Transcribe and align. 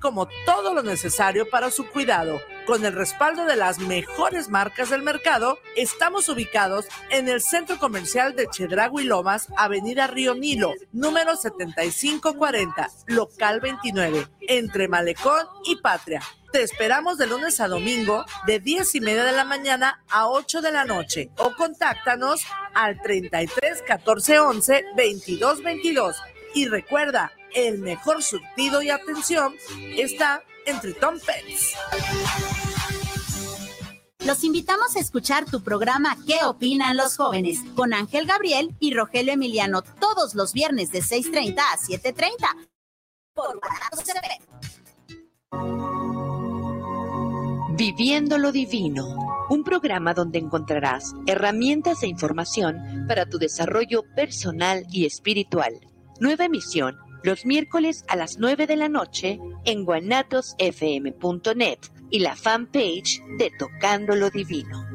como 0.00 0.26
todo 0.46 0.74
lo 0.74 0.82
necesario 0.82 1.48
para 1.48 1.70
su 1.70 1.86
cuidado. 1.88 2.40
Con 2.66 2.84
el 2.84 2.92
respaldo 2.92 3.44
de 3.44 3.56
las 3.56 3.78
mejores 3.78 4.48
marcas 4.48 4.90
del 4.90 5.02
mercado, 5.02 5.58
estamos 5.76 6.28
ubicados 6.28 6.86
en 7.10 7.28
el 7.28 7.40
Centro 7.40 7.78
Comercial 7.78 8.34
de 8.34 8.46
Chedragui 8.46 9.04
Lomas, 9.04 9.48
Avenida 9.56 10.06
Río 10.06 10.34
Nilo, 10.34 10.72
número 10.92 11.36
7540, 11.36 12.90
local 13.06 13.60
29, 13.60 14.26
entre 14.48 14.88
Malecón 14.88 15.46
y 15.64 15.76
Patria. 15.76 16.22
Te 16.52 16.62
esperamos 16.62 17.16
de 17.16 17.28
lunes 17.28 17.60
a 17.60 17.68
domingo 17.68 18.24
de 18.44 18.58
10 18.58 18.96
y 18.96 19.00
media 19.00 19.22
de 19.22 19.30
la 19.32 19.44
mañana 19.44 20.02
a 20.10 20.28
8 20.28 20.60
de 20.60 20.72
la 20.72 20.84
noche 20.84 21.30
o 21.38 21.54
contáctanos 21.54 22.44
al 22.74 23.00
33 23.00 23.82
14 23.86 24.40
11 24.40 24.84
22 24.96 25.62
22. 25.62 26.16
Y 26.54 26.66
recuerda, 26.66 27.30
el 27.54 27.78
mejor 27.78 28.22
surtido 28.22 28.82
y 28.82 28.90
atención 28.90 29.54
está 29.96 30.42
entre 30.66 30.92
Tom 30.94 31.18
Pets. 31.18 31.74
Los 34.26 34.44
invitamos 34.44 34.96
a 34.96 35.00
escuchar 35.00 35.46
tu 35.46 35.62
programa 35.62 36.16
¿Qué 36.26 36.44
opinan 36.44 36.96
los 36.96 37.16
jóvenes? 37.16 37.60
con 37.74 37.94
Ángel 37.94 38.26
Gabriel 38.26 38.74
y 38.78 38.92
Rogelio 38.92 39.32
Emiliano 39.32 39.82
todos 39.82 40.34
los 40.34 40.52
viernes 40.52 40.92
de 40.92 41.00
6.30 41.00 41.58
a 41.58 41.76
7.30 41.78 42.68
por 43.34 43.60
Viviendo 47.76 48.36
lo 48.36 48.52
Divino, 48.52 49.46
un 49.48 49.64
programa 49.64 50.12
donde 50.12 50.38
encontrarás 50.38 51.14
herramientas 51.26 52.02
e 52.02 52.08
información 52.08 53.06
para 53.08 53.24
tu 53.24 53.38
desarrollo 53.38 54.02
personal 54.14 54.84
y 54.92 55.06
espiritual. 55.06 55.80
Nueva 56.20 56.44
emisión 56.44 56.98
los 57.22 57.44
miércoles 57.46 58.04
a 58.08 58.16
las 58.16 58.38
9 58.38 58.66
de 58.66 58.76
la 58.76 58.88
noche 58.88 59.38
en 59.64 59.84
guanatosfm.net 59.84 61.78
y 62.10 62.20
la 62.20 62.36
fanpage 62.36 63.22
de 63.38 63.50
Tocando 63.58 64.14
lo 64.14 64.30
Divino. 64.30 64.86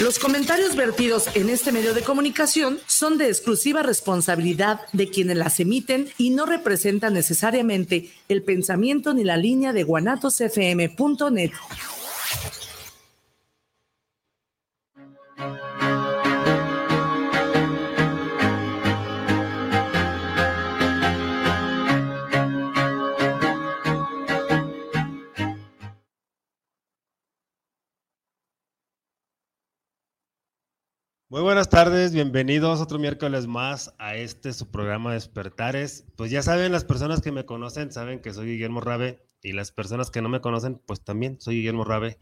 los 0.00 0.18
comentarios 0.18 0.74
vertidos 0.74 1.28
en 1.36 1.48
este 1.48 1.70
medio 1.70 1.94
de 1.94 2.02
comunicación 2.02 2.80
son 2.86 3.18
de 3.18 3.28
exclusiva 3.28 3.82
responsabilidad 3.82 4.80
de 4.92 5.08
quienes 5.08 5.36
las 5.36 5.60
emiten 5.60 6.08
y 6.18 6.30
no 6.30 6.44
representan 6.46 7.12
necesariamente 7.14 8.10
el 8.28 8.42
pensamiento 8.42 9.14
ni 9.14 9.22
la 9.22 9.36
línea 9.36 9.72
de 9.72 9.84
guanatosfm.net. 9.84 11.52
Muy 31.32 31.40
buenas 31.40 31.70
tardes, 31.70 32.12
bienvenidos 32.12 32.82
otro 32.82 32.98
miércoles 32.98 33.46
más 33.46 33.94
a 33.96 34.16
este 34.16 34.52
su 34.52 34.70
programa 34.70 35.14
Despertares. 35.14 36.04
Pues 36.14 36.30
ya 36.30 36.42
saben, 36.42 36.72
las 36.72 36.84
personas 36.84 37.22
que 37.22 37.32
me 37.32 37.46
conocen 37.46 37.90
saben 37.90 38.20
que 38.20 38.34
soy 38.34 38.48
Guillermo 38.48 38.82
Rabe 38.82 39.24
y 39.40 39.52
las 39.52 39.72
personas 39.72 40.10
que 40.10 40.20
no 40.20 40.28
me 40.28 40.42
conocen, 40.42 40.78
pues 40.84 41.02
también 41.02 41.40
soy 41.40 41.56
Guillermo 41.56 41.84
Rabe. 41.84 42.18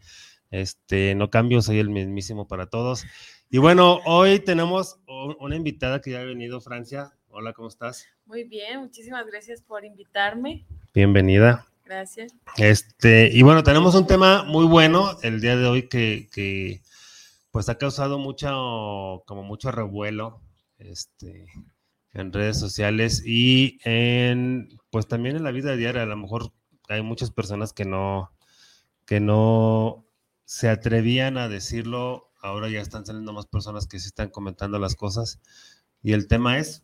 Este, 0.49 1.13
no 1.13 1.29
cambio, 1.29 1.61
soy 1.61 1.79
el 1.79 1.89
mismísimo 1.89 2.47
para 2.47 2.67
todos. 2.67 3.03
Y 3.49 3.57
bueno, 3.57 3.99
hoy 4.05 4.39
tenemos 4.39 5.01
una 5.41 5.57
invitada 5.57 5.99
que 5.99 6.11
ya 6.11 6.21
ha 6.21 6.23
venido, 6.23 6.61
Francia. 6.61 7.11
Hola, 7.27 7.51
¿cómo 7.51 7.67
estás? 7.67 8.07
Muy 8.25 8.45
bien, 8.45 8.79
muchísimas 8.79 9.27
gracias 9.27 9.61
por 9.61 9.83
invitarme. 9.83 10.65
Bienvenida. 10.93 11.67
Gracias. 11.83 12.33
Este, 12.55 13.29
y 13.29 13.41
bueno, 13.41 13.61
tenemos 13.61 13.93
un 13.93 14.07
tema 14.07 14.43
muy 14.43 14.65
bueno 14.65 15.17
el 15.21 15.41
día 15.41 15.57
de 15.57 15.65
hoy 15.65 15.89
que, 15.89 16.29
que 16.31 16.81
pues 17.51 17.67
ha 17.69 17.77
causado 17.77 18.17
mucho, 18.17 19.23
como 19.25 19.43
mucho 19.43 19.71
revuelo 19.71 20.41
este, 20.77 21.47
en 22.13 22.33
redes 22.33 22.57
sociales 22.57 23.23
y 23.25 23.79
en, 23.83 24.69
pues 24.89 25.07
también 25.07 25.35
en 25.35 25.43
la 25.43 25.51
vida 25.51 25.75
diaria. 25.75 26.03
A 26.03 26.07
lo 26.07 26.17
mejor 26.17 26.53
hay 26.87 27.01
muchas 27.01 27.31
personas 27.31 27.73
que 27.73 27.85
no, 27.85 28.31
que 29.05 29.19
no 29.19 30.05
se 30.45 30.69
atrevían 30.69 31.37
a 31.37 31.49
decirlo. 31.49 32.31
Ahora 32.41 32.69
ya 32.69 32.81
están 32.81 33.05
saliendo 33.05 33.33
más 33.33 33.45
personas 33.45 33.85
que 33.85 33.99
sí 33.99 34.07
están 34.07 34.29
comentando 34.29 34.79
las 34.79 34.95
cosas. 34.95 35.41
Y 36.01 36.13
el 36.13 36.27
tema 36.27 36.57
es... 36.57 36.83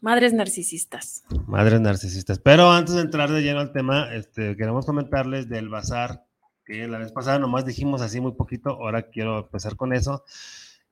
Madres 0.00 0.32
narcisistas. 0.32 1.24
Madres 1.46 1.80
narcisistas. 1.80 2.38
Pero 2.38 2.70
antes 2.70 2.94
de 2.94 3.00
entrar 3.00 3.32
de 3.32 3.42
lleno 3.42 3.58
al 3.58 3.72
tema, 3.72 4.14
este, 4.14 4.56
queremos 4.56 4.86
comentarles 4.86 5.48
del 5.48 5.68
bazar 5.68 6.27
que 6.68 6.86
la 6.86 6.98
vez 6.98 7.12
pasada 7.12 7.38
nomás 7.38 7.64
dijimos 7.64 8.02
así 8.02 8.20
muy 8.20 8.32
poquito, 8.32 8.70
ahora 8.70 9.02
quiero 9.04 9.38
empezar 9.38 9.74
con 9.74 9.94
eso. 9.94 10.24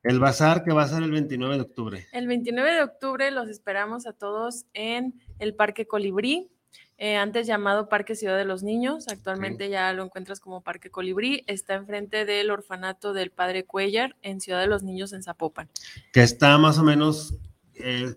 El 0.03 0.19
bazar 0.19 0.65
que 0.65 0.73
va 0.73 0.85
a 0.85 0.89
ser 0.89 1.03
el 1.03 1.11
29 1.11 1.57
de 1.57 1.61
octubre. 1.61 2.07
El 2.13 2.27
29 2.27 2.73
de 2.73 2.83
octubre 2.83 3.31
los 3.31 3.49
esperamos 3.49 4.07
a 4.07 4.15
todos 4.15 4.65
en 4.73 5.21
el 5.39 5.55
Parque 5.55 5.87
Colibrí, 5.87 6.49
eh, 6.97 7.17
antes 7.17 7.47
llamado 7.47 7.91
Parque 7.91 8.17
Ciudad 8.17 8.39
de 8.39 8.47
los 8.47 8.63
Niños, 8.63 9.07
actualmente 9.09 9.69
ya 9.69 9.93
lo 9.93 10.03
encuentras 10.03 10.41
como 10.41 10.63
Parque 10.63 10.91
Colibrí, 10.91 11.45
está 11.47 11.75
enfrente 11.75 12.25
del 12.25 12.51
orfanato 12.51 13.13
del 13.13 13.31
Padre 13.31 13.67
Cuellar 13.67 14.17
en 14.23 14.41
Ciudad 14.41 14.61
de 14.61 14.67
los 14.67 14.83
Niños 14.83 15.13
en 15.13 15.23
Zapopan. 15.23 15.69
Que 16.11 16.23
está 16.23 16.57
más 16.57 16.79
o 16.79 16.85
menos, 16.85 17.35
eh, 17.75 18.15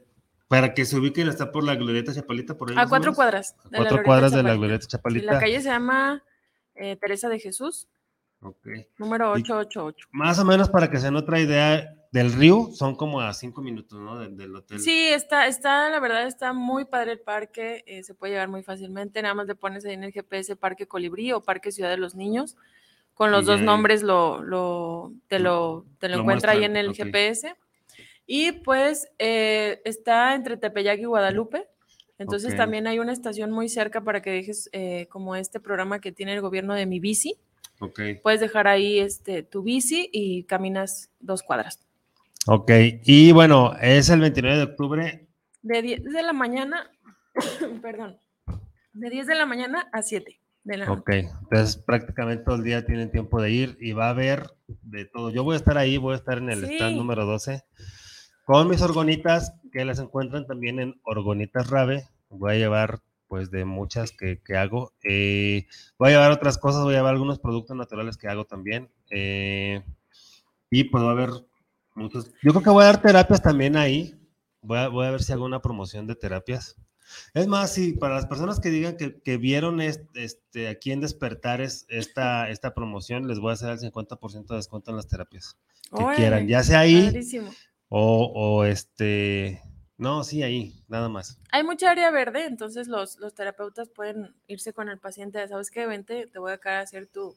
para 0.47 0.73
que 0.73 0.85
se 0.85 0.97
ubiquen, 0.97 1.27
está 1.27 1.51
por 1.51 1.65
la 1.65 1.75
Glorieta 1.75 2.13
Chapalita, 2.13 2.55
por 2.55 2.69
ahí. 2.69 2.75
A 2.77 2.87
cuatro 2.87 3.13
cuadras. 3.13 3.53
A 3.65 3.75
cuatro 3.75 4.01
cuadras 4.03 4.31
de 4.31 4.43
la 4.43 4.55
Glorieta 4.55 4.87
Chapalita. 4.87 5.33
la 5.33 5.39
calle 5.39 5.59
se 5.59 5.67
llama 5.67 6.23
eh, 6.79 6.95
Teresa 6.95 7.29
de 7.29 7.39
Jesús. 7.39 7.87
Ok. 8.41 8.67
Número 8.97 9.31
888. 9.31 10.07
más 10.11 10.39
o 10.39 10.45
menos 10.45 10.69
para 10.69 10.89
que 10.89 10.97
se 10.97 11.05
den 11.05 11.17
otra 11.17 11.39
idea 11.39 11.93
del 12.11 12.33
río, 12.33 12.69
son 12.73 12.95
como 12.95 13.21
a 13.21 13.33
cinco 13.33 13.61
minutos, 13.61 13.99
¿no? 13.99 14.17
Del, 14.17 14.55
hotel. 14.55 14.79
Sí, 14.79 15.09
está, 15.09 15.45
está, 15.47 15.89
la 15.89 15.99
verdad, 15.99 16.25
está 16.25 16.53
muy 16.53 16.85
padre 16.85 17.11
el 17.11 17.19
parque, 17.19 17.83
eh, 17.85 18.01
se 18.01 18.15
puede 18.15 18.33
llegar 18.33 18.47
muy 18.47 18.63
fácilmente, 18.63 19.21
nada 19.21 19.35
más 19.35 19.45
le 19.45 19.55
pones 19.55 19.85
ahí 19.85 19.93
en 19.93 20.05
el 20.05 20.11
GPS 20.11 20.55
Parque 20.55 20.87
Colibrí 20.87 21.31
o 21.33 21.43
Parque 21.43 21.71
Ciudad 21.71 21.89
de 21.89 21.97
los 21.97 22.15
Niños, 22.15 22.55
con 23.13 23.31
los 23.31 23.45
dos 23.45 23.61
nombres 23.61 24.01
lo, 24.01 24.41
lo, 24.41 25.11
te 25.27 25.39
lo, 25.39 25.85
te 25.99 26.07
lo, 26.07 26.21
encuentra 26.21 26.53
ahí 26.53 26.63
en 26.63 26.77
el 26.77 26.95
GPS. 26.95 27.53
Y 28.25 28.53
pues 28.53 29.09
eh, 29.19 29.81
está 29.83 30.35
entre 30.35 30.55
Tepeyac 30.55 30.99
y 30.99 31.05
Guadalupe. 31.05 31.67
Entonces 32.19 32.57
también 32.57 32.85
hay 32.85 32.99
una 32.99 33.13
estación 33.13 33.49
muy 33.51 33.69
cerca 33.69 34.01
para 34.01 34.21
que 34.21 34.29
dejes 34.29 34.69
eh, 34.73 35.07
como 35.09 35.37
este 35.37 35.61
programa 35.61 36.01
que 36.01 36.11
tiene 36.11 36.33
el 36.33 36.41
gobierno 36.41 36.73
de 36.73 36.85
mi 36.85 36.99
bici. 36.99 37.37
Okay. 37.79 38.15
Puedes 38.15 38.41
dejar 38.41 38.67
ahí 38.67 38.99
este, 38.99 39.41
tu 39.41 39.63
bici 39.63 40.09
y 40.11 40.43
caminas 40.43 41.09
dos 41.21 41.43
cuadras. 41.43 41.79
Ok, 42.45 42.71
y 43.05 43.31
bueno, 43.31 43.73
es 43.81 44.09
el 44.09 44.19
29 44.19 44.57
de 44.57 44.63
octubre. 44.63 45.27
De 45.61 45.81
10 45.81 46.03
de 46.03 46.23
la 46.23 46.33
mañana, 46.33 46.91
perdón, 47.81 48.17
de 48.91 49.09
10 49.09 49.27
de 49.27 49.35
la 49.35 49.45
mañana 49.45 49.87
a 49.93 50.01
7 50.01 50.41
de 50.65 50.77
la 50.77 50.91
Ok, 50.91 51.09
entonces 51.09 51.77
prácticamente 51.77 52.43
todo 52.43 52.55
el 52.55 52.63
día 52.63 52.85
tienen 52.85 53.11
tiempo 53.11 53.41
de 53.41 53.51
ir 53.51 53.77
y 53.79 53.93
va 53.93 54.07
a 54.07 54.09
haber 54.09 54.43
de 54.67 55.05
todo. 55.05 55.29
Yo 55.29 55.45
voy 55.45 55.53
a 55.53 55.57
estar 55.57 55.77
ahí, 55.77 55.97
voy 55.97 56.13
a 56.13 56.17
estar 56.17 56.37
en 56.37 56.49
el 56.49 56.65
stand 56.65 56.97
número 56.97 57.25
12 57.25 57.63
con 58.49 58.67
mis 58.67 58.81
orgonitas 58.81 59.53
que 59.71 59.85
las 59.85 59.99
encuentran 59.99 60.47
también 60.47 60.79
en 60.79 60.99
Orgonitas 61.03 61.69
Rave. 61.69 62.07
Voy 62.31 62.53
a 62.53 62.57
llevar 62.57 62.99
pues 63.27 63.51
de 63.51 63.63
muchas 63.63 64.11
que, 64.11 64.39
hago. 64.57 64.91
Eh, 65.03 65.67
voy 65.99 66.09
a 66.09 66.13
llevar 66.13 66.31
otras 66.31 66.57
cosas, 66.57 66.81
voy 66.81 66.95
a 66.95 66.97
llevar 66.97 67.13
algunos 67.13 67.37
productos 67.37 67.77
naturales 67.77 68.17
que 68.17 68.27
hago 68.27 68.45
también. 68.45 68.89
Eh, 69.11 69.83
y 70.71 70.85
puedo 70.85 71.09
haber 71.09 71.29
muchos. 71.93 72.31
Yo 72.41 72.49
creo 72.49 72.63
que 72.63 72.71
voy 72.71 72.81
a 72.85 72.87
dar 72.87 73.03
terapias 73.03 73.43
también 73.43 73.77
ahí. 73.77 74.19
Voy 74.63 74.79
a, 74.79 74.87
voy 74.87 75.05
a 75.05 75.11
ver 75.11 75.21
si 75.21 75.31
hago 75.31 75.45
una 75.45 75.61
promoción 75.61 76.07
de 76.07 76.15
terapias. 76.15 76.75
Es 77.35 77.45
más, 77.45 77.71
si 77.71 77.93
para 77.93 78.15
las 78.15 78.25
personas 78.25 78.59
que 78.59 78.71
digan 78.71 78.97
que, 78.97 79.37
vieron 79.37 79.79
este, 79.79 80.67
aquí 80.69 80.91
en 80.91 81.01
Despertar 81.01 81.61
esta, 81.61 81.85
esta 82.49 82.73
promoción, 82.73 83.27
les 83.27 83.37
voy 83.37 83.51
a 83.51 83.53
hacer 83.53 83.69
el 83.69 83.79
50% 83.79 84.47
de 84.47 84.55
descuento 84.55 84.89
en 84.89 84.97
las 84.97 85.07
terapias 85.07 85.55
que 85.95 86.05
quieran, 86.15 86.47
ya 86.47 86.63
sea 86.63 86.79
ahí 86.79 87.11
o, 87.89 88.31
o 88.33 88.63
este, 88.63 89.61
no, 89.99 90.23
sí, 90.23 90.43
ahí, 90.43 90.81
nada 90.87 91.09
más. 91.09 91.37
Hay 91.51 91.63
mucha 91.63 91.91
área 91.91 92.09
verde, 92.09 92.45
entonces 92.45 92.87
los, 92.87 93.19
los 93.19 93.35
terapeutas 93.35 93.89
pueden 93.89 94.33
irse 94.47 94.71
con 94.71 94.87
el 94.87 94.97
paciente, 94.97 95.45
¿sabes 95.49 95.69
qué? 95.69 95.85
Vente, 95.87 96.27
te 96.27 96.39
voy 96.39 96.51
a 96.51 96.55
acá 96.55 96.79
a 96.79 96.81
hacer 96.83 97.07
tu, 97.07 97.35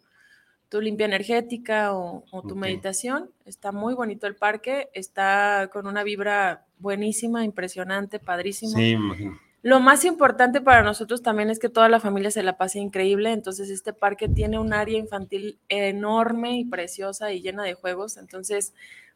tu 0.68 0.80
limpia 0.80 1.06
energética 1.06 1.92
o, 1.92 2.24
tu 2.48 2.54
meditación. 2.54 3.32
Está 3.44 3.72
muy 3.72 3.94
bonito 3.94 4.28
el 4.28 4.36
parque, 4.36 4.90
está 4.94 5.68
con 5.72 5.88
una 5.88 6.04
vibra 6.04 6.64
buenísima, 6.78 7.44
impresionante, 7.44 8.20
padrísimo. 8.20 8.72
Sí, 8.76 8.90
imagino. 8.90 9.40
Lo 9.62 9.80
más 9.80 10.04
importante 10.04 10.60
para 10.60 10.82
nosotros 10.82 11.20
también 11.20 11.50
es 11.50 11.58
que 11.58 11.68
toda 11.68 11.88
la 11.88 12.00
familia 12.00 12.30
se 12.30 12.44
la 12.44 12.58
pase 12.58 12.78
increíble, 12.78 13.32
entonces 13.32 13.70
este 13.70 13.92
parque 13.92 14.28
tiene 14.28 14.58
un 14.58 14.72
área 14.72 14.98
infantil 14.98 15.58
enorme 15.68 16.58
y 16.58 16.64
preciosa 16.64 17.32
y 17.32 17.42
llena 17.42 17.64
de 17.64 17.74
juegos, 17.74 18.16
entonces 18.16 18.72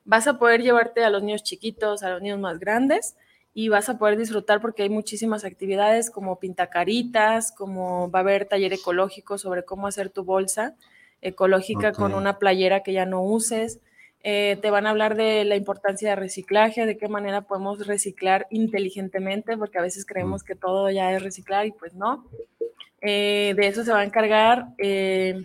vas 0.07 0.27
a 0.27 0.39
poder 0.39 0.63
llevarte 0.63 1.05
a 1.05 1.11
los 1.11 1.23
niños 1.23 1.43
chiquitos, 1.43 2.03
a 2.03 2.11
los 2.11 2.23
niños 2.23 2.39
más 2.39 2.59
grandes 2.59 3.17
y 3.53 3.69
vas 3.69 3.89
a 3.89 3.99
poder 3.99 4.17
disfrutar 4.17 4.61
porque 4.61 4.85
hay 4.85 4.89
muchísimas 4.89 5.45
actividades 5.45 6.11
como 6.11 6.39
pintacaritas, 6.39 7.53
como 7.53 8.11
va 8.11 8.21
a 8.21 8.23
haber 8.23 8.47
taller 8.47 8.73
ecológico 8.73 9.37
sobre 9.37 9.65
cómo 9.65 9.87
hacer 9.87 10.11
tu 10.11 10.25
bolsa 10.25 10.77
ecológica 11.23 11.93
con 11.93 12.15
una 12.15 12.39
playera 12.39 12.83
que 12.83 12.93
ya 12.93 13.07
no 13.07 13.23
uses. 13.23 13.81
Eh, 14.23 14.59
te 14.61 14.71
van 14.71 14.87
a 14.87 14.91
hablar 14.91 15.17
de 15.17 15.45
la 15.45 15.57
importancia 15.57 16.11
de 16.11 16.17
reciclaje, 16.17 16.85
de 16.85 16.97
qué 16.97 17.09
manera 17.09 17.43
podemos 17.43 17.87
reciclar 17.87 18.47
inteligentemente, 18.51 19.57
porque 19.57 19.79
a 19.79 19.83
veces 19.83 20.05
creemos 20.05 20.43
que 20.43 20.55
todo 20.55 20.91
ya 20.91 21.13
es 21.13 21.23
reciclar 21.23 21.67
y 21.67 21.73
pues 21.73 21.95
no. 21.95 22.29
Eh, 23.01 23.55
de 23.57 23.67
eso 23.69 23.85
se 23.85 23.93
va 23.93 24.01
a 24.01 24.05
encargar, 24.05 24.69
eh, 24.79 25.45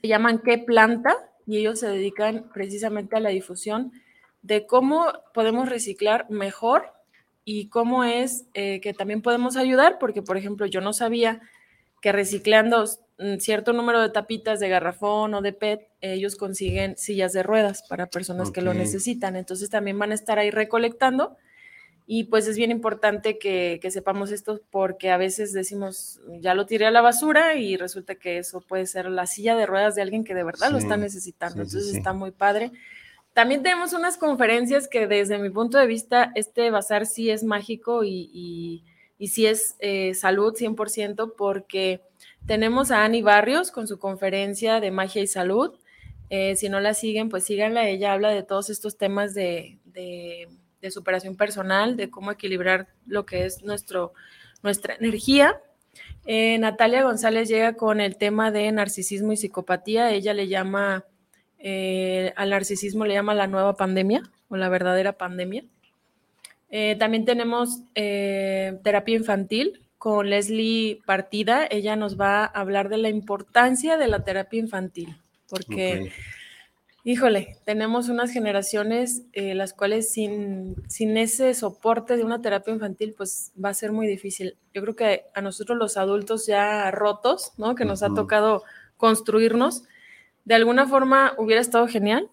se 0.00 0.08
llaman 0.08 0.38
¿Qué 0.38 0.58
planta? 0.58 1.14
Y 1.46 1.58
ellos 1.58 1.80
se 1.80 1.88
dedican 1.88 2.50
precisamente 2.52 3.16
a 3.16 3.20
la 3.20 3.30
difusión 3.30 3.92
de 4.42 4.66
cómo 4.66 5.12
podemos 5.32 5.68
reciclar 5.68 6.28
mejor 6.30 6.92
y 7.44 7.68
cómo 7.68 8.04
es 8.04 8.46
que 8.54 8.94
también 8.96 9.22
podemos 9.22 9.56
ayudar, 9.56 9.98
porque 9.98 10.22
por 10.22 10.36
ejemplo 10.36 10.66
yo 10.66 10.80
no 10.80 10.92
sabía 10.92 11.40
que 12.00 12.12
reciclando 12.12 12.84
cierto 13.38 13.72
número 13.72 14.00
de 14.00 14.10
tapitas 14.10 14.60
de 14.60 14.68
garrafón 14.68 15.34
o 15.34 15.40
de 15.40 15.52
PET, 15.52 15.88
ellos 16.00 16.36
consiguen 16.36 16.96
sillas 16.98 17.32
de 17.32 17.42
ruedas 17.42 17.82
para 17.88 18.06
personas 18.06 18.50
que 18.50 18.60
lo 18.60 18.74
necesitan. 18.74 19.36
Entonces 19.36 19.70
también 19.70 19.98
van 19.98 20.12
a 20.12 20.14
estar 20.14 20.38
ahí 20.38 20.50
recolectando 20.50 21.36
y 22.06 22.24
pues 22.24 22.46
es 22.46 22.56
bien 22.56 22.70
importante 22.70 23.38
que, 23.38 23.80
sepamos 23.90 24.30
esto 24.30 24.60
porque 24.70 25.10
a 25.10 25.16
veces 25.16 25.52
decimos, 25.52 26.20
ya 26.40 26.54
lo 26.54 26.66
tiré 26.66 26.86
a 26.86 26.90
la 26.90 27.00
basura 27.00 27.54
y 27.54 27.76
resulta 27.76 28.16
que 28.16 28.38
eso 28.38 28.60
puede 28.60 28.86
ser 28.86 29.06
la 29.06 29.26
silla 29.26 29.56
de 29.56 29.64
ruedas 29.64 29.94
de 29.94 30.02
alguien 30.02 30.24
que 30.24 30.34
de 30.34 30.44
verdad 30.44 30.70
lo 30.70 30.78
está 30.78 30.96
necesitando. 30.98 31.62
Entonces 31.62 31.94
está 31.94 32.12
muy 32.12 32.30
padre. 32.30 32.72
También 33.32 33.62
tenemos 33.62 33.94
unas 33.94 34.18
conferencias 34.18 34.86
que 34.86 35.06
desde 35.06 35.38
mi 35.38 35.50
punto 35.50 35.78
de 35.78 35.86
vista, 35.86 36.30
este 36.34 36.70
bazar 36.70 37.06
sí 37.06 37.30
es 37.30 37.42
mágico 37.42 38.04
y, 38.04 38.30
y, 39.18 39.28
sí 39.28 39.46
es 39.46 39.74
eh, 39.78 40.12
salud 40.12 40.54
100% 40.54 41.32
porque 41.36 42.02
tenemos 42.46 42.90
a 42.90 43.04
Ani 43.04 43.22
Barrios 43.22 43.70
con 43.70 43.88
su 43.88 43.98
conferencia 43.98 44.78
de 44.80 44.90
magia 44.90 45.22
y 45.22 45.26
salud. 45.26 45.72
Eh, 46.28 46.56
si 46.56 46.68
no 46.68 46.78
la 46.80 46.92
siguen, 46.92 47.30
pues 47.30 47.44
síganla. 47.44 47.88
Ella 47.88 48.12
habla 48.12 48.28
de 48.30 48.42
todos 48.42 48.68
estos 48.68 48.98
temas 48.98 49.34
de, 49.34 49.78
superación 50.90 51.36
personal, 51.36 51.96
de 51.96 52.10
cómo 52.10 52.30
equilibrar 52.30 52.88
lo 53.06 53.26
que 53.26 53.44
es 53.44 53.62
nuestro, 53.62 54.12
nuestra 54.62 54.94
energía. 54.94 55.60
Eh, 56.26 56.58
Natalia 56.58 57.02
González 57.02 57.48
llega 57.48 57.74
con 57.74 58.00
el 58.00 58.16
tema 58.16 58.50
de 58.50 58.70
narcisismo 58.72 59.32
y 59.32 59.36
psicopatía. 59.36 60.10
Ella 60.10 60.34
le 60.34 60.48
llama, 60.48 61.04
eh, 61.58 62.32
al 62.36 62.50
narcisismo 62.50 63.04
le 63.04 63.14
llama 63.14 63.34
la 63.34 63.46
nueva 63.46 63.76
pandemia 63.76 64.22
o 64.48 64.56
la 64.56 64.68
verdadera 64.68 65.12
pandemia. 65.12 65.64
también 66.98 67.24
tenemos 67.24 67.82
terapia 67.94 69.14
infantil, 69.14 69.84
con 70.04 70.28
Leslie 70.28 71.00
Partida. 71.06 71.66
Ella 71.70 71.96
nos 71.96 72.20
va 72.20 72.44
a 72.44 72.60
hablar 72.60 72.90
de 72.90 72.98
la 72.98 73.08
importancia 73.08 73.96
de 73.96 74.06
la 74.06 74.22
terapia 74.22 74.60
infantil, 74.60 75.16
porque, 75.48 76.12
híjole, 77.04 77.58
tenemos 77.64 78.08
unas 78.08 78.32
generaciones 78.32 79.22
eh, 79.34 79.54
las 79.54 79.74
cuales 79.74 80.10
sin, 80.10 80.74
sin 80.88 81.16
ese 81.16 81.52
soporte 81.54 82.16
de 82.16 82.24
una 82.24 82.40
terapia 82.40 82.72
infantil, 82.72 83.14
pues 83.16 83.52
va 83.62 83.68
a 83.68 83.74
ser 83.74 83.92
muy 83.92 84.06
difícil. 84.06 84.56
Yo 84.72 84.82
creo 84.82 84.96
que 84.96 85.24
a 85.34 85.42
nosotros 85.42 85.78
los 85.78 85.96
adultos 85.98 86.46
ya 86.46 86.90
rotos, 86.90 87.52
¿no? 87.58 87.74
Que 87.74 87.84
nos 87.84 88.02
ha 88.02 88.08
tocado 88.08 88.64
construirnos, 88.96 89.84
de 90.44 90.54
alguna 90.54 90.86
forma 90.86 91.34
hubiera 91.38 91.60
estado 91.60 91.86
genial 91.86 92.28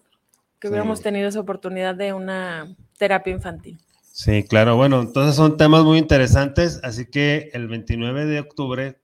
que 0.58 0.68
hubiéramos 0.68 1.02
tenido 1.02 1.28
esa 1.28 1.40
oportunidad 1.40 1.94
de 1.94 2.12
una 2.12 2.76
terapia 2.96 3.32
infantil. 3.32 3.78
Sí, 4.12 4.44
claro. 4.44 4.76
Bueno, 4.76 5.00
entonces 5.00 5.34
son 5.34 5.56
temas 5.56 5.82
muy 5.82 5.98
interesantes, 5.98 6.80
así 6.84 7.06
que 7.06 7.50
el 7.52 7.66
29 7.66 8.26
de 8.26 8.40
octubre 8.40 9.00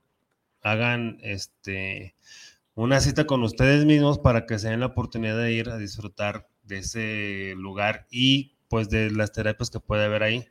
hagan 0.63 1.19
este 1.23 2.15
una 2.79 3.01
cita 3.01 3.27
con 3.27 3.43
ustedes 3.43 3.85
mismos 3.85 4.21
para 4.21 4.47
que 4.47 4.57
se 4.59 4.69
den 4.69 4.79
la 4.79 4.87
oportunidad 4.87 5.37
de 5.37 5.53
ir 5.53 5.69
a 5.69 5.79
disfrutar 5.79 6.49
de 6.63 6.79
ese 6.79 7.55
lugar 7.57 8.07
y 8.09 8.57
pues 8.69 8.89
de 8.89 9.11
las 9.11 9.33
terapias 9.33 9.69
que 9.69 9.81
puede 9.81 10.05
haber 10.05 10.23
ahí. 10.23 10.47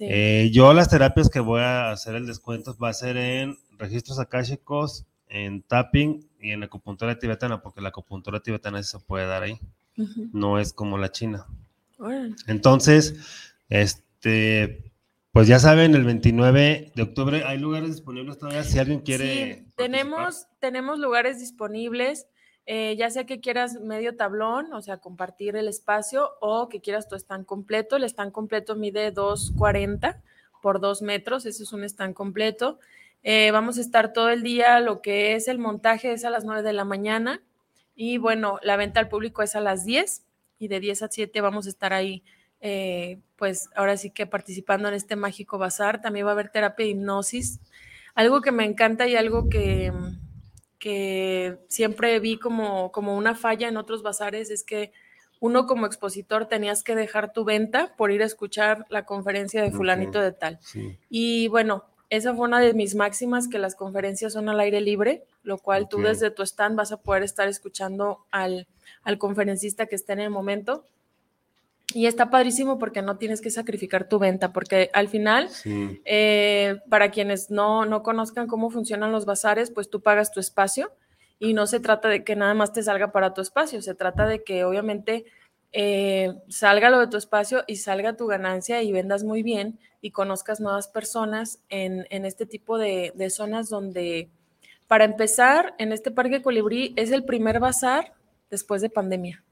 Eh, 0.00 0.48
yo 0.50 0.72
las 0.72 0.88
terapias 0.88 1.28
que 1.28 1.40
voy 1.40 1.60
a 1.60 1.90
hacer 1.90 2.14
el 2.14 2.26
descuento 2.26 2.74
va 2.78 2.88
a 2.88 2.94
ser 2.94 3.18
en 3.18 3.58
registros 3.76 4.18
akáshicos, 4.18 5.04
en 5.28 5.60
tapping 5.60 6.26
y 6.40 6.52
en 6.52 6.62
acupuntura 6.62 7.18
tibetana, 7.18 7.60
porque 7.60 7.82
la 7.82 7.90
acupuntura 7.90 8.40
tibetana 8.40 8.82
se 8.82 8.98
puede 9.00 9.26
dar 9.26 9.42
ahí. 9.42 9.60
No 10.32 10.58
es 10.58 10.72
como 10.72 10.96
la 10.96 11.12
china. 11.12 11.44
Entonces, 12.46 13.14
este, 13.68 14.87
pues 15.32 15.48
ya 15.48 15.58
saben, 15.58 15.94
el 15.94 16.04
29 16.04 16.92
de 16.94 17.02
octubre 17.02 17.44
hay 17.44 17.58
lugares 17.58 17.90
disponibles 17.90 18.38
todavía 18.38 18.64
si 18.64 18.78
alguien 18.78 19.00
quiere. 19.00 19.54
Sí, 19.54 19.72
tenemos, 19.76 20.46
tenemos 20.58 20.98
lugares 20.98 21.38
disponibles. 21.38 22.26
Eh, 22.70 22.96
ya 22.98 23.08
sea 23.08 23.24
que 23.24 23.40
quieras 23.40 23.80
medio 23.80 24.14
tablón, 24.14 24.74
o 24.74 24.82
sea, 24.82 24.98
compartir 24.98 25.56
el 25.56 25.68
espacio, 25.68 26.32
o 26.40 26.68
que 26.68 26.82
quieras 26.82 27.08
tu 27.08 27.16
stand 27.16 27.46
completo. 27.46 27.96
El 27.96 28.04
stand 28.04 28.30
completo 28.30 28.76
mide 28.76 29.14
2,40 29.14 30.20
por 30.60 30.78
2 30.78 31.00
metros, 31.00 31.46
ese 31.46 31.62
es 31.62 31.72
un 31.72 31.82
stand 31.84 32.12
completo. 32.12 32.78
Eh, 33.22 33.50
vamos 33.52 33.78
a 33.78 33.80
estar 33.80 34.12
todo 34.12 34.28
el 34.28 34.42
día, 34.42 34.80
lo 34.80 35.00
que 35.00 35.34
es 35.34 35.48
el 35.48 35.58
montaje 35.58 36.12
es 36.12 36.24
a 36.24 36.30
las 36.30 36.44
9 36.44 36.62
de 36.62 36.72
la 36.72 36.84
mañana 36.84 37.42
y 38.00 38.18
bueno, 38.18 38.60
la 38.62 38.76
venta 38.76 39.00
al 39.00 39.08
público 39.08 39.42
es 39.42 39.56
a 39.56 39.60
las 39.60 39.84
10 39.84 40.24
y 40.60 40.68
de 40.68 40.78
10 40.78 41.02
a 41.02 41.08
7 41.08 41.40
vamos 41.40 41.66
a 41.66 41.70
estar 41.70 41.92
ahí 41.92 42.22
eh, 42.60 43.20
pues 43.36 43.70
ahora 43.74 43.96
sí 43.96 44.10
que 44.10 44.26
participando 44.26 44.88
en 44.88 44.94
este 44.94 45.16
mágico 45.16 45.58
bazar, 45.58 46.00
también 46.00 46.26
va 46.26 46.30
a 46.30 46.32
haber 46.32 46.50
terapia 46.50 46.84
de 46.84 46.92
hipnosis. 46.92 47.60
Algo 48.14 48.40
que 48.40 48.52
me 48.52 48.64
encanta 48.64 49.06
y 49.06 49.16
algo 49.16 49.48
que, 49.48 49.92
que 50.78 51.58
siempre 51.68 52.18
vi 52.20 52.38
como, 52.38 52.90
como 52.92 53.16
una 53.16 53.34
falla 53.34 53.68
en 53.68 53.76
otros 53.76 54.02
bazares 54.02 54.50
es 54.50 54.64
que 54.64 54.92
uno 55.40 55.66
como 55.66 55.86
expositor 55.86 56.46
tenías 56.46 56.82
que 56.82 56.94
dejar 56.94 57.32
tu 57.32 57.44
venta 57.44 57.94
por 57.96 58.10
ir 58.10 58.22
a 58.22 58.26
escuchar 58.26 58.86
la 58.88 59.04
conferencia 59.04 59.62
de 59.62 59.70
fulanito 59.70 60.20
de 60.20 60.32
tal. 60.32 60.58
Y 61.08 61.46
bueno, 61.48 61.84
esa 62.10 62.34
fue 62.34 62.48
una 62.48 62.58
de 62.58 62.74
mis 62.74 62.94
máximas, 62.94 63.48
que 63.48 63.58
las 63.58 63.74
conferencias 63.74 64.32
son 64.32 64.48
al 64.48 64.60
aire 64.60 64.80
libre, 64.80 65.24
lo 65.42 65.58
cual 65.58 65.88
tú 65.88 65.98
desde 65.98 66.30
tu 66.30 66.42
stand 66.42 66.76
vas 66.76 66.90
a 66.90 66.96
poder 66.96 67.22
estar 67.22 67.48
escuchando 67.48 68.24
al, 68.30 68.66
al 69.02 69.18
conferencista 69.18 69.86
que 69.86 69.94
esté 69.94 70.14
en 70.14 70.20
el 70.20 70.30
momento. 70.30 70.84
Y 71.94 72.06
está 72.06 72.28
padrísimo 72.28 72.78
porque 72.78 73.00
no 73.00 73.16
tienes 73.16 73.40
que 73.40 73.50
sacrificar 73.50 74.08
tu 74.08 74.18
venta, 74.18 74.52
porque 74.52 74.90
al 74.92 75.08
final, 75.08 75.48
eh, 76.04 76.76
para 76.90 77.10
quienes 77.10 77.50
no, 77.50 77.86
no 77.86 78.02
conozcan 78.02 78.46
cómo 78.46 78.68
funcionan 78.68 79.10
los 79.10 79.24
bazares, 79.24 79.70
pues 79.70 79.88
tú 79.88 80.02
pagas 80.02 80.30
tu 80.30 80.38
espacio 80.38 80.92
y 81.38 81.54
no 81.54 81.66
se 81.66 81.80
trata 81.80 82.08
de 82.08 82.24
que 82.24 82.36
nada 82.36 82.52
más 82.52 82.74
te 82.74 82.82
salga 82.82 83.10
para 83.10 83.32
tu 83.32 83.40
espacio, 83.40 83.80
se 83.80 83.94
trata 83.94 84.26
de 84.26 84.44
que 84.44 84.64
obviamente 84.64 85.24
eh, 85.72 86.34
salga 86.48 86.90
lo 86.90 86.98
de 86.98 87.08
tu 87.08 87.16
espacio 87.16 87.64
y 87.66 87.76
salga 87.76 88.16
tu 88.16 88.26
ganancia 88.26 88.82
y 88.82 88.92
vendas 88.92 89.24
muy 89.24 89.42
bien 89.42 89.78
y 90.00 90.10
conozcas 90.10 90.60
nuevas 90.60 90.88
personas 90.88 91.60
en, 91.68 92.06
en 92.10 92.24
este 92.24 92.46
tipo 92.46 92.78
de, 92.78 93.12
de, 93.14 93.30
zonas 93.30 93.68
donde, 93.68 94.30
para 94.86 95.04
empezar, 95.04 95.74
en 95.78 95.92
este 95.92 96.10
Parque 96.10 96.42
Colibrí 96.42 96.94
es 96.96 97.12
el 97.12 97.24
primer 97.24 97.60
bazar 97.60 98.12
después 98.50 98.82
de 98.82 98.90
pandemia. 98.90 99.44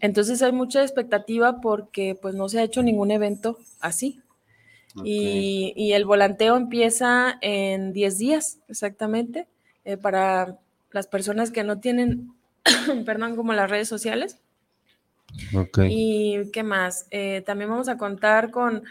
Entonces 0.00 0.42
hay 0.42 0.52
mucha 0.52 0.82
expectativa 0.82 1.60
porque 1.60 2.18
pues 2.20 2.34
no 2.34 2.48
se 2.48 2.58
ha 2.58 2.64
hecho 2.64 2.82
ningún 2.82 3.10
evento 3.10 3.58
así. 3.80 4.20
Y, 5.04 5.92
el 5.92 6.06
volanteo 6.06 6.56
empieza 6.56 7.36
en 7.42 7.92
10 7.92 8.18
días, 8.18 8.60
exactamente, 8.66 9.46
eh, 9.84 9.98
para 9.98 10.58
las 10.90 11.06
personas 11.06 11.50
que 11.50 11.64
no 11.64 11.80
tienen, 11.80 12.32
perdón, 13.04 13.36
como 13.36 13.52
las 13.52 13.70
redes 13.70 13.88
sociales. 13.88 14.40
¿Y 15.88 16.50
qué 16.50 16.62
más? 16.62 17.06
Eh, 17.10 17.42
también 17.44 17.68
vamos 17.68 17.88
a 17.88 17.98
contar 17.98 18.50
con 18.50 18.84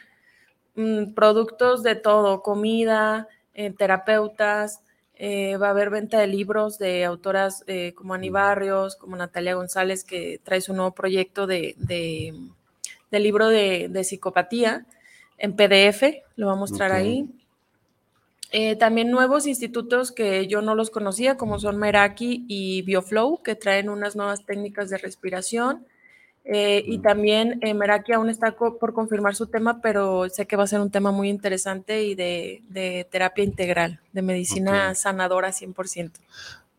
mm, 0.75 1.13
productos 1.13 1.81
de 1.81 1.95
todo, 1.95 2.43
comida, 2.43 3.27
eh, 3.55 3.71
terapeutas, 3.71 4.83
eh, 5.17 5.55
va 5.57 5.67
a 5.67 5.69
haber 5.71 5.89
venta 5.89 6.19
de 6.19 6.27
libros 6.27 6.77
de 6.77 7.05
autoras 7.05 7.63
eh, 7.67 7.93
como 7.95 8.13
Ani 8.13 8.29
Barrios, 8.29 8.95
como 8.95 9.15
Natalia 9.15 9.55
González, 9.55 10.03
que 10.03 10.41
trae 10.43 10.61
su 10.61 10.73
nuevo 10.73 10.91
proyecto 10.91 11.47
de, 11.47 11.75
libro 13.11 13.47
de, 13.47 14.03
psicopatía 14.03 14.85
en 15.37 15.55
PDF, 15.55 16.03
lo 16.35 16.47
va 16.47 16.53
a 16.53 16.57
mostrar 16.57 16.91
ahí. 16.91 17.29
Eh, 18.51 18.75
también 18.75 19.11
nuevos 19.11 19.47
institutos 19.47 20.11
que 20.11 20.47
yo 20.47 20.61
no 20.61 20.75
los 20.75 20.89
conocía, 20.89 21.35
como 21.37 21.59
son 21.59 21.77
Meraki 21.77 22.45
y 22.47 22.81
BioFlow, 22.83 23.41
que 23.41 23.55
traen 23.55 23.89
unas 23.89 24.15
nuevas 24.15 24.45
técnicas 24.45 24.89
de 24.89 24.97
respiración. 24.97 25.85
Eh, 26.47 26.83
y 26.85 26.99
también 26.99 27.57
eh, 27.61 27.73
Meraki 27.73 28.13
aún 28.13 28.29
está 28.29 28.55
por 28.55 28.93
confirmar 28.93 29.35
su 29.35 29.47
tema, 29.47 29.81
pero 29.81 30.29
sé 30.29 30.45
que 30.45 30.55
va 30.55 30.63
a 30.63 30.67
ser 30.67 30.79
un 30.79 30.91
tema 30.91 31.11
muy 31.11 31.29
interesante 31.29 32.03
y 32.03 32.13
de, 32.13 33.07
terapia 33.09 33.43
integral, 33.43 33.99
de 34.13 34.21
medicina 34.21 34.93
sanadora 34.93 35.49
100%. 35.49 36.11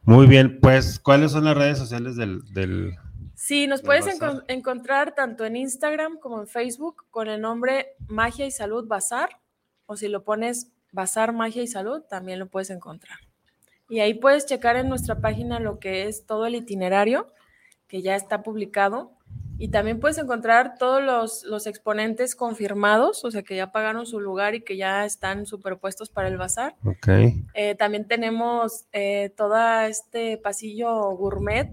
Muy 0.05 0.29
bien, 0.29 0.61
pues, 0.61 1.01
¿cuáles 1.01 1.33
son 1.33 1.45
las 1.45 1.57
redes 1.57 1.79
sociales 1.79 2.15
del, 2.15 2.95
Sí, 3.35 3.67
nos 3.67 3.83
puedes 3.83 4.07
encontrar 4.49 5.15
tanto 5.15 5.45
en 5.45 5.57
Instagram 5.57 6.19
como 6.19 6.41
en 6.41 6.47
Facebook 6.47 7.05
con 7.11 7.29
el 7.29 7.41
nombre 7.41 7.89
Magia 8.07 8.47
y 8.47 8.53
Salud 8.53 8.87
Bazar, 8.87 9.31
o 9.87 9.97
si 9.97 10.07
lo 10.09 10.23
pones 10.23 10.71
Bazar 10.93 11.33
Magia 11.33 11.63
y 11.63 11.67
Salud, 11.67 12.03
también 12.03 12.39
lo 12.39 12.47
puedes 12.47 12.71
encontrar. 12.71 13.19
Y 13.89 13.99
ahí 13.99 14.15
puedes 14.15 14.47
checar 14.47 14.77
en 14.77 14.89
nuestra 14.89 15.21
página 15.21 15.61
lo 15.61 15.79
que 15.81 16.07
es 16.07 16.25
todo 16.25 16.47
el 16.47 16.55
itinerario, 16.55 17.27
que 17.89 18.01
ya 18.01 18.17
está 18.17 18.43
publicado. 18.43 19.16
Y 19.59 19.69
también 19.69 20.01
puedes 20.01 20.19
encontrar 20.19 20.77
todos 20.79 21.03
los, 21.45 21.67
exponentes 21.67 22.37
confirmados, 22.37 23.25
o 23.25 23.31
sea, 23.31 23.43
que 23.43 23.57
ya 23.57 23.73
pagaron 23.73 24.07
su 24.07 24.21
lugar 24.21 24.55
y 24.55 24.63
que 24.63 24.77
ya 24.77 25.05
están 25.05 25.47
superpuestos 25.47 26.11
para 26.11 26.29
el 26.29 26.37
bazar. 26.37 26.77
Okay. 26.85 27.45
Eh, 27.55 27.75
también 27.75 28.07
tenemos 28.07 28.87
eh, 28.93 29.33
todo 29.37 29.57
este 29.81 30.37
pasillo 30.37 31.11
gourmet 31.17 31.71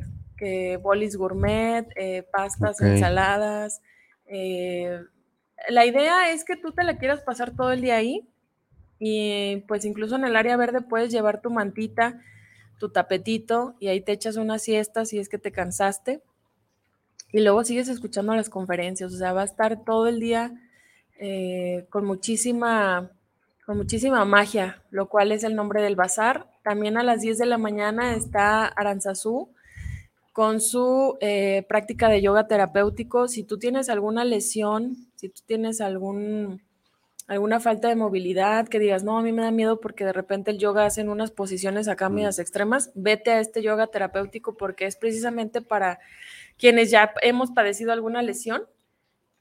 bolis 0.82 1.16
gourmet, 1.16 1.88
eh, 1.96 2.24
pastas, 2.32 2.82
ensaladas. 2.82 3.82
Eh, 4.26 5.00
la 5.70 5.86
idea 5.86 6.32
es 6.32 6.44
que 6.44 6.56
tú 6.56 6.72
te 6.72 6.84
la 6.84 6.98
quieras 6.98 7.22
pasar 7.22 7.56
todo 7.56 7.72
el 7.72 7.82
día 7.82 7.96
ahí 7.96 8.28
y 9.00 9.64
pues 9.68 9.86
incluso 9.86 10.16
en 10.16 10.26
el 10.26 10.36
área 10.36 10.58
verde 10.58 10.82
puedes 10.82 11.12
llevar 11.12 11.42
tu 11.42 11.50
mantita, 11.50 12.20
tu 12.80 12.90
tapetito 12.90 13.76
y 13.80 13.88
ahí 13.88 14.02
te 14.02 14.12
echas 14.12 14.36
una 14.38 14.60
siesta 14.60 15.06
si 15.06 15.20
es 15.20 15.30
que 15.30 15.38
te 15.38 15.52
cansaste 15.52 16.22
y 17.34 17.42
luego 17.42 17.66
sigues 17.66 17.90
escuchando 17.90 18.34
las 18.36 18.50
conferencias, 18.50 19.12
o 19.12 19.18
sea, 19.18 19.34
va 19.34 19.42
a 19.42 19.46
estar 19.46 19.84
todo 19.84 20.08
el 20.08 20.22
día 20.22 20.54
eh, 21.20 21.86
con 21.90 22.06
muchísima 22.06 23.12
con 23.66 23.78
muchísima 23.78 24.26
magia, 24.26 24.84
lo 24.92 25.08
cual 25.08 25.32
es 25.32 25.44
el 25.44 25.56
nombre 25.56 25.82
del 25.82 25.96
bazar. 25.96 26.48
También 26.64 26.98
a 26.98 27.04
las 27.04 27.22
10 27.22 27.38
de 27.38 27.46
la 27.46 27.58
mañana 27.58 28.16
está 28.16 28.66
Aranzazú, 28.66 29.50
con 30.34 30.60
su 30.60 31.18
eh, 31.22 31.66
práctica 31.70 32.10
de 32.10 32.22
yoga 32.22 32.48
terapéutico. 32.48 33.28
Si 33.28 33.44
tú 33.44 33.58
tienes 33.58 33.90
alguna 33.90 34.26
lesión, 34.26 34.98
si 35.16 35.30
tú 35.30 35.42
tienes 35.46 35.80
algún, 35.80 36.62
alguna 37.28 37.60
falta 37.62 37.88
de 37.88 37.96
movilidad, 37.96 38.68
que 38.68 38.80
digas, 38.80 39.04
no, 39.04 39.18
a 39.18 39.22
mí 39.22 39.32
me 39.32 39.44
da 39.44 39.52
miedo 39.52 39.80
porque 39.80 40.04
de 40.04 40.14
repente 40.14 40.52
el 40.52 40.58
yoga 40.58 40.86
hace 40.86 41.02
en 41.02 41.10
unas 41.10 41.32
posiciones 41.32 41.88
acá 41.88 42.10
mm. 42.10 42.14
medias 42.14 42.40
extremas, 42.40 42.92
vete 42.96 43.32
a 43.32 43.40
este 43.40 43.62
yoga 43.62 43.88
terapéutico 43.88 44.58
porque 44.58 44.88
es 44.88 44.98
precisamente 44.98 45.62
para 45.62 46.00
quienes 46.58 46.92
ya 46.92 47.14
hemos 47.22 47.52
padecido 47.52 47.92
alguna 47.92 48.22
lesión. 48.22 48.64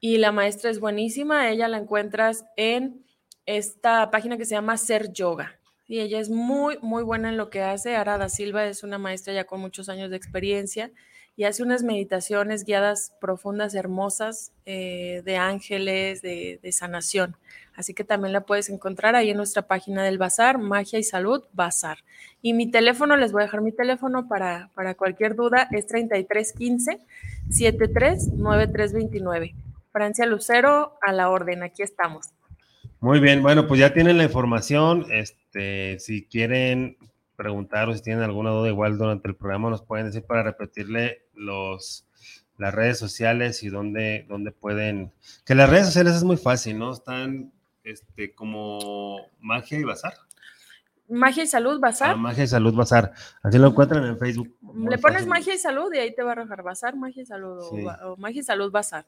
Y 0.01 0.19
la 0.19 0.33
maestra 0.33 0.71
es 0.71 0.81
buenísima, 0.81 1.49
ella 1.49 1.69
la 1.69 1.79
encuentras 1.79 2.45
en 2.57 3.05
esta 3.47 4.11
página 4.11 4.37
que 4.37 4.45
se 4.45 4.55
llama 4.55 4.77
Ser 4.77 5.13
Yoga. 5.13 5.61
Y 5.87 6.01
ella 6.01 6.19
es 6.19 6.29
muy, 6.29 6.79
muy 6.81 7.03
buena 7.03 7.29
en 7.29 7.37
lo 7.37 7.51
que 7.51 7.63
hace. 7.63 7.95
Arada 7.95 8.29
Silva 8.29 8.65
es 8.67 8.83
una 8.83 8.99
maestra 8.99 9.33
ya 9.33 9.45
con 9.45 9.61
muchos 9.61 9.89
años 9.89 10.11
de 10.11 10.17
experiencia 10.17 10.91
y 11.37 11.45
hace 11.45 11.63
unas 11.63 11.83
meditaciones 11.83 12.65
guiadas 12.65 13.13
profundas, 13.21 13.75
hermosas, 13.75 14.53
eh, 14.67 15.23
de 15.25 15.37
ángeles, 15.37 16.23
de, 16.23 16.61
sanación. 16.73 17.37
Así 17.75 17.95
que 17.95 18.05
también 18.05 18.35
la 18.35 18.43
puedes 18.43 18.69
encontrar 18.69 19.17
ahí 19.17 19.31
en 19.31 19.39
nuestra 19.39 19.63
página 19.63 20.05
del 20.05 20.19
Bazar, 20.19 20.59
Magia 20.59 20.99
y 20.99 21.05
Salud 21.05 21.43
Bazar. 21.55 21.99
Y 22.43 22.53
mi 22.53 22.71
teléfono, 22.71 23.17
les 23.17 23.33
voy 23.33 23.41
a 23.43 23.47
dejar 23.47 23.63
mi 23.63 23.73
teléfono 23.73 24.29
para, 24.29 24.71
para 24.75 24.95
cualquier 24.95 25.35
duda, 25.35 25.69
es 25.71 25.87
3315 25.87 26.99
739329. 27.49 29.55
Francia 29.91 30.27
Lucero, 30.27 30.99
a 31.01 31.13
la 31.13 31.31
orden, 31.31 31.63
aquí 31.63 31.83
estamos. 31.83 32.29
Muy 33.01 33.21
bien, 33.21 33.43
bueno, 33.43 33.67
pues 33.67 33.81
ya 33.81 33.93
tienen 33.93 34.19
la 34.19 34.25
información. 34.25 35.07
Este, 35.11 35.99
si 35.99 36.27
quieren 36.27 36.99
preguntar 37.43 37.89
o 37.89 37.95
si 37.95 38.03
tienen 38.03 38.23
alguna 38.23 38.51
duda 38.51 38.69
igual 38.69 38.97
durante 38.97 39.27
el 39.27 39.35
programa, 39.35 39.69
nos 39.69 39.83
pueden 39.83 40.07
decir 40.07 40.23
para 40.25 40.45
repetirle 40.45 41.27
los 41.35 42.07
las 42.57 42.73
redes 42.73 42.99
sociales 42.99 43.65
y 43.65 43.71
dónde, 43.71 44.25
dónde 44.29 44.53
pueden. 44.53 45.13
Que 45.45 45.57
las 45.57 45.69
redes 45.69 45.87
sociales 45.87 46.15
es 46.15 46.23
muy 46.23 46.37
fácil, 46.37 46.79
¿no? 46.79 46.93
Están 46.93 47.53
este, 47.83 48.33
como 48.37 49.19
Magia 49.41 49.81
y 49.81 49.83
Bazar. 49.83 50.15
Magia 51.09 51.43
y 51.43 51.47
Salud 51.49 51.81
Bazar. 51.81 52.11
Ah, 52.11 52.17
Magia 52.17 52.45
y 52.45 52.47
Salud 52.47 52.73
Bazar. 52.75 53.13
Así 53.43 53.59
lo 53.59 53.67
encuentran 53.67 54.05
en 54.05 54.17
Facebook. 54.17 54.57
Le 54.89 54.97
pones 54.99 55.27
Magia 55.27 55.55
y 55.55 55.59
Salud 55.59 55.93
y 55.93 55.99
ahí 55.99 56.15
te 56.15 56.23
va 56.23 56.31
a 56.31 56.33
arrojar 56.35 56.63
Bazar, 56.63 56.95
Magia 56.95 57.25
y 57.25 57.27
Salud 57.27 57.59
o, 57.59 58.13
o 58.13 58.17
Magia 58.17 58.41
y 58.41 58.45
Salud 58.45 58.71
Bazar. 58.71 59.07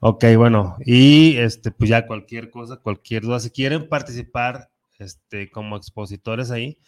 Ok, 0.00 0.24
bueno, 0.36 0.76
y 0.84 1.36
este, 1.36 1.70
pues 1.70 1.90
ya 1.90 2.08
cualquier 2.08 2.50
cosa, 2.50 2.78
cualquier 2.78 3.22
duda, 3.22 3.38
si 3.38 3.50
quieren 3.50 3.88
participar 3.88 4.68
este, 5.00 5.50
como 5.50 5.76
expositores 5.76 6.50
ahí, 6.50 6.78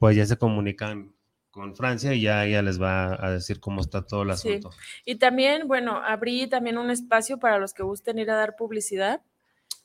pues 0.00 0.16
ya 0.16 0.26
se 0.26 0.36
comunican 0.36 1.14
con 1.50 1.76
Francia 1.76 2.12
y 2.14 2.22
ya 2.22 2.44
ella 2.44 2.62
les 2.62 2.80
va 2.80 3.14
a 3.24 3.30
decir 3.30 3.60
cómo 3.60 3.80
está 3.80 4.02
todo 4.02 4.22
el 4.22 4.30
asunto. 4.30 4.70
Y 5.04 5.16
también, 5.16 5.68
bueno, 5.68 6.02
abrí 6.02 6.48
también 6.48 6.78
un 6.78 6.90
espacio 6.90 7.38
para 7.38 7.58
los 7.58 7.72
que 7.72 7.82
gusten 7.82 8.18
ir 8.18 8.30
a 8.30 8.36
dar 8.36 8.56
publicidad. 8.56 9.22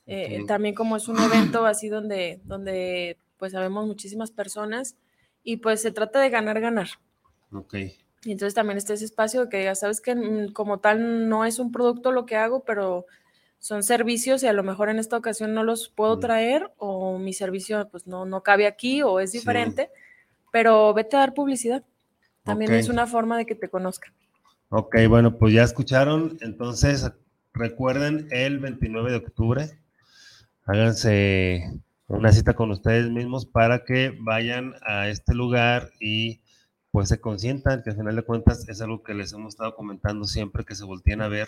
Eh, 0.06 0.44
también 0.48 0.74
como 0.74 0.96
es 0.96 1.08
un 1.08 1.20
evento 1.20 1.66
así 1.66 1.90
donde, 1.90 2.42
donde 2.46 3.20
pues 3.38 3.52
sabemos 3.52 3.86
muchísimas 3.86 4.32
personas 4.32 4.96
y 5.44 5.58
pues 5.58 5.82
se 5.82 5.92
trata 5.92 6.22
de 6.22 6.30
ganar, 6.30 6.60
ganar. 6.60 6.88
Ok. 7.52 7.76
Y 8.24 8.32
entonces 8.32 8.54
también 8.56 8.78
está 8.78 8.94
ese 8.94 9.06
espacio 9.06 9.50
que 9.50 9.60
digas, 9.60 9.82
sabes 9.82 10.02
que 10.02 10.16
mm, 10.16 10.54
como 10.54 10.80
tal 10.80 11.30
no 11.30 11.46
es 11.46 11.60
un 11.60 11.72
producto 11.72 12.12
lo 12.12 12.26
que 12.26 12.38
hago, 12.38 12.64
pero 12.64 13.06
son 13.60 13.84
servicios 13.84 14.44
y 14.44 14.48
a 14.48 14.54
lo 14.54 14.64
mejor 14.64 14.90
en 14.90 15.00
esta 15.00 15.18
ocasión 15.18 15.54
no 15.54 15.64
los 15.64 15.90
puedo 15.90 16.20
traer 16.20 16.72
o 16.78 17.18
mi 17.18 17.34
servicio 17.34 17.88
pues 17.90 18.08
no, 18.08 18.26
no 18.26 18.44
cabe 18.44 18.68
aquí 18.68 19.02
o 19.02 19.20
es 19.20 19.32
diferente, 19.32 19.90
pero 20.52 20.94
vete 20.94 21.16
a 21.16 21.20
dar 21.20 21.34
publicidad. 21.34 21.84
También 22.44 22.74
es 22.74 22.88
una 22.88 23.08
forma 23.08 23.38
de 23.38 23.46
que 23.46 23.56
te 23.56 23.70
conozcan. 23.70 24.14
Ok, 24.70 24.96
bueno, 25.10 25.38
pues 25.38 25.54
ya 25.54 25.64
escucharon. 25.64 26.38
Entonces, 26.42 27.12
recuerden 27.54 28.28
el 28.32 28.60
29 28.60 29.12
de 29.12 29.18
octubre, 29.18 29.80
háganse 30.66 31.82
una 32.08 32.32
cita 32.32 32.54
con 32.54 32.72
ustedes 32.72 33.10
mismos 33.10 33.46
para 33.46 33.84
que 33.84 34.18
vayan 34.20 34.76
a 34.86 35.10
este 35.10 35.34
lugar 35.34 35.92
y 36.00 36.40
pues 36.92 37.10
se 37.10 37.20
consientan, 37.20 37.84
que 37.84 37.90
al 37.90 37.98
final 37.98 38.16
de 38.16 38.24
cuentas 38.24 38.68
es 38.70 38.82
algo 38.82 39.04
que 39.04 39.14
les 39.14 39.34
hemos 39.34 39.54
estado 39.54 39.76
comentando 39.76 40.26
siempre, 40.26 40.64
que 40.64 40.76
se 40.76 40.86
volteen 40.86 41.22
a 41.22 41.28
ver, 41.28 41.48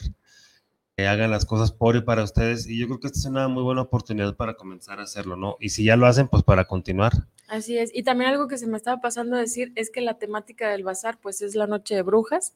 hagan 1.08 1.32
las 1.32 1.46
cosas 1.46 1.72
por 1.72 1.96
y 1.96 2.02
para 2.02 2.24
ustedes. 2.24 2.68
Y 2.68 2.78
yo 2.78 2.88
creo 2.88 3.00
que 3.00 3.08
esta 3.08 3.20
es 3.20 3.26
una 3.26 3.48
muy 3.48 3.64
buena 3.64 3.82
oportunidad 3.82 4.36
para 4.36 4.56
comenzar 4.56 5.00
a 5.00 5.04
hacerlo, 5.04 5.36
¿no? 5.36 5.58
Y 5.60 5.70
si 5.70 5.84
ya 5.84 5.96
lo 5.96 6.08
hacen, 6.08 6.28
pues 6.28 6.44
para 6.44 6.66
continuar. 6.66 7.14
Así 7.48 7.78
es. 7.78 7.92
Y 7.94 8.04
también 8.04 8.32
algo 8.32 8.48
que 8.48 8.58
se 8.58 8.68
me 8.68 8.78
estaba 8.78 9.02
pasando 9.02 9.36
a 9.36 9.40
decir 9.40 9.72
es 9.76 9.90
que 9.90 10.02
la 10.02 10.16
temática 10.16 10.70
del 10.70 10.84
bazar, 10.84 11.18
pues 11.22 11.42
es 11.42 11.56
la 11.56 11.68
noche 11.68 11.96
de 11.96 12.02
brujas. 12.02 12.54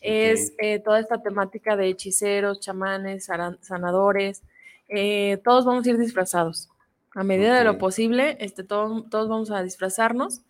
Es 0.00 0.52
eh, 0.58 0.78
toda 0.78 1.00
esta 1.00 1.22
temática 1.22 1.76
de 1.76 1.88
hechiceros, 1.88 2.60
chamanes, 2.60 3.28
sanadores. 3.60 4.42
Eh, 4.88 5.38
todos 5.42 5.64
vamos 5.64 5.86
a 5.86 5.90
ir 5.90 5.98
disfrazados. 5.98 6.68
A 7.14 7.24
medida 7.24 7.58
de 7.58 7.64
lo 7.64 7.78
posible, 7.78 8.36
este, 8.40 8.62
todos 8.62 9.08
vamos 9.10 9.50
a 9.50 9.62
disfrazarnos 9.62 10.42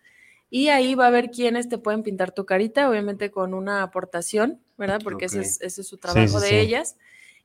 y 0.49 0.69
ahí 0.69 0.95
va 0.95 1.05
a 1.05 1.07
haber 1.07 1.29
quienes 1.29 1.69
te 1.69 1.77
pueden 1.77 2.03
pintar 2.03 2.31
tu 2.31 2.45
carita, 2.45 2.89
obviamente 2.89 3.31
con 3.31 3.53
una 3.53 3.83
aportación, 3.83 4.59
¿verdad? 4.77 4.99
Porque 5.03 5.25
ese, 5.25 5.41
es, 5.41 5.75
su 5.75 5.97
trabajo 5.97 6.39
de 6.39 6.59
ellas 6.59 6.95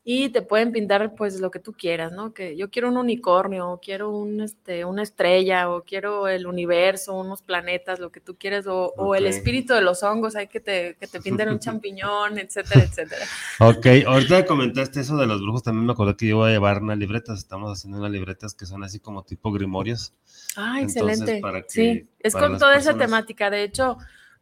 y 0.07 0.29
te 0.29 0.43
pueden 0.43 0.71
pintar 0.71 1.15
pues 1.15 1.41
lo 1.41 1.51
que 1.51 1.59
tú 1.59 1.73
quieras, 1.73 2.13
¿no? 2.13 2.35
Que 2.35 2.59
yo 2.59 2.69
quiero 2.71 2.89
un 2.89 2.99
unicornio, 2.99 3.71
o 3.71 3.81
quiero 3.81 4.11
un, 4.11 4.43
este, 4.43 4.85
una 4.85 5.03
estrella, 5.03 5.71
o 5.71 5.83
quiero 5.83 6.29
el 6.29 6.47
universo, 6.47 7.15
unos 7.15 7.41
planetas, 7.41 8.01
lo 8.01 8.13
que 8.13 8.21
tú 8.21 8.37
quieras, 8.37 8.67
o, 8.69 9.15
el 9.15 9.27
espíritu 9.27 9.73
de 9.73 9.81
los 9.81 10.03
hongos, 10.03 10.37
hay 10.37 10.49
que 10.49 10.61
te, 10.61 10.99
que 11.01 11.07
te 11.07 11.23
pinten 11.23 11.49
un 11.49 11.59
champiñón, 11.61 12.39
etcétera, 12.39 12.85
etcétera. 12.85 13.25
Ok, 13.61 13.87
ahorita 14.07 14.45
comentaste 14.45 15.01
eso 15.01 15.17
de 15.17 15.27
los 15.27 15.41
brujos, 15.41 15.63
también 15.63 15.87
me 15.87 15.93
acordé 15.93 16.15
que 16.17 16.27
yo 16.27 16.37
voy 16.37 16.51
a 16.51 16.53
llevar 16.53 16.83
unas 16.83 16.99
libretas, 16.99 17.39
estamos 17.39 17.73
haciendo 17.73 17.99
unas 17.99 18.11
libretas 18.11 18.53
que 18.53 18.67
son 18.67 18.85
así 18.85 19.01
como 19.01 19.23
tipo 19.23 19.53
grimorios. 19.53 20.13
Ah, 20.55 20.83
excelente. 20.83 21.41
sí, 21.69 22.07
es 22.21 22.35
con 22.35 22.59
toda 22.59 22.77
esa 22.77 22.95
temática, 22.95 23.49
de 23.49 23.63
hecho... 23.63 23.97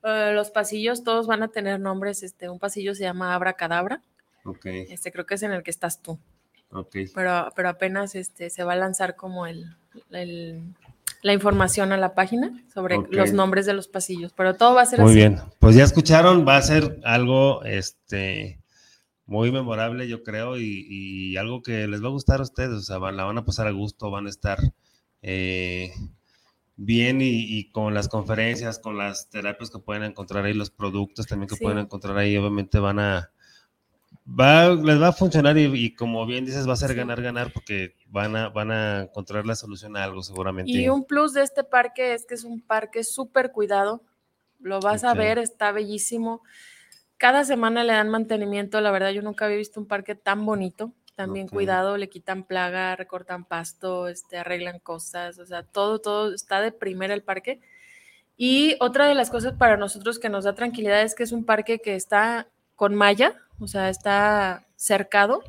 Eh, 0.05 0.33
los 0.35 0.51
pasillos 0.51 1.05
todos 1.05 1.29
van 1.29 1.45
a 1.45 1.49
tener 1.53 1.79
nombres, 1.79 2.25
este, 2.25 2.51
un 2.51 2.59
pasillo 2.59 2.93
se 2.93 3.05
llama 3.05 3.37
Este, 4.65 5.13
creo 5.13 5.27
que 5.27 5.35
es 5.35 5.43
en 5.43 5.53
el 5.53 5.63
que 5.63 5.71
estás 5.71 6.03
tú. 6.03 6.19
Pero, 7.15 7.53
pero 7.55 7.69
apenas 7.69 8.15
este, 8.15 8.49
se 8.49 8.65
va 8.65 8.73
a 8.73 8.77
lanzar 8.77 9.15
como 9.15 9.47
el, 9.47 9.77
la 10.09 11.33
información 11.33 11.93
a 11.93 11.99
la 11.99 12.15
página 12.15 12.65
sobre 12.73 12.97
los 13.11 13.33
nombres 13.33 13.67
de 13.67 13.75
los 13.75 13.89
pasillos, 13.89 14.33
pero 14.35 14.55
todo 14.55 14.75
va 14.75 14.83
a 14.83 14.87
ser 14.87 15.01
muy 15.01 15.15
bien. 15.15 15.39
Pues 15.59 15.77
ya 15.77 15.85
escucharon, 15.85 16.47
va 16.47 16.57
a 16.57 16.63
ser 16.63 16.99
algo 17.05 17.63
este, 17.65 18.59
muy 19.27 19.53
memorable, 19.53 20.09
yo 20.09 20.23
creo, 20.23 20.57
y, 20.59 21.37
algo 21.37 21.63
que 21.63 21.87
les 21.87 22.03
va 22.03 22.09
a 22.09 22.13
gustar 22.13 22.41
a 22.41 22.45
ustedes, 22.45 22.71
o 22.71 22.81
sea, 22.81 22.99
la 22.99 23.25
van 23.25 23.39
a 23.39 23.45
pasar 23.45 23.67
a 23.67 23.73
gusto, 23.73 24.11
van 24.11 24.27
a 24.27 24.31
estar 24.31 24.59
eh, 25.23 25.93
bien 26.77 27.19
y, 27.21 27.71
con 27.71 27.95
las 27.95 28.09
conferencias, 28.09 28.79
con 28.79 28.97
las 28.97 29.29
terapias 29.29 29.71
que 29.71 29.79
pueden 29.79 30.05
encontrar 30.05 30.45
ahí, 30.45 30.55
los 30.55 30.71
productos 30.71 31.27
también 31.27 31.49
que 31.49 31.57
pueden 31.57 31.79
encontrar 31.79 32.17
ahí, 32.17 32.37
obviamente 32.37 32.79
van 32.79 32.99
a 32.99 33.31
va, 34.27 34.71
les 34.71 35.01
va 35.01 35.09
a 35.09 35.13
funcionar 35.13 35.59
y, 35.59 35.95
como 35.95 36.25
bien 36.27 36.45
dices, 36.45 36.69
va 36.69 36.75
a 36.75 36.77
ser 36.77 36.95
ganar, 36.95 37.23
ganar 37.23 37.53
porque 37.53 37.97
van 38.07 38.37
a, 38.37 38.49
van 38.49 38.71
a 38.71 39.03
encontrar 39.03 39.47
la 39.47 39.55
solución 39.55 39.97
a 39.97 40.05
algo 40.05 40.23
seguramente. 40.23 40.71
Y 40.71 40.89
un 40.89 41.05
plus 41.05 41.33
de 41.33 41.43
este 41.43 41.65
parque 41.65 42.15
es 42.15 42.27
que 42.27 42.35
es 42.35 42.45
un 42.45 42.61
parque 42.61 43.05
súper 43.05 43.53
cuidado. 43.53 44.03
Lo 44.61 44.81
vas 44.81 45.05
a 45.05 45.15
ver, 45.15 45.39
está 45.39 45.73
bellísimo. 45.73 46.43
cada 47.19 47.45
semana 47.45 47.85
le 47.85 47.93
dan 47.93 48.09
mantenimiento, 48.09 48.81
la 48.81 48.91
verdad 48.91 49.11
yo 49.11 49.23
nunca 49.23 49.45
había 49.45 49.57
visto 49.57 49.81
un 49.81 49.87
parque 49.87 50.15
tan 50.15 50.45
bonito, 50.45 50.93
también 51.15 51.49
cuidado, 51.49 51.97
le 51.97 52.09
quitan 52.09 52.45
plaga, 52.45 52.97
recortan 52.97 53.45
pasto, 53.45 54.09
este, 54.09 54.39
arreglan 54.39 54.79
cosas, 54.79 55.39
o 55.39 55.47
sea, 55.47 55.63
todo, 55.63 56.01
todo 56.01 56.35
está 56.35 56.61
de 56.61 56.73
primera 56.73 57.15
el 57.15 57.23
parque. 57.23 57.61
Y 58.37 58.77
otra 58.81 59.07
de 59.07 59.15
las 59.15 59.31
cosas 59.31 59.53
para 59.55 59.77
nosotros 59.77 60.19
que 60.19 60.29
nos 60.29 60.45
da 60.45 60.55
tranquilidad 60.55 61.03
es 61.03 61.15
que 61.15 61.23
es 61.23 61.33
un 61.33 61.45
parque 61.45 61.81
que 61.81 61.95
está 61.95 62.49
con 62.77 62.95
malla, 62.95 63.42
o 63.59 63.67
sea, 63.67 63.89
está 63.89 64.67
cercado. 64.77 65.43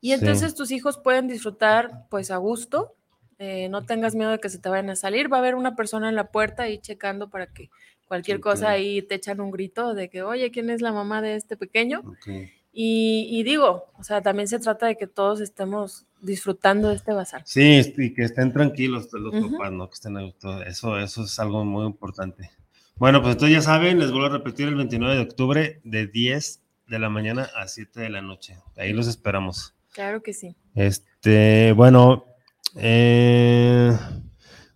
Y 0.00 0.12
entonces 0.12 0.54
tus 0.54 0.70
hijos 0.72 0.98
pueden 0.98 1.28
disfrutar 1.28 2.06
pues 2.10 2.30
a 2.30 2.36
gusto, 2.36 2.96
eh, 3.38 3.68
no 3.68 3.84
tengas 3.84 4.14
miedo 4.14 4.30
de 4.30 4.38
que 4.38 4.48
se 4.48 4.58
te 4.58 4.68
vayan 4.68 4.90
a 4.90 4.96
salir, 4.96 5.32
va 5.32 5.36
a 5.36 5.40
haber 5.40 5.54
una 5.54 5.76
persona 5.76 6.08
en 6.08 6.16
la 6.16 6.30
puerta 6.30 6.64
ahí 6.64 6.78
checando 6.78 7.28
para 7.28 7.46
que 7.46 7.70
cualquier 8.06 8.40
cosa 8.40 8.70
ahí 8.70 9.02
te 9.02 9.14
echan 9.14 9.40
un 9.40 9.50
grito 9.50 9.94
de 9.94 10.10
que, 10.10 10.22
oye, 10.22 10.50
¿quién 10.50 10.70
es 10.70 10.80
la 10.80 10.92
mamá 10.92 11.22
de 11.22 11.36
este 11.36 11.56
pequeño? 11.56 12.02
Y, 12.74 13.42
digo, 13.42 13.90
o 13.98 14.04
sea, 14.04 14.22
también 14.22 14.48
se 14.48 14.58
trata 14.58 14.86
de 14.86 14.96
que 14.96 15.06
todos 15.06 15.40
estemos 15.40 16.06
disfrutando 16.20 16.88
de 16.88 16.94
este 16.94 17.12
bazar. 17.12 17.42
Sí, 17.44 17.80
y 17.98 18.14
que 18.14 18.22
estén 18.22 18.52
tranquilos 18.52 19.08
los 19.12 19.50
papás, 19.50 19.72
¿no? 19.72 19.88
Que 19.88 19.94
estén 19.94 20.16
eso, 20.66 20.98
eso 20.98 21.24
es 21.24 21.38
algo 21.38 21.64
muy 21.64 21.84
importante. 21.84 22.50
Bueno, 22.96 23.20
pues 23.20 23.34
entonces 23.34 23.56
ya 23.56 23.62
saben, 23.62 23.98
les 23.98 24.10
vuelvo 24.10 24.26
a 24.26 24.38
repetir 24.38 24.68
el 24.68 24.76
29 24.76 25.16
de 25.16 25.20
octubre 25.20 25.80
de 25.84 26.06
10 26.06 26.61
de 26.92 26.98
la 26.98 27.08
mañana 27.08 27.48
a 27.56 27.66
7 27.68 28.00
de 28.00 28.10
la 28.10 28.20
noche. 28.20 28.54
Ahí 28.76 28.92
los 28.92 29.08
esperamos. 29.08 29.74
Claro 29.94 30.22
que 30.22 30.34
sí. 30.34 30.54
Este, 30.74 31.72
bueno, 31.72 32.26
eh, 32.76 33.96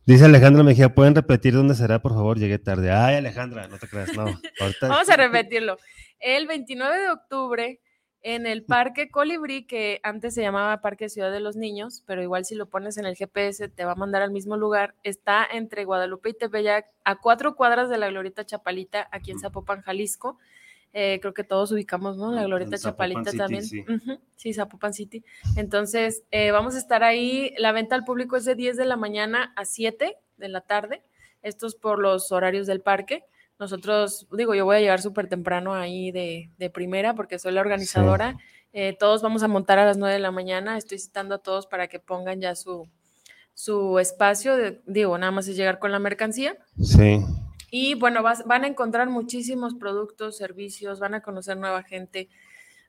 dice 0.07 0.25
Alejandra 0.25 0.63
Mejía, 0.63 0.95
¿pueden 0.95 1.15
repetir 1.15 1.53
dónde 1.53 1.75
será, 1.75 2.01
por 2.01 2.15
favor? 2.15 2.39
Llegué 2.39 2.59
tarde. 2.59 2.91
Ay, 2.91 3.17
Alejandra, 3.17 3.69
no 3.69 3.79
te 3.79 3.87
creas, 3.87 4.15
no. 4.17 4.25
Vamos 4.81 5.11
a 5.11 5.17
repetirlo. 5.19 5.77
El 6.19 6.47
29 6.47 6.99
de 6.99 7.11
octubre 7.11 7.81
en 8.23 8.47
el 8.47 8.65
Parque 8.65 9.11
Colibrí, 9.11 9.67
que 9.67 10.01
antes 10.03 10.35
se 10.35 10.41
llamaba 10.41 10.81
Parque 10.81 11.11
Ciudad 11.11 11.31
de 11.31 11.41
los 11.41 11.55
Niños, 11.55 12.03
pero 12.07 12.23
igual 12.23 12.47
si 12.47 12.55
lo 12.55 12.71
pones 12.71 12.97
en 12.97 13.05
el 13.05 13.15
GPS 13.15 13.69
te 13.69 13.85
va 13.85 13.93
a 13.93 13.97
mandar 13.97 14.23
al 14.23 14.31
mismo 14.31 14.57
lugar, 14.57 14.95
está 15.03 15.47
entre 15.53 15.85
Guadalupe 15.85 16.31
y 16.31 16.35
Tepeyac, 16.35 16.87
a 17.05 17.21
cuatro 17.21 17.55
cuadras 17.57 17.91
de 17.91 17.99
la 17.99 18.09
Glorieta 18.09 18.47
Chapalita, 18.47 19.07
aquí 19.13 19.33
en 19.33 19.39
Zapopan, 19.39 19.83
Jalisco. 19.83 20.39
Eh, 20.99 21.19
creo 21.21 21.35
que 21.35 21.45
todos 21.45 21.71
ubicamos, 21.73 22.17
¿no? 22.17 22.33
La 22.33 22.45
Glorieta 22.45 22.79
Chapalita 22.79 23.31
también. 23.31 23.63
Sí. 24.35 24.55
Zapopan 24.55 24.95
City. 24.95 25.23
Entonces, 25.55 26.23
eh, 26.31 26.53
vamos 26.53 26.75
a 26.75 26.79
estar 26.79 27.05
ahí. 27.05 27.53
La 27.59 27.73
venta 27.73 27.95
al 27.95 28.05
público 28.05 28.39
es 28.39 28.47
de 28.47 28.55
10 28.55 28.79
de 28.79 28.87
la 28.87 28.97
mañana 28.97 29.53
a 29.57 29.67
7 29.67 30.17
de 30.39 30.49
la 30.49 30.63
tarde. 30.63 31.03
Esto 31.43 31.67
es 31.67 31.75
por 31.75 31.99
los 31.99 32.33
horarios 32.33 32.67
del 32.67 32.81
parque. 32.81 33.25
Nosotros, 33.59 34.27
digo, 34.33 34.55
yo 34.55 34.65
voy 34.65 34.77
a 34.77 34.81
llegar 34.81 35.03
súper 35.03 35.29
temprano 35.29 35.75
ahí 35.75 36.13
de, 36.13 36.71
primera 36.73 37.15
porque 37.15 37.39
soy 37.39 37.53
la 37.53 37.61
organizadora. 37.61 38.39
Eh, 38.73 38.97
todos 38.99 39.21
vamos 39.21 39.43
a 39.43 39.49
montar 39.49 39.79
a 39.79 39.85
las 39.85 39.99
9 39.99 40.15
de 40.15 40.21
la 40.21 40.31
mañana. 40.31 40.79
Estoy 40.79 40.99
citando 40.99 41.35
a 41.35 41.39
todos 41.39 41.67
para 41.67 41.89
que 41.89 42.01
pongan 42.01 42.41
ya 42.41 42.55
su, 42.55 42.89
su 43.53 43.99
espacio. 43.99 44.55
digo, 44.87 45.19
nada 45.19 45.31
más 45.31 45.47
es 45.47 45.57
llegar 45.57 45.79
con 45.79 45.93
la 45.93 45.99
mercancía. 45.99 46.57
Sí. 46.81 47.23
Y 47.71 47.95
bueno, 47.95 48.23
van 48.23 48.65
a 48.65 48.67
encontrar 48.67 49.09
muchísimos 49.09 49.75
productos, 49.75 50.37
servicios, 50.37 51.01
van 51.01 51.15
a 51.15 51.23
conocer 51.23 51.57
nueva 51.57 51.83
gente. 51.83 52.29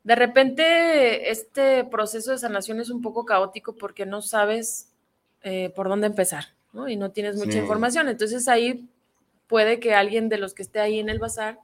De 0.03 0.15
repente, 0.15 1.31
este 1.31 1.83
proceso 1.83 2.31
de 2.31 2.38
sanación 2.38 2.79
es 2.79 2.89
un 2.89 3.01
poco 3.01 3.25
caótico 3.25 3.75
porque 3.75 4.05
no 4.05 4.21
sabes 4.21 4.93
eh, 5.41 5.71
por 5.75 5.89
dónde 5.89 6.07
empezar, 6.07 6.45
¿no? 6.74 6.88
Y 6.88 6.95
no 6.95 7.12
tienes 7.12 7.36
mucha 7.36 7.57
información. 7.57 8.07
Entonces 8.07 8.47
ahí 8.47 8.88
puede 9.47 9.79
que 9.79 9.95
alguien 9.95 10.29
de 10.29 10.38
los 10.38 10.53
que 10.53 10.62
esté 10.62 10.79
ahí 10.79 11.00
en 11.00 11.09
el 11.09 11.19
bazar, 11.19 11.59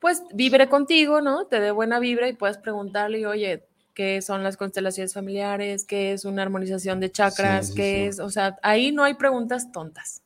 pues 0.00 0.22
vibre 0.34 0.68
contigo, 0.68 1.20
¿no? 1.20 1.46
Te 1.46 1.60
dé 1.60 1.70
buena 1.70 1.98
vibra 1.98 2.28
y 2.28 2.34
puedas 2.34 2.58
preguntarle, 2.58 3.26
oye, 3.26 3.64
¿qué 3.94 4.20
son 4.20 4.42
las 4.42 4.56
constelaciones 4.56 5.14
familiares? 5.14 5.84
¿Qué 5.84 6.12
es 6.12 6.24
una 6.24 6.42
armonización 6.42 7.00
de 7.00 7.10
chakras? 7.10 7.72
¿Qué 7.72 8.06
es? 8.06 8.20
O 8.20 8.28
sea, 8.28 8.58
ahí 8.62 8.92
no 8.92 9.04
hay 9.04 9.14
preguntas 9.14 9.72
tontas. 9.72 10.22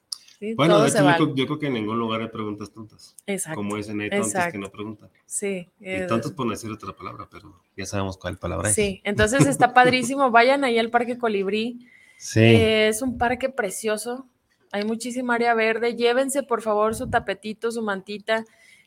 Bueno, 0.57 0.81
de 0.81 0.89
hecho, 0.89 1.35
yo, 1.35 1.47
creo 1.47 1.59
que 1.59 1.67
en 1.67 1.75
ningún 1.75 1.99
lugar 1.99 2.23
hay 2.23 2.29
preguntas 2.29 2.73
tontas. 2.73 3.15
Exacto. 3.27 3.57
Como 3.57 3.77
dicen, 3.77 4.01
hay 4.01 4.11
tontas 4.11 4.51
que 4.51 4.59
no 4.59 4.71
preguntan. 4.71 5.11
Sí. 5.27 5.69
Y 5.79 6.07
tontos 6.07 6.33
por 6.33 6.49
decir 6.49 6.71
otra 6.71 6.95
palabra, 6.95 7.29
pero 7.31 7.61
ya 7.77 7.85
sabemos 7.85 8.17
cuál 8.17 8.39
palabra 8.39 8.71
es. 8.71 8.75
Sí, 8.75 9.01
entonces 9.05 9.47
está 9.47 9.75
padrísimo. 9.75 10.31
Vayan 10.31 10.65
ahí 10.65 10.79
al 10.79 10.91
Parque 10.91 11.19
Colibrí. 11.19 11.87
Sí. 12.17 12.41
Eh, 12.41 12.89
es 12.89 13.03
un 13.03 13.19
parque 13.19 13.49
precioso 13.51 14.27
hay 14.73 14.85
muchísima 14.85 15.35
área 15.35 15.55
verde. 15.55 15.97
Llévense, 15.97 16.43
por 16.43 16.63
favor, 16.63 16.95
su 16.95 17.09
tapetito, 17.11 17.71
su 17.73 17.83
mantita. 17.83 18.45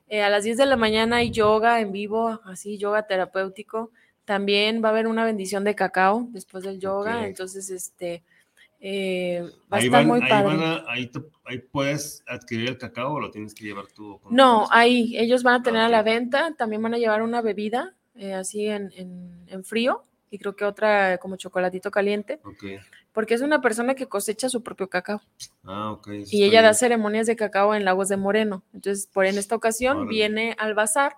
Eh, 0.08 0.22
a 0.22 0.30
las 0.30 0.44
10 0.44 0.58
de 0.58 0.66
la 0.66 0.78
mañana 0.78 1.18
hay 1.18 1.32
yoga 1.32 1.80
en 1.82 1.92
vivo, 1.92 2.40
así, 2.46 2.78
yoga 2.78 3.06
terapéutico. 3.08 3.92
También 4.26 4.82
va 4.84 4.90
a 4.90 4.92
haber 4.92 5.08
una 5.08 5.26
bendición 5.26 5.64
de 5.64 5.76
cacao 5.76 6.28
después 6.32 6.64
del 6.64 6.80
yoga. 6.80 7.28
Entonces, 7.28 7.70
este, 7.70 8.24
eh, 8.86 9.50
va 9.72 9.78
a 9.78 9.80
estar 9.80 10.06
muy 10.06 10.20
padre. 10.20 10.84
ahí, 10.88 11.60
puedes 11.72 12.22
adquirir 12.28 12.70
el 12.70 12.78
cacao 12.78 13.14
o 13.14 13.20
lo 13.22 13.32
tienes 13.32 13.54
que 13.54 13.64
llevar 13.64 13.88
tú. 13.88 14.20
No, 14.30 14.68
ahí 14.72 15.18
ellos 15.18 15.42
van 15.42 15.62
a 15.62 15.64
tener 15.64 15.82
a 15.82 15.90
la 15.90 16.04
venta. 16.04 16.54
También 16.58 16.82
van 16.82 16.94
a 16.94 16.98
llevar 16.98 17.22
una 17.22 17.42
bebida 17.42 17.96
eh, 18.16 18.34
así 18.34 18.68
en, 18.68 18.92
en, 19.48 19.64
frío 19.64 20.04
y 20.30 20.38
creo 20.38 20.58
que 20.58 20.66
otra 20.66 21.18
como 21.20 21.38
chocolatito 21.38 21.92
caliente. 21.92 22.42
Okay 22.44 22.80
porque 23.14 23.36
es 23.36 23.42
una 23.42 23.62
persona 23.62 23.94
que 23.94 24.08
cosecha 24.08 24.50
su 24.50 24.64
propio 24.64 24.90
cacao. 24.90 25.22
Ah, 25.64 25.92
ok. 25.92 26.10
Y 26.32 26.44
ella 26.44 26.64
da 26.64 26.74
ceremonias 26.74 27.28
de 27.28 27.36
cacao 27.36 27.76
en 27.76 27.86
Lagos 27.86 28.10
de 28.10 28.18
Moreno. 28.18 28.64
Entonces, 28.74 29.08
por 29.08 29.28
en 29.28 29.38
esta 29.38 29.56
ocasión 29.56 30.08
viene 30.08 30.56
al 30.58 30.74
bazar 30.74 31.16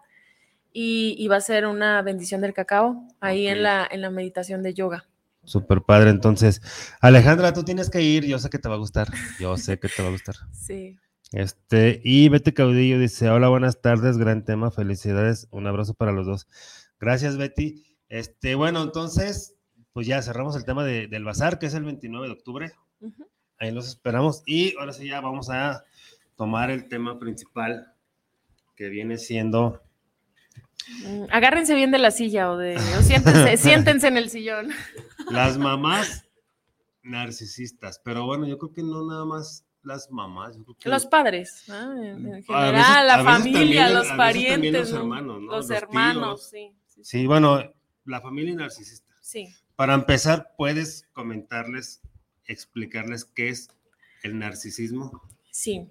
y, 0.73 1.25
va 1.29 1.37
a 1.37 1.41
ser 1.41 1.65
una 1.65 2.01
bendición 2.01 2.41
del 2.41 2.53
cacao 2.53 3.07
ahí 3.21 3.47
en, 3.47 3.63
la, 3.63 3.87
en 3.89 4.01
la 4.01 4.09
meditación 4.09 4.61
de 4.61 4.73
yoga. 4.73 5.07
Super 5.45 5.81
padre, 5.81 6.09
entonces. 6.09 6.61
Alejandra, 7.01 7.53
tú 7.53 7.63
tienes 7.63 7.89
que 7.89 8.01
ir, 8.01 8.25
yo 8.25 8.39
sé 8.39 8.49
que 8.49 8.59
te 8.59 8.67
va 8.67 8.75
a 8.75 8.79
gustar. 8.79 9.07
Yo 9.39 9.57
sé 9.57 9.79
que 9.79 9.87
te 9.87 10.01
va 10.01 10.09
a 10.09 10.11
gustar. 10.11 10.35
Sí. 10.51 10.97
Este, 11.31 12.01
y 12.03 12.29
Betty 12.29 12.51
Caudillo 12.51 12.99
dice: 12.99 13.29
Hola, 13.29 13.49
buenas 13.49 13.81
tardes, 13.81 14.17
gran 14.17 14.45
tema, 14.45 14.71
felicidades, 14.71 15.47
un 15.51 15.67
abrazo 15.67 15.93
para 15.93 16.11
los 16.11 16.25
dos. 16.27 16.47
Gracias, 16.99 17.37
Betty. 17.37 17.83
Este, 18.09 18.55
bueno, 18.55 18.83
entonces, 18.83 19.55
pues 19.91 20.07
ya 20.07 20.21
cerramos 20.21 20.55
el 20.55 20.65
tema 20.65 20.83
del 20.83 21.23
bazar, 21.23 21.59
que 21.59 21.65
es 21.65 21.73
el 21.73 21.83
29 21.83 22.27
de 22.27 22.33
octubre. 22.33 22.71
Ahí 23.57 23.71
los 23.71 23.87
esperamos. 23.87 24.43
Y 24.45 24.77
ahora 24.77 24.93
sí, 24.93 25.07
ya 25.07 25.21
vamos 25.21 25.49
a 25.49 25.83
tomar 26.35 26.69
el 26.71 26.87
tema 26.87 27.19
principal, 27.19 27.93
que 28.75 28.89
viene 28.89 29.17
siendo. 29.17 29.81
Mm, 31.05 31.23
agárrense 31.31 31.75
bien 31.75 31.91
de 31.91 31.99
la 31.99 32.11
silla 32.11 32.51
o 32.51 32.57
de. 32.57 32.75
O 32.75 33.01
siéntense, 33.01 33.57
siéntense 33.57 34.07
en 34.07 34.17
el 34.17 34.29
sillón. 34.29 34.69
Las 35.31 35.57
mamás 35.59 36.25
narcisistas, 37.03 37.99
pero 38.03 38.25
bueno, 38.25 38.47
yo 38.47 38.57
creo 38.57 38.73
que 38.73 38.83
no 38.83 39.05
nada 39.05 39.25
más 39.25 39.65
las 39.83 40.09
mamás. 40.11 40.57
los 40.83 41.05
padres, 41.05 41.69
en 41.69 42.43
general, 42.43 43.07
la 43.07 43.23
familia, 43.23 43.89
los 43.89 44.07
parientes, 44.09 44.89
los 44.89 44.91
hermanos, 44.91 45.41
los, 45.41 45.69
hermanos, 45.69 46.49
sí, 46.49 46.71
sí, 46.87 47.01
sí. 47.03 47.27
bueno, 47.27 47.61
la 48.03 48.21
familia 48.21 48.55
narcisista. 48.55 49.13
Sí. 49.21 49.53
Para 49.75 49.93
empezar, 49.93 50.53
¿puedes 50.57 51.07
comentarles, 51.13 52.01
explicarles 52.45 53.25
qué 53.25 53.49
es 53.49 53.69
el 54.23 54.39
narcisismo? 54.39 55.21
Sí. 55.51 55.87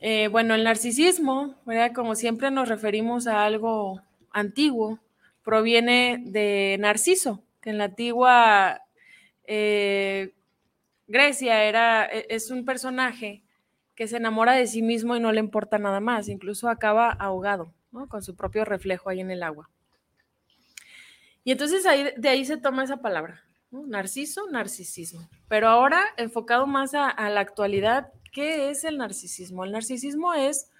Eh, 0.00 0.28
bueno, 0.28 0.54
el 0.54 0.64
narcisismo, 0.64 1.54
¿verdad? 1.64 1.92
como 1.94 2.14
siempre 2.14 2.50
nos 2.50 2.68
referimos 2.68 3.26
a 3.26 3.44
algo 3.44 4.02
antiguo, 4.34 4.98
proviene 5.42 6.22
de 6.26 6.76
Narciso, 6.78 7.42
que 7.62 7.70
en 7.70 7.78
la 7.78 7.84
antigua 7.84 8.82
eh, 9.44 10.34
Grecia 11.06 11.64
era, 11.64 12.04
e, 12.06 12.26
es 12.28 12.50
un 12.50 12.66
personaje 12.66 13.42
que 13.94 14.08
se 14.08 14.16
enamora 14.16 14.52
de 14.52 14.66
sí 14.66 14.82
mismo 14.82 15.16
y 15.16 15.20
no 15.20 15.32
le 15.32 15.40
importa 15.40 15.78
nada 15.78 16.00
más, 16.00 16.28
incluso 16.28 16.68
acaba 16.68 17.10
ahogado, 17.10 17.72
¿no? 17.92 18.08
con 18.08 18.22
su 18.22 18.36
propio 18.36 18.64
reflejo 18.64 19.08
ahí 19.08 19.20
en 19.20 19.30
el 19.30 19.42
agua. 19.42 19.70
Y 21.44 21.52
entonces 21.52 21.86
ahí, 21.86 22.10
de 22.16 22.28
ahí 22.28 22.44
se 22.44 22.56
toma 22.56 22.84
esa 22.84 22.98
palabra, 22.98 23.44
narciso, 23.70 24.48
narcisismo. 24.50 25.28
Pero 25.48 25.68
ahora 25.68 26.02
enfocado 26.16 26.66
más 26.66 26.94
a, 26.94 27.30
la 27.30 27.40
actualidad, 27.40 28.12
¿qué 28.32 28.70
es 28.70 28.84
el 28.84 28.98
narcisismo? 28.98 29.64
El 29.64 29.72
narcisismo 29.72 30.32
es, 30.34 30.70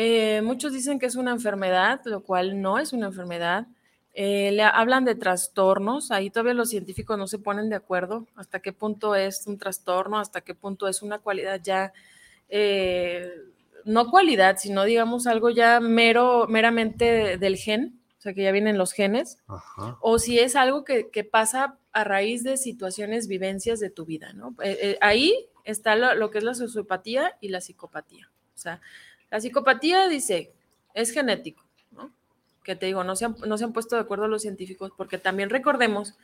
eh, 0.00 0.42
muchos 0.42 0.72
dicen 0.72 1.00
que 1.00 1.06
es 1.06 1.16
una 1.16 1.32
enfermedad, 1.32 2.00
lo 2.04 2.20
cual 2.20 2.62
no 2.62 2.78
es 2.78 2.92
una 2.92 3.06
enfermedad. 3.06 3.66
Eh, 4.14 4.52
le 4.52 4.62
hablan 4.62 5.04
de 5.04 5.16
trastornos, 5.16 6.12
ahí 6.12 6.30
todavía 6.30 6.54
los 6.54 6.70
científicos 6.70 7.18
no 7.18 7.26
se 7.26 7.40
ponen 7.40 7.68
de 7.68 7.74
acuerdo 7.74 8.24
hasta 8.36 8.60
qué 8.60 8.72
punto 8.72 9.16
es 9.16 9.48
un 9.48 9.58
trastorno, 9.58 10.20
hasta 10.20 10.40
qué 10.42 10.54
punto 10.54 10.86
es 10.86 11.02
una 11.02 11.18
cualidad 11.18 11.60
ya, 11.64 11.92
eh, 12.48 13.28
no 13.84 14.08
cualidad, 14.08 14.58
sino 14.58 14.84
digamos 14.84 15.26
algo 15.26 15.50
ya 15.50 15.80
mero, 15.80 16.46
meramente 16.48 17.36
del 17.36 17.56
gen, 17.56 17.98
o 18.18 18.20
sea, 18.20 18.34
que 18.34 18.44
ya 18.44 18.52
vienen 18.52 18.78
los 18.78 18.92
genes, 18.92 19.38
o 20.00 20.20
si 20.20 20.38
es 20.38 20.54
algo 20.54 20.84
que, 20.84 21.28
pasa 21.28 21.76
a 21.90 22.04
raíz 22.04 22.44
de 22.44 22.56
situaciones, 22.56 23.26
vivencias 23.26 23.80
de 23.80 23.90
tu 23.90 24.04
vida, 24.04 24.32
¿no? 24.32 24.54
Eh, 24.62 24.96
ahí 25.00 25.34
está 25.64 25.96
lo, 25.96 26.30
que 26.30 26.38
es 26.38 26.44
la 26.44 26.54
sociopatía 26.54 27.36
y 27.40 27.48
la 27.48 27.60
psicopatía. 27.60 28.30
O 28.54 28.60
sea, 28.60 28.80
la 29.30 29.40
psicopatía 29.40 30.08
dice, 30.08 30.52
es 30.94 31.12
genético, 31.12 31.64
¿no? 31.92 32.12
que 32.62 32.76
te 32.76 32.86
digo, 32.86 33.04
no 33.04 33.16
se, 33.16 33.26
han, 33.26 33.36
no 33.46 33.58
se 33.58 33.64
han 33.64 33.72
puesto 33.72 33.96
de 33.96 34.02
acuerdo 34.02 34.28
los 34.28 34.42
científicos, 34.42 34.92
porque 34.96 35.18
también 35.18 35.50
recordemos 35.50 36.14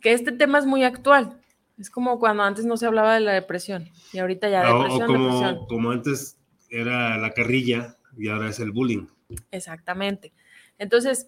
que 0.00 0.12
este 0.12 0.32
tema 0.32 0.58
es 0.58 0.66
muy 0.66 0.84
actual. 0.84 1.40
Es 1.78 1.90
como 1.90 2.20
cuando 2.20 2.42
antes 2.42 2.64
no 2.66 2.76
se 2.76 2.86
hablaba 2.86 3.14
de 3.14 3.20
la 3.20 3.32
depresión 3.32 3.90
y 4.12 4.18
ahorita 4.18 4.48
ya 4.48 4.62
depresión, 4.62 5.02
o 5.02 5.06
como, 5.06 5.66
como 5.66 5.90
antes 5.90 6.38
era 6.70 7.18
la 7.18 7.32
carrilla 7.32 7.96
y 8.16 8.28
ahora 8.28 8.50
es 8.50 8.60
el 8.60 8.70
bullying. 8.70 9.06
Exactamente. 9.50 10.32
Entonces, 10.78 11.26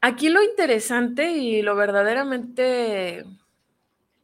aquí 0.00 0.28
lo 0.28 0.42
interesante 0.42 1.32
y 1.32 1.62
lo 1.62 1.76
verdaderamente 1.76 3.24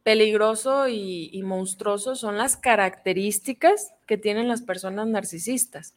peligroso 0.03 0.87
y, 0.89 1.41
monstruoso 1.43 2.15
son 2.15 2.37
las 2.37 2.57
características 2.57 3.93
que 4.05 4.17
tienen 4.17 4.47
las 4.47 4.61
personas 4.61 5.07
narcisistas. 5.07 5.95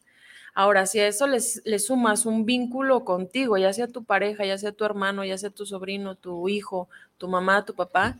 Ahora, 0.53 0.87
si 0.87 0.99
a 0.99 1.07
eso 1.07 1.27
le 1.27 1.79
sumas 1.79 2.25
un 2.25 2.45
vínculo 2.45 3.05
contigo, 3.05 3.57
ya 3.57 3.71
sea 3.73 3.87
tu 3.87 4.05
pareja, 4.05 4.43
ya 4.45 4.57
sea 4.57 4.71
tu 4.71 4.85
hermano, 4.85 5.23
ya 5.23 5.37
sea 5.37 5.51
tu 5.51 5.65
sobrino, 5.65 6.15
tu 6.15 6.49
hijo, 6.49 6.89
tu 7.17 7.27
mamá, 7.27 7.63
tu 7.63 7.75
papá, 7.75 8.17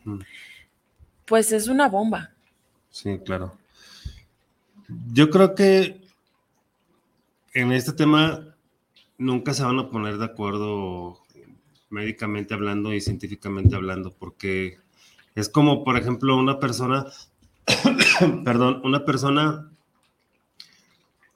pues 1.26 1.52
es 1.52 1.68
una 1.68 1.90
bomba. 1.90 2.32
Sí, 2.92 3.20
claro. 3.26 3.58
Yo 5.12 5.30
creo 5.30 5.56
que 5.56 6.02
en 7.54 7.72
este 7.72 7.94
tema 7.94 8.56
nunca 9.18 9.54
se 9.54 9.64
van 9.64 9.80
a 9.80 9.90
poner 9.90 10.18
de 10.18 10.26
acuerdo 10.26 11.20
médicamente 11.90 12.54
hablando 12.54 12.94
y 12.94 13.02
científicamente 13.02 13.76
hablando, 13.76 14.14
porque 14.14 14.78
es 15.38 15.50
como, 15.50 15.84
por 15.84 15.98
ejemplo, 15.98 16.36
una 16.36 16.60
persona, 16.60 17.06
perdón, 18.44 18.82
una 18.84 19.06
persona 19.06 19.70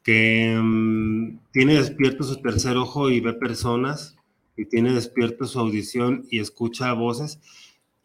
que 0.02 0.60
mm, 0.60 1.38
tiene 1.52 1.76
despierto 1.76 2.24
su 2.24 2.42
tercer 2.42 2.78
ojo 2.78 3.12
y 3.12 3.20
ve 3.20 3.34
personas 3.34 4.16
y 4.58 4.66
tiene 4.66 4.94
despierto 4.94 5.46
su 5.46 5.60
audición 5.60 6.26
y 6.32 6.40
escucha 6.40 6.92
voces. 6.94 7.40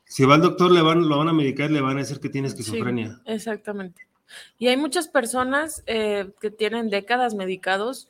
Si 0.04 0.26
va 0.26 0.35
al 0.35 0.42
doctor, 0.42 0.70
le 0.70 0.82
van, 0.82 1.09
lo 1.09 1.16
van 1.16 1.28
a 1.28 1.32
medicar 1.32 1.70
y 1.70 1.74
le 1.74 1.80
van 1.80 1.96
a 1.96 2.00
decir 2.00 2.20
que 2.20 2.28
tiene 2.28 2.48
esquizofrenia. 2.48 3.20
exactamente. 3.24 4.06
Y 4.59 4.66
hay 4.68 4.76
muchas 4.76 5.09
personas 5.09 5.82
eh, 5.87 6.30
que 6.40 6.50
tienen 6.50 6.90
décadas 6.90 7.35
medicados 7.35 8.09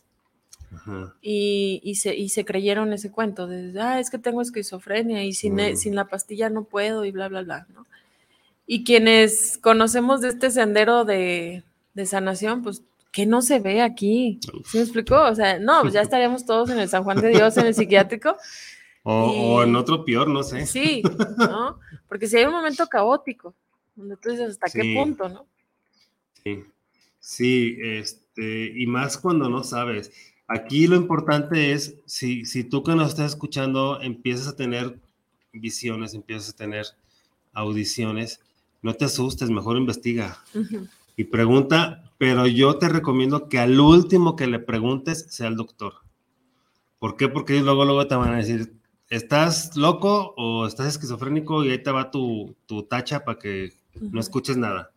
y, 1.21 1.95
se, 1.95 2.45
creyeron 2.45 2.93
ese 2.93 3.11
cuento 3.11 3.47
de, 3.47 3.79
ah, 3.81 4.01
es 4.01 4.11
que 4.11 4.19
tengo 4.19 4.43
esquizofrenia 4.43 5.25
y 5.25 5.33
sin, 5.33 5.59
e, 5.59 5.77
sin 5.77 5.95
la 5.95 6.07
pastilla 6.07 6.51
no 6.51 6.65
puedo 6.65 7.05
y 7.05 7.13
bla, 7.13 7.29
bla, 7.29 7.43
bla, 7.43 7.67
¿no? 7.75 7.87
Y 8.67 8.85
quienes 8.85 9.59
conocemos 9.59 10.21
de 10.21 10.29
este 10.29 10.51
sendero 10.51 11.05
de, 11.05 11.63
sanación, 12.05 12.63
pues 12.63 12.83
que 13.13 13.25
no 13.25 13.41
se 13.41 13.61
ve 13.61 13.81
aquí. 13.81 14.41
¿Se 14.65 14.79
me 14.79 14.83
explicó? 14.83 15.23
O 15.23 15.35
sea, 15.35 15.59
no, 15.59 15.83
pues 15.83 15.95
ya 15.95 16.03
estaríamos 16.03 16.45
todos 16.45 16.69
en 16.71 16.81
el 16.81 16.89
San 16.89 17.05
Juan 17.05 17.21
de 17.21 17.29
Dios, 17.29 17.57
en 17.57 17.67
el 17.67 17.75
psiquiátrico. 17.75 18.37
O, 19.09 19.63
en 19.63 19.77
otro 19.77 20.05
peor, 20.05 20.27
no 20.27 20.43
sé. 20.43 20.67
Sí, 20.67 21.01
¿no? 21.39 21.79
Porque 22.09 22.27
si 22.27 22.39
hay 22.39 22.45
un 22.45 22.51
momento 22.51 22.89
caótico, 22.89 23.55
donde 23.95 24.17
tú 24.17 24.31
dices, 24.31 24.51
¿hasta 24.51 24.69
qué 24.69 24.95
punto, 24.97 25.29
no? 25.29 25.47
Sí, 26.43 26.65
sí, 27.21 27.77
este, 27.81 28.73
y 28.75 28.85
más 28.89 29.17
cuando 29.17 29.49
no 29.49 29.63
sabes. 29.63 30.11
Aquí 30.49 30.87
lo 30.87 30.97
importante 30.97 31.73
es, 31.73 31.97
si, 32.07 32.45
si 32.45 32.63
tú 32.63 32.85
que 32.85 32.95
nos 32.95 33.09
estás 33.09 33.33
escuchando 33.33 34.01
empiezas 34.01 34.47
a 34.47 34.57
tener 34.57 35.01
visiones, 35.53 36.15
empiezas 36.15 36.51
a 36.51 36.57
tener 36.57 36.87
audiciones, 37.53 38.41
no 38.81 38.95
te 38.95 39.07
asustes, 39.07 39.51
mejor 39.51 39.77
investiga 39.77 40.39
y 41.17 41.25
pregunta, 41.25 42.13
pero 42.19 42.47
yo 42.47 42.77
te 42.79 42.89
recomiendo 42.89 43.49
que 43.49 43.59
al 43.59 43.81
último 43.81 44.37
que 44.37 44.47
le 44.47 44.61
preguntes 44.61 45.27
sea 45.31 45.49
el 45.49 45.57
doctor. 45.57 45.95
¿Por 47.01 47.17
qué? 47.17 47.29
Porque 47.29 47.61
luego, 47.61 47.85
luego 47.85 48.07
te 48.07 48.15
van 48.15 48.35
a 48.35 48.37
decir, 48.37 48.73
¿estás 49.09 49.77
loco 49.77 50.33
o 50.37 50.67
estás 50.67 50.87
esquizofrénico? 50.87 51.65
Y 51.65 51.71
ahí 51.71 51.83
te 51.83 51.91
va 51.91 52.13
tu, 52.13 52.55
tu 52.67 52.85
tacha 52.85 53.25
para 53.25 53.39
que 53.39 53.73
no 53.95 54.21
escuches 54.21 54.57
nada. 54.57 54.93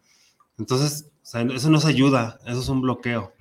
Entonces, 0.59 1.09
eso 1.23 1.69
nos 1.71 1.85
ayuda, 1.85 2.39
eso 2.45 2.59
es 2.59 2.69
un 2.69 2.81
bloqueo 2.81 3.33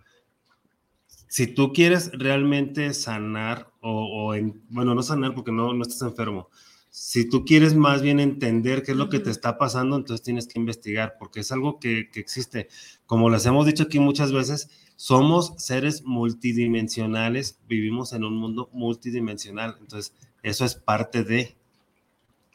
si 1.29 1.47
tú 1.47 1.73
quieres 1.73 2.11
realmente 2.13 2.93
sanar 2.95 3.71
o, 3.81 4.35
bueno, 4.71 4.95
no 4.95 5.03
sanar 5.03 5.35
porque 5.35 5.53
no, 5.53 5.73
no 5.73 5.83
estás 5.83 6.03
enfermo, 6.03 6.49
si 6.91 7.29
tú 7.29 7.45
quieres 7.45 7.75
más 7.75 8.03
bien 8.03 8.19
entender 8.19 8.83
qué 8.83 8.93
es 8.93 8.97
lo 8.97 9.09
que 9.09 9.21
te 9.21 9.31
está 9.31 9.59
pasando, 9.59 9.95
entonces 9.97 10.25
tienes 10.25 10.49
que 10.49 10.59
investigar 10.59 11.17
porque 11.19 11.41
es 11.41 11.53
algo 11.53 11.79
que, 11.79 12.09
que 12.11 12.19
existe. 12.19 12.69
Como 13.07 13.31
les 13.31 13.45
hemos 13.47 13.67
dicho 13.67 13.85
aquí 13.85 13.99
muchas 13.99 14.33
veces, 14.33 14.71
somos 14.97 15.53
seres 15.59 16.03
multidimensionales, 16.05 17.61
vivimos 17.69 18.13
en 18.15 18.25
un 18.25 18.37
mundo 18.37 18.71
multidimensional, 18.73 19.77
entonces 19.81 20.15
eso 20.43 20.65
es 20.65 20.75
parte 20.75 21.23
de. 21.23 21.57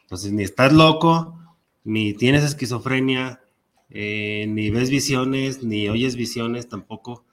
Entonces, 0.02 0.32
ni 0.32 0.42
estás 0.42 0.72
loco, 0.72 1.38
ni 1.84 2.12
tienes 2.12 2.44
esquizofrenia, 2.44 3.40
eh, 3.88 4.46
ni 4.48 4.68
ves 4.70 4.90
visiones, 4.90 5.62
ni 5.62 5.88
oyes 5.88 6.16
visiones 6.16 6.68
tampoco 6.68 7.24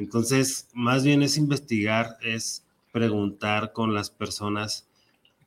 entonces, 0.00 0.66
más 0.72 1.04
bien 1.04 1.22
es 1.22 1.36
investigar, 1.36 2.16
es 2.22 2.64
preguntar 2.90 3.74
con 3.74 3.92
las 3.92 4.08
personas 4.08 4.88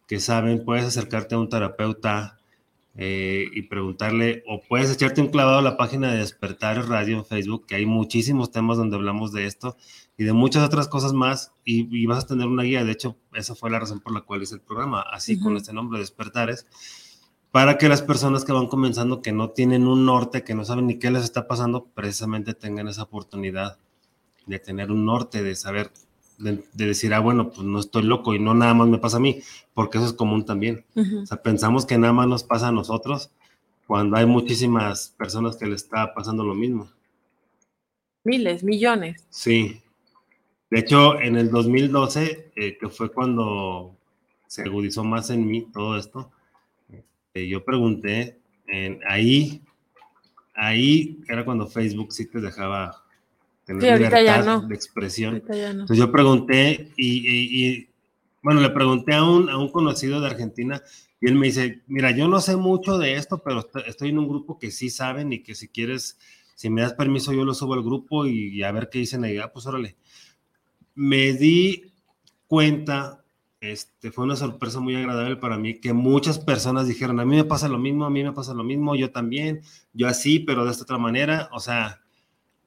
que 0.07 0.19
saben, 0.19 0.63
puedes 0.63 0.85
acercarte 0.85 1.33
a 1.33 1.39
un 1.39 1.49
terapeuta 1.49 2.37
eh, 2.95 3.47
y 3.51 3.63
preguntarle, 3.63 4.43
o 4.47 4.61
puedes 4.61 4.91
echarte 4.91 5.21
un 5.21 5.29
clavado 5.29 5.57
a 5.57 5.63
la 5.63 5.75
página 5.75 6.11
de 6.11 6.19
Despertar 6.19 6.87
Radio 6.87 7.17
en 7.17 7.25
Facebook, 7.25 7.65
que 7.65 7.73
hay 7.73 7.87
muchísimos 7.87 8.51
temas 8.51 8.77
donde 8.77 8.95
hablamos 8.95 9.31
de 9.31 9.47
esto 9.47 9.75
y 10.19 10.23
de 10.23 10.33
muchas 10.33 10.63
otras 10.63 10.87
cosas 10.87 11.13
más, 11.13 11.51
y, 11.65 12.05
vas 12.05 12.25
a 12.25 12.27
tener 12.27 12.45
una 12.45 12.61
guía. 12.61 12.83
De 12.83 12.91
hecho, 12.91 13.17
esa 13.33 13.55
fue 13.55 13.71
la 13.71 13.79
razón 13.79 14.01
por 14.01 14.13
la 14.13 14.21
cual 14.21 14.43
hice 14.43 14.53
el 14.53 14.61
programa, 14.61 15.01
así 15.01 15.39
con 15.39 15.57
este 15.57 15.73
nombre, 15.73 15.97
Despertares, 15.97 16.67
para 17.49 17.79
que 17.79 17.89
las 17.89 18.03
personas 18.03 18.45
que 18.45 18.51
van 18.51 18.67
comenzando, 18.67 19.23
que 19.23 19.31
no 19.31 19.49
tienen 19.49 19.87
un 19.87 20.05
norte, 20.05 20.43
que 20.43 20.53
no 20.53 20.63
saben 20.63 20.85
ni 20.85 20.99
qué 20.99 21.09
les 21.09 21.23
está 21.23 21.47
pasando, 21.47 21.85
precisamente 21.85 22.53
tengan 22.53 22.87
esa 22.87 23.01
oportunidad 23.01 23.79
de 24.45 24.59
tener 24.59 24.91
un 24.91 25.05
norte, 25.05 25.43
de 25.43 25.55
saber, 25.55 25.91
de, 26.37 26.63
decir, 26.73 27.13
ah, 27.13 27.19
bueno, 27.19 27.49
pues 27.49 27.65
no 27.65 27.79
estoy 27.79 28.03
loco 28.03 28.33
y 28.33 28.39
no 28.39 28.53
nada 28.53 28.73
más 28.73 28.87
me 28.87 28.97
pasa 28.97 29.17
a 29.17 29.21
mí, 29.21 29.41
porque 29.73 29.97
eso 29.97 30.07
es 30.07 30.13
común 30.13 30.45
también. 30.45 30.85
O 30.95 31.25
sea, 31.25 31.41
pensamos 31.41 31.85
que 31.85 31.97
nada 31.97 32.13
más 32.13 32.27
nos 32.27 32.43
pasa 32.43 32.69
a 32.69 32.71
nosotros 32.71 33.31
cuando 33.87 34.17
hay 34.17 34.25
muchísimas 34.25 35.13
personas 35.17 35.55
que 35.55 35.65
le 35.65 35.75
está 35.75 36.13
pasando 36.13 36.43
lo 36.43 36.55
mismo. 36.55 36.89
Miles, 38.23 38.63
millones. 38.63 39.25
Sí. 39.29 39.81
De 40.69 40.79
hecho, 40.79 41.19
en 41.19 41.35
el 41.35 41.51
2012, 41.51 42.51
eh, 42.55 42.77
que 42.79 42.89
fue 42.89 43.11
cuando 43.11 43.95
se 44.47 44.63
agudizó 44.63 45.03
más 45.03 45.29
en 45.29 45.45
mí 45.45 45.67
todo 45.71 45.97
esto, 45.97 46.31
eh, 47.33 47.47
yo 47.47 47.63
pregunté, 47.65 48.39
en, 48.67 48.99
ahí, 49.07 49.61
ahí 50.55 51.19
era 51.27 51.43
cuando 51.43 51.67
Facebook 51.67 52.13
sí 52.13 52.27
te 52.27 52.39
dejaba 52.39 53.02
tener 53.65 53.99
libertad 53.99 54.63
de 54.63 54.75
expresión. 54.75 55.35
Entonces 55.47 55.97
yo 55.97 56.11
pregunté 56.11 56.91
y, 56.97 57.87
bueno, 58.41 58.61
le 58.61 58.69
pregunté 58.69 59.13
a 59.13 59.23
un, 59.23 59.49
a 59.49 59.57
un 59.57 59.71
conocido 59.71 60.19
de 60.19 60.27
Argentina 60.27 60.81
y 61.23 61.27
él 61.27 61.35
me 61.35 61.47
dice, 61.47 61.81
mira, 61.87 62.11
yo 62.11 62.27
no 62.27 62.41
sé 62.41 62.57
mucho 62.57 62.97
de 62.97 63.13
esto, 63.13 63.41
pero 63.41 63.65
estoy 63.87 64.09
en 64.09 64.19
un 64.19 64.27
grupo 64.27 64.59
que 64.59 64.71
sí 64.71 64.89
saben 64.89 65.31
y 65.31 65.41
que 65.41 65.55
si 65.55 65.69
quieres, 65.69 66.17
si 66.53 66.69
me 66.69 66.81
das 66.81 66.95
permiso, 66.95 67.31
yo 67.31 67.45
lo 67.45 67.53
subo 67.53 67.75
al 67.75 67.81
grupo 67.81 68.25
y, 68.25 68.61
a 68.61 68.73
ver 68.73 68.89
qué 68.89 68.99
dicen 68.99 69.23
ahí. 69.23 69.37
Ah, 69.37 69.49
pues 69.53 69.65
órale. 69.65 69.95
Me 70.95 71.31
di 71.31 71.93
cuenta, 72.45 73.23
este, 73.61 74.11
fue 74.11 74.25
una 74.25 74.35
sorpresa 74.35 74.81
muy 74.81 74.97
agradable 74.97 75.37
para 75.37 75.57
mí, 75.57 75.79
que 75.79 75.93
muchas 75.93 76.39
personas 76.39 76.89
dijeron, 76.89 77.21
a 77.21 77.25
mí 77.25 77.37
me 77.37 77.45
pasa 77.45 77.69
lo 77.69 77.79
mismo, 77.79 78.03
a 78.03 78.09
mí 78.09 78.21
me 78.21 78.33
pasa 78.33 78.53
lo 78.53 78.65
mismo, 78.65 78.93
yo 78.93 79.11
también, 79.11 79.61
yo 79.93 80.09
así, 80.09 80.39
pero 80.39 80.65
de 80.65 80.71
esta 80.71 80.83
otra 80.83 80.97
manera, 80.97 81.47
o 81.53 81.61
sea, 81.61 82.02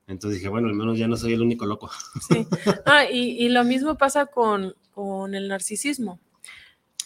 entonces 0.07 0.38
dije, 0.38 0.49
bueno, 0.49 0.69
al 0.69 0.75
menos 0.75 0.99
ya 0.99 1.09
no 1.09 1.16
soy 1.16 1.33
el 1.33 1.42
único 1.42 1.66
loco. 1.66 1.90
Sí. 2.29 2.47
Ah, 2.85 3.05
y, 3.11 3.49
lo 3.49 3.64
mismo 3.64 3.97
pasa 3.97 4.27
con, 4.27 4.75
el 5.35 5.49
narcisismo. 5.49 6.21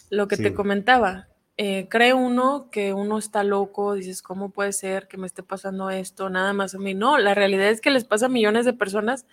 Lo 0.09 0.27
que 0.27 0.37
te 0.37 0.53
comentaba, 0.53 1.27
eh, 1.57 1.87
cree 1.89 2.13
uno 2.13 2.69
que 2.71 2.93
uno 2.93 3.17
está 3.17 3.43
loco, 3.43 3.93
dices, 3.93 4.21
¿cómo 4.21 4.49
puede 4.49 4.73
ser 4.73 5.07
que 5.07 5.17
me 5.17 5.27
esté 5.27 5.43
pasando 5.43 5.89
esto? 5.89 6.29
Nada 6.29 6.53
más 6.53 6.75
a 6.75 6.79
mí. 6.79 6.93
No, 6.93 7.17
la 7.17 7.33
realidad 7.33 7.69
es 7.69 7.81
que 7.81 7.91
les 7.91 8.03
pasa 8.03 8.25
a 8.25 8.29
millones 8.29 8.65
de 8.65 8.73
personas 8.73 9.25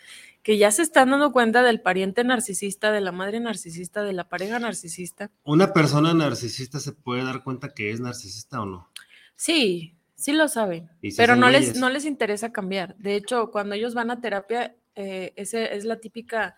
que 0.43 0.57
ya 0.57 0.71
se 0.71 0.83
están 0.83 1.11
dando 1.11 1.33
cuenta 1.33 1.63
del 1.63 1.81
pariente 1.81 2.25
narcisista, 2.25 2.93
de 2.93 3.01
la 3.01 3.13
madre 3.13 3.41
narcisista, 3.41 4.03
de 4.03 4.13
la 4.13 4.29
pareja 4.29 4.59
narcisista. 4.59 5.31
¿Una 5.45 5.73
persona 5.73 6.15
narcisista 6.15 6.81
se 6.81 6.93
puede 6.93 7.25
dar 7.25 7.43
cuenta 7.43 7.71
que 7.71 7.91
es 7.91 8.01
narcisista 8.01 8.61
o 8.61 8.67
no? 8.67 8.89
Sí, 9.35 9.98
Sí 10.19 10.33
lo 10.33 10.49
saben, 10.49 10.91
pero 11.17 11.37
no 11.37 11.49
les, 11.49 11.79
no 11.79 11.89
les 11.91 12.05
interesa 12.05 12.51
cambiar. 12.51 12.97
De 12.97 13.15
hecho, 13.15 13.53
cuando 13.53 13.77
ellos 13.77 13.95
van 13.95 14.11
a 14.11 14.21
terapia, 14.21 14.75
eh, 14.97 15.33
ese 15.37 15.77
es 15.77 15.85
la 15.85 16.01
típica 16.01 16.57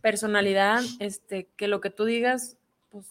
personalidad, 0.00 0.80
este, 1.00 1.48
que 1.56 1.66
lo 1.66 1.80
que 1.80 1.90
tú 1.90 2.04
digas, 2.04 2.56
pues, 2.90 3.06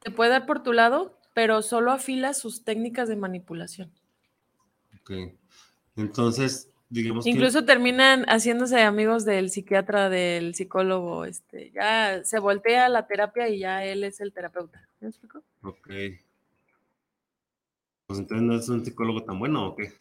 te 0.00 0.10
puede 0.10 0.30
dar 0.30 0.46
por 0.46 0.64
tu 0.64 0.72
lado, 0.72 1.16
pero 1.32 1.62
solo 1.62 1.92
afila 1.92 2.34
sus 2.34 2.64
técnicas 2.64 3.08
de 3.08 3.14
manipulación. 3.14 3.92
Ok. 5.00 5.12
Entonces, 5.94 6.68
digamos 6.88 7.24
Incluso 7.24 7.64
terminan 7.64 8.24
haciéndose 8.24 8.82
amigos 8.82 9.24
del 9.24 9.50
psiquiatra, 9.50 10.10
del 10.10 10.56
psicólogo, 10.56 11.24
este, 11.24 11.70
ya 11.70 12.24
se 12.24 12.40
voltea 12.40 12.88
la 12.88 13.06
terapia 13.06 13.48
y 13.48 13.60
ya 13.60 13.84
él 13.84 14.02
es 14.02 14.20
el 14.20 14.32
terapeuta. 14.32 14.88
¿Me 14.98 15.06
explico? 15.06 15.44
Ok. 15.62 15.88
Pues 18.08 18.20
entonces 18.20 18.46
no 18.46 18.56
es 18.56 18.66
un 18.70 18.82
psicólogo 18.82 19.22
tan 19.22 19.38
bueno 19.38 19.66
o 19.66 19.76
qué? 19.76 19.92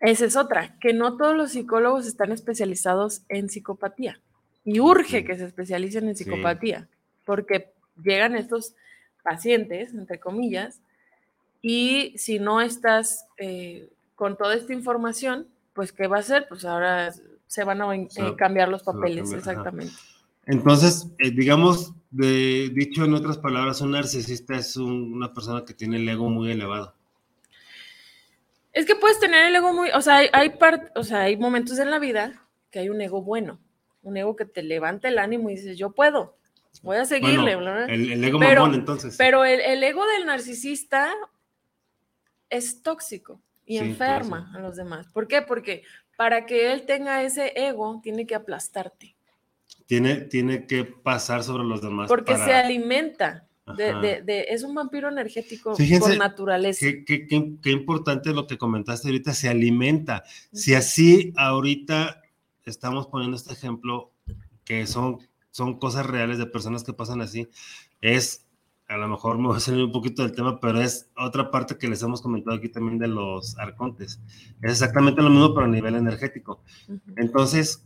Esa 0.00 0.24
es 0.24 0.36
otra, 0.36 0.76
que 0.80 0.92
no 0.92 1.16
todos 1.16 1.36
los 1.36 1.52
psicólogos 1.52 2.04
están 2.04 2.32
especializados 2.32 3.22
en 3.28 3.48
psicopatía. 3.48 4.20
Y 4.64 4.80
urge 4.80 5.24
que 5.24 5.36
se 5.38 5.44
especialicen 5.44 6.08
en 6.08 6.16
psicopatía, 6.16 6.88
porque 7.24 7.72
llegan 8.02 8.34
estos 8.34 8.74
pacientes, 9.22 9.94
entre 9.94 10.18
comillas, 10.18 10.80
y 11.62 12.12
si 12.18 12.40
no 12.40 12.60
estás 12.60 13.24
eh, 13.38 13.88
con 14.16 14.36
toda 14.36 14.56
esta 14.56 14.72
información, 14.72 15.46
pues 15.74 15.92
¿qué 15.92 16.08
va 16.08 16.16
a 16.16 16.20
hacer? 16.20 16.46
Pues 16.48 16.64
ahora 16.64 17.14
se 17.46 17.62
van 17.62 17.82
a 17.82 17.94
eh, 17.94 18.08
cambiar 18.36 18.68
los 18.68 18.82
papeles, 18.82 19.32
exactamente. 19.32 19.94
Entonces, 20.44 21.08
eh, 21.18 21.30
digamos, 21.30 21.94
de, 22.10 22.70
dicho 22.74 23.04
en 23.04 23.14
otras 23.14 23.38
palabras, 23.38 23.80
un 23.80 23.92
narcisista 23.92 24.56
es 24.56 24.76
una 24.76 25.32
persona 25.32 25.64
que 25.64 25.74
tiene 25.74 25.98
el 25.98 26.08
ego 26.08 26.28
muy 26.28 26.50
elevado. 26.50 26.95
Es 28.76 28.84
que 28.84 28.94
puedes 28.94 29.18
tener 29.18 29.46
el 29.46 29.56
ego 29.56 29.72
muy, 29.72 29.88
o 29.88 30.02
sea, 30.02 30.18
hay, 30.18 30.28
hay, 30.34 30.52
o 30.96 31.02
sea, 31.02 31.22
hay 31.22 31.38
momentos 31.38 31.78
en 31.78 31.90
la 31.90 31.98
vida 31.98 32.46
que 32.70 32.80
hay 32.80 32.90
un 32.90 33.00
ego 33.00 33.22
bueno, 33.22 33.58
un 34.02 34.18
ego 34.18 34.36
que 34.36 34.44
te 34.44 34.62
levanta 34.62 35.08
el 35.08 35.18
ánimo 35.18 35.48
y 35.48 35.54
dices, 35.54 35.78
yo 35.78 35.92
puedo, 35.92 36.36
voy 36.82 36.98
a 36.98 37.06
seguirle. 37.06 37.52
el, 37.52 38.22
ego 38.22 38.38
pero, 38.38 38.66
entonces. 38.66 39.16
Pero 39.16 39.46
el, 39.46 39.82
ego 39.82 40.06
del 40.06 40.26
narcisista 40.26 41.10
es 42.50 42.82
tóxico 42.82 43.40
y 43.64 43.78
enferma 43.78 44.52
a 44.54 44.58
los 44.58 44.76
demás. 44.76 45.08
¿Por 45.08 45.26
qué? 45.26 45.40
Porque 45.40 45.82
para 46.18 46.44
que 46.44 46.70
él 46.70 46.84
tenga 46.84 47.22
ese 47.22 47.54
ego, 47.56 48.02
tiene 48.02 48.26
que 48.26 48.34
aplastarte. 48.34 49.16
Tiene, 49.86 50.16
tiene 50.16 50.66
que 50.66 50.84
pasar 50.84 51.44
sobre 51.44 51.64
los 51.64 51.80
demás. 51.80 52.08
Porque 52.08 52.36
se 52.36 52.52
alimenta 52.52 53.45
de, 53.74 54.46
es 54.48 54.62
un 54.62 54.74
vampiro 54.74 55.08
energético 55.08 55.74
por 55.76 56.16
naturaleza. 56.16 56.86
Qué, 57.06 57.26
qué, 57.26 57.70
importante 57.70 58.32
lo 58.32 58.46
que 58.46 58.58
comentaste 58.58 59.08
ahorita, 59.08 59.34
se 59.34 59.48
alimenta. 59.48 60.22
Si 60.52 60.74
así 60.74 61.32
ahorita 61.36 62.22
estamos 62.64 63.08
poniendo 63.08 63.36
este 63.36 63.52
ejemplo, 63.52 64.12
que 64.64 64.86
son, 64.86 65.18
son 65.50 65.78
cosas 65.78 66.06
reales 66.06 66.38
de 66.38 66.46
personas 66.46 66.84
que 66.84 66.92
pasan 66.92 67.20
así, 67.20 67.48
es, 68.00 68.46
a 68.88 68.96
lo 68.96 69.08
mejor 69.08 69.38
me 69.38 69.48
voy 69.48 69.56
a 69.56 69.60
salir 69.60 69.84
un 69.84 69.92
poquito 69.92 70.22
del 70.22 70.32
tema, 70.32 70.60
pero 70.60 70.80
es 70.80 71.10
otra 71.16 71.50
parte 71.50 71.76
que 71.76 71.88
les 71.88 72.02
hemos 72.02 72.22
comentado 72.22 72.56
aquí 72.56 72.68
también 72.68 72.98
de 72.98 73.08
los 73.08 73.58
arcontes. 73.58 74.20
Es 74.62 74.70
exactamente 74.72 75.22
lo 75.22 75.30
mismo, 75.30 75.54
pero 75.54 75.66
a 75.66 75.68
nivel 75.68 75.96
energético. 75.96 76.62
Entonces, 77.16 77.84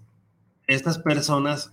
estas 0.66 0.98
personas 0.98 1.72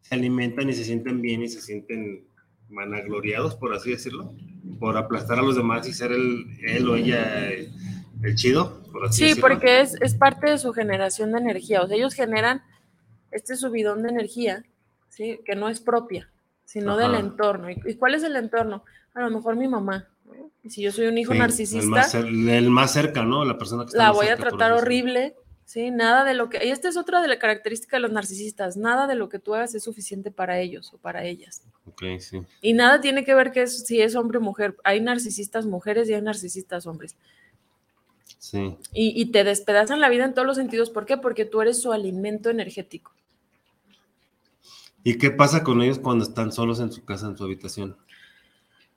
se 0.00 0.16
alimentan 0.16 0.68
y 0.68 0.72
se 0.72 0.84
sienten 0.84 1.22
bien 1.22 1.42
y 1.42 1.48
se 1.48 1.60
sienten 1.60 2.24
managloriados, 2.72 3.54
por 3.54 3.74
así 3.74 3.90
decirlo, 3.90 4.34
por 4.80 4.96
aplastar 4.96 5.38
a 5.38 5.42
los 5.42 5.56
demás 5.56 5.86
y 5.86 5.92
ser 5.92 6.12
el, 6.12 6.46
él 6.62 6.88
o 6.88 6.96
ella 6.96 7.50
el, 7.50 7.70
chido, 8.34 8.82
por 8.92 9.06
así 9.06 9.34
sí, 9.34 9.40
porque 9.40 9.80
es, 9.80 10.00
es, 10.00 10.14
parte 10.14 10.50
de 10.50 10.58
su 10.58 10.72
generación 10.72 11.32
de 11.32 11.38
energía, 11.38 11.82
o 11.82 11.86
sea, 11.86 11.96
ellos 11.96 12.14
generan 12.14 12.62
este 13.32 13.56
subidón 13.56 14.02
de 14.02 14.10
energía, 14.10 14.64
¿sí? 15.08 15.40
Que 15.44 15.56
no 15.56 15.68
es 15.68 15.80
propia, 15.80 16.30
sino 16.64 16.96
del 16.96 17.14
entorno. 17.14 17.68
¿Y, 17.70 17.94
cuál 17.96 18.14
es 18.14 18.22
el 18.22 18.36
entorno? 18.36 18.84
A 19.14 19.22
lo 19.22 19.30
mejor 19.30 19.56
mi 19.56 19.66
mamá. 19.66 20.08
Y 20.62 20.70
si 20.70 20.82
yo 20.82 20.92
soy 20.92 21.06
un 21.06 21.18
hijo 21.18 21.34
narcisista. 21.34 22.06
El 22.18 22.70
más, 22.70 22.92
cerca, 22.92 23.24
¿no? 23.24 23.44
La 23.44 23.58
persona 23.58 23.84
que 23.84 23.96
La 23.96 24.12
voy 24.12 24.28
a 24.28 24.36
tratar 24.36 24.72
horrible, 24.72 25.34
Sí, 25.64 25.90
nada 25.90 26.24
de 26.24 26.34
lo 26.34 26.50
que, 26.50 26.64
y 26.66 26.70
esta 26.70 26.88
es 26.88 26.96
otra 26.96 27.22
de 27.22 27.28
la 27.28 27.38
característica 27.38 27.96
de 27.96 28.00
los 28.00 28.12
narcisistas, 28.12 28.76
nada 28.76 29.06
de 29.06 29.14
lo 29.14 29.28
que 29.28 29.38
tú 29.38 29.54
hagas 29.54 29.74
es 29.74 29.84
suficiente 29.84 30.30
para 30.30 30.58
ellos 30.58 30.92
o 30.92 30.98
para 30.98 31.24
ellas. 31.24 31.62
Ok, 31.86 32.02
sí. 32.18 32.42
Y 32.60 32.74
nada 32.74 33.00
tiene 33.00 33.24
que 33.24 33.34
ver 33.34 33.52
que 33.52 33.66
si 33.66 34.02
es 34.02 34.14
hombre 34.14 34.38
o 34.38 34.40
mujer, 34.40 34.76
hay 34.84 35.00
narcisistas 35.00 35.64
mujeres 35.64 36.08
y 36.08 36.14
hay 36.14 36.22
narcisistas 36.22 36.86
hombres. 36.86 37.16
Sí. 38.38 38.76
Y, 38.92 39.20
y, 39.20 39.26
te 39.26 39.44
despedazan 39.44 40.00
la 40.00 40.08
vida 40.08 40.24
en 40.24 40.34
todos 40.34 40.46
los 40.46 40.56
sentidos, 40.56 40.90
¿por 40.90 41.06
qué? 41.06 41.16
Porque 41.16 41.44
tú 41.44 41.62
eres 41.62 41.80
su 41.80 41.92
alimento 41.92 42.50
energético. 42.50 43.12
¿Y 45.04 45.18
qué 45.18 45.30
pasa 45.30 45.64
con 45.64 45.82
ellos 45.82 45.98
cuando 45.98 46.24
están 46.24 46.52
solos 46.52 46.80
en 46.80 46.92
su 46.92 47.04
casa, 47.04 47.26
en 47.26 47.36
su 47.36 47.44
habitación? 47.44 47.96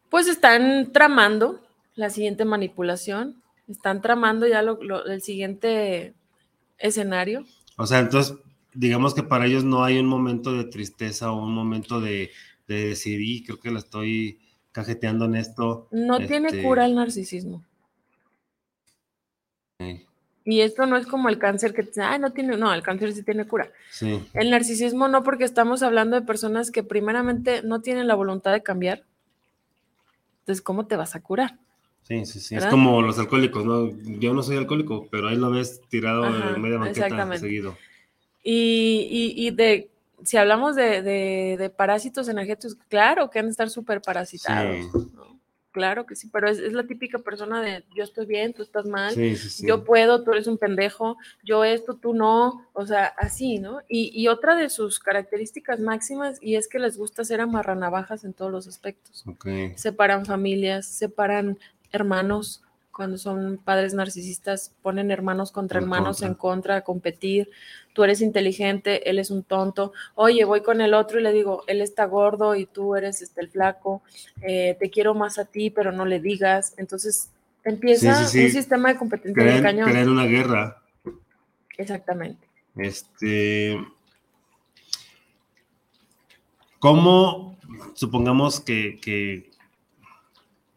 Pues 0.09 0.27
están 0.27 0.91
tramando 0.91 1.61
la 1.95 2.09
siguiente 2.09 2.45
manipulación, 2.45 3.41
están 3.67 4.01
tramando 4.01 4.47
ya 4.47 4.61
lo, 4.61 5.05
el 5.05 5.21
siguiente 5.21 6.13
escenario. 6.77 7.45
O 7.77 7.85
sea, 7.85 7.99
entonces, 7.99 8.37
digamos 8.73 9.13
que 9.13 9.23
para 9.23 9.45
ellos 9.45 9.63
no 9.63 9.83
hay 9.83 9.97
un 9.97 10.07
momento 10.07 10.53
de 10.53 10.65
tristeza 10.65 11.31
o 11.31 11.43
un 11.43 11.53
momento 11.53 12.01
de, 12.01 12.31
de 12.67 12.89
decir, 12.89 13.43
creo 13.45 13.59
que 13.59 13.71
la 13.71 13.79
estoy 13.79 14.39
cajeteando 14.71 15.25
en 15.25 15.35
esto. 15.35 15.87
No 15.91 16.19
tiene 16.19 16.49
este 16.49 16.63
cura 16.63 16.85
el 16.85 16.95
narcisismo. 16.95 17.63
Y 20.47 20.61
esto 20.61 20.85
no 20.85 20.95
es 20.95 21.07
como 21.07 21.27
el 21.27 21.39
cáncer 21.39 21.73
que 21.73 21.89
ah, 22.01 22.19
no 22.19 22.31
tiene, 22.31 22.55
no, 22.55 22.71
el 22.71 22.83
cáncer 22.83 23.13
sí 23.13 23.23
tiene 23.23 23.47
cura. 23.47 23.71
Sí. 23.89 24.23
El 24.33 24.51
narcisismo 24.51 25.07
no, 25.07 25.23
porque 25.23 25.43
estamos 25.43 25.81
hablando 25.81 26.19
de 26.19 26.21
personas 26.21 26.69
que 26.69 26.83
primeramente 26.83 27.63
no 27.63 27.81
tienen 27.81 28.07
la 28.07 28.13
voluntad 28.13 28.51
de 28.51 28.61
cambiar. 28.61 29.03
Entonces, 30.41 30.61
¿cómo 30.61 30.85
te 30.85 30.95
vas 30.95 31.15
a 31.15 31.23
curar? 31.23 31.57
Sí, 32.07 32.23
sí, 32.25 32.39
sí. 32.39 32.55
Es 32.55 32.65
como 32.67 33.01
los 33.01 33.17
alcohólicos, 33.17 33.65
¿no? 33.65 33.89
Yo 34.19 34.33
no 34.33 34.43
soy 34.43 34.57
alcohólico, 34.57 35.07
pero 35.09 35.27
ahí 35.27 35.37
lo 35.37 35.49
ves 35.49 35.81
tirado 35.89 36.25
en 36.25 36.61
media 36.61 36.77
banqueta 36.77 37.37
seguido. 37.37 37.75
Y, 38.43 39.33
y, 39.35 39.49
de, 39.49 39.89
si 40.23 40.37
hablamos 40.37 40.75
de, 40.75 41.01
de, 41.01 41.69
parásitos 41.71 42.29
energéticos, 42.29 42.77
claro 42.89 43.31
que 43.31 43.39
han 43.39 43.45
de 43.45 43.51
estar 43.51 43.71
súper 43.71 44.01
parasitados. 44.01 44.85
Claro 45.71 46.05
que 46.05 46.15
sí, 46.15 46.29
pero 46.31 46.47
es, 46.47 46.71
la 46.71 46.87
típica 46.87 47.19
persona 47.19 47.61
de 47.61 47.83
yo 47.93 48.03
estoy 48.03 48.25
bien, 48.25 48.53
tú 48.53 48.61
estás 48.61 48.85
mal, 48.85 49.13
yo 49.59 49.83
puedo, 49.83 50.23
tú 50.23 50.31
eres 50.31 50.47
un 50.47 50.57
pendejo, 50.57 51.17
yo 51.43 51.65
esto, 51.65 51.95
tú 51.95 52.13
no, 52.13 52.65
o 52.71 52.85
sea, 52.85 53.07
así, 53.17 53.59
¿no? 53.59 53.81
Y, 53.89 54.09
y, 54.13 54.29
otra 54.29 54.55
de 54.55 54.69
sus 54.69 54.99
características 54.99 55.81
máximas, 55.81 56.37
y 56.39 56.55
es 56.55 56.69
que 56.69 56.79
les 56.79 56.97
gusta 56.97 57.23
hacer 57.23 57.41
amarranavajas 57.41 58.23
en 58.23 58.31
todos 58.31 58.53
los 58.53 58.67
aspectos. 58.67 59.25
Separan 59.75 60.25
familias, 60.25 60.85
separan 60.85 61.57
hermanos, 61.95 62.61
cuando 62.95 63.17
son 63.17 63.59
padres 63.63 63.93
narcisistas, 63.93 64.73
ponen 64.81 65.11
hermanos 65.11 65.51
contra 65.51 65.79
hermanos 65.79 66.21
en 66.21 66.33
contra, 66.33 66.77
a 66.77 66.81
competir. 66.81 67.49
Tú 67.93 68.05
eres 68.05 68.21
inteligente, 68.21 69.09
él 69.09 69.19
es 69.19 69.31
un 69.31 69.43
tonto. 69.43 69.91
Oye, 70.15 70.45
voy 70.45 70.61
con 70.61 70.79
el 70.79 70.93
otro 70.93 71.19
y 71.19 71.23
le 71.23 71.33
digo, 71.33 71.63
él 71.67 71.81
está 71.81 72.05
gordo 72.05 72.55
y 72.55 72.65
tú 72.65 72.95
eres 72.95 73.21
este, 73.21 73.41
el 73.41 73.49
flaco. 73.49 74.01
Eh, 74.41 74.77
te 74.79 74.89
quiero 74.89 75.13
más 75.13 75.37
a 75.37 75.45
ti, 75.45 75.69
pero 75.69 75.91
no 75.91 76.05
le 76.05 76.21
digas. 76.21 76.73
Entonces 76.77 77.31
empieza 77.65 78.17
un 78.17 78.27
sistema 78.27 78.93
de 78.93 78.97
competencia 78.97 79.43
de 79.43 79.61
cañón. 79.61 79.89
Crear 79.89 80.07
una 80.07 80.25
guerra. 80.25 80.81
Exactamente. 81.77 82.47
Este. 82.77 83.77
¿Cómo, 86.79 87.57
supongamos 87.93 88.61
que 88.61 89.49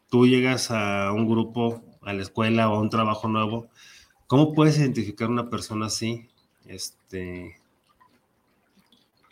tú 0.09 0.27
llegas 0.27 0.71
a 0.71 1.11
un 1.13 1.27
grupo, 1.27 1.83
a 2.01 2.13
la 2.13 2.21
escuela 2.21 2.69
o 2.69 2.75
a 2.75 2.81
un 2.81 2.89
trabajo 2.89 3.27
nuevo, 3.27 3.69
¿cómo 4.27 4.53
puedes 4.53 4.77
identificar 4.77 5.29
una 5.29 5.49
persona 5.49 5.87
así? 5.87 6.27
Este, 6.65 7.55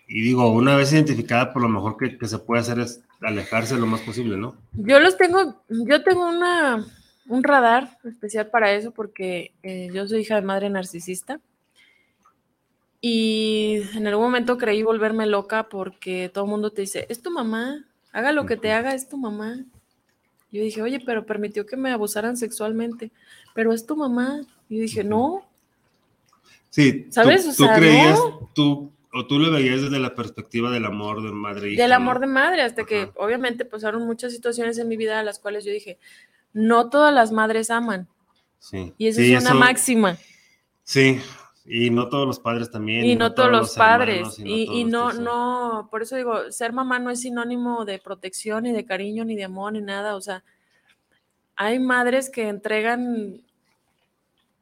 y 0.08 0.22
digo, 0.22 0.52
una 0.52 0.76
vez 0.76 0.94
identificada, 0.94 1.52
por 1.52 1.62
lo 1.62 1.70
mejor 1.70 1.98
que, 1.98 2.28
se 2.28 2.40
puede 2.40 2.62
hacer 2.62 2.80
es 2.80 3.04
alejarse 3.22 3.78
lo 3.78 3.88
más 3.88 4.02
posible, 4.02 4.38
¿no? 4.38 4.56
Yo 4.74 5.00
los 5.00 5.18
tengo, 5.18 5.62
yo 5.70 6.04
tengo 6.04 6.30
una, 6.30 6.86
un 7.28 7.44
radar 7.44 7.98
especial 8.06 8.50
para 8.50 8.72
eso 8.72 8.92
porque 8.92 9.54
eh, 9.64 9.90
yo 9.94 10.08
soy 10.08 10.22
hija 10.22 10.36
de 10.36 10.42
madre 10.44 10.70
narcisista. 10.70 11.40
Y 13.02 13.82
en 13.96 14.08
algún 14.08 14.26
momento 14.26 14.58
creí 14.58 14.82
volverme 14.82 15.28
loca 15.28 15.70
porque 15.70 16.30
todo 16.34 16.46
el 16.46 16.52
mundo 16.52 16.72
te 16.72 16.82
dice, 16.82 17.06
es 17.10 17.22
tu 17.22 17.30
mamá, 17.30 17.86
haga 18.12 18.32
lo 18.32 18.46
que 18.46 18.58
te 18.58 18.72
haga, 18.72 18.96
es 18.96 19.08
tu 19.08 19.18
mamá. 19.18 19.66
Yo 20.52 20.64
dije, 20.64 20.82
oye, 20.82 21.02
pero 21.06 21.26
permitió 21.26 21.66
que 21.66 21.78
me 21.78 21.92
abusaran 21.92 22.38
sexualmente, 22.38 23.12
pero 23.54 23.74
es 23.74 23.86
tu 23.86 23.96
mamá. 23.96 24.42
Y 24.70 24.78
yo 24.78 24.82
dije, 24.82 25.04
no. 25.04 25.46
Sí, 26.70 27.08
¿sabes? 27.10 27.56
Tú, 27.56 27.66
creías, 27.76 28.20
tú, 28.54 28.92
o 29.14 29.26
tú 29.26 29.40
lo 29.40 29.52
veías 29.52 29.82
desde 29.82 30.00
la 30.00 30.16
perspectiva 30.16 30.70
del 30.72 30.86
amor 30.86 31.22
de 31.22 31.32
madre. 31.32 31.72
Hija, 31.72 31.84
del 31.84 31.92
amor 31.94 32.20
de 32.20 32.28
madre, 32.28 32.62
hasta 32.62 32.86
que 32.86 33.12
obviamente 33.16 33.66
pasaron 33.66 34.06
muchas 34.06 34.34
situaciones 34.34 34.78
en 34.78 34.88
mi 34.88 34.98
vida 34.98 35.20
a 35.20 35.24
las 35.24 35.40
cuales 35.40 35.66
yo 35.66 35.72
dije, 35.72 35.98
no 36.54 36.90
todas 36.90 37.14
las 37.14 37.32
madres 37.32 37.70
aman. 37.70 38.08
Sí. 38.60 38.94
Y 38.98 39.08
eso 39.08 39.22
es 39.22 39.42
una 39.42 39.54
máxima. 39.54 40.18
Sí, 40.84 41.20
y 41.70 41.90
no 41.90 42.08
todos 42.08 42.26
los 42.26 42.40
padres 42.40 42.72
también. 42.72 43.06
Y, 43.06 43.16
no, 43.18 43.34
todos, 43.34 43.52
los 43.52 43.76
padres. 43.76 44.40
y, 44.40 44.86
no, 44.86 45.12
no, 45.12 45.90
por 45.92 46.02
eso 46.02 46.16
digo, 46.16 46.50
ser 46.50 46.72
mamá 46.72 46.98
no 46.98 47.10
es 47.10 47.22
sinónimo 47.22 47.84
de 47.84 48.00
protección, 48.00 48.64
ni 48.64 48.72
de 48.72 48.86
cariño, 48.86 49.26
ni 49.26 49.36
de 49.36 49.44
amor, 49.44 49.74
ni 49.74 49.82
nada. 49.82 50.16
O 50.16 50.22
sea, 50.22 50.46
hay 51.58 51.80
madres 51.80 52.30
que 52.30 52.48
entregan 52.48 53.42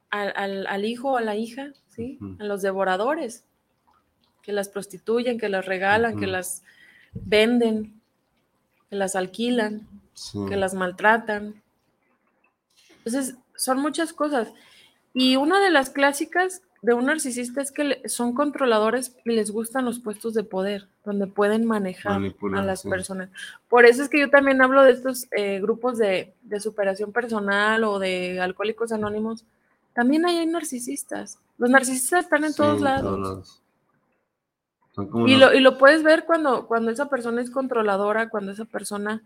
al, 0.09 0.85
hijo 0.85 1.11
o 1.11 1.17
a 1.17 1.21
la 1.21 1.35
hija, 1.35 1.73
¿sí? 1.89 2.17
A 2.39 2.43
los 2.43 2.63
devoradores, 2.63 3.45
que 4.41 4.51
las 4.51 4.69
prostituyen, 4.69 5.37
que 5.37 5.49
las 5.49 5.65
regalan, 5.67 6.19
que 6.19 6.27
las 6.27 6.63
venden, 7.13 8.01
que 8.89 8.95
las 8.95 9.15
alquilan, 9.15 9.87
que 10.49 10.55
las 10.55 10.73
maltratan. 10.73 11.61
Entonces, 12.97 13.37
son 13.55 13.79
muchas 13.79 14.11
cosas. 14.11 14.51
Y 15.13 15.35
una 15.35 15.59
de 15.59 15.69
las 15.69 15.91
clásicas 15.91 16.63
de 16.86 16.93
un 16.93 17.06
narcisista 17.06 17.63
es 17.63 17.71
que 17.71 18.08
son 18.08 18.36
controladores 18.36 19.17
y 19.26 19.32
les 19.32 19.50
gustan 19.50 19.86
los 19.86 20.00
puestos 20.00 20.36
de 20.36 20.43
poder, 20.43 20.88
donde 21.04 21.26
pueden 21.26 21.65
manejar 21.65 22.21
a 22.56 22.62
las 22.62 22.84
personas. 22.84 23.30
Por 23.67 23.86
eso 23.86 24.04
es 24.04 24.10
que 24.10 24.19
yo 24.19 24.30
también 24.30 24.62
hablo 24.62 24.84
de 24.84 24.91
estos 24.91 25.26
eh, 25.32 25.60
grupos 25.60 25.98
de, 25.98 26.36
superación 26.60 27.12
personal 27.12 27.84
o 27.86 27.98
de 27.98 28.39
alcohólicos 28.39 28.91
anónimos. 28.91 29.45
También 29.93 30.28
hay 30.28 30.45
narcisistas. 30.45 31.39
Los 31.58 31.71
narcisistas 31.71 32.26
están 32.26 32.43
en 32.43 32.54
todos 32.54 32.80
lados. 32.80 33.63
Y, 35.26 35.38
lo, 35.38 35.56
y 35.56 35.62
lo 35.62 35.80
puedes 35.80 36.04
ver 36.04 36.26
cuando, 36.26 36.67
cuando 36.67 36.91
esa 36.91 37.10
persona 37.10 37.41
es 37.41 37.50
controladora, 37.50 38.30
cuando 38.30 38.52
esa 38.52 38.65
persona, 38.65 39.24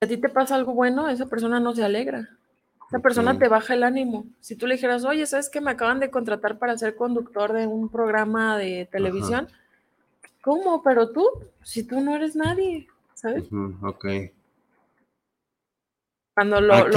a 0.00 0.06
ti 0.06 0.18
te 0.18 0.28
pasa 0.28 0.54
algo 0.54 0.72
bueno, 0.72 1.08
esa 1.08 1.26
persona 1.26 1.58
no 1.58 1.74
se 1.74 1.82
alegra. 1.82 2.28
Esa 2.88 3.00
persona 3.00 3.38
te 3.38 3.48
baja 3.48 3.74
el 3.74 3.82
ánimo. 3.82 4.26
Si 4.40 4.54
tú 4.54 4.66
le 4.66 4.74
dijeras, 4.74 5.04
oye, 5.04 5.26
¿sabes 5.26 5.50
que 5.50 5.60
me 5.60 5.72
acaban 5.72 5.98
de 5.98 6.10
contratar 6.10 6.58
para 6.58 6.78
ser 6.78 6.94
conductor 6.94 7.52
de 7.52 7.66
un 7.66 7.88
programa 7.88 8.56
de 8.56 8.88
televisión? 8.90 9.48
¿Cómo? 10.40 10.82
Pero 10.84 11.10
tú, 11.10 11.28
si 11.62 11.82
tú 11.82 12.00
no 12.00 12.14
eres 12.14 12.36
nadie, 12.36 12.86
¿sabes? 13.14 13.44
ok. 13.82 14.06
Cuando 16.34 16.60
lo, 16.60 16.88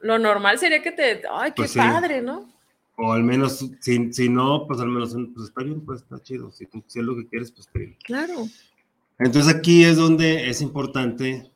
lo, 0.00 0.18
normal 0.18 0.58
sería 0.58 0.82
que 0.82 0.92
te, 0.92 1.22
ay, 1.30 1.52
qué 1.52 1.62
pues 1.62 1.76
padre, 1.76 2.20
¿no? 2.20 2.52
O 2.96 3.12
al 3.12 3.22
menos, 3.22 3.64
si, 3.80 4.12
si 4.12 4.28
no, 4.28 4.66
pues 4.66 4.80
al 4.80 4.88
menos, 4.88 5.14
pues 5.34 5.48
está 5.48 5.62
bien, 5.62 5.82
pues 5.84 6.02
está 6.02 6.20
chido. 6.22 6.50
Si 6.50 6.66
tú 6.66 6.82
si 6.86 6.98
es 6.98 7.04
lo 7.04 7.14
que 7.16 7.26
quieres, 7.26 7.52
pues 7.52 7.66
está 7.66 7.78
bien. 7.78 7.96
Claro. 8.04 8.46
Entonces 9.18 9.54
aquí 9.54 9.84
es 9.84 9.96
donde 9.96 10.50
es 10.50 10.60
importante, 10.60 11.50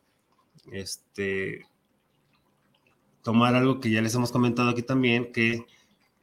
este, 0.71 1.67
tomar 3.23 3.55
algo 3.55 3.79
que 3.79 3.91
ya 3.91 4.01
les 4.01 4.15
hemos 4.15 4.31
comentado 4.31 4.69
aquí 4.69 4.81
también, 4.81 5.31
que 5.31 5.65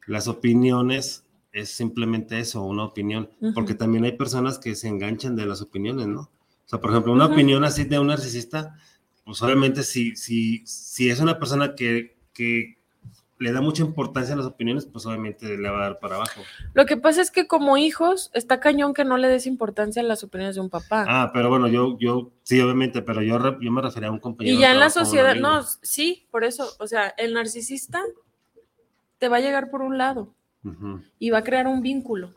las 0.06 0.28
opiniones 0.28 1.24
es 1.52 1.70
simplemente 1.70 2.38
eso, 2.38 2.62
una 2.62 2.84
opinión, 2.84 3.30
porque 3.54 3.74
también 3.74 4.04
hay 4.04 4.12
personas 4.12 4.58
que 4.58 4.74
se 4.74 4.88
enganchan 4.88 5.37
de 5.37 5.46
las 5.46 5.61
opiniones, 5.61 6.06
¿no? 6.06 6.20
O 6.20 6.68
sea, 6.68 6.80
por 6.80 6.90
ejemplo, 6.90 7.12
una 7.12 7.26
opinión 7.26 7.64
así 7.64 7.84
de 7.84 7.98
un 7.98 8.08
narcisista, 8.08 8.76
pues 9.24 9.40
obviamente 9.42 9.82
si, 9.82 10.16
si, 10.16 10.66
si 10.66 11.08
es 11.08 11.20
una 11.20 11.38
persona 11.38 11.74
que, 11.74 12.16
que 12.32 12.77
le 13.38 13.53
da 13.53 13.61
mucha 13.61 13.83
importancia 13.83 14.35
a 14.35 14.37
las 14.37 14.46
opiniones, 14.46 14.87
pues 14.87 15.07
obviamente 15.07 15.57
le 15.57 15.70
va 15.70 15.79
a 15.79 15.83
dar 15.88 15.98
para 15.98 16.16
abajo. 16.16 16.42
Lo 16.74 16.87
que 16.87 16.96
pasa 16.96 17.22
es 17.22 17.31
que 17.31 17.46
como 17.46 17.77
hijos 17.77 18.31
está 18.35 18.61
cañón 18.61 18.94
que 18.94 19.05
no 19.05 19.16
le 19.16 19.29
des 19.29 19.46
importancia 19.46 20.03
a 20.03 20.05
las 20.05 20.24
opiniones 20.24 20.57
de 20.57 20.61
un 20.61 20.70
papá. 20.70 21.05
Ah, 21.09 21.31
pero 21.33 21.48
bueno, 21.48 21.68
yo, 21.68 21.96
yo, 21.98 22.33
sí, 22.42 22.61
obviamente, 22.61 23.03
pero 23.03 23.22
yo, 23.22 23.38
yo 23.61 23.70
me 23.70 23.83
refería 23.83 24.09
a 24.09 24.12
un 24.12 24.18
compañero. 24.18 24.57
Y 24.57 24.61
ya 24.61 24.72
en 24.72 24.81
la 24.81 24.90
sociedad, 24.90 25.37
no, 25.37 25.62
sí, 25.83 26.27
por 26.31 26.44
eso, 26.44 26.68
o 26.81 26.87
sea, 26.87 27.09
el 27.16 27.35
narcisista 27.35 28.01
te 29.18 29.29
va 29.29 29.37
a 29.37 29.40
llegar 29.40 29.70
por 29.70 29.83
un 29.83 29.98
lado 29.98 30.35
y 31.18 31.31
va 31.31 31.38
a 31.38 31.44
crear 31.44 31.66
un 31.66 31.81
vínculo. 31.81 32.35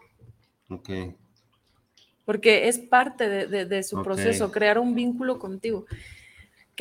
Ok. 0.69 0.89
Porque 2.25 2.67
es 2.67 2.79
parte 2.79 3.27
de, 3.27 3.83
su 3.83 4.01
proceso, 4.03 4.51
crear 4.51 4.77
un 4.77 4.93
vínculo 4.95 5.39
contigo 5.39 5.85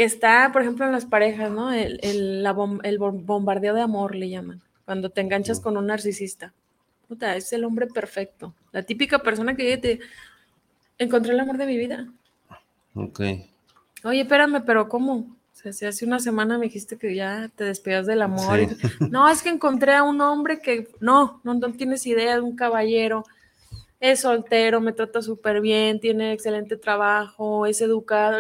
que 0.01 0.07
está, 0.07 0.49
por 0.51 0.63
ejemplo, 0.63 0.87
en 0.87 0.93
las 0.93 1.05
parejas, 1.05 1.51
¿no? 1.51 1.75
El, 1.75 2.01
el, 2.03 2.99
bombardeo 2.99 3.75
de 3.75 3.83
amor 3.83 4.15
le 4.15 4.31
llaman, 4.31 4.63
cuando 4.87 5.11
te 5.11 5.21
enganchas 5.21 5.61
con 5.61 5.77
un 5.77 5.89
narcisista. 5.89 6.55
Puta, 7.07 7.37
es 7.37 7.53
el 7.53 7.65
hombre 7.65 7.87
perfecto, 7.87 8.55
la 8.73 8.83
típica 8.83 9.19
persona 9.19 9.55
que 9.55 9.77
te 9.77 10.01
encontré 10.97 11.35
el 11.35 11.41
amor 11.41 11.59
de 11.59 11.67
mi 11.67 11.77
vida. 11.77 12.09
Ok. 12.95 13.21
Oye, 14.03 14.23
espérame, 14.23 14.65
pero 14.65 14.89
¿cómo? 14.89 15.17
O 15.17 15.37
sea, 15.53 15.75
si 15.75 15.85
hace 15.85 16.07
una 16.07 16.19
semana 16.19 16.57
me 16.57 16.65
dijiste 16.65 16.97
que 16.97 17.15
ya 17.15 17.51
te 17.55 17.65
despidas 17.65 18.07
del 18.07 18.23
amor. 18.23 18.59
no, 19.11 19.29
es 19.29 19.43
que 19.43 19.51
encontré 19.51 19.97
a 19.97 20.03
un 20.03 20.23
hombre 20.23 20.63
que 20.63 20.89
no, 21.01 21.43
no, 21.45 21.53
no 21.53 21.73
tienes 21.75 22.07
idea 22.07 22.37
de 22.37 22.41
un 22.41 22.57
caballero 22.57 23.27
es 24.01 24.21
soltero, 24.21 24.81
me 24.81 24.95
trata 24.95 25.21
súper 25.21 25.61
bien, 25.61 26.01
tiene 26.01 26.33
excelente 26.33 26.79
trabajo, 26.79 27.67
es 27.67 27.81
educado. 27.83 28.39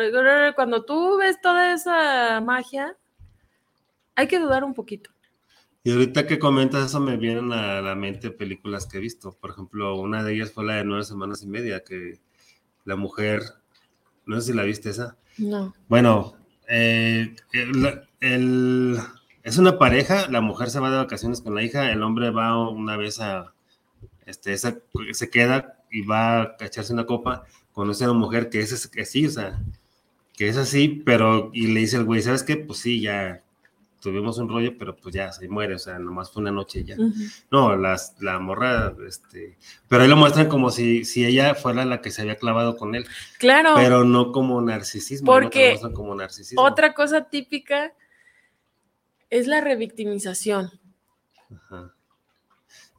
Cuando 0.54 0.84
tú 0.84 1.18
ves 1.18 1.40
toda 1.40 1.74
esa 1.74 2.40
magia, 2.40 2.96
hay 4.14 4.26
que 4.26 4.38
dudar 4.38 4.64
un 4.64 4.72
poquito. 4.72 5.10
Y 5.84 5.92
ahorita 5.92 6.26
que 6.26 6.38
comentas 6.38 6.86
eso, 6.86 7.00
me 7.00 7.16
vienen 7.16 7.52
a 7.52 7.80
la 7.82 7.94
mente 7.94 8.30
películas 8.30 8.86
que 8.86 8.98
he 8.98 9.00
visto. 9.00 9.32
Por 9.32 9.50
ejemplo, 9.50 9.96
una 9.96 10.22
de 10.24 10.34
ellas 10.34 10.52
fue 10.52 10.64
la 10.64 10.76
de 10.76 10.84
nueve 10.84 11.04
semanas 11.04 11.42
y 11.42 11.46
media, 11.46 11.84
que 11.84 12.18
la 12.84 12.96
mujer, 12.96 13.42
no 14.26 14.40
sé 14.40 14.52
si 14.52 14.56
la 14.56 14.64
viste 14.64 14.90
esa. 14.90 15.16
No. 15.36 15.74
Bueno, 15.88 16.34
eh, 16.68 17.34
es 18.20 19.58
una 19.58 19.78
pareja, 19.78 20.28
la 20.28 20.40
mujer 20.40 20.70
se 20.70 20.80
va 20.80 20.90
de 20.90 20.98
vacaciones 20.98 21.42
con 21.42 21.54
la 21.54 21.62
hija, 21.62 21.90
el 21.92 22.02
hombre 22.02 22.30
va 22.30 22.68
una 22.68 22.96
vez 22.96 23.20
a, 23.20 23.54
este, 24.30 24.52
esa, 24.52 24.78
se 25.12 25.30
queda 25.30 25.84
y 25.90 26.02
va 26.02 26.42
a 26.42 26.56
echarse 26.60 26.92
una 26.92 27.06
copa, 27.06 27.44
conoce 27.72 28.04
a 28.04 28.10
una 28.10 28.18
mujer 28.18 28.48
que 28.48 28.60
es 28.60 28.90
así, 28.98 29.26
o 29.26 29.30
sea, 29.30 29.60
que 30.34 30.48
es 30.48 30.56
así, 30.56 31.02
pero, 31.04 31.50
y 31.52 31.66
le 31.66 31.80
dice 31.80 31.96
al 31.96 32.04
güey, 32.04 32.22
¿sabes 32.22 32.42
qué? 32.42 32.56
Pues 32.56 32.78
sí, 32.78 33.00
ya 33.00 33.42
tuvimos 34.00 34.38
un 34.38 34.48
rollo, 34.48 34.76
pero 34.78 34.96
pues 34.96 35.14
ya 35.14 35.30
se 35.32 35.46
muere, 35.48 35.74
o 35.74 35.78
sea, 35.78 35.98
nomás 35.98 36.30
fue 36.30 36.40
una 36.40 36.50
noche 36.50 36.84
ya. 36.84 36.96
No, 37.50 37.76
las, 37.76 38.16
la 38.20 38.38
morra, 38.38 38.94
este, 39.06 39.58
pero 39.88 40.02
ahí 40.02 40.08
lo 40.08 40.16
muestran 40.16 40.48
como 40.48 40.70
si, 40.70 41.04
si 41.04 41.24
ella 41.24 41.54
fuera 41.54 41.84
la 41.84 42.00
que 42.00 42.10
se 42.10 42.22
había 42.22 42.36
clavado 42.36 42.76
con 42.76 42.94
él. 42.94 43.06
Claro. 43.38 43.74
Pero 43.76 44.04
no 44.04 44.32
como 44.32 44.60
narcisismo. 44.62 45.26
Porque 45.26 45.78
como 45.94 46.14
narcisismo. 46.14 46.62
otra 46.62 46.94
cosa 46.94 47.28
típica 47.28 47.92
es 49.28 49.46
la 49.46 49.60
revictimización. 49.60 50.70
Ajá. 51.50 51.94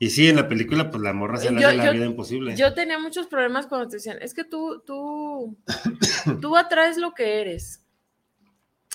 Y 0.01 0.09
sí, 0.09 0.27
en 0.27 0.37
la 0.37 0.47
película, 0.47 0.89
pues 0.89 1.03
la 1.03 1.13
morra 1.13 1.37
se 1.37 1.51
le 1.51 1.63
hace 1.63 1.77
la 1.77 1.91
vida 1.91 2.07
imposible. 2.07 2.55
Yo 2.55 2.73
tenía 2.73 2.97
muchos 2.97 3.27
problemas 3.27 3.67
cuando 3.67 3.87
te 3.87 3.97
decían, 3.97 4.17
es 4.19 4.33
que 4.33 4.43
tú, 4.43 4.81
tú, 4.83 5.55
tú 6.41 6.57
atraes 6.57 6.97
lo 6.97 7.13
que 7.13 7.39
eres. 7.39 7.83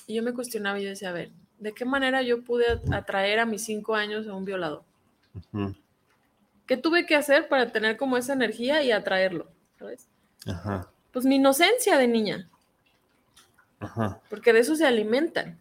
Y 0.08 0.16
yo 0.16 0.24
me 0.24 0.34
cuestionaba 0.34 0.80
y 0.80 0.82
yo 0.82 0.88
decía, 0.88 1.10
a 1.10 1.12
ver, 1.12 1.30
¿de 1.60 1.72
qué 1.72 1.84
manera 1.84 2.22
yo 2.22 2.42
pude 2.42 2.64
atraer 2.90 3.38
a 3.38 3.46
mis 3.46 3.62
cinco 3.62 3.94
años 3.94 4.26
a 4.26 4.34
un 4.34 4.44
violador? 4.44 4.82
¿Qué 6.66 6.76
tuve 6.76 7.06
que 7.06 7.14
hacer 7.14 7.46
para 7.46 7.70
tener 7.70 7.96
como 7.96 8.16
esa 8.16 8.32
energía 8.32 8.82
y 8.82 8.90
atraerlo? 8.90 9.48
¿Sabes? 9.78 10.08
Ajá. 10.44 10.90
Pues 11.12 11.24
mi 11.24 11.36
inocencia 11.36 11.98
de 11.98 12.08
niña. 12.08 12.48
Ajá. 13.78 14.20
Porque 14.28 14.52
de 14.52 14.58
eso 14.58 14.74
se 14.74 14.84
alimentan. 14.84 15.56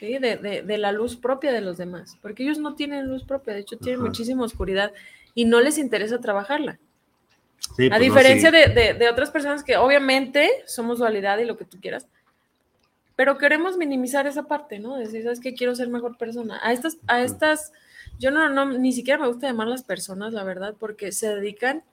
De, 0.00 0.78
la 0.78 0.90
luz 0.90 1.16
propia 1.16 1.52
de 1.52 1.60
los 1.60 1.76
demás, 1.76 2.18
porque 2.20 2.42
ellos 2.42 2.58
no 2.58 2.74
tienen 2.74 3.06
luz 3.06 3.22
propia, 3.22 3.54
de 3.54 3.60
hecho 3.60 3.76
tienen 3.76 4.00
muchísima 4.00 4.44
oscuridad 4.44 4.92
y 5.32 5.44
no 5.44 5.60
les 5.60 5.78
interesa 5.78 6.18
trabajarla. 6.18 6.72
a 6.72 7.76
pues 7.76 8.00
diferencia 8.00 8.50
de, 8.50 9.08
otras 9.08 9.30
personas 9.30 9.62
que 9.62 9.76
obviamente 9.76 10.50
somos 10.66 10.98
dualidad 10.98 11.38
y 11.38 11.44
lo 11.44 11.56
que 11.56 11.64
tú 11.64 11.78
quieras, 11.80 12.08
pero 13.14 13.38
queremos 13.38 13.76
minimizar 13.76 14.26
esa 14.26 14.42
parte, 14.42 14.80
¿no? 14.80 14.96
Decir, 14.96 15.22
¿sabes 15.22 15.38
qué? 15.38 15.54
Quiero 15.54 15.76
ser 15.76 15.88
mejor 15.88 16.16
persona. 16.18 16.58
A 16.64 16.72
estas, 16.72 16.96
a 17.06 17.22
estas, 17.22 17.72
yo 18.18 18.32
no, 18.32 18.48
no, 18.48 18.66
ni 18.76 18.92
siquiera 18.92 19.20
me 19.20 19.28
gusta 19.28 19.46
llamar 19.46 19.68
las 19.68 19.84
personas, 19.84 20.32
la 20.32 20.42
verdad, 20.42 20.74
porque 20.80 21.12
se 21.12 21.32
dedican 21.32 21.84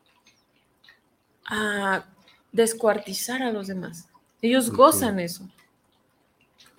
a 1.45 2.05
descuartizar 2.51 3.43
a 3.43 3.51
los 3.51 3.67
demás. 3.67 4.09
Ellos 4.41 4.71
gozan 4.71 5.19
eso 5.19 5.47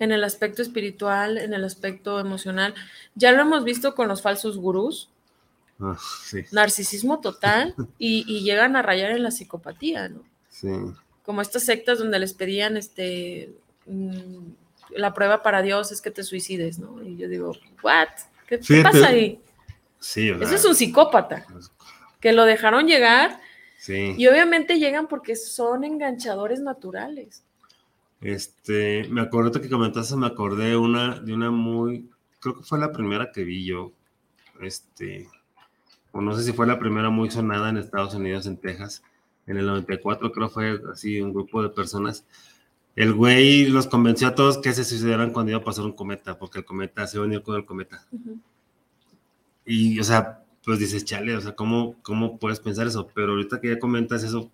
en 0.01 0.11
el 0.11 0.23
aspecto 0.23 0.63
espiritual, 0.63 1.37
en 1.37 1.53
el 1.53 1.63
aspecto 1.63 2.19
emocional. 2.19 2.73
Ya 3.13 3.31
lo 3.31 3.43
hemos 3.43 3.63
visto 3.63 3.93
con 3.93 4.07
los 4.07 4.23
falsos 4.23 4.57
gurús. 4.57 5.09
Ah, 5.79 5.95
Narcisismo 6.51 7.21
total 7.21 7.75
y, 7.99 8.41
llegan 8.43 8.75
a 8.75 8.81
rayar 8.81 9.11
en 9.11 9.21
la 9.21 9.29
psicopatía, 9.29 10.09
¿no? 10.09 10.23
Sí. 10.49 10.69
Como 11.23 11.41
estas 11.41 11.63
sectas 11.63 11.99
donde 11.99 12.17
les 12.17 12.33
pedían 12.33 12.77
este 12.77 13.53
mm, 13.85 14.49
la 14.89 15.13
prueba 15.13 15.43
para 15.43 15.61
Dios 15.61 15.91
es 15.91 16.01
que 16.01 16.09
te 16.09 16.23
suicides, 16.23 16.79
¿no? 16.79 17.03
Y 17.03 17.17
yo 17.17 17.27
digo, 17.27 17.51
¿what? 17.83 18.09
¿Qué, 18.47 18.59
pasa 18.81 19.07
ahí? 19.07 19.39
Sí, 19.99 20.29
Eso 20.29 20.55
es 20.55 20.65
un 20.65 20.75
psicópata. 20.75 21.45
Que 22.19 22.33
lo 22.33 22.45
dejaron 22.45 22.87
llegar. 22.87 23.39
Sí. 23.77 24.15
Y 24.17 24.27
obviamente 24.27 24.79
llegan 24.79 25.07
porque 25.07 25.35
son 25.35 25.83
enganchadores 25.83 26.59
naturales. 26.59 27.43
Este, 28.21 29.07
me 29.09 29.21
acuerdo 29.21 29.59
que 29.59 29.69
comentaste, 29.69 30.15
me 30.15 30.27
acordé 30.27 30.77
una, 30.77 31.19
de 31.19 31.33
una 31.33 31.49
muy, 31.49 32.07
creo 32.39 32.55
que 32.55 32.63
fue 32.63 32.77
la 32.77 32.91
primera 32.91 33.31
que 33.31 33.43
vi 33.43 33.65
yo, 33.65 33.91
este, 34.61 35.27
o 36.11 36.21
no 36.21 36.35
sé 36.35 36.43
si 36.43 36.53
fue 36.53 36.67
la 36.67 36.77
primera 36.77 37.09
muy 37.09 37.31
sonada 37.31 37.69
en 37.69 37.77
Estados 37.77 38.13
Unidos, 38.13 38.45
en 38.45 38.57
Texas, 38.57 39.01
en 39.47 39.57
el 39.57 39.65
94, 39.65 40.31
creo 40.31 40.49
fue 40.49 40.79
así 40.93 41.19
un 41.19 41.33
grupo 41.33 41.63
de 41.63 41.69
personas. 41.69 42.23
El 42.95 43.13
güey 43.13 43.65
los 43.65 43.87
convenció 43.87 44.27
a 44.27 44.35
todos 44.35 44.59
que 44.59 44.73
se 44.73 44.83
suicidaran 44.83 45.31
cuando 45.31 45.51
iba 45.51 45.61
a 45.61 45.63
pasar 45.63 45.85
un 45.85 45.93
cometa, 45.93 46.37
porque 46.37 46.59
el 46.59 46.65
cometa 46.65 47.07
se 47.07 47.17
iba 47.17 47.25
a 47.25 47.41
con 47.41 47.55
el 47.55 47.65
cometa. 47.65 48.05
y, 49.65 49.99
o 49.99 50.03
sea, 50.03 50.43
pues 50.63 50.77
dices, 50.77 51.05
chale, 51.05 51.35
o 51.35 51.41
sea, 51.41 51.55
¿cómo, 51.55 51.95
¿cómo 52.03 52.37
puedes 52.37 52.59
pensar 52.59 52.85
eso? 52.85 53.07
Pero 53.15 53.31
ahorita 53.31 53.59
que 53.59 53.69
ya 53.69 53.79
comentas 53.79 54.23
eso, 54.23 54.51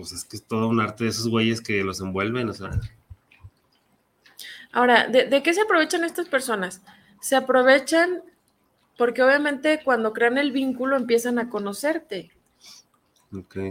pues 0.00 0.12
es 0.12 0.24
que 0.24 0.36
es 0.36 0.42
todo 0.42 0.68
un 0.68 0.80
arte 0.80 1.04
de 1.04 1.10
esos 1.10 1.28
güeyes 1.28 1.60
que 1.60 1.84
los 1.84 2.00
envuelven, 2.00 2.48
o 2.48 2.54
sea. 2.54 2.70
Ahora, 4.72 5.08
¿de, 5.08 5.42
qué 5.42 5.52
se 5.52 5.62
aprovechan 5.62 6.04
estas 6.04 6.28
personas? 6.28 6.82
Se 7.20 7.36
aprovechan 7.36 8.22
porque 8.96 9.22
obviamente 9.22 9.80
cuando 9.84 10.12
crean 10.12 10.38
el 10.38 10.52
vínculo 10.52 10.96
empiezan 10.96 11.38
a 11.38 11.48
conocerte. 11.48 12.30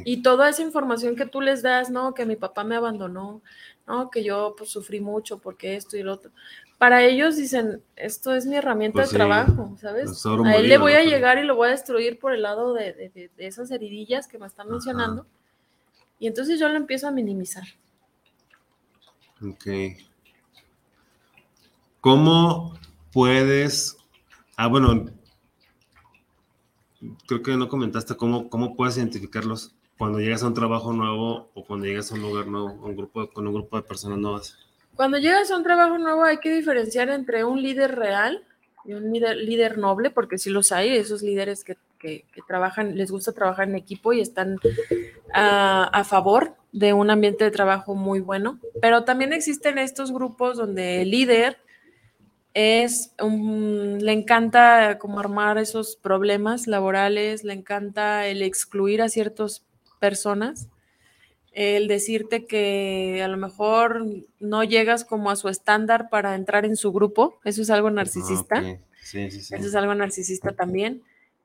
Y 0.06 0.22
toda 0.22 0.50
esa 0.50 0.62
información 0.62 1.16
que 1.16 1.26
tú 1.26 1.42
les 1.42 1.62
das, 1.62 1.90
no, 1.90 2.14
que 2.14 2.26
mi 2.26 2.38
papá 2.38 2.64
me 2.64 2.76
abandonó, 2.76 3.42
no, 3.88 4.10
que 4.10 4.24
yo 4.24 4.56
pues 4.58 4.70
sufrí 4.70 5.02
mucho 5.02 5.40
porque 5.40 5.76
esto 5.76 5.98
y 5.98 6.04
lo 6.04 6.14
otro. 6.14 6.32
Para 6.78 7.04
ellos 7.04 7.36
dicen, 7.36 7.84
esto 7.98 8.34
es 8.34 8.46
mi 8.46 8.56
herramienta 8.56 9.00
pues 9.00 9.12
de 9.12 9.18
trabajo, 9.18 9.76
¿sabes? 9.82 10.26
A 10.26 10.56
él 10.56 10.70
le 10.70 10.78
voy 10.78 10.94
a 10.94 11.04
llegar 11.04 11.38
y 11.38 11.44
lo 11.44 11.56
voy 11.56 11.68
a 11.68 11.72
destruir 11.72 12.20
por 12.20 12.34
el 12.34 12.42
lado 12.42 12.74
de, 12.74 13.30
esas 13.38 13.70
heridillas 13.72 14.28
que 14.28 14.38
me 14.38 14.48
están 14.48 14.70
mencionando. 14.70 15.26
Y 16.20 16.28
entonces 16.28 16.60
yo 16.60 16.68
lo 16.68 16.76
empiezo 16.76 17.08
a 17.08 17.12
minimizar. 17.12 17.64
Ok. 19.42 19.68
¿Cómo 22.02 22.78
puedes... 23.12 23.98
Ah, 24.58 24.68
bueno, 24.68 25.06
creo 27.28 27.42
que 27.42 27.56
no 27.56 27.70
comentaste 27.70 28.16
cómo, 28.16 28.50
cómo 28.50 28.76
puedes 28.76 28.98
identificarlos 28.98 29.74
cuando 29.98 30.20
llegas 30.20 30.44
a 30.44 30.48
un 30.48 30.54
trabajo 30.54 30.94
nuevo 30.94 31.52
o 31.54 31.66
cuando 31.66 31.86
llegas 31.86 32.12
a 32.12 32.16
un 32.16 32.22
lugar 32.22 32.48
nuevo, 32.48 32.72
un 32.72 32.96
grupo, 32.96 33.30
con 33.30 33.48
un 33.48 33.54
grupo 33.54 33.78
de 33.78 33.84
personas 33.84 34.18
nuevas. 34.18 34.58
Cuando 34.96 35.18
llegas 35.18 35.52
a 35.52 35.58
un 35.58 35.64
trabajo 35.64 35.98
nuevo 35.98 36.24
hay 36.24 36.40
que 36.40 36.54
diferenciar 36.54 37.10
entre 37.10 37.44
un 37.44 37.62
líder 37.62 37.96
real 37.96 38.44
y 38.86 38.94
un 38.94 39.12
líder, 39.12 39.78
noble, 39.78 40.10
porque 40.10 40.38
sí 40.38 40.50
los 40.50 40.72
hay, 40.72 40.96
esos 40.96 41.22
líderes 41.22 41.64
que, 41.64 41.78
trabajan, 42.48 42.96
les 42.96 43.12
gusta 43.12 43.34
trabajar 43.34 43.68
en 43.68 43.76
equipo 43.76 44.14
y 44.14 44.22
están 44.22 44.58
a, 45.34 45.84
a 45.84 46.04
favor 46.04 46.56
de 46.72 46.94
un 46.94 47.10
ambiente 47.10 47.44
de 47.44 47.52
trabajo 47.52 47.96
muy 47.96 48.20
bueno, 48.20 48.60
pero 48.82 49.04
también 49.04 49.34
existen 49.34 49.78
estos 49.78 50.12
grupos 50.12 50.58
donde 50.58 51.02
el 51.02 51.12
líder 51.12 51.58
es 52.54 53.14
le 53.20 54.12
encanta 54.12 54.98
como 55.00 55.20
armar 55.20 55.58
esos 55.58 55.96
problemas 55.96 56.68
laborales, 56.68 57.44
le 57.44 57.54
encanta 57.54 58.28
el 58.28 58.42
excluir 58.42 59.02
a 59.02 59.10
ciertas 59.10 59.64
personas, 60.00 60.68
el 61.52 61.88
decirte 61.88 62.46
que 62.46 63.22
a 63.24 63.28
lo 63.28 63.38
mejor 63.38 64.06
no 64.40 64.64
llegas 64.64 65.06
como 65.06 65.30
a 65.30 65.36
su 65.36 65.50
estándar 65.50 66.10
para 66.10 66.36
entrar 66.36 66.66
en 66.66 66.76
su 66.76 66.92
grupo, 66.92 67.40
eso 67.44 67.62
es 67.62 67.70
algo 67.70 67.90
narcisista. 67.90 68.64
Eso 69.02 69.68
es 69.68 69.76
algo 69.76 69.96
narcisista 69.96 70.52
también. 70.52 71.02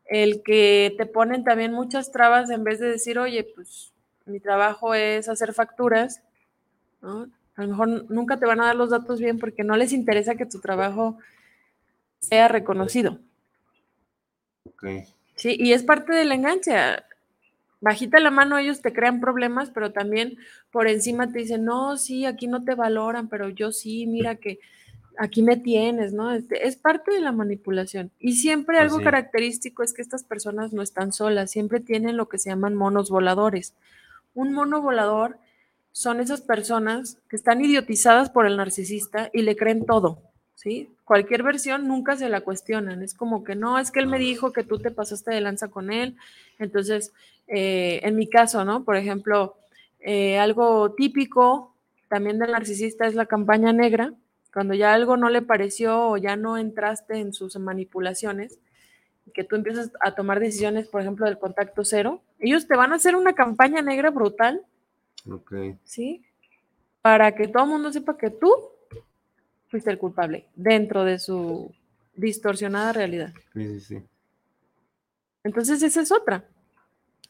El 0.06 0.42
que 0.42 0.94
te 0.98 1.06
ponen 1.06 1.44
también 1.44 1.72
muchas 1.72 2.12
trabas 2.12 2.50
en 2.50 2.64
vez 2.64 2.78
de 2.78 2.88
decir, 2.88 3.18
oye, 3.18 3.44
pues 3.54 3.92
mi 4.26 4.40
trabajo 4.40 4.94
es 4.94 5.28
hacer 5.28 5.52
facturas, 5.52 6.22
¿no? 7.02 7.28
A 7.56 7.62
lo 7.62 7.68
mejor 7.68 8.10
nunca 8.10 8.38
te 8.38 8.46
van 8.46 8.60
a 8.60 8.66
dar 8.66 8.76
los 8.76 8.90
datos 8.90 9.20
bien 9.20 9.38
porque 9.38 9.62
no 9.64 9.76
les 9.76 9.92
interesa 9.92 10.34
que 10.34 10.46
tu 10.46 10.60
trabajo 10.60 11.18
sea 12.18 12.48
reconocido. 12.48 13.18
Sí, 15.36 15.56
y 15.58 15.72
es 15.72 15.82
parte 15.82 16.12
de 16.12 16.24
la 16.24 16.34
engancha. 16.34 17.04
Bajita 17.80 18.18
la 18.18 18.30
mano, 18.30 18.58
ellos 18.58 18.80
te 18.80 18.92
crean 18.92 19.20
problemas, 19.20 19.70
pero 19.70 19.92
también 19.92 20.38
por 20.70 20.88
encima 20.88 21.30
te 21.30 21.40
dicen, 21.40 21.64
no, 21.64 21.96
sí, 21.96 22.24
aquí 22.24 22.46
no 22.46 22.64
te 22.64 22.74
valoran, 22.74 23.28
pero 23.28 23.50
yo 23.50 23.72
sí, 23.72 24.06
mira 24.06 24.36
que 24.36 24.58
aquí 25.18 25.42
me 25.42 25.56
tienes, 25.56 26.12
¿no? 26.12 26.32
Este, 26.32 26.66
es 26.66 26.76
parte 26.76 27.12
de 27.12 27.20
la 27.20 27.32
manipulación. 27.32 28.10
Y 28.18 28.34
siempre 28.34 28.78
pues 28.78 28.82
algo 28.82 29.02
característico 29.02 29.82
es 29.82 29.92
que 29.92 30.02
estas 30.02 30.24
personas 30.24 30.72
no 30.72 30.82
están 30.82 31.12
solas, 31.12 31.50
siempre 31.50 31.80
tienen 31.80 32.16
lo 32.16 32.28
que 32.28 32.38
se 32.38 32.50
llaman 32.50 32.74
monos 32.74 33.10
voladores. 33.10 33.74
Un 34.34 34.52
mono 34.52 34.82
volador 34.82 35.38
son 35.92 36.20
esas 36.20 36.40
personas 36.40 37.18
que 37.28 37.36
están 37.36 37.64
idiotizadas 37.64 38.28
por 38.28 38.46
el 38.46 38.56
narcisista 38.56 39.30
y 39.32 39.42
le 39.42 39.54
creen 39.54 39.86
todo, 39.86 40.18
¿sí? 40.56 40.90
Cualquier 41.04 41.44
versión 41.44 41.86
nunca 41.86 42.16
se 42.16 42.28
la 42.28 42.40
cuestionan, 42.40 43.02
es 43.02 43.14
como 43.14 43.44
que 43.44 43.54
no, 43.54 43.78
es 43.78 43.92
que 43.92 44.00
él 44.00 44.08
me 44.08 44.18
dijo 44.18 44.52
que 44.52 44.64
tú 44.64 44.78
te 44.78 44.90
pasaste 44.90 45.32
de 45.32 45.40
lanza 45.40 45.68
con 45.68 45.92
él, 45.92 46.16
entonces, 46.58 47.12
eh, 47.46 48.00
en 48.02 48.16
mi 48.16 48.26
caso, 48.28 48.64
¿no? 48.64 48.84
Por 48.84 48.96
ejemplo, 48.96 49.56
eh, 50.00 50.38
algo 50.38 50.92
típico 50.94 51.74
también 52.08 52.40
del 52.40 52.50
narcisista 52.50 53.06
es 53.06 53.14
la 53.14 53.26
campaña 53.26 53.72
negra, 53.72 54.14
cuando 54.54 54.72
ya 54.72 54.94
algo 54.94 55.18
no 55.18 55.28
le 55.28 55.42
pareció 55.42 56.08
o 56.08 56.16
ya 56.16 56.36
no 56.36 56.56
entraste 56.56 57.18
en 57.18 57.34
sus 57.34 57.58
manipulaciones, 57.58 58.58
que 59.34 59.44
tú 59.44 59.56
empiezas 59.56 59.92
a 60.00 60.14
tomar 60.14 60.40
decisiones, 60.40 60.88
por 60.88 61.02
ejemplo, 61.02 61.26
del 61.26 61.38
contacto 61.38 61.84
cero, 61.84 62.22
ellos 62.38 62.66
te 62.66 62.76
van 62.76 62.92
a 62.92 62.96
hacer 62.96 63.16
una 63.16 63.34
campaña 63.34 63.82
negra 63.82 64.10
brutal 64.10 64.64
Ok. 65.30 65.52
¿Sí? 65.84 66.24
Para 67.02 67.34
que 67.34 67.48
todo 67.48 67.64
el 67.64 67.70
mundo 67.70 67.92
sepa 67.92 68.16
que 68.16 68.30
tú 68.30 68.50
fuiste 69.68 69.90
el 69.90 69.98
culpable 69.98 70.46
dentro 70.54 71.04
de 71.04 71.18
su 71.18 71.74
distorsionada 72.14 72.92
realidad. 72.92 73.32
Sí, 73.52 73.66
sí, 73.66 73.80
sí. 73.80 74.02
Entonces, 75.42 75.82
esa 75.82 76.00
es 76.00 76.12
otra. 76.12 76.44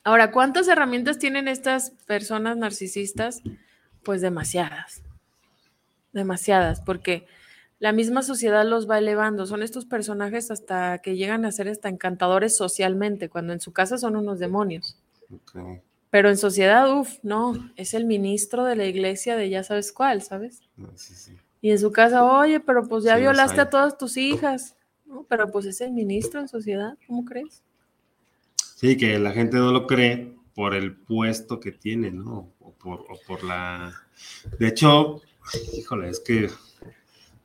Ahora, 0.04 0.30
¿cuántas 0.30 0.68
herramientas 0.68 1.18
tienen 1.18 1.48
estas 1.48 1.90
personas 2.06 2.56
narcisistas? 2.56 3.42
Pues 4.04 4.20
demasiadas. 4.20 5.02
Demasiadas, 6.14 6.80
porque 6.80 7.26
la 7.78 7.92
misma 7.92 8.22
sociedad 8.22 8.64
los 8.64 8.88
va 8.88 8.96
elevando. 8.96 9.44
Son 9.44 9.62
estos 9.62 9.84
personajes 9.84 10.50
hasta 10.50 10.98
que 10.98 11.16
llegan 11.16 11.44
a 11.44 11.52
ser 11.52 11.68
hasta 11.68 11.90
encantadores 11.90 12.56
socialmente, 12.56 13.28
cuando 13.28 13.52
en 13.52 13.60
su 13.60 13.72
casa 13.72 13.98
son 13.98 14.16
unos 14.16 14.38
demonios. 14.38 14.96
Okay. 15.30 15.82
Pero 16.08 16.30
en 16.30 16.36
sociedad, 16.36 16.90
uff, 16.96 17.18
no, 17.22 17.72
es 17.76 17.92
el 17.92 18.04
ministro 18.06 18.64
de 18.64 18.76
la 18.76 18.86
iglesia 18.86 19.36
de 19.36 19.50
ya 19.50 19.64
sabes 19.64 19.92
cuál, 19.92 20.22
¿sabes? 20.22 20.62
Y 21.60 21.72
en 21.72 21.78
su 21.78 21.90
casa, 21.90 22.24
oye, 22.24 22.60
pero 22.60 22.86
pues 22.86 23.04
ya 23.04 23.16
violaste 23.16 23.60
a 23.60 23.68
todas 23.68 23.98
tus 23.98 24.16
hijas. 24.16 24.76
No, 25.06 25.26
pero 25.28 25.50
pues 25.50 25.66
es 25.66 25.80
el 25.80 25.92
ministro 25.92 26.40
en 26.40 26.48
sociedad, 26.48 26.96
¿cómo 27.06 27.24
crees? 27.24 27.64
Sí, 28.76 28.96
que 28.96 29.18
la 29.18 29.32
gente 29.32 29.56
no 29.56 29.72
lo 29.72 29.86
cree 29.86 30.36
por 30.54 30.74
el 30.74 30.96
puesto 30.96 31.58
que 31.58 31.72
tiene, 31.72 32.12
¿no? 32.12 32.52
O 32.60 32.72
por, 32.72 33.04
por 33.26 33.42
la... 33.42 33.92
De 34.58 34.68
hecho, 34.68 35.20
híjole, 35.76 36.08
es 36.08 36.20
que 36.20 36.48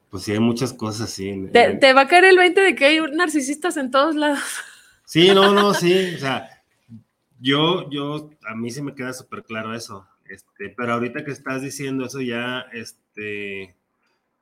pues 0.09 0.23
sí 0.23 0.31
hay 0.31 0.39
muchas 0.39 0.73
cosas 0.73 1.09
así. 1.09 1.47
Te, 1.53 1.75
te, 1.75 1.93
va 1.93 2.01
a 2.01 2.07
caer 2.07 2.25
el 2.25 2.37
20 2.37 2.61
de 2.61 2.75
que 2.75 2.85
hay 2.85 2.99
narcisistas 3.11 3.77
en 3.77 3.91
todos 3.91 4.15
lados. 4.15 4.39
Sí, 5.05 5.29
no, 5.33 5.53
no, 5.53 5.73
sí. 5.73 6.15
O 6.15 6.19
sea, 6.19 6.49
yo, 7.39 7.89
yo, 7.89 8.29
a 8.47 8.55
mí 8.55 8.69
sí 8.71 8.81
me 8.81 8.93
queda 8.93 9.13
súper 9.13 9.43
claro 9.43 9.73
eso. 9.73 10.07
Este, 10.29 10.69
pero 10.69 10.93
ahorita 10.93 11.23
que 11.23 11.31
estás 11.31 11.61
diciendo 11.61 12.05
eso 12.05 12.21
ya, 12.21 12.65
este, 12.73 13.75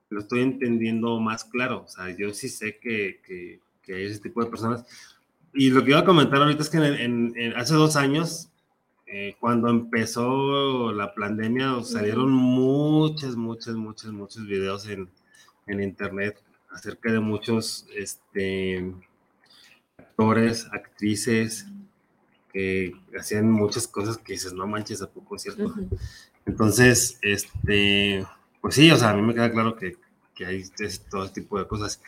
lo 0.10 0.20
estoy 0.20 0.42
entendiendo 0.42 1.20
más 1.20 1.46
claro. 1.46 1.84
O 1.84 1.88
sea, 1.88 2.16
yo 2.16 2.34
sí 2.34 2.50
sé 2.50 2.80
que, 2.80 3.22
que, 3.26 3.62
hay 3.94 4.06
ese 4.06 4.20
tipo 4.20 4.44
de 4.44 4.50
personas. 4.50 4.86
Y 5.54 5.70
lo 5.70 5.84
que 5.84 5.92
iba 5.92 6.00
a 6.00 6.06
comentar 6.06 6.42
ahorita 6.42 6.62
es 6.62 6.70
que 6.70 6.78
en, 6.78 7.34
hace 7.56 7.74
dos 7.74 7.96
años, 7.96 8.50
eh, 9.08 9.36
cuando 9.40 9.70
empezó 9.70 10.92
la 10.92 11.14
pandemia, 11.16 11.82
salieron 11.84 12.32
muchas, 12.32 13.36
muchas, 13.36 13.76
muchas, 13.76 14.12
muchos 14.12 14.46
videos 14.46 14.88
en, 14.88 15.10
en 15.66 15.82
internet 15.82 16.42
acerca 16.70 17.12
de 17.12 17.20
muchos 17.20 17.88
este, 17.96 18.94
actores, 19.98 20.68
actrices, 20.72 21.68
hacían 23.18 23.52
muchas 23.52 23.88
cosas 23.88 24.18
que 24.18 24.34
dices, 24.34 24.54
no 24.54 24.68
manches, 24.68 25.02
¿a 25.02 25.10
poco 25.10 25.38
cierto? 25.38 25.74
Entonces, 26.46 27.20
este, 27.22 28.26
pues 28.62 28.76
sí, 28.76 28.90
o 28.90 28.96
sea, 28.96 29.12
a 29.12 29.14
mí 29.14 29.22
me 29.22 29.34
queda 29.34 29.52
claro 29.52 29.76
que, 29.76 29.98
que 30.34 30.46
hay 30.46 30.64
todo 31.10 31.26
este 31.26 31.42
tipo 31.42 31.60
de 31.60 31.68
cosas. 31.68 32.02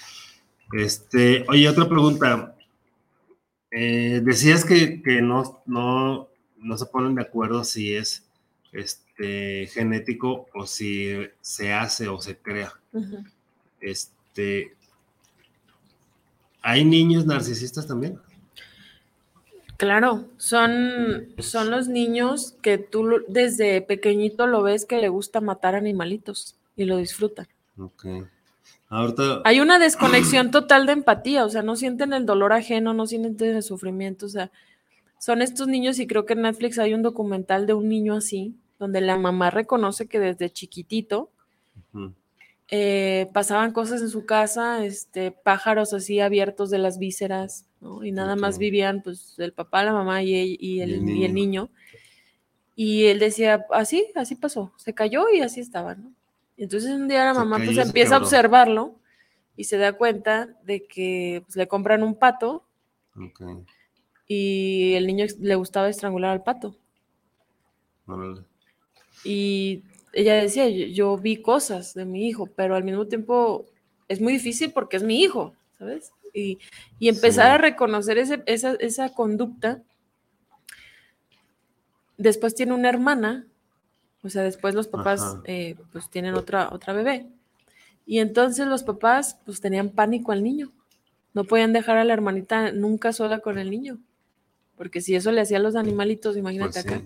Este, 0.72 1.46
oye, 1.50 1.68
otra 1.68 1.88
pregunta. 1.88 2.56
Eh, 3.72 4.22
decías 4.24 4.66
que, 4.66 5.02
que 5.02 5.22
no, 5.22 5.62
no, 5.68 6.29
no 6.62 6.78
se 6.78 6.86
ponen 6.86 7.16
de 7.16 7.22
acuerdo 7.22 7.64
si 7.64 7.94
es 7.94 8.26
este, 8.72 9.68
genético 9.68 10.48
o 10.54 10.66
si 10.66 11.28
se 11.42 11.74
hace 11.74 12.08
o 12.08 12.20
se 12.20 12.38
crea. 12.38 12.74
Este, 13.80 14.76
¿Hay 16.62 16.86
niños 16.86 17.26
narcisistas 17.26 17.88
también? 17.88 18.20
Claro, 19.78 20.26
son, 20.38 21.28
son 21.38 21.72
los 21.72 21.88
niños 21.88 22.56
que 22.62 22.78
tú 22.78 23.24
desde 23.30 23.82
pequeñito 23.82 24.46
lo 24.46 24.62
ves 24.62 24.86
que 24.86 24.98
le 24.98 25.08
gusta 25.08 25.40
matar 25.40 25.74
animalitos 25.76 26.58
y 26.76 26.84
lo 26.84 26.98
disfrutan. 26.98 27.48
Ok. 27.78 28.06
Hay 29.44 29.60
una 29.60 29.78
desconexión 29.78 30.50
total 30.50 30.88
de 30.88 30.94
empatía, 30.94 31.46
o 31.46 31.50
sea, 31.50 31.62
no 31.62 31.76
sienten 31.76 32.12
el 32.12 32.26
dolor 32.26 32.54
ajeno, 32.54 32.94
no 32.94 33.06
sienten 33.06 33.56
el 33.56 33.62
sufrimiento, 33.64 34.26
o 34.26 34.30
sea, 34.30 34.50
son 35.20 35.42
estos 35.42 35.68
niños 35.68 36.00
y 36.00 36.08
creo 36.08 36.26
que 36.26 36.34
en 36.34 36.42
Netflix 36.42 36.80
hay 36.80 36.94
un 36.94 37.04
documental 37.04 37.68
de 37.68 37.74
un 37.74 37.90
niño 37.90 38.16
así, 38.16 38.56
donde 38.80 39.02
la 39.02 39.18
mamá 39.18 39.52
reconoce 39.52 40.08
que 40.08 40.18
desde 40.18 40.50
chiquitito 40.50 41.30
eh, 42.70 43.30
pasaban 43.34 43.74
cosas 43.74 44.02
en 44.02 44.10
su 44.10 44.26
casa, 44.26 44.86
este, 44.86 45.32
pájaros 45.32 45.94
así 45.94 46.22
abiertos 46.22 46.70
de 46.70 46.78
las 46.78 46.98
vísceras, 47.00 47.66
¿no? 47.82 48.06
Y 48.06 48.14
nada 48.14 48.38
más 48.38 48.58
vivían, 48.58 49.04
pues, 49.04 49.36
el 49.40 49.52
papá, 49.52 49.84
la 49.84 49.92
mamá 49.92 50.24
y, 50.24 50.58
y, 50.58 50.80
el, 50.82 51.10
y, 51.10 51.26
el, 51.26 51.34
niño. 51.34 51.70
y 52.76 53.06
él 53.06 53.20
decía, 53.20 53.66
así, 53.72 54.08
así 54.16 54.36
pasó, 54.36 54.72
se 54.78 54.94
cayó 54.94 55.30
y 55.30 55.42
así 55.42 55.60
estaba, 55.60 55.96
¿no? 55.96 56.14
Entonces 56.56 56.92
un 56.92 57.10
día 57.10 57.26
la 57.26 57.34
mamá, 57.34 57.58
pues, 57.58 57.78
empieza 57.78 58.16
a 58.16 58.20
observarlo 58.20 58.96
y 59.58 59.66
se 59.66 59.78
da 59.78 59.94
cuenta 59.94 60.48
de 60.64 60.86
que 60.86 61.44
pues, 61.46 61.58
le 61.58 61.68
compran 61.68 62.04
un 62.04 62.16
pato 62.16 62.64
y 64.32 64.94
el 64.94 65.08
niño 65.08 65.26
le 65.40 65.56
gustaba 65.56 65.90
estrangular 65.90 66.30
al 66.30 66.44
pato. 66.44 66.76
Y 69.24 69.84
ella 70.14 70.36
decía, 70.36 70.70
yo, 70.70 71.18
vi 71.18 71.42
cosas 71.42 71.96
de 71.96 72.06
mi 72.06 72.28
hijo, 72.28 72.46
pero 72.56 72.76
al 72.76 72.84
mismo 72.84 73.08
tiempo 73.08 73.66
es 74.08 74.22
muy 74.22 74.34
difícil 74.34 74.72
porque 74.72 74.98
es 74.98 75.04
mi 75.04 75.20
hijo, 75.22 75.56
¿sabes? 75.80 76.12
Y, 76.32 76.60
empezar 77.02 77.52
a 77.52 77.58
reconocer 77.58 78.20
esa, 78.20 79.14
conducta. 79.16 79.82
Después 82.18 82.54
tiene 82.54 82.74
una 82.74 82.90
hermana, 82.90 83.48
o 84.22 84.30
sea, 84.30 84.44
después 84.44 84.76
los 84.76 84.88
papás 84.88 85.38
eh, 85.46 85.76
pues 85.92 86.08
tienen 86.12 86.36
otra, 86.36 86.70
otra 86.72 86.94
bebé. 86.94 87.26
Y 88.06 88.20
entonces 88.20 88.68
los 88.68 88.84
papás 88.84 89.40
pues 89.44 89.60
tenían 89.60 89.90
pánico 89.90 90.32
al 90.32 90.44
niño. 90.44 90.72
No 91.34 91.46
podían 91.46 91.74
dejar 91.74 91.98
a 91.98 92.04
la 92.04 92.14
hermanita 92.14 92.72
nunca 92.72 93.12
sola 93.12 93.40
con 93.40 93.58
el 93.58 93.72
niño. 93.72 93.98
Porque 94.80 95.02
si 95.02 95.14
eso 95.14 95.34
le 95.34 95.42
hacía 95.42 95.58
a 95.58 95.60
los 95.60 95.76
animalitos, 95.76 96.38
imagínate 96.38 96.82
pues 96.82 96.86
acá. 96.86 97.02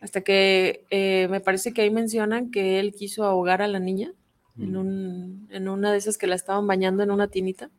Hasta 0.00 0.22
que 0.22 0.84
eh, 0.90 1.28
me 1.30 1.38
parece 1.38 1.72
que 1.72 1.82
ahí 1.82 1.90
mencionan 1.90 2.50
que 2.50 2.80
él 2.80 2.92
quiso 2.92 3.22
ahogar 3.22 3.62
a 3.62 3.68
la 3.68 3.78
niña 3.78 4.12
en, 4.58 4.72
mm. 4.72 4.76
un, 4.76 5.48
en, 5.52 5.68
una 5.68 5.92
de 5.92 5.98
esas 5.98 6.18
que 6.18 6.26
la 6.26 6.34
estaban 6.34 6.66
bañando 6.66 7.04
en 7.04 7.12
una 7.12 7.28
tinita. 7.28 7.70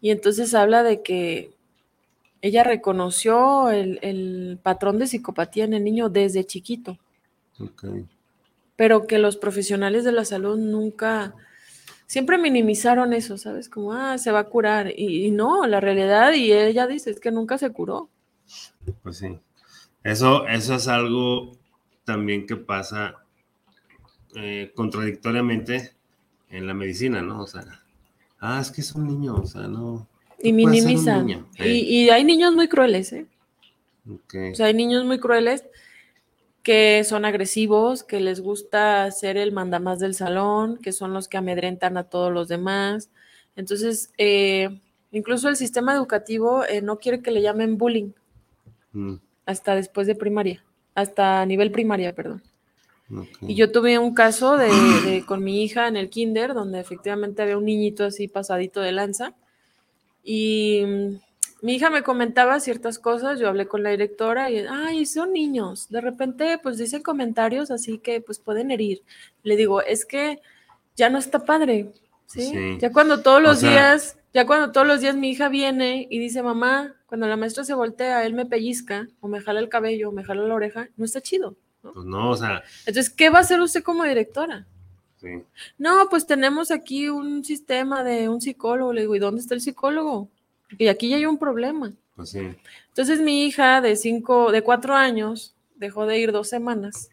Y 0.00 0.10
entonces 0.10 0.52
habla 0.52 0.82
de 0.82 1.00
que 1.02 1.52
ella 2.42 2.64
reconoció 2.64 3.70
el, 3.70 4.58
patrón 4.64 4.98
de 4.98 5.06
psicopatía 5.06 5.62
en 5.62 5.74
el 5.74 5.84
niño 5.84 6.08
desde 6.08 6.44
chiquito. 6.44 6.98
Pero 8.74 9.06
que 9.06 9.18
los 9.18 9.36
profesionales 9.36 10.02
de 10.02 10.10
la 10.10 10.24
salud 10.24 10.58
nunca, 10.58 11.36
siempre 12.06 12.38
minimizaron 12.38 13.12
eso, 13.12 13.36
¿sabes? 13.38 13.68
Como, 13.68 13.92
ah, 13.92 14.18
se 14.18 14.32
va 14.32 14.40
a 14.40 14.44
curar. 14.44 14.92
Y, 14.96 15.26
y 15.26 15.30
no, 15.30 15.66
la 15.66 15.80
realidad, 15.80 16.32
y 16.32 16.52
ella 16.52 16.86
dice, 16.86 17.10
es 17.10 17.20
que 17.20 17.30
nunca 17.30 17.58
se 17.58 17.70
curó. 17.70 18.08
Pues 19.02 19.18
sí. 19.18 19.38
Eso, 20.02 20.46
eso 20.46 20.74
es 20.76 20.88
algo 20.88 21.52
también 22.04 22.46
que 22.46 22.56
pasa 22.56 23.16
eh, 24.36 24.72
contradictoriamente 24.74 25.92
en 26.48 26.66
la 26.66 26.74
medicina, 26.74 27.22
¿no? 27.22 27.42
O 27.42 27.46
sea, 27.46 27.64
ah, 28.40 28.60
es 28.60 28.70
que 28.70 28.82
es 28.82 28.92
un 28.92 29.06
niño, 29.06 29.34
o 29.34 29.46
sea, 29.46 29.62
no. 29.62 30.06
Y 30.38 30.52
minimizan. 30.52 31.46
Y, 31.58 31.64
y, 31.64 32.10
hay 32.10 32.22
niños 32.22 32.54
muy 32.54 32.68
crueles, 32.68 33.12
¿eh? 33.12 33.26
O 34.08 34.54
sea, 34.54 34.66
hay 34.66 34.74
niños 34.74 35.04
muy 35.04 35.18
crueles 35.18 35.64
que 36.66 37.04
son 37.04 37.24
agresivos, 37.24 38.02
que 38.02 38.18
les 38.18 38.40
gusta 38.40 39.08
ser 39.12 39.36
el 39.36 39.52
mandamás 39.52 40.00
del 40.00 40.14
salón, 40.14 40.78
que 40.82 40.90
son 40.90 41.14
los 41.14 41.28
que 41.28 41.36
amedrentan 41.36 41.96
a 41.96 42.04
todos 42.04 42.32
los 42.32 42.48
demás. 42.48 43.08
Entonces, 43.54 44.10
eh, 44.18 44.80
incluso 45.12 45.48
el 45.48 45.54
sistema 45.56 45.94
educativo 45.94 46.64
eh, 46.64 46.82
no 46.82 46.98
quiere 46.98 47.22
que 47.22 47.30
le 47.30 47.42
llamen 47.42 47.78
bullying. 47.78 48.10
Mm 48.92 49.16
hasta 49.46 49.76
después 49.76 50.08
de 50.08 50.16
primaria, 50.16 50.62
hasta 50.94 51.46
nivel 51.46 51.70
primaria, 51.70 52.14
perdón. 52.14 52.42
Y 53.40 53.54
yo 53.54 53.70
tuve 53.70 54.00
un 54.00 54.14
caso 54.14 54.56
de, 54.56 55.22
con 55.26 55.44
mi 55.44 55.62
hija 55.62 55.86
en 55.86 55.96
el 55.96 56.10
kinder, 56.10 56.54
donde 56.54 56.80
efectivamente 56.80 57.40
había 57.40 57.56
un 57.56 57.64
niñito 57.64 58.04
así 58.04 58.26
pasadito 58.26 58.80
de 58.80 58.90
lanza. 58.90 59.32
Y 60.24 60.82
mi 61.66 61.74
hija 61.74 61.90
me 61.90 62.04
comentaba 62.04 62.60
ciertas 62.60 63.00
cosas, 63.00 63.40
yo 63.40 63.48
hablé 63.48 63.66
con 63.66 63.82
la 63.82 63.90
directora 63.90 64.52
y, 64.52 64.64
ay, 64.70 65.04
son 65.04 65.32
niños. 65.32 65.88
De 65.88 66.00
repente, 66.00 66.60
pues 66.62 66.78
dicen 66.78 67.02
comentarios 67.02 67.72
así 67.72 67.98
que 67.98 68.20
pues 68.20 68.38
pueden 68.38 68.70
herir. 68.70 69.02
Le 69.42 69.56
digo, 69.56 69.82
es 69.82 70.06
que 70.06 70.40
ya 70.94 71.10
no 71.10 71.18
está 71.18 71.44
padre, 71.44 71.90
¿sí? 72.26 72.78
Ya 72.78 72.92
cuando 72.92 73.20
todos 73.20 73.42
los 73.42 73.62
días, 73.62 74.16
ya 74.32 74.46
cuando 74.46 74.70
todos 74.70 74.86
los 74.86 75.00
días 75.00 75.16
mi 75.16 75.30
hija 75.30 75.48
viene 75.48 76.06
y 76.08 76.20
dice, 76.20 76.40
mamá, 76.40 76.94
cuando 77.06 77.26
la 77.26 77.36
maestra 77.36 77.64
se 77.64 77.74
voltea, 77.74 78.24
él 78.24 78.34
me 78.34 78.46
pellizca 78.46 79.08
o 79.18 79.26
me 79.26 79.40
jala 79.40 79.58
el 79.58 79.68
cabello 79.68 80.10
o 80.10 80.12
me 80.12 80.22
jala 80.22 80.46
la 80.46 80.54
oreja, 80.54 80.88
no 80.96 81.04
está 81.04 81.20
chido. 81.20 81.56
¿no? 81.82 81.94
Pues 81.94 82.06
no, 82.06 82.30
o 82.30 82.36
sea. 82.36 82.62
Entonces, 82.86 83.10
¿qué 83.10 83.28
va 83.28 83.38
a 83.38 83.40
hacer 83.40 83.60
usted 83.60 83.82
como 83.82 84.04
directora? 84.04 84.68
Sí. 85.16 85.42
No, 85.78 86.06
pues 86.10 86.28
tenemos 86.28 86.70
aquí 86.70 87.08
un 87.08 87.44
sistema 87.44 88.04
de 88.04 88.28
un 88.28 88.40
psicólogo. 88.40 88.92
Le 88.92 89.00
digo, 89.00 89.16
¿y 89.16 89.18
dónde 89.18 89.40
está 89.40 89.54
el 89.54 89.60
psicólogo? 89.60 90.30
Porque 90.68 90.90
aquí 90.90 91.08
ya 91.08 91.16
hay 91.16 91.26
un 91.26 91.38
problema. 91.38 91.92
Pues 92.14 92.30
sí. 92.30 92.40
Entonces 92.88 93.20
mi 93.20 93.44
hija 93.44 93.80
de 93.80 93.96
cinco, 93.96 94.50
de 94.52 94.62
cuatro 94.62 94.94
años, 94.94 95.54
dejó 95.76 96.06
de 96.06 96.18
ir 96.18 96.32
dos 96.32 96.48
semanas. 96.48 97.10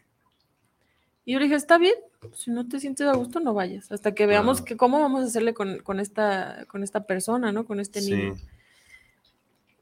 Y 1.24 1.32
yo 1.32 1.38
le 1.38 1.46
dije, 1.46 1.56
está 1.56 1.78
bien, 1.78 1.94
si 2.34 2.50
no 2.50 2.68
te 2.68 2.80
sientes 2.80 3.06
a 3.06 3.14
gusto, 3.14 3.40
no 3.40 3.54
vayas, 3.54 3.90
hasta 3.90 4.14
que 4.14 4.26
veamos 4.26 4.60
que 4.60 4.76
cómo 4.76 5.00
vamos 5.00 5.22
a 5.22 5.26
hacerle 5.26 5.54
con, 5.54 6.00
esta, 6.00 6.64
con 6.68 6.82
esta 6.82 7.06
persona, 7.06 7.52
¿no? 7.52 7.64
Con 7.66 7.80
este 7.80 8.00
niño. 8.00 8.36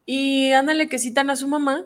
Y 0.06 0.52
ándale 0.52 0.88
que 0.88 0.98
citan 0.98 1.30
a 1.30 1.36
su 1.36 1.48
mamá. 1.48 1.84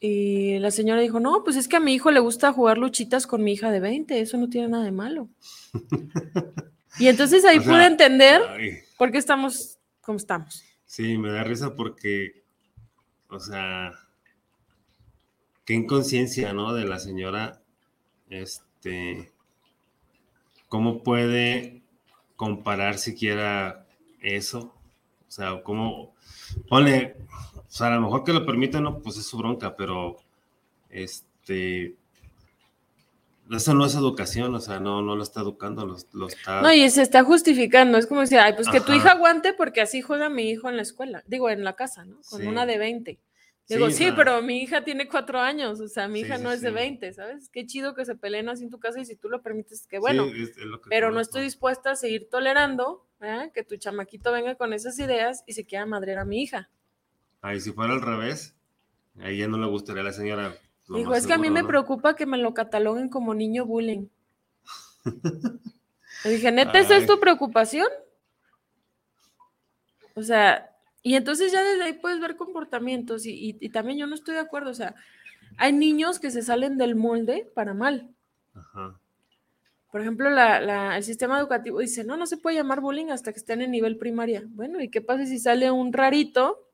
Y 0.00 0.58
la 0.58 0.70
señora 0.70 1.00
dijo, 1.00 1.20
no, 1.20 1.44
pues 1.44 1.56
es 1.56 1.66
que 1.66 1.76
a 1.76 1.80
mi 1.80 1.94
hijo 1.94 2.10
le 2.10 2.20
gusta 2.20 2.52
jugar 2.52 2.76
luchitas 2.76 3.26
con 3.26 3.42
mi 3.42 3.52
hija 3.52 3.70
de 3.70 3.80
20, 3.80 4.20
eso 4.20 4.36
no 4.36 4.50
tiene 4.50 4.68
nada 4.68 4.84
de 4.84 4.92
malo. 4.92 5.28
y 6.98 7.08
entonces 7.08 7.44
ahí 7.46 7.60
pude 7.60 7.86
entender 7.86 8.42
por 8.98 9.10
qué 9.10 9.16
estamos 9.16 9.78
como 10.04 10.18
estamos. 10.18 10.62
Sí, 10.84 11.18
me 11.18 11.30
da 11.30 11.44
risa 11.44 11.74
porque, 11.74 12.44
o 13.28 13.40
sea, 13.40 13.92
qué 15.64 15.74
inconsciencia, 15.74 16.52
¿no? 16.52 16.74
De 16.74 16.84
la 16.84 16.98
señora, 16.98 17.62
este, 18.28 19.32
¿cómo 20.68 21.02
puede 21.02 21.82
comparar 22.36 22.98
siquiera 22.98 23.86
eso? 24.20 24.74
O 25.26 25.30
sea, 25.30 25.62
¿cómo, 25.62 26.14
Ponle, 26.68 27.16
o 27.56 27.70
sea, 27.70 27.88
a 27.88 27.96
lo 27.96 28.02
mejor 28.02 28.24
que 28.24 28.32
lo 28.32 28.46
permitan, 28.46 28.84
no, 28.84 28.98
pues 29.00 29.16
es 29.16 29.26
su 29.26 29.36
bronca, 29.36 29.76
pero 29.76 30.16
este, 30.90 31.96
eso 33.50 33.74
no 33.74 33.84
es 33.84 33.94
educación, 33.94 34.54
o 34.54 34.60
sea, 34.60 34.80
no, 34.80 35.02
no 35.02 35.16
lo 35.16 35.22
está 35.22 35.40
educando, 35.40 35.86
lo, 36.12 36.26
está... 36.28 36.62
No, 36.62 36.72
y 36.72 36.88
se 36.90 37.02
está 37.02 37.24
justificando, 37.24 37.98
es 37.98 38.06
como 38.06 38.20
decir, 38.20 38.38
ay, 38.38 38.54
pues 38.54 38.68
que 38.68 38.80
tu 38.80 38.92
hija 38.92 39.12
aguante 39.12 39.52
porque 39.52 39.80
así 39.80 40.00
juega 40.00 40.28
mi 40.28 40.50
hijo 40.50 40.68
en 40.68 40.76
la 40.76 40.82
escuela, 40.82 41.22
digo, 41.26 41.50
en 41.50 41.64
la 41.64 41.74
casa, 41.76 42.04
¿no? 42.04 42.20
Con 42.30 42.46
una 42.46 42.66
de 42.66 42.78
20. 42.78 43.20
Digo, 43.66 43.90
sí, 43.90 44.10
pero 44.14 44.42
mi 44.42 44.62
hija 44.62 44.84
tiene 44.84 45.08
cuatro 45.08 45.40
años, 45.40 45.80
o 45.80 45.88
sea, 45.88 46.06
mi 46.06 46.20
hija 46.20 46.36
no 46.36 46.52
es 46.52 46.60
de 46.60 46.70
20, 46.70 47.12
¿sabes? 47.14 47.48
Qué 47.48 47.66
chido 47.66 47.94
que 47.94 48.04
se 48.04 48.14
peleen 48.14 48.50
así 48.50 48.64
en 48.64 48.70
tu 48.70 48.78
casa 48.78 49.00
y 49.00 49.06
si 49.06 49.16
tú 49.16 49.30
lo 49.30 49.40
permites, 49.40 49.86
que 49.86 49.98
bueno, 49.98 50.26
pero 50.90 51.10
no 51.10 51.20
estoy 51.20 51.42
dispuesta 51.42 51.92
a 51.92 51.96
seguir 51.96 52.28
tolerando 52.30 53.06
que 53.54 53.64
tu 53.64 53.76
chamaquito 53.76 54.32
venga 54.32 54.54
con 54.56 54.74
esas 54.74 54.98
ideas 54.98 55.44
y 55.46 55.54
se 55.54 55.64
quiera 55.64 55.86
madrear 55.86 56.18
a 56.18 56.24
mi 56.26 56.42
hija. 56.42 56.68
Ay, 57.40 57.60
si 57.60 57.72
fuera 57.72 57.94
al 57.94 58.02
revés, 58.02 58.54
a 59.18 59.30
ella 59.30 59.48
no 59.48 59.58
le 59.58 59.66
gustaría 59.66 60.02
a 60.02 60.04
la 60.04 60.12
señora. 60.12 60.54
Dijo, 60.88 61.14
es 61.14 61.26
que 61.26 61.32
a 61.32 61.38
mí 61.38 61.50
me 61.50 61.64
preocupa 61.64 62.14
que 62.14 62.26
me 62.26 62.36
lo 62.36 62.52
cataloguen 62.52 63.08
como 63.08 63.34
niño 63.34 63.64
bullying. 63.64 64.06
Le 66.24 66.30
dije, 66.30 66.52
¿neta 66.52 66.78
esa 66.78 66.96
es 66.96 67.06
tu 67.06 67.18
preocupación? 67.18 67.88
O 70.14 70.22
sea, 70.22 70.70
y 71.02 71.16
entonces 71.16 71.52
ya 71.52 71.62
desde 71.62 71.84
ahí 71.84 71.92
puedes 71.94 72.20
ver 72.20 72.36
comportamientos 72.36 73.24
y, 73.26 73.54
también 73.70 73.98
yo 73.98 74.06
no 74.06 74.14
estoy 74.14 74.34
de 74.34 74.40
acuerdo, 74.40 74.70
o 74.70 74.74
sea, 74.74 74.94
hay 75.56 75.72
niños 75.72 76.18
que 76.18 76.30
se 76.30 76.42
salen 76.42 76.78
del 76.78 76.96
molde 76.96 77.50
para 77.54 77.74
mal. 77.74 78.10
Por 79.90 80.00
ejemplo, 80.00 80.28
el 80.28 81.04
sistema 81.04 81.38
educativo 81.38 81.78
dice, 81.78 82.04
no, 82.04 82.16
no 82.16 82.26
se 82.26 82.36
puede 82.36 82.56
llamar 82.56 82.80
bullying 82.80 83.10
hasta 83.10 83.32
que 83.32 83.38
estén 83.38 83.62
en 83.62 83.70
nivel 83.70 83.96
primaria. 83.96 84.42
Bueno, 84.48 84.80
¿y 84.80 84.88
qué 84.88 85.00
pasa 85.00 85.26
si 85.26 85.38
sale 85.38 85.70
un 85.70 85.92
rarito 85.92 86.68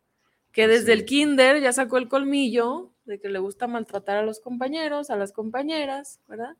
que 0.52 0.66
desde 0.66 0.92
el 0.92 1.04
kinder 1.04 1.61
ya 1.61 1.72
sacó 1.72 1.98
el 1.98 2.08
colmillo 2.08 2.90
de 3.11 3.20
que 3.20 3.28
le 3.28 3.40
gusta 3.40 3.66
maltratar 3.66 4.16
a 4.16 4.22
los 4.22 4.40
compañeros, 4.40 5.11
a 5.11 5.16
las 5.16 5.32
compañeras, 5.32 6.20
¿verdad? 6.28 6.56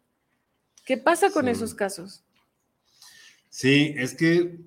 ¿Qué 0.84 0.98
pasa 0.98 1.30
con 1.30 1.48
esos 1.48 1.74
casos? 1.74 2.24
Sí, 3.48 3.94
es 3.96 4.14
que 4.14 4.59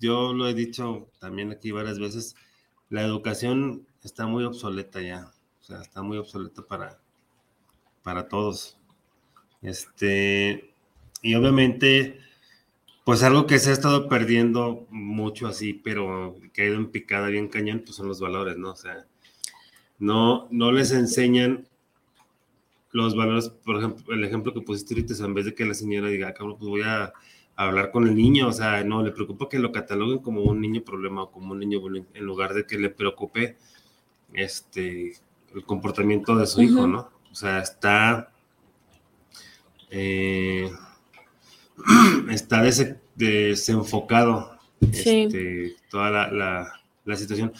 yo 0.00 0.32
lo 0.32 0.48
he 0.48 0.54
dicho 0.54 1.10
también 1.20 1.52
aquí 1.52 1.70
varias 1.70 1.98
veces, 1.98 2.34
la 2.88 3.02
educación 3.02 3.86
está 4.02 4.26
muy 4.26 4.44
obsoleta 4.44 5.00
ya, 5.02 5.30
o 5.60 5.62
sea, 5.62 5.80
está 5.82 6.02
muy 6.02 6.16
obsoleta 6.16 6.62
para, 6.62 6.98
para 8.02 8.28
todos. 8.28 8.78
Este, 9.60 10.72
y 11.20 11.34
obviamente, 11.34 12.18
pues 13.04 13.22
algo 13.22 13.46
que 13.46 13.58
se 13.58 13.70
ha 13.70 13.74
estado 13.74 14.08
perdiendo 14.08 14.86
mucho 14.90 15.46
así, 15.46 15.74
pero 15.74 16.36
que 16.54 16.62
ha 16.62 16.66
ido 16.66 16.76
en 16.76 16.90
picada 16.90 17.28
bien 17.28 17.48
cañón, 17.48 17.82
pues 17.84 17.96
son 17.96 18.08
los 18.08 18.20
valores, 18.20 18.56
¿no? 18.56 18.70
O 18.70 18.76
sea, 18.76 19.06
no, 19.98 20.48
no 20.50 20.72
les 20.72 20.92
enseñan 20.92 21.66
los 22.90 23.16
valores, 23.16 23.48
por 23.48 23.78
ejemplo, 23.78 24.14
el 24.14 24.24
ejemplo 24.24 24.52
que 24.52 24.60
pusiste 24.60 24.94
ahorita, 24.94 25.24
en 25.24 25.34
vez 25.34 25.46
de 25.46 25.54
que 25.54 25.64
la 25.64 25.74
señora 25.74 26.08
diga, 26.08 26.28
ah, 26.28 26.34
cabrón, 26.34 26.56
pues 26.58 26.68
voy 26.68 26.82
a 26.82 27.12
hablar 27.56 27.90
con 27.90 28.06
el 28.06 28.14
niño, 28.14 28.48
o 28.48 28.52
sea, 28.52 28.84
no, 28.84 29.02
le 29.02 29.12
preocupa 29.12 29.48
que 29.48 29.58
lo 29.58 29.72
cataloguen 29.72 30.18
como 30.18 30.42
un 30.42 30.60
niño 30.60 30.82
problema 30.82 31.24
o 31.24 31.30
como 31.30 31.52
un 31.52 31.60
niño 31.60 31.80
en 32.14 32.24
lugar 32.24 32.54
de 32.54 32.66
que 32.66 32.78
le 32.78 32.90
preocupe 32.90 33.56
este, 34.32 35.14
el 35.54 35.64
comportamiento 35.64 36.36
de 36.36 36.46
su 36.46 36.62
hijo, 36.62 36.86
¿no? 36.86 37.10
O 37.30 37.34
sea, 37.34 37.60
está, 37.60 38.32
eh, 39.90 40.70
está 42.30 42.62
desenfocado 43.16 44.58
este, 44.80 45.76
toda 45.90 46.30
la, 46.30 46.81
situación. 47.16 47.52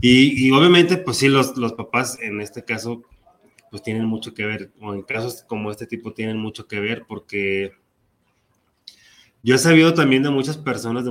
Y, 0.00 0.50
obviamente, 0.50 0.96
pues 0.96 1.18
sí, 1.18 1.28
los, 1.28 1.56
los 1.56 1.72
papás 1.72 2.18
en 2.20 2.40
este 2.40 2.64
caso, 2.64 3.02
pues 3.70 3.82
tienen 3.82 4.04
mucho 4.04 4.34
que 4.34 4.46
ver, 4.46 4.72
o 4.80 4.94
en 4.94 5.02
casos 5.02 5.42
como 5.42 5.70
este 5.70 5.86
tipo 5.86 6.12
tienen 6.12 6.38
mucho 6.38 6.68
que 6.68 6.80
ver 6.80 7.04
porque 7.08 7.72
yo 9.42 9.56
he 9.56 9.58
sabido 9.58 9.94
también 9.94 10.22
de 10.22 10.30
muchas 10.30 10.56
personas 10.56 11.04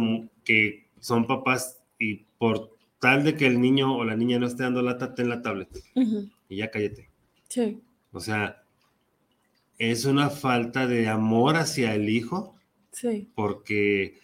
que 0.43 0.87
son 0.99 1.27
papás 1.27 1.81
y 1.99 2.25
por 2.37 2.75
tal 2.99 3.23
de 3.23 3.35
que 3.35 3.45
el 3.45 3.59
niño 3.59 3.95
o 3.95 4.05
la 4.05 4.15
niña 4.15 4.39
no 4.39 4.47
esté 4.47 4.63
dando 4.63 4.81
lata, 4.81 5.13
en 5.17 5.29
la 5.29 5.41
tablet 5.41 5.69
y 6.47 6.55
ya 6.55 6.71
cállate. 6.71 7.09
Sí. 7.49 7.81
O 8.11 8.19
sea, 8.19 8.63
es 9.77 10.05
una 10.05 10.29
falta 10.29 10.87
de 10.87 11.07
amor 11.09 11.57
hacia 11.57 11.93
el 11.93 12.09
hijo. 12.09 12.55
Sí. 12.91 13.29
Porque 13.35 14.19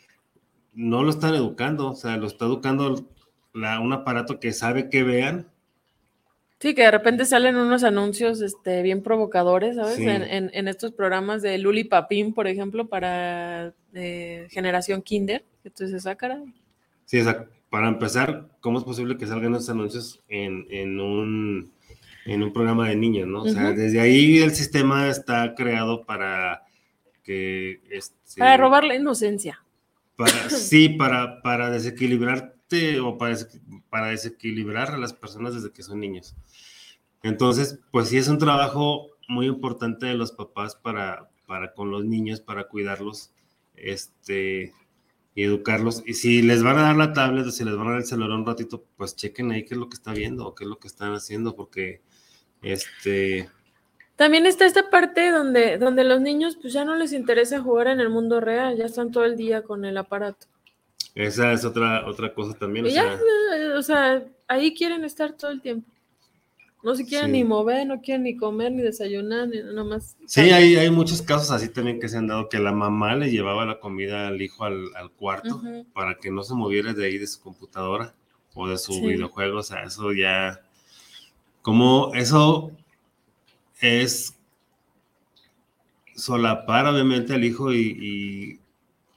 no 0.74 1.04
lo 1.04 1.10
están 1.10 1.36
educando, 1.36 1.92
o 1.92 1.96
sea, 1.96 2.18
lo 2.18 2.28
está 2.28 2.46
educando 2.46 3.10
un 3.54 3.94
aparato 3.94 4.40
que 4.40 4.54
sabe 4.54 4.90
que 4.90 5.04
vean 5.04 5.48
Sí, 6.60 6.76
que 6.76 6.82
de 6.82 6.92
repente 6.92 7.24
salen 7.24 7.56
unos 7.56 7.86
anuncios 7.86 8.42
este, 8.42 8.82
bien 8.82 9.02
provocadores, 9.02 9.78
¿sabes? 9.78 9.98
En, 9.98 10.68
estos 10.68 10.92
programas 10.92 11.42
de 11.42 11.58
Luli 11.58 11.86
Papín, 11.86 12.34
por 12.34 12.48
ejemplo, 12.48 12.90
para 12.90 13.74
eh, 13.94 14.46
generación 14.50 15.02
Kinder. 15.02 15.46
Entonces, 15.64 15.96
esa 15.96 16.16
cara. 16.16 16.44
Sí, 17.06 17.22
para 17.70 17.88
empezar, 17.88 18.50
¿cómo 18.60 18.78
es 18.78 18.84
posible 18.84 19.18
que 19.18 19.26
salgan 19.26 19.56
esos 19.56 19.70
anuncios 19.70 20.22
en, 20.28 21.00
un, 21.00 21.72
en 22.26 22.44
un 22.44 22.52
programa 22.52 22.90
de 22.90 22.98
niños, 22.98 23.26
no? 23.26 23.44
O 23.44 23.50
sea, 23.50 23.72
desde 23.72 24.02
ahí 24.02 24.40
el 24.40 24.52
sistema 24.52 25.08
está 25.08 25.56
creado 25.56 26.04
para 26.04 26.66
que... 27.24 27.80
Este, 27.90 28.38
para 28.38 28.58
robar 28.58 28.84
la 28.84 28.96
inocencia. 28.96 29.64
Para, 30.18 30.50
sí, 30.50 30.90
para, 30.90 31.42
para 31.42 31.70
o 33.02 33.18
para, 33.18 33.36
para 33.90 34.08
desequilibrar 34.08 34.92
a 34.92 34.98
las 34.98 35.14
personas 35.14 35.56
desde 35.56 35.72
que 35.72 35.84
son 35.84 36.00
niños. 36.00 36.36
Entonces, 37.24 37.80
pues 37.92 38.10
sí 38.10 38.18
es 38.18 38.28
un 38.28 38.38
trabajo 38.38 39.08
muy 39.28 39.48
importante 39.48 40.06
de 40.06 40.14
los 40.14 40.32
papás 40.32 40.76
para, 40.76 41.30
para 41.46 41.74
con 41.74 41.92
los 41.92 42.06
niños, 42.06 42.42
para 42.42 42.66
cuidarlos, 42.66 43.32
este, 43.76 44.74
y 45.36 45.44
educarlos. 45.44 46.04
Y 46.06 46.14
si 46.14 46.42
les 46.42 46.64
van 46.64 46.78
a 46.78 46.84
dar 46.84 46.96
la 46.96 47.14
tablet 47.14 47.46
o 47.46 47.52
si 47.52 47.64
les 47.64 47.76
van 47.76 47.88
a 47.88 47.92
dar 47.92 48.00
el 48.00 48.06
celular 48.06 48.38
un 48.38 48.46
ratito, 48.46 48.84
pues 48.98 49.16
chequen 49.16 49.52
ahí 49.52 49.66
qué 49.66 49.74
es 49.74 49.80
lo 49.80 49.90
que 49.90 49.96
está 49.96 50.14
viendo 50.14 50.48
o 50.48 50.56
qué 50.56 50.64
es 50.64 50.70
lo 50.70 50.80
que 50.80 50.88
están 50.88 51.14
haciendo, 51.14 51.56
porque 51.56 52.02
este... 52.62 53.50
También 54.16 54.46
está 54.46 54.66
esta 54.66 54.90
parte 54.90 55.32
donde, 55.32 55.78
donde 55.78 56.04
los 56.04 56.20
niños 56.20 56.58
pues 56.62 56.74
ya 56.74 56.84
no 56.84 56.96
les 56.96 57.14
interesa 57.14 57.62
jugar 57.62 57.88
en 57.88 58.02
el 58.02 58.10
mundo 58.10 58.42
real, 58.42 58.76
ya 58.76 58.86
están 58.86 59.12
todo 59.12 59.24
el 59.24 59.38
día 59.38 59.64
con 59.64 59.86
el 59.86 59.98
aparato. 59.98 60.48
Esa 61.16 61.54
es 61.54 61.66
otra, 61.66 62.08
otra 62.08 62.34
cosa 62.34 62.58
también. 62.58 62.86
o 63.76 63.82
sea, 63.82 64.24
ahí 64.48 64.74
quieren 64.74 65.04
estar 65.04 65.34
todo 65.34 65.52
el 65.52 65.62
tiempo. 65.62 65.90
No 66.82 66.96
se 66.96 67.06
quieren 67.06 67.34
ni 67.34 67.44
mover, 67.44 67.86
no 67.86 68.00
quieren 68.00 68.24
ni 68.24 68.38
comer, 68.38 68.72
ni 68.72 68.82
desayunar, 68.82 69.50
ni 69.50 69.58
nada 69.58 69.84
más. 69.84 70.16
Sí, 70.26 70.42
hay, 70.42 70.78
hay 70.78 70.90
muchos 70.90 71.22
casos 71.22 71.52
así 71.52 71.68
también 71.68 72.00
que 72.00 72.08
se 72.08 72.18
han 72.18 72.28
dado 72.28 72.48
que 72.48 72.58
la 72.58 72.72
mamá 72.72 73.16
le 73.18 73.30
llevaba 73.30 73.66
la 73.66 73.82
comida 73.82 74.30
al 74.30 74.42
hijo 74.42 74.64
al, 74.64 74.90
cuarto 75.18 75.62
para 75.94 76.16
que 76.16 76.32
no 76.32 76.42
se 76.42 76.54
moviera 76.54 76.94
de 76.94 77.06
ahí 77.06 77.18
de 77.18 77.28
su 77.28 77.42
computadora 77.42 78.16
o 78.54 78.70
de 78.70 78.78
su 78.78 78.94
videojuego. 79.02 79.60
O 79.60 79.64
sea, 79.64 79.84
eso 79.84 80.14
ya. 80.14 80.62
Como 81.62 82.14
eso 82.16 82.72
es 83.82 84.38
solapar 86.16 86.86
obviamente 86.86 87.34
al 87.34 87.44
hijo 87.44 87.74
y, 87.74 87.98
y 88.00 88.60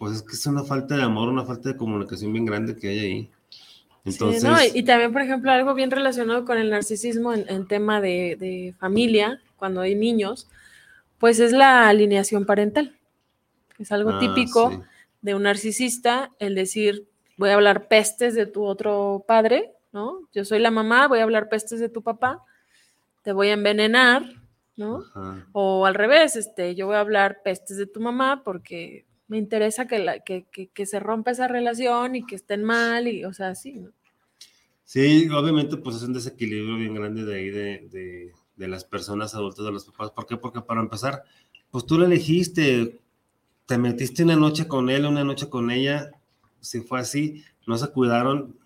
pues 0.02 0.16
es 0.16 0.22
que 0.22 0.32
es 0.32 0.46
una 0.46 0.64
falta 0.64 0.96
de 0.96 1.04
amor, 1.04 1.28
una 1.28 1.44
falta 1.44 1.68
de 1.68 1.76
comunicación 1.76 2.32
bien 2.32 2.44
grande 2.44 2.74
que 2.74 2.88
hay 2.88 2.98
ahí. 2.98 3.30
Entonces... 4.04 4.74
y, 4.74 4.82
también, 4.82 5.12
por 5.12 5.22
ejemplo, 5.22 5.52
algo 5.52 5.74
bien 5.74 5.92
relacionado 5.92 6.44
con 6.44 6.58
el 6.58 6.70
narcisismo 6.70 7.32
en, 7.32 7.68
tema 7.68 8.00
de, 8.00 8.74
familia, 8.80 9.40
cuando 9.54 9.80
hay 9.80 9.94
niños, 9.94 10.48
pues 11.18 11.38
es 11.38 11.52
la 11.52 11.86
alineación 11.86 12.46
parental. 12.46 12.96
Es 13.78 13.92
algo 13.92 14.10
ah, 14.10 14.18
típico 14.18 14.82
de 15.20 15.36
un 15.36 15.44
narcisista 15.44 16.32
el 16.40 16.56
decir, 16.56 17.06
voy 17.36 17.50
a 17.50 17.54
hablar 17.54 17.86
pestes 17.86 18.34
de 18.34 18.46
tu 18.46 18.64
otro 18.64 19.24
padre, 19.28 19.70
¿no? 19.92 20.22
Yo 20.32 20.44
soy 20.44 20.58
la 20.58 20.72
mamá, 20.72 21.06
voy 21.06 21.20
a 21.20 21.22
hablar 21.22 21.48
pestes 21.48 21.78
de 21.78 21.88
tu 21.88 22.02
papá, 22.02 22.40
te 23.22 23.30
voy 23.30 23.50
a 23.50 23.52
envenenar, 23.52 24.24
¿no? 24.74 25.04
O 25.52 25.86
al 25.86 25.94
revés, 25.94 26.34
este, 26.34 26.74
yo 26.74 26.88
voy 26.88 26.96
a 26.96 27.00
hablar 27.00 27.42
pestes 27.44 27.76
de 27.76 27.86
tu 27.86 28.00
mamá 28.00 28.42
porque 28.42 29.06
me 29.32 29.38
interesa 29.38 29.86
que, 29.86 29.98
la, 29.98 30.18
que, 30.18 30.44
que, 30.44 30.84
se 30.84 31.00
rompa 31.00 31.30
esa 31.30 31.48
relación 31.48 32.16
y 32.16 32.26
que 32.26 32.34
estén 32.34 32.62
mal, 32.62 33.08
y, 33.08 33.24
o 33.24 33.32
sea, 33.32 33.54
sí, 33.54 33.72
¿no? 33.72 33.88
Sí, 34.84 35.26
obviamente, 35.30 35.78
pues 35.78 35.96
es 35.96 36.02
un 36.02 36.12
desequilibrio 36.12 36.76
bien 36.76 36.94
grande 36.94 37.24
de 37.24 37.34
ahí 37.34 37.48
de, 37.48 38.30
de, 38.56 38.68
las 38.68 38.84
personas 38.84 39.34
adultas, 39.34 39.64
de 39.64 39.72
los 39.72 39.86
papás. 39.86 40.10
¿Por 40.10 40.26
qué? 40.26 40.36
Porque 40.36 40.60
para 40.60 40.82
empezar, 40.82 41.22
pues 41.70 41.86
tú 41.86 41.98
le 41.98 42.04
elegiste, 42.04 43.00
te 43.64 43.78
metiste 43.78 44.22
una 44.22 44.36
noche 44.36 44.68
con 44.68 44.90
él, 44.90 45.06
una 45.06 45.24
noche 45.24 45.48
con 45.48 45.70
ella, 45.70 46.10
si 46.60 46.82
fue 46.82 47.00
así, 47.00 47.42
no 47.66 47.78
se 47.78 47.88
cuidaron 47.88 48.58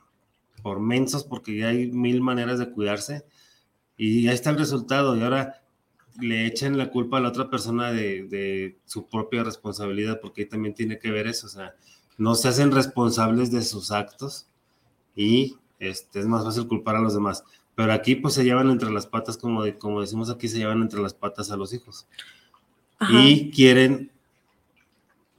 por 0.65 0.81
mensos, 0.81 1.23
porque 1.23 1.57
ya 1.57 1.69
hay 1.69 1.93
mil 1.93 2.21
maneras 2.23 2.59
de 2.59 2.73
cuidarse, 2.73 3.25
y 3.97 4.27
ahí 4.27 4.35
está 4.35 4.51
el 4.51 4.59
resultado, 4.59 5.17
y 5.17 5.23
ahora 5.23 5.63
le 6.21 6.47
echen 6.47 6.79
la 6.79 6.91
culpa 6.91 7.19
a 7.19 7.21
la 7.21 7.29
otra 7.29 7.51
persona 7.51 7.93
de, 7.93 8.77
su 8.85 9.07
propia 9.07 9.45
responsabilidad, 9.45 10.21
porque 10.21 10.47
también 10.47 10.75
tiene 10.75 10.99
que 10.99 11.11
ver 11.11 11.27
eso, 11.27 11.47
o 11.47 11.51
sea, 11.51 11.75
no 12.19 12.35
se 12.35 12.49
hacen 12.49 12.73
responsables 12.73 13.51
de 13.51 13.63
sus 13.63 13.91
actos 13.91 14.47
y 15.15 15.57
este, 15.79 16.21
es 16.21 16.27
más 16.27 16.45
fácil 16.45 16.67
culpar 16.67 16.97
a 16.97 17.01
los 17.01 17.15
demás. 17.15 17.45
Pero 17.75 17.93
aquí 17.93 18.15
pues 18.15 18.35
se 18.35 18.45
llevan 18.45 18.71
entre 18.71 18.91
las 18.91 19.07
patas, 19.07 19.37
como, 19.37 19.63
como 19.79 20.01
decimos 20.01 20.31
aquí, 20.31 20.49
se 20.49 20.59
llevan 20.59 20.81
entre 20.81 21.01
las 21.01 21.13
patas 21.13 21.51
a 21.51 21.57
los 21.57 21.75
hijos. 21.75 22.07
Y 23.11 23.51
quieren 23.51 24.11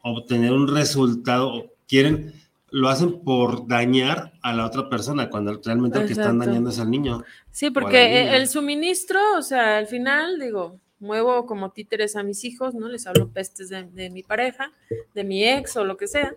obtener 0.03 0.53
un 0.53 0.67
resultado, 0.67 1.71
quieren, 1.87 2.33
lo 2.69 2.89
hacen 2.89 3.21
por 3.21 3.67
dañar 3.67 4.33
a 4.41 4.53
la 4.53 4.65
otra 4.65 4.89
persona, 4.89 5.29
cuando 5.29 5.59
realmente 5.63 5.99
el 5.99 6.05
que 6.05 6.13
están 6.13 6.39
dañando 6.39 6.69
es 6.69 6.79
al 6.79 6.91
niño. 6.91 7.23
Sí, 7.51 7.71
porque 7.71 8.35
el 8.35 8.47
suministro, 8.47 9.19
o 9.37 9.41
sea, 9.41 9.77
al 9.77 9.87
final, 9.87 10.39
digo, 10.39 10.79
muevo 10.99 11.45
como 11.45 11.71
títeres 11.71 12.15
a 12.15 12.23
mis 12.23 12.43
hijos, 12.43 12.73
¿no? 12.73 12.87
Les 12.87 13.07
hablo 13.07 13.29
pestes 13.29 13.69
de, 13.69 14.09
mi 14.09 14.23
pareja, 14.23 14.71
de 15.13 15.23
mi 15.23 15.47
ex 15.47 15.77
o 15.77 15.85
lo 15.85 15.97
que 15.97 16.07
sea. 16.07 16.33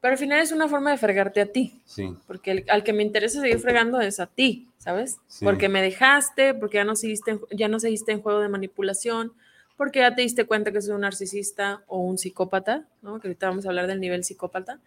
Pero 0.00 0.12
al 0.12 0.18
final 0.18 0.40
es 0.40 0.52
una 0.52 0.68
forma 0.68 0.90
de 0.90 0.98
fregarte 0.98 1.40
a 1.40 1.46
ti. 1.46 1.80
Sí. 1.84 2.14
Porque 2.26 2.64
al 2.68 2.84
que 2.84 2.92
me 2.92 3.02
interesa 3.02 3.40
seguir 3.40 3.58
fregando 3.58 4.00
es 4.00 4.20
a 4.20 4.26
ti, 4.26 4.68
¿sabes? 4.78 5.18
Porque 5.42 5.68
me 5.68 5.82
dejaste, 5.82 6.54
porque 6.54 6.78
ya 6.78 6.84
no, 6.84 6.96
seguiste, 6.96 7.38
ya 7.50 7.68
no 7.68 7.80
seguiste 7.80 8.12
en 8.12 8.22
juego 8.22 8.40
de 8.40 8.48
manipulación, 8.48 9.32
porque 9.78 10.00
ya 10.00 10.14
te 10.14 10.22
diste 10.22 10.44
cuenta 10.44 10.72
que 10.72 10.82
soy 10.82 10.94
un 10.94 11.02
narcisista 11.02 11.84
o 11.86 12.00
un 12.00 12.18
psicópata, 12.18 12.86
¿no? 13.00 13.20
Que 13.20 13.28
ahorita 13.28 13.48
vamos 13.48 13.64
a 13.64 13.68
hablar 13.68 13.86
del 13.86 14.00
nivel 14.00 14.24
psicópata, 14.24 14.80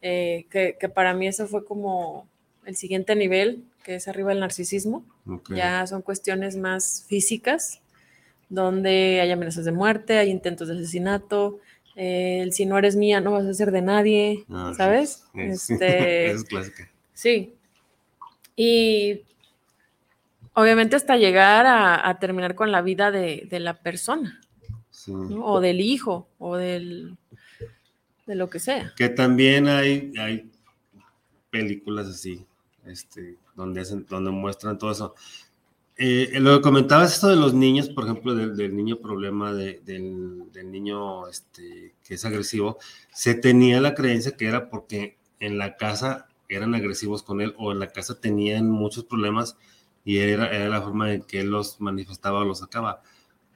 eh, 0.00 0.46
que, 0.50 0.76
que, 0.80 0.88
para 0.88 1.12
mí 1.12 1.28
eso 1.28 1.46
fue 1.46 1.64
como 1.66 2.26
el 2.64 2.74
siguiente 2.74 3.14
nivel, 3.14 3.62
que 3.84 3.96
es 3.96 4.08
arriba 4.08 4.30
del 4.30 4.40
narcisismo. 4.40 5.04
Ya 5.50 5.86
son 5.86 6.00
cuestiones 6.00 6.56
más 6.56 7.04
físicas, 7.08 7.82
donde 8.48 9.20
hay 9.20 9.30
amenazas 9.30 9.66
de 9.66 9.72
muerte, 9.72 10.16
hay 10.16 10.30
intentos 10.30 10.68
de 10.68 10.74
asesinato, 10.74 11.60
el 11.94 12.54
si 12.54 12.64
no 12.64 12.78
eres 12.78 12.96
mía 12.96 13.20
no 13.20 13.32
vas 13.32 13.44
a 13.44 13.52
ser 13.52 13.70
de 13.70 13.82
nadie, 13.82 14.46
ah, 14.48 14.72
¿sabes? 14.74 15.24
este, 15.34 16.30
es 16.30 16.44
clásica. 16.44 16.90
Sí. 17.12 17.54
Y 18.56 19.22
Obviamente 20.54 20.96
hasta 20.96 21.16
llegar 21.16 21.66
a, 21.66 22.18
terminar 22.18 22.54
con 22.54 22.70
la 22.72 22.82
vida 22.82 23.10
de, 23.10 23.48
la 23.58 23.74
persona, 23.80 24.40
o 25.08 25.60
del 25.60 25.80
hijo, 25.80 26.28
o 26.38 26.56
del, 26.56 27.16
de 28.26 28.34
lo 28.34 28.50
que 28.50 28.58
sea. 28.60 28.92
Que 28.96 29.08
también 29.08 29.66
hay, 29.66 30.12
hay 30.18 30.50
películas 31.50 32.06
así, 32.08 32.44
este, 32.84 33.38
donde, 33.54 33.80
hacen, 33.80 34.06
donde 34.08 34.30
muestran 34.30 34.76
todo 34.76 34.90
eso. 34.90 35.14
Eh, 35.96 36.38
lo 36.40 36.56
que 36.56 36.62
comentabas 36.62 37.14
esto 37.14 37.28
de 37.28 37.36
los 37.36 37.54
niños, 37.54 37.88
por 37.88 38.04
ejemplo, 38.04 38.34
del, 38.34 38.74
niño 38.74 38.98
problema, 38.98 39.52
del, 39.52 39.84
del, 39.84 40.70
niño 40.70 41.28
este, 41.28 41.94
que 42.02 42.14
es 42.14 42.24
agresivo, 42.24 42.78
se 43.12 43.34
tenía 43.34 43.80
la 43.80 43.94
creencia 43.94 44.36
que 44.36 44.46
era 44.46 44.68
porque 44.68 45.18
en 45.38 45.58
la 45.58 45.76
casa 45.76 46.28
eran 46.48 46.74
agresivos 46.74 47.22
con 47.22 47.40
él 47.40 47.54
o 47.58 47.72
en 47.72 47.78
la 47.78 47.88
casa 47.88 48.20
tenían 48.20 48.70
muchos 48.70 49.04
problemas 49.04 49.56
y 50.04 50.18
era, 50.18 50.48
era 50.48 50.68
la 50.68 50.82
forma 50.82 51.12
en 51.12 51.22
que 51.22 51.40
él 51.40 51.48
los 51.48 51.80
manifestaba 51.80 52.40
o 52.40 52.44
los 52.44 52.58
sacaba. 52.60 53.02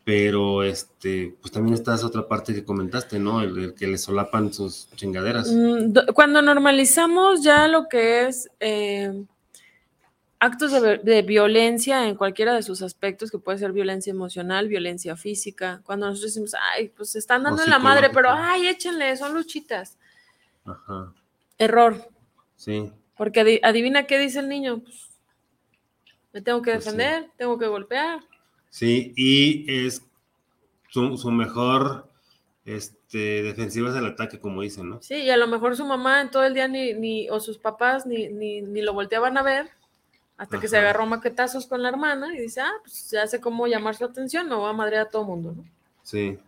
pero 0.05 0.63
este, 0.63 1.37
pues 1.41 1.53
también 1.53 1.75
está 1.75 1.97
esa 1.97 2.07
otra 2.07 2.29
parte 2.29 2.55
que 2.55 2.65
comentaste, 2.65 3.19
¿no? 3.19 3.43
El, 3.43 3.75
que 3.75 3.89
le 3.89 3.99
solapan 3.99 4.53
sus 4.53 4.89
chingaderas. 4.95 5.51
Mm, 5.53 6.13
cuando 6.15 6.43
normalizamos 6.43 7.43
ya 7.43 7.67
lo 7.67 7.89
que 7.89 8.27
es 8.27 8.49
eh, 8.61 9.25
actos 10.39 10.73
de, 11.03 11.23
violencia 11.23 12.07
en 12.09 12.15
cualquiera 12.15 12.55
de 12.55 12.63
sus 12.63 12.83
aspectos, 12.83 13.31
que 13.31 13.39
puede 13.39 13.59
ser 13.59 13.73
violencia 13.73 14.11
emocional, 14.11 14.69
violencia 14.69 15.17
física, 15.17 15.81
cuando 15.85 16.07
nosotros 16.07 16.35
decimos, 16.35 16.55
ay, 16.73 16.89
pues 16.89 17.11
se 17.11 17.19
están 17.19 17.43
dando 17.43 17.63
en 17.63 17.71
la 17.71 17.79
madre, 17.79 18.11
pero 18.11 18.31
ay, 18.31 18.69
échenle, 18.69 19.17
son 19.17 19.35
luchitas. 19.35 19.97
Ajá. 20.65 21.13
Error. 21.59 22.09
Sí. 22.57 22.93
Porque 23.17 23.61
adivina 23.63 24.07
qué 24.07 24.19
dice 24.19 24.41
el 24.41 24.49
niño, 24.49 24.81
pues, 24.81 25.06
me 26.37 26.43
tengo 26.43 26.61
que 26.61 26.73
pues 26.73 26.85
defender, 26.85 27.31
tengo 27.39 27.59
que 27.59 27.67
golpear. 27.67 28.21
Sí, 28.69 29.15
y 29.17 29.65
es 29.87 30.03
su, 30.91 31.31
mejor 31.31 32.11
este, 32.67 33.43
defensiva 33.43 33.89
es 33.89 33.97
el 33.97 34.05
ataque, 34.05 34.39
como 34.39 34.61
dicen, 34.61 34.91
¿no? 34.91 35.01
Sí, 35.01 35.15
y 35.15 35.31
a 35.31 35.39
lo 35.39 35.47
mejor 35.47 35.77
su 35.77 35.87
mamá 35.87 36.21
en 36.21 36.31
todo 36.31 36.45
el 36.45 36.53
día 36.53 36.69
ni, 36.69 36.93
ni 36.93 37.31
o 37.31 37.41
sus 37.41 37.57
papás 37.57 38.05
ni, 38.05 38.29
ni, 38.29 38.61
ni 38.61 38.83
lo 38.83 38.93
volteaban 38.93 39.39
a 39.39 39.43
ver 39.43 39.71
hasta 40.37 40.61
que 40.61 40.69
se 40.69 40.77
agarró 40.77 41.07
maquetazos 41.07 41.67
con 41.67 41.83
la 41.83 41.89
hermana 41.89 42.35
y 42.37 42.41
dice, 42.43 42.61
ah, 42.61 42.75
pues 42.83 43.09
ya 43.11 43.27
sé 43.27 43.41
cómo 43.41 43.67
llamar 43.67 43.97
su 43.97 44.05
atención, 44.05 44.47
no 44.47 44.61
va 44.61 44.69
a 44.69 44.75
madrear 44.75 45.07
a 45.07 45.09
todo 45.09 45.23
el 45.23 45.29
mundo, 45.29 45.55
¿no? 45.57 45.65
Sí. 46.03 46.39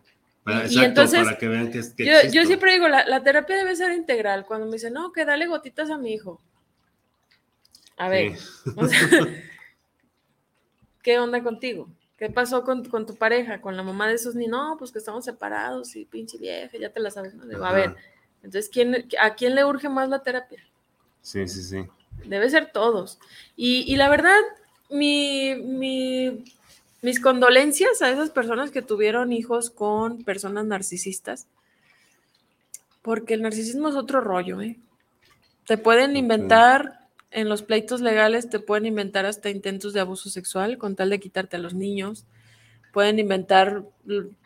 y, 0.69 0.83
entonces, 0.83 1.23
para 1.23 1.35
que 1.35 1.47
vean 1.47 1.71
que, 1.71 1.81
yo, 1.97 2.29
yo, 2.31 2.45
siempre 2.45 2.73
digo, 2.73 2.87
la, 2.87 3.07
la, 3.07 3.23
terapia 3.23 3.55
debe 3.55 3.75
ser 3.75 3.91
integral. 3.93 4.45
Cuando 4.45 4.67
me 4.67 4.73
dicen, 4.73 4.93
no, 4.93 5.11
que 5.11 5.25
dale 5.25 5.47
gotitas 5.47 5.89
a 5.89 5.97
mi 5.97 6.13
hijo. 6.13 6.39
A 7.97 8.07
ver, 8.07 8.37
¿qué 11.01 11.19
onda 11.19 11.41
contigo? 11.43 11.87
¿Qué 12.17 12.29
pasó 12.29 12.63
con, 12.63 12.83
tu 12.83 13.15
pareja, 13.15 13.61
con 13.61 13.77
la 13.77 13.83
mamá 13.83 14.07
de 14.07 14.15
esos 14.15 14.35
niños? 14.35 14.51
No, 14.51 14.75
pues 14.77 14.91
que 14.91 14.99
estamos 14.99 15.23
separados 15.23 15.95
y 15.95 16.03
pinche 16.05 16.37
vieja, 16.37 16.77
ya 16.77 16.89
te 16.89 16.99
la 16.99 17.11
sabes. 17.11 17.33
a 17.63 17.73
ver, 17.73 17.95
entonces, 18.43 18.69
¿quién, 18.69 19.07
¿a 19.21 19.35
quién 19.35 19.55
le 19.55 19.63
urge 19.63 19.87
más 19.87 20.09
la 20.09 20.21
terapia? 20.21 20.61
Sí, 21.21 21.47
sí, 21.47 21.63
sí. 21.63 21.87
Debe 22.25 22.49
ser 22.49 22.71
todos. 22.71 23.19
Y, 23.55 23.95
la 23.95 24.09
verdad, 24.09 24.39
mi, 24.89 25.55
mis 27.01 27.19
condolencias 27.21 28.01
a 28.01 28.09
esas 28.09 28.31
personas 28.31 28.71
que 28.71 28.81
tuvieron 28.81 29.31
hijos 29.31 29.69
con 29.69 30.23
personas 30.23 30.65
narcisistas, 30.65 31.47
porque 33.01 33.33
el 33.33 33.41
narcisismo 33.41 33.87
es 33.87 33.95
otro 33.95 34.19
rollo, 34.19 34.61
¿eh? 34.61 34.77
Te 35.65 35.77
pueden 35.77 36.17
inventar 36.17 36.98
en 37.31 37.49
los 37.49 37.63
pleitos 37.63 38.01
legales 38.01 38.49
te 38.49 38.59
pueden 38.59 38.85
inventar 38.85 39.25
hasta 39.25 39.49
intentos 39.49 39.93
de 39.93 39.99
abuso 39.99 40.29
sexual 40.29 40.77
con 40.77 40.95
tal 40.95 41.09
de 41.09 41.19
quitarte 41.19 41.57
a 41.57 41.59
los 41.59 41.73
niños. 41.73 42.25
Pueden 42.91 43.19
inventar 43.19 43.85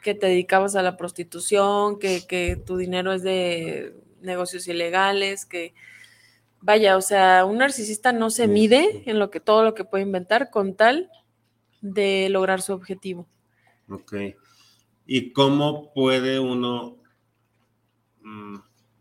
que 0.01 0.13
te 0.13 0.27
dedicabas 0.27 0.75
a 0.75 0.81
la 0.81 0.97
prostitución, 0.97 1.97
que, 1.97 2.61
tu 2.65 2.77
dinero 2.77 3.13
es 3.13 3.23
de 3.23 3.95
negocios 4.21 4.67
ilegales, 4.67 5.45
que 5.45 5.73
vaya, 6.59 6.97
o 6.97 7.01
sea, 7.01 7.45
un 7.45 7.57
narcisista 7.57 8.11
no 8.11 8.29
se 8.29 8.47
mide 8.47 9.03
en 9.05 9.19
lo 9.19 9.29
que 9.29 9.39
todo 9.39 9.63
lo 9.63 9.73
que 9.73 9.86
puede 9.86 10.03
inventar 10.03 10.49
con 10.49 10.75
tal 10.75 11.09
de 11.81 12.27
lograr 12.29 12.61
su 12.61 12.73
objetivo. 12.73 13.27
Ok. 13.89 14.13
¿Y 15.05 15.31
cómo 15.31 15.93
puede 15.93 16.39
uno 16.39 16.97
mm, 18.21 18.55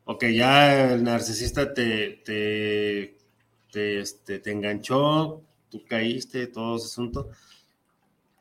ok, 0.04 0.24
ya 0.26 0.92
el 0.92 1.04
narcisista 1.04 1.72
te, 1.72 2.22
te, 2.24 3.16
te, 3.72 3.98
este, 3.98 4.38
te 4.38 4.52
enganchó, 4.52 5.42
tú 5.70 5.82
caíste, 5.88 6.46
todo 6.46 6.76
ese 6.76 6.86
asunto. 6.86 7.30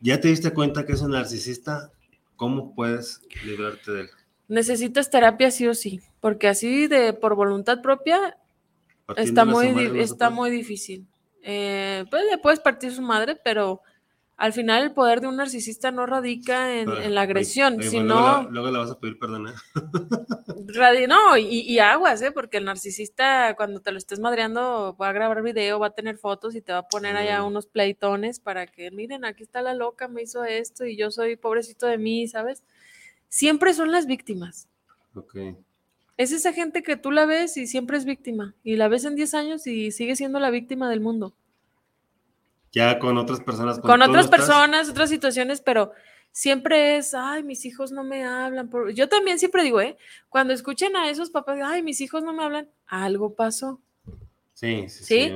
¿Ya 0.02 0.20
te 0.20 0.28
diste 0.28 0.52
cuenta 0.52 0.86
que 0.86 0.94
es 0.94 1.02
un 1.02 1.12
narcisista? 1.12 1.92
¿Cómo 2.36 2.76
puedes 2.76 3.22
librarte 3.46 3.92
de 3.92 4.02
él? 4.02 4.10
Necesitas 4.48 5.10
terapia 5.10 5.50
sí 5.50 5.68
o 5.68 5.74
sí, 5.74 6.02
porque 6.20 6.50
así 6.50 6.88
de 6.88 7.14
por 7.14 7.36
voluntad 7.36 7.82
propia 7.82 8.38
está 9.16 9.46
muy, 9.46 10.00
está 10.00 10.30
muy 10.30 10.52
difícil. 10.52 11.08
Eh, 11.44 12.06
pues 12.12 12.24
le 12.30 12.38
puedes 12.38 12.60
partir 12.60 12.92
su 12.92 13.02
madre, 13.02 13.40
pero 13.44 13.82
al 14.42 14.54
final 14.54 14.82
el 14.82 14.92
poder 14.92 15.22
de 15.22 15.28
un 15.28 15.36
narcisista 15.36 15.92
no 15.92 16.08
radica 16.08 16.80
en, 16.80 17.14
la 17.14 17.22
agresión, 17.22 17.80
sino... 17.84 18.50
Luego, 18.50 18.72
le 18.72 18.80
vas 18.80 18.89
a 18.89 19.00
pedir 19.00 19.20
perdón, 19.20 19.50
¿eh? 19.50 19.54
no, 21.08 21.38
y, 21.38 21.78
aguas, 21.78 22.24
¿eh? 22.24 22.32
Porque 22.32 22.58
el 22.58 22.66
narcisista 22.66 23.54
cuando 23.56 23.82
te 23.82 23.92
lo 23.92 24.00
estés 24.00 24.20
madreando 24.20 24.98
va 25.00 25.10
a 25.10 25.12
grabar 25.12 25.44
video, 25.44 25.78
va 25.78 25.88
a 25.88 25.94
tener 25.94 26.18
fotos 26.18 26.56
y 26.56 26.62
te 26.62 26.72
va 26.72 26.80
a 26.80 26.88
poner 26.88 27.16
allá 27.18 27.44
unos 27.44 27.68
pleitones 27.68 28.39
para 28.39 28.66
que, 28.66 28.89
miren, 28.89 29.26
aquí 29.26 29.44
está 29.44 29.62
la 29.62 29.76
loca, 29.76 30.08
me 30.08 30.24
hizo 30.24 30.44
esto 30.44 30.86
y 30.86 30.98
yo 30.98 31.12
soy 31.12 31.36
pobrecito 31.36 31.86
de 31.86 32.00
mí, 32.00 32.28
¿sabes? 32.28 32.64
Siempre 33.30 33.76
son 33.76 33.92
las 33.92 34.08
víctimas. 34.08 34.68
Ok. 35.14 35.36
Es 36.18 36.32
esa 36.32 36.52
gente 36.52 36.82
que 36.82 36.98
tú 36.98 37.12
la 37.12 37.28
ves 37.28 37.58
y 37.58 37.68
siempre 37.68 37.96
es 37.96 38.06
víctima, 38.06 38.56
y 38.64 38.76
la 38.76 38.88
ves 38.88 39.06
en 39.06 39.16
10 39.16 39.36
años 39.36 39.68
y 39.68 39.92
sigue 39.92 40.16
siendo 40.16 40.39
la 40.39 40.50
víctima 40.50 40.89
del 40.89 41.00
mundo 41.00 41.36
ya 42.72 43.00
con 43.00 43.18
otras 43.18 43.42
personas. 43.42 43.80
Con 43.80 44.02
otras 44.02 44.28
personas, 44.28 44.90
otras 44.90 45.10
situaciones, 45.10 45.62
pero 45.62 45.92
siempre 46.32 46.98
es, 46.98 47.14
ay, 47.14 47.44
mis 47.44 47.66
hijos 47.66 47.92
no 47.92 48.04
me 48.04 48.24
hablan. 48.24 48.70
Yo 48.94 49.10
también 49.10 49.40
siempre 49.40 49.64
digo, 49.64 49.82
¿eh? 49.82 49.98
Cuando 50.30 50.54
escuchen 50.54 50.96
a 50.96 51.10
esos 51.10 51.30
papás, 51.30 51.60
ay, 51.64 51.84
mis 51.84 52.02
hijos 52.02 52.24
no 52.24 52.34
me 52.34 52.44
hablan, 52.44 52.70
algo 52.88 53.36
pasó. 53.36 53.82
Sí, 54.54 54.86
sí, 54.90 55.04
sí, 55.04 55.32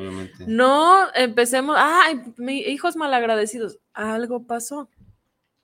No 0.46 1.08
empecemos, 1.16 1.76
ay, 1.80 2.22
mis 2.38 2.68
hijos 2.68 2.96
malagradecidos, 2.96 3.80
algo 3.94 4.44
pasó. 4.44 4.90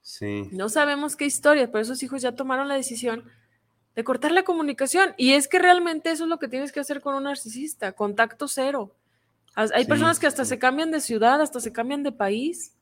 Sí. 0.01 0.49
No 0.51 0.67
sabemos 0.67 1.15
qué 1.15 1.25
historia, 1.25 1.71
pero 1.71 1.83
esos 1.83 2.01
hijos 2.01 2.23
ya 2.23 2.31
tomaron 2.31 2.67
la 2.67 2.73
decisión 2.73 3.23
de 3.95 4.03
cortar 4.03 4.31
la 4.31 4.43
comunicación. 4.43 5.13
Y 5.15 5.33
es 5.33 5.47
que 5.47 5.59
realmente 5.59 6.11
eso 6.11 6.23
es 6.23 6.29
lo 6.29 6.39
que 6.39 6.47
tienes 6.47 6.71
que 6.71 6.79
hacer 6.79 7.01
con 7.01 7.13
un 7.13 7.23
narcisista, 7.23 7.91
contacto 7.91 8.47
cero. 8.47 8.95
Hay 9.55 9.85
personas 9.85 10.19
que 10.19 10.27
hasta 10.27 10.45
se 10.45 10.59
cambian 10.59 10.91
de 10.91 11.01
ciudad, 11.01 11.41
hasta 11.41 11.59
se 11.59 11.73
cambian 11.73 12.03
de 12.03 12.11
país. 12.11 12.73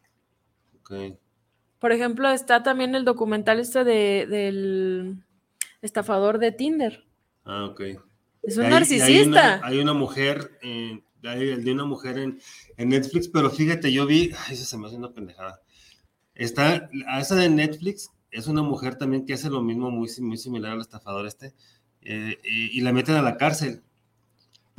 Por 1.79 1.91
ejemplo, 1.91 2.29
está 2.29 2.63
también 2.63 2.95
el 2.95 3.05
documental 3.05 3.59
este 3.59 3.83
de, 3.83 4.27
del 4.27 5.23
estafador 5.81 6.39
de 6.39 6.51
Tinder. 6.51 7.05
Ah, 7.45 7.65
ok. 7.65 7.81
Es 8.43 8.57
un 8.57 8.69
narcisista. 8.69 9.61
Hay 9.63 9.79
una, 9.79 9.93
mujer, 9.93 10.57
eh, 10.61 11.01
hay 11.23 11.49
el 11.49 11.63
de 11.63 11.71
una 11.71 11.85
mujer 11.85 12.17
en, 12.17 12.39
Netflix, 12.77 13.27
pero 13.27 13.49
fíjate, 13.49 13.91
yo 13.91 14.05
vi, 14.05 14.31
ay, 14.47 14.53
eso 14.53 14.65
se 14.65 14.77
me 14.77 14.87
hace 14.87 14.95
una 14.95 15.11
pendejada. 15.11 15.61
Está, 16.35 16.89
a 17.07 17.19
esa 17.19 17.35
de 17.35 17.49
Netflix, 17.49 18.11
es 18.31 18.47
una 18.47 18.61
mujer 18.61 18.95
también 18.95 19.25
que 19.25 19.33
hace 19.33 19.49
lo 19.49 19.61
mismo, 19.61 19.91
muy, 19.91 20.09
muy 20.21 20.37
similar 20.37 20.73
al 20.73 20.81
estafador 20.81 21.27
este, 21.27 21.53
eh, 22.01 22.37
y 22.43 22.79
la 22.81 22.93
meten 22.93 23.15
a 23.15 23.21
la 23.21 23.37
cárcel. 23.37 23.83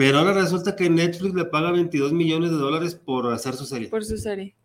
Pero 0.01 0.21
ahora 0.21 0.33
resulta 0.33 0.77
que 0.77 0.89
Netflix 0.89 1.35
le 1.35 1.45
paga 1.45 1.73
22 1.73 2.15
millones 2.15 2.51
de 2.51 2.57
dólares 2.57 2.95
por 2.95 3.31
hacer 3.35 3.53
su 3.53 3.67
serie. 3.67 3.91
Por 3.91 4.03
su 4.03 4.17
serie. 4.17 4.57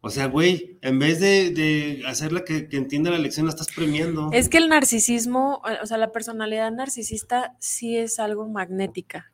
O 0.00 0.08
sea, 0.08 0.28
güey, 0.28 0.78
en 0.80 0.98
vez 0.98 1.20
de, 1.20 2.02
hacerla 2.06 2.42
que, 2.42 2.66
entienda 2.72 3.10
la 3.10 3.18
lección, 3.18 3.44
la 3.44 3.50
estás 3.50 3.66
premiando. 3.76 4.30
Es 4.32 4.48
que 4.48 4.56
el 4.56 4.70
narcisismo, 4.70 5.60
o 5.82 5.86
sea, 5.86 5.98
la 5.98 6.10
personalidad 6.10 6.72
narcisista 6.72 7.54
sí 7.60 7.98
es 7.98 8.18
algo 8.18 8.48
magnética. 8.48 9.30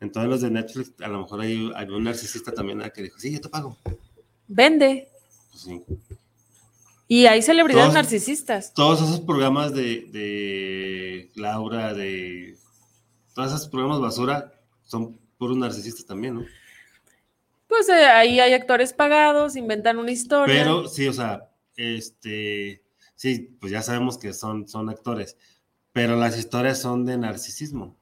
En 0.00 0.12
todos 0.12 0.26
los 0.26 0.42
de 0.42 0.50
Netflix, 0.50 0.92
a 1.00 1.08
lo 1.08 1.22
mejor 1.22 1.40
hay, 1.40 1.56
un 1.88 2.04
narcisista 2.04 2.52
también 2.52 2.82
que 2.94 3.00
dijo, 3.02 3.18
sí, 3.18 3.32
yo 3.32 3.40
te 3.40 3.48
pago. 3.48 3.78
Vende. 4.46 5.08
Pues 5.52 5.62
sí. 5.62 5.82
Y 7.08 7.24
hay 7.24 7.40
celebridades 7.40 7.94
narcisistas. 7.94 8.74
Todos 8.74 9.00
esos 9.00 9.20
programas 9.20 9.72
de, 9.72 10.06
de 10.12 11.30
Laura, 11.34 11.94
de 11.94 12.58
todos 13.36 13.52
esos 13.52 13.68
programas 13.68 14.00
basura 14.00 14.50
son 14.82 15.20
puros 15.36 15.58
narcisistas 15.58 16.06
también, 16.06 16.36
¿no? 16.36 16.46
Pues 17.68 17.86
eh, 17.90 18.06
ahí 18.06 18.40
hay 18.40 18.54
actores 18.54 18.94
pagados, 18.94 19.56
inventan 19.56 19.98
una 19.98 20.10
historia. 20.10 20.54
Pero 20.54 20.88
sí, 20.88 21.06
o 21.06 21.12
sea, 21.12 21.50
este, 21.76 22.82
sí, 23.14 23.54
pues 23.60 23.70
ya 23.70 23.82
sabemos 23.82 24.16
que 24.16 24.32
son, 24.32 24.66
son 24.66 24.88
actores, 24.88 25.36
pero 25.92 26.16
las 26.16 26.38
historias 26.38 26.80
son 26.80 27.04
de 27.04 27.18
narcisismo. 27.18 27.94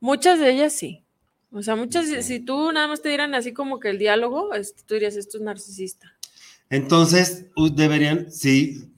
Muchas 0.00 0.40
de 0.40 0.50
ellas 0.50 0.72
sí. 0.72 1.04
O 1.50 1.62
sea, 1.62 1.76
muchas, 1.76 2.06
si 2.24 2.40
tú 2.40 2.72
nada 2.72 2.88
más 2.88 3.02
te 3.02 3.10
dieran 3.10 3.34
así 3.34 3.52
como 3.52 3.78
que 3.78 3.90
el 3.90 3.98
diálogo, 3.98 4.54
este, 4.54 4.84
tú 4.84 4.94
dirías, 4.94 5.16
esto 5.16 5.36
es 5.36 5.42
narcisista. 5.42 6.14
Entonces, 6.70 7.48
deberían, 7.74 8.32
sí, 8.32 8.90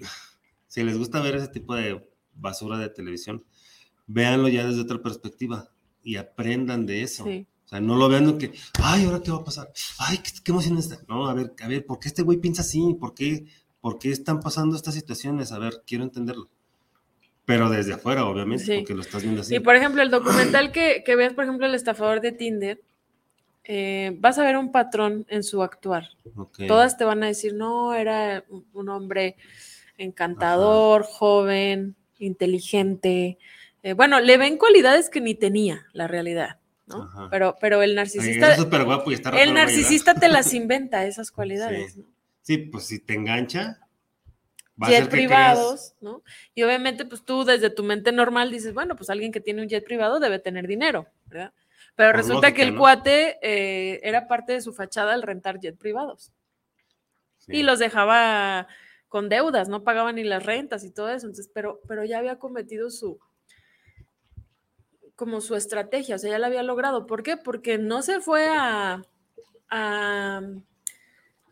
si 0.68 0.84
les 0.84 0.96
gusta 0.96 1.20
ver 1.20 1.34
ese 1.34 1.48
tipo 1.48 1.74
de 1.74 2.08
basura 2.32 2.78
de 2.78 2.90
televisión, 2.90 3.44
véanlo 4.06 4.48
ya 4.48 4.66
desde 4.66 4.82
otra 4.82 5.02
perspectiva 5.02 5.68
y 6.02 6.16
aprendan 6.16 6.86
de 6.86 7.02
eso. 7.02 7.24
O 7.24 7.68
sea, 7.68 7.80
no 7.80 7.96
lo 7.96 8.08
vean 8.08 8.38
que, 8.38 8.52
ay, 8.82 9.04
¿ahora 9.04 9.22
qué 9.22 9.30
va 9.30 9.38
a 9.38 9.44
pasar? 9.44 9.72
Ay, 9.98 10.18
qué, 10.18 10.50
emoción 10.50 10.76
está. 10.78 10.98
No, 11.08 11.26
a 11.26 11.34
ver, 11.34 11.54
a 11.62 11.68
ver, 11.68 11.86
¿por 11.86 11.98
qué 11.98 12.08
este 12.08 12.22
güey 12.22 12.38
piensa 12.38 12.62
así? 12.62 12.94
¿Por 13.00 13.14
qué, 13.14 13.46
¿Por 13.80 13.98
qué 13.98 14.10
están 14.10 14.40
pasando 14.40 14.76
estas 14.76 14.94
situaciones? 14.94 15.52
A 15.52 15.58
ver, 15.58 15.82
quiero 15.86 16.04
entenderlo. 16.04 16.48
Pero 17.46 17.68
desde 17.68 17.94
afuera, 17.94 18.24
obviamente, 18.26 18.78
porque 18.78 18.94
lo 18.94 19.02
estás 19.02 19.22
viendo 19.22 19.42
así. 19.42 19.54
Y 19.54 19.60
por 19.60 19.76
ejemplo, 19.76 20.02
el 20.02 20.10
documental 20.10 20.72
que, 20.72 21.02
que 21.04 21.16
ves, 21.16 21.34
por 21.34 21.44
ejemplo, 21.44 21.66
el 21.66 21.74
estafador 21.74 22.20
de 22.20 22.32
Tinder, 22.32 22.80
eh, 23.64 24.14
vas 24.18 24.38
a 24.38 24.44
ver 24.44 24.58
un 24.58 24.70
patrón 24.70 25.26
en 25.28 25.42
su 25.42 25.62
actuar. 25.62 26.10
Todas 26.68 26.98
te 26.98 27.04
van 27.04 27.22
a 27.22 27.28
decir, 27.28 27.54
no, 27.54 27.94
era 27.94 28.44
un 28.74 28.88
hombre 28.90 29.36
encantador, 29.96 31.04
joven, 31.04 31.94
inteligente. 32.18 33.38
Eh, 33.84 33.92
bueno, 33.92 34.18
le 34.18 34.38
ven 34.38 34.56
cualidades 34.56 35.10
que 35.10 35.20
ni 35.20 35.34
tenía, 35.34 35.86
la 35.92 36.08
realidad. 36.08 36.58
¿no? 36.86 37.28
Pero, 37.30 37.56
pero 37.60 37.82
el 37.82 37.94
narcisista. 37.94 38.56
el 39.38 39.52
narcisista 39.52 40.14
te 40.14 40.28
las 40.28 40.54
inventa, 40.54 41.04
esas 41.04 41.30
cualidades. 41.30 41.98
Sí, 42.40 42.56
pues 42.56 42.86
si 42.86 42.98
te 42.98 43.12
engancha. 43.12 43.78
Va 44.82 44.88
jet 44.88 45.10
privados, 45.10 45.94
¿no? 46.00 46.22
Y 46.54 46.62
obviamente, 46.62 47.04
pues 47.04 47.24
tú 47.26 47.44
desde 47.44 47.68
tu 47.68 47.84
mente 47.84 48.10
normal 48.10 48.50
dices, 48.50 48.72
bueno, 48.72 48.96
pues 48.96 49.10
alguien 49.10 49.30
que 49.30 49.40
tiene 49.40 49.60
un 49.60 49.68
jet 49.68 49.84
privado 49.84 50.18
debe 50.18 50.38
tener 50.38 50.66
dinero, 50.66 51.06
¿verdad? 51.26 51.52
Pero 51.94 52.12
resulta 52.14 52.54
que 52.54 52.62
el 52.62 52.76
cuate 52.76 53.38
eh, 53.42 54.00
era 54.02 54.26
parte 54.26 54.54
de 54.54 54.62
su 54.62 54.72
fachada 54.72 55.14
el 55.14 55.22
rentar 55.22 55.60
jet 55.60 55.76
privados. 55.76 56.32
Y 57.48 57.62
los 57.62 57.78
dejaba 57.78 58.66
con 59.08 59.28
deudas, 59.28 59.68
no 59.68 59.84
pagaba 59.84 60.10
ni 60.10 60.24
las 60.24 60.44
rentas 60.44 60.84
y 60.84 60.90
todo 60.90 61.10
eso. 61.10 61.26
Entonces, 61.26 61.50
pero, 61.52 61.82
pero 61.86 62.02
ya 62.04 62.18
había 62.18 62.38
cometido 62.38 62.90
su, 62.90 63.20
como 65.16 65.40
su 65.40 65.54
estrategia, 65.54 66.16
o 66.16 66.18
sea, 66.18 66.30
ya 66.30 66.38
la 66.38 66.48
había 66.48 66.62
logrado. 66.62 67.06
¿Por 67.06 67.22
qué? 67.22 67.36
Porque 67.36 67.78
no 67.78 68.02
se 68.02 68.20
fue 68.20 68.46
a, 68.48 69.02
a, 69.70 70.42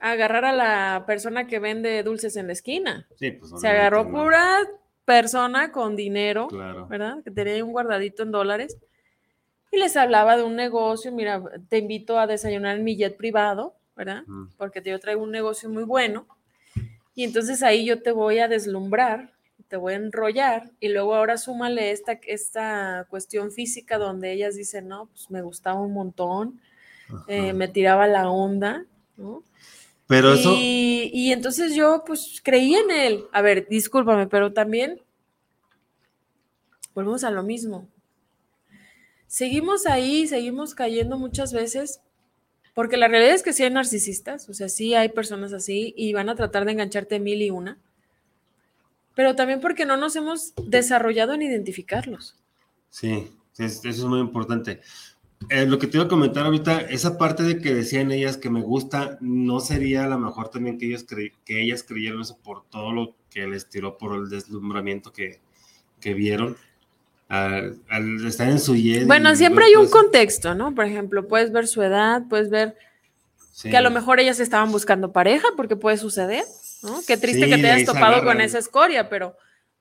agarrar 0.01 0.45
a 0.45 0.53
la 0.53 1.05
persona 1.07 1.47
que 1.47 1.59
vende 1.59 2.03
dulces 2.03 2.37
en 2.37 2.49
la 2.49 2.53
esquina. 2.53 3.07
Sí, 3.17 3.33
pues, 3.33 3.53
se 3.61 3.69
agarró 3.69 4.11
pura 4.11 4.59
persona 5.05 5.73
con 5.73 5.97
dinero, 5.97 6.49
¿verdad? 6.89 7.23
Que 7.25 7.31
tenía 7.31 7.65
un 7.65 7.73
guardadito 7.73 8.23
en 8.23 8.33
dólares. 8.33 8.79
Y 9.71 9.79
les 9.79 9.97
hablaba 9.97 10.37
de 10.37 10.43
un 10.43 10.55
negocio, 10.55 11.13
mira, 11.13 11.43
te 11.69 11.79
invito 11.79 12.19
a 12.19 12.27
desayunar 12.27 12.77
en 12.77 12.85
mi 12.85 12.97
jet 12.97 13.17
privado, 13.17 13.75
¿verdad? 13.97 14.25
Porque 14.59 14.83
yo 14.85 14.99
traigo 15.01 15.23
un 15.23 15.31
negocio 15.31 15.71
muy 15.71 15.85
bueno 15.85 16.27
y 17.15 17.25
entonces 17.25 17.63
ahí 17.63 17.85
yo 17.85 18.03
te 18.03 18.13
voy 18.13 18.39
a 18.39 18.49
deslumbrar, 18.49 19.33
te 19.69 19.77
voy 19.77 19.95
a 19.95 19.97
enrollar 19.97 20.71
y 20.81 20.89
luego 20.89 21.15
ahora 21.15 21.37
súmale 21.37 21.91
esta, 21.91 22.19
esta 22.27 23.07
cuestión 23.09 23.51
física 23.53 23.99
donde 23.99 24.33
ellas 24.33 24.55
dicen, 24.57 24.89
no, 24.89 25.07
pues 25.07 25.31
me 25.31 25.43
gustaba 25.43 25.81
un 25.81 25.93
montón, 25.93 26.61
eh, 27.29 27.53
me 27.53 27.69
tiraba 27.69 28.07
la 28.07 28.31
onda, 28.31 28.85
¿no? 29.17 29.43
Pero 30.07 30.35
eso... 30.35 30.53
Y, 30.55 31.11
y 31.13 31.33
entonces 31.33 31.75
yo 31.75 32.05
pues 32.07 32.41
creí 32.43 32.75
en 32.75 32.91
él. 32.91 33.25
A 33.33 33.43
ver, 33.43 33.67
discúlpame, 33.69 34.27
pero 34.27 34.53
también 34.53 35.01
volvemos 36.95 37.25
a 37.25 37.31
lo 37.31 37.43
mismo. 37.43 37.89
Seguimos 39.27 39.87
ahí, 39.87 40.27
seguimos 40.27 40.75
cayendo 40.75 41.19
muchas 41.19 41.53
veces 41.53 42.01
porque 42.75 42.97
la 42.97 43.09
realidad 43.09 43.35
es 43.35 43.43
que 43.43 43.53
sí 43.53 43.63
hay 43.63 43.71
narcisistas, 43.71 44.49
o 44.49 44.55
sea, 44.55 44.69
sí 44.69 44.95
hay 44.95 45.11
personas 45.11 45.53
así 45.53 45.93
y 45.97 46.13
van 46.13 46.29
a 46.29 46.35
tratar 46.35 46.65
de 46.65 46.73
engancharte 46.73 47.21
mil 47.21 47.43
y 47.43 47.51
una, 47.51 47.79
pero 49.15 49.35
también 49.35 49.61
porque 49.61 49.87
no 49.87 49.97
nos 49.97 50.17
hemos 50.17 50.55
desarrollado 50.65 51.35
en 51.35 51.43
identificarlos. 51.43 52.37
Sí, 52.91 53.31
eso 53.59 53.89
es 53.89 54.05
muy 54.05 54.21
importante. 54.21 54.81
Eh, 55.49 55.67
lo 55.67 55.79
que 55.79 55.87
te 55.87 55.97
iba 55.97 56.07
a 56.07 56.09
comentar 56.09 56.45
ahorita, 56.45 56.83
esa 56.83 57.19
parte 57.19 57.43
de 57.43 57.59
que 57.59 57.75
decían 57.75 58.13
ellas 58.13 58.37
que 58.37 58.51
me 58.51 58.63
gusta, 58.63 59.19
no 59.21 59.61
sería 59.61 60.05
a 60.05 60.09
lo 60.09 60.19
mejor 60.19 60.51
también 60.51 60.79
que, 60.79 60.87
ellos 60.87 61.05
que 61.05 61.63
ellas 61.63 61.83
creyeron 61.83 62.21
eso 62.21 62.39
por 62.39 62.65
todo 62.69 62.93
lo 62.93 63.17
que 63.29 63.47
les 63.47 63.69
tiró 63.69 63.99
por 63.99 64.15
el 64.15 64.29
deslumbramiento 64.29 65.13
que, 65.13 65.41
que 66.01 66.15
vieron 66.15 66.57
al, 67.29 68.27
estar 68.27 68.49
en 68.51 68.61
su 68.61 68.77
Bueno, 69.07 69.35
siempre 69.37 69.65
hay 69.65 69.77
un 69.77 69.89
contexto, 69.89 70.55
¿no? 70.55 70.75
Por 70.75 70.85
ejemplo, 70.85 71.27
puedes 71.27 71.51
ver 71.51 71.67
su 71.67 71.81
edad, 71.83 72.25
puedes 72.29 72.51
ver 72.51 72.77
que 73.63 73.77
a 73.77 73.81
lo 73.81 73.91
mejor 73.91 74.21
ellas 74.21 74.39
estaban 74.39 74.71
buscando 74.71 75.13
pareja, 75.13 75.49
porque 75.57 75.77
puede 75.77 75.97
suceder, 75.97 76.45
¿no? 76.83 77.01
Qué 77.07 77.17
triste 77.17 77.49
que 77.49 77.59
te 77.59 77.71
hayas 77.71 77.87
topado 77.87 78.23
con 78.25 78.41
esa 78.41 78.59
escoria, 78.59 79.09
pero 79.09 79.37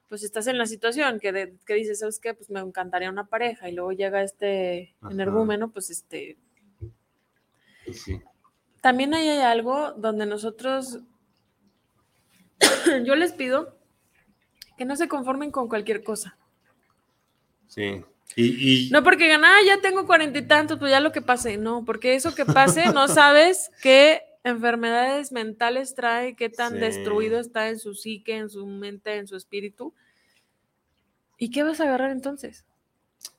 pues 0.08 0.24
estás 0.24 0.48
en 0.48 0.58
la 0.58 0.66
situación 0.66 1.20
que, 1.20 1.54
que 1.66 1.74
dices, 1.74 2.00
¿sabes 2.00 2.20
qué? 2.20 2.34
Pues 2.34 2.50
me 2.50 2.60
encantaría 2.60 3.10
una 3.10 3.28
pareja 3.28 3.70
y 3.70 3.74
luego 3.74 3.94
llega 3.94 4.22
este 4.22 4.94
energúmeno, 5.10 5.72
pues 5.72 5.90
este... 5.90 6.38
Pues 7.86 8.06
También 8.82 9.14
hay 9.14 9.30
algo 9.30 9.94
donde 9.94 10.26
nosotros, 10.26 11.00
yo 13.06 13.16
les 13.16 13.32
pido 13.32 13.78
que 14.78 14.86
no 14.86 14.96
se 14.96 15.08
conformen 15.08 15.52
con 15.52 15.70
cualquier 15.70 16.04
cosa. 16.04 16.36
Sí. 17.68 18.04
Y, 18.36 18.90
No 18.92 19.04
porque 19.04 19.28
gana, 19.28 19.56
ah, 19.56 19.60
ya 19.66 19.82
tengo 19.82 20.06
cuarenta 20.06 20.40
y 20.40 20.48
tantos, 20.48 20.80
pues 20.80 20.92
ya 20.92 21.00
lo 21.00 21.12
que 21.12 21.22
pase. 21.22 21.58
No, 21.58 21.86
porque 21.86 22.16
eso 22.16 22.36
que 22.36 22.46
pase, 22.46 22.88
no 22.88 23.08
sabes 23.08 23.72
qué 23.82 24.24
enfermedades 24.44 25.32
mentales 25.32 25.96
trae, 25.96 26.36
qué 26.36 26.50
tan 26.50 26.80
destruido 26.80 27.40
está 27.40 27.70
en 27.70 27.80
su 27.80 27.94
psique, 27.94 28.38
en 28.38 28.50
su 28.50 28.66
mente, 28.66 29.16
en 29.18 29.28
su 29.28 29.36
espíritu. 29.36 29.94
¿Y 31.38 31.50
qué 31.50 31.64
vas 31.64 31.80
a 31.80 31.84
agarrar 31.84 32.12
entonces? 32.12 32.66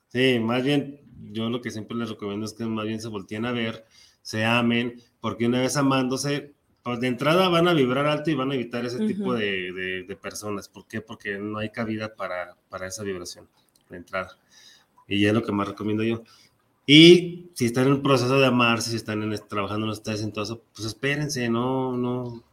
Sí, 0.09 0.39
más 0.39 0.63
bien, 0.63 1.01
yo 1.31 1.49
lo 1.49 1.61
que 1.61 1.71
siempre 1.71 1.97
les 1.97 2.09
recomiendo 2.09 2.45
es 2.45 2.53
que 2.53 2.65
más 2.65 2.85
bien 2.85 3.01
se 3.01 3.07
volteen 3.07 3.45
a 3.45 3.51
ver, 3.51 3.85
se 4.21 4.45
amen, 4.45 5.01
porque 5.19 5.45
una 5.45 5.61
vez 5.61 5.75
amándose, 5.77 6.53
pues 6.83 6.99
de 6.99 7.07
entrada 7.07 7.47
van 7.49 7.67
a 7.67 7.73
vibrar 7.73 8.05
alto 8.05 8.29
y 8.29 8.35
van 8.35 8.51
a 8.51 8.55
evitar 8.55 8.85
ese 8.85 9.05
tipo 9.07 9.33
de, 9.33 10.03
de, 10.07 10.15
personas. 10.15 10.67
¿Por 10.67 10.85
qué? 10.85 11.01
Porque 11.01 11.37
no 11.37 11.59
hay 11.59 11.69
cabida 11.69 12.13
para, 12.13 12.57
para 12.69 12.87
esa 12.87 13.03
vibración 13.03 13.47
de 13.89 13.97
entrada. 13.97 14.37
Y 15.07 15.25
es 15.25 15.33
lo 15.33 15.43
que 15.43 15.51
más 15.51 15.67
recomiendo 15.67 16.03
yo. 16.03 16.23
Y 16.85 17.51
si 17.53 17.65
están 17.65 17.87
en 17.87 17.93
el 17.93 18.01
proceso 18.01 18.39
de 18.39 18.45
amarse, 18.45 18.89
si 18.89 18.95
están 18.95 19.23
en, 19.23 19.39
trabajando 19.47 19.85
en 19.85 19.91
ustedes 19.91 20.21
en 20.21 20.31
todo 20.31 20.43
eso, 20.43 20.63
pues 20.73 20.87
espérense, 20.87 21.49
no, 21.49 21.95
no, 21.95 22.23
o 22.23 22.43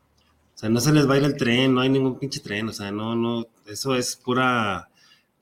sea, 0.55 0.68
no 0.68 0.81
se 0.81 0.93
les 0.93 1.09
va 1.09 1.14
a 1.14 1.18
ir 1.18 1.24
el 1.24 1.37
tren, 1.37 1.74
no 1.74 1.81
hay 1.81 1.89
ningún 1.89 2.18
pinche 2.18 2.41
tren, 2.41 2.68
o 2.68 2.72
sea, 2.72 2.91
no, 2.93 3.16
no, 3.16 3.47
eso 3.66 3.97
es 3.97 4.16
pura, 4.16 4.91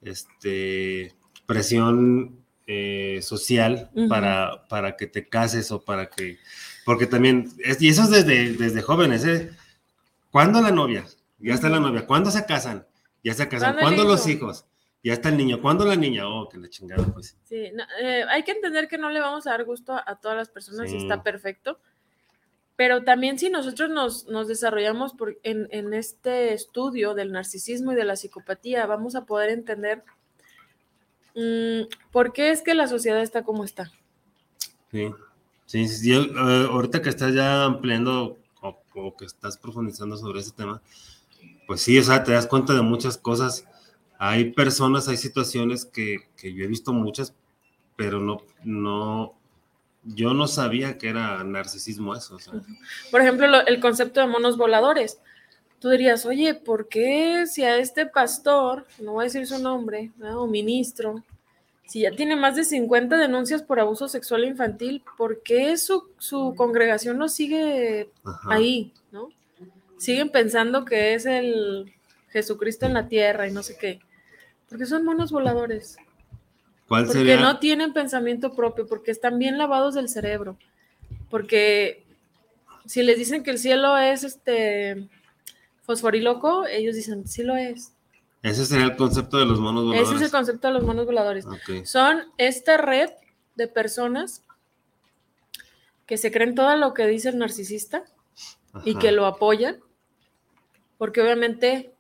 este, 0.01 1.15
presión 1.45 2.39
eh, 2.67 3.21
social 3.23 3.91
para, 4.09 4.67
para 4.69 4.97
que 4.97 5.07
te 5.07 5.29
cases 5.29 5.71
o 5.71 5.81
para 5.83 6.09
que, 6.09 6.39
porque 6.85 7.07
también, 7.07 7.53
y 7.81 7.89
eso 7.89 8.05
es 8.05 8.11
desde, 8.11 8.53
desde 8.53 8.83
jóvenes, 8.83 9.25
¿eh? 9.25 9.51
¿Cuándo 10.31 10.61
la 10.61 10.71
novia? 10.71 11.05
Ya 11.39 11.55
está 11.55 11.69
la 11.69 11.81
novia. 11.81 12.07
¿Cuándo 12.07 12.31
se 12.31 12.45
casan? 12.45 12.87
Ya 13.25 13.35
se 13.35 13.49
casan. 13.49 13.77
¿Cuándo 13.81 14.05
los 14.05 14.27
hijos? 14.27 14.67
Ya 15.03 15.13
está 15.13 15.29
el 15.29 15.37
niño. 15.37 15.61
¿Cuándo 15.63 15.85
la 15.85 15.97
niña? 15.97 16.29
Oh, 16.29 16.49
que 16.49 16.59
la 16.59 16.69
chingada, 16.69 17.05
pues. 17.13 17.37
Sí, 17.45 17.57
eh, 18.03 18.25
hay 18.29 18.43
que 18.43 18.53
entender 18.53 18.89
que 18.89 18.99
no 18.99 19.11
le 19.11 19.21
vamos 19.21 19.47
a 19.47 19.51
dar 19.51 19.65
gusto 19.65 19.95
a, 19.95 20.17
todas 20.17 20.37
las 20.37 20.49
personas 20.49 20.93
y 20.93 20.97
está 20.97 21.23
perfecto. 21.23 21.79
Pero 22.75 23.03
también 23.03 23.39
si 23.39 23.51
nosotros 23.51 23.91
nos, 23.91 24.49
desarrollamos 24.49 25.13
por, 25.13 25.39
en, 25.43 25.95
este 25.95 26.53
estudio 26.53 27.15
del 27.15 27.33
narcisismo 27.33 27.93
y 27.93 27.97
de 27.97 28.05
la 28.05 28.17
psicopatía, 28.17 28.87
vamos 28.87 29.15
a 29.15 29.25
poder 29.25 29.51
entender 29.51 30.05
mm, 31.35 31.89
por 32.13 32.33
qué 32.33 32.51
es 32.51 32.63
que 32.63 32.75
la 32.75 32.87
sociedad 32.87 33.21
está 33.21 33.43
como 33.43 33.65
está. 33.65 33.91
Sí, 34.91 35.13
sí, 35.67 35.89
sí. 35.89 36.13
Eh, 36.13 36.67
ahorita 36.71 37.03
que 37.03 37.09
estás 37.09 37.35
ya 37.35 37.65
ampliando 37.65 38.39
o, 38.63 38.79
o, 38.95 39.17
que 39.17 39.27
estás 39.27 39.59
profundizando 39.59 40.17
sobre 40.17 40.41
ese 40.41 40.53
tema, 40.53 40.81
pues 41.67 41.83
sí, 41.83 41.99
o 41.99 42.03
sea, 42.03 42.23
te 42.25 42.33
das 42.33 42.47
cuenta 42.47 42.75
de 42.75 42.83
muchas 42.83 43.19
cosas 43.19 43.65
hay 44.19 44.53
personas, 44.53 45.09
hay 45.09 45.17
situaciones 45.17 45.85
que, 45.85 46.29
yo 46.43 46.65
he 46.65 46.67
visto 46.67 46.93
muchas, 46.93 47.35
pero 47.97 48.21
no, 48.21 48.43
no, 48.65 49.35
yo 50.03 50.35
no 50.35 50.49
sabía 50.49 50.99
que 50.99 51.09
era 51.09 51.45
narcisismo 51.45 52.15
eso. 52.17 52.37
Por 53.11 53.21
ejemplo, 53.21 53.47
el 53.67 53.81
concepto 53.81 54.21
de 54.21 54.27
monos 54.27 54.57
voladores. 54.57 55.21
Tú 55.79 55.91
dirías, 55.91 56.27
oye, 56.27 56.55
¿por 56.55 56.89
qué 56.89 57.47
si 57.47 57.63
a 57.63 57.77
este 57.77 58.07
pastor, 58.07 58.87
no 58.99 59.13
voy 59.13 59.23
a 59.23 59.25
decir 59.27 59.47
su 59.47 59.61
nombre, 59.61 60.11
o 60.21 60.49
ministro, 60.49 61.23
si 61.87 62.01
ya 62.01 62.11
tiene 62.11 62.35
más 62.35 62.57
de 62.57 62.65
50 62.65 63.17
denuncias 63.17 63.63
por 63.63 63.79
abuso 63.79 64.09
sexual 64.09 64.45
infantil, 64.45 65.03
¿por 65.17 65.43
qué 65.43 65.77
su, 65.77 66.05
congregación 66.57 67.17
no 67.17 67.29
sigue 67.29 68.11
ahí? 68.51 68.93
¿no? 69.13 69.29
Siguen 69.97 70.31
pensando 70.31 70.85
que 70.85 71.15
es 71.15 71.25
el 71.25 71.95
Jesucristo 72.31 72.85
en 72.85 72.95
la 72.95 73.07
tierra 73.07 73.47
y 73.47 73.53
no 73.53 73.63
sé 73.63 73.79
qué. 73.79 74.01
Porque 74.69 74.87
son 74.87 75.05
monos 75.05 75.33
voladores. 75.33 75.97
¿Cuál 76.87 77.07
porque 77.07 77.37
no 77.37 77.59
tienen 77.59 77.93
pensamiento 77.93 78.55
propio, 78.55 78.87
porque 78.87 79.11
están 79.11 79.39
bien 79.39 79.59
lavados 79.59 79.95
del 79.95 80.09
cerebro. 80.09 80.57
Porque 81.31 82.05
si 82.87 83.03
les 83.03 83.19
dicen 83.19 83.43
que 83.43 83.51
el 83.51 83.59
cielo 83.59 83.97
es 83.99 84.25
este 84.25 85.09
fosforiloco, 85.83 86.67
ellos 86.67 86.97
dicen, 86.97 87.27
sí 87.29 87.43
lo 87.43 87.57
es. 87.57 87.93
Ese 88.43 88.65
sería 88.65 88.87
el 88.87 88.97
concepto 88.97 89.37
de 89.39 89.47
los 89.47 89.61
monos 89.61 89.85
voladores. 89.85 90.09
Ese 90.09 90.17
es 90.17 90.23
el 90.23 90.31
concepto 90.31 90.69
de 90.69 90.75
los 90.75 90.85
monos 90.85 91.07
voladores. 91.07 91.47
Son 91.85 92.23
esta 92.39 92.77
red 92.77 93.11
de 93.57 93.69
personas 93.69 94.43
que 96.07 96.17
se 96.17 96.31
creen 96.31 96.55
todo 96.55 96.75
lo 96.77 96.95
que 96.95 97.07
dice 97.07 97.29
el 97.29 97.39
narcisista 97.39 98.05
y 98.85 98.95
que 98.95 99.13
lo 99.13 99.27
apoyan, 99.27 99.79
porque 100.97 101.21
obviamente 101.21 101.93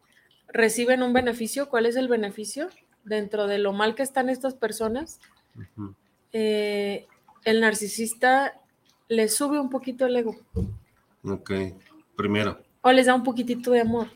reciben 0.48 1.02
un 1.02 1.12
beneficio. 1.12 1.68
¿Cuál 1.68 1.86
es 1.86 1.96
el 1.96 2.08
beneficio? 2.08 2.68
Dentro 3.04 3.46
de 3.46 3.58
lo 3.58 3.72
mal 3.72 3.94
que 3.94 4.02
están 4.02 4.28
estas 4.28 4.54
personas, 4.54 5.20
eh, 6.32 7.06
el 7.44 7.60
narcisista 7.60 8.60
les 9.08 9.34
sube 9.34 9.58
un 9.58 9.70
poquito 9.70 10.06
el 10.06 10.16
ego. 10.16 10.36
Ok, 11.24 11.50
primero. 12.16 12.60
O 12.82 12.92
les 12.92 13.06
da 13.06 13.14
un 13.14 13.22
poquitito 13.22 13.70
de 13.70 13.80
amor. 13.80 14.08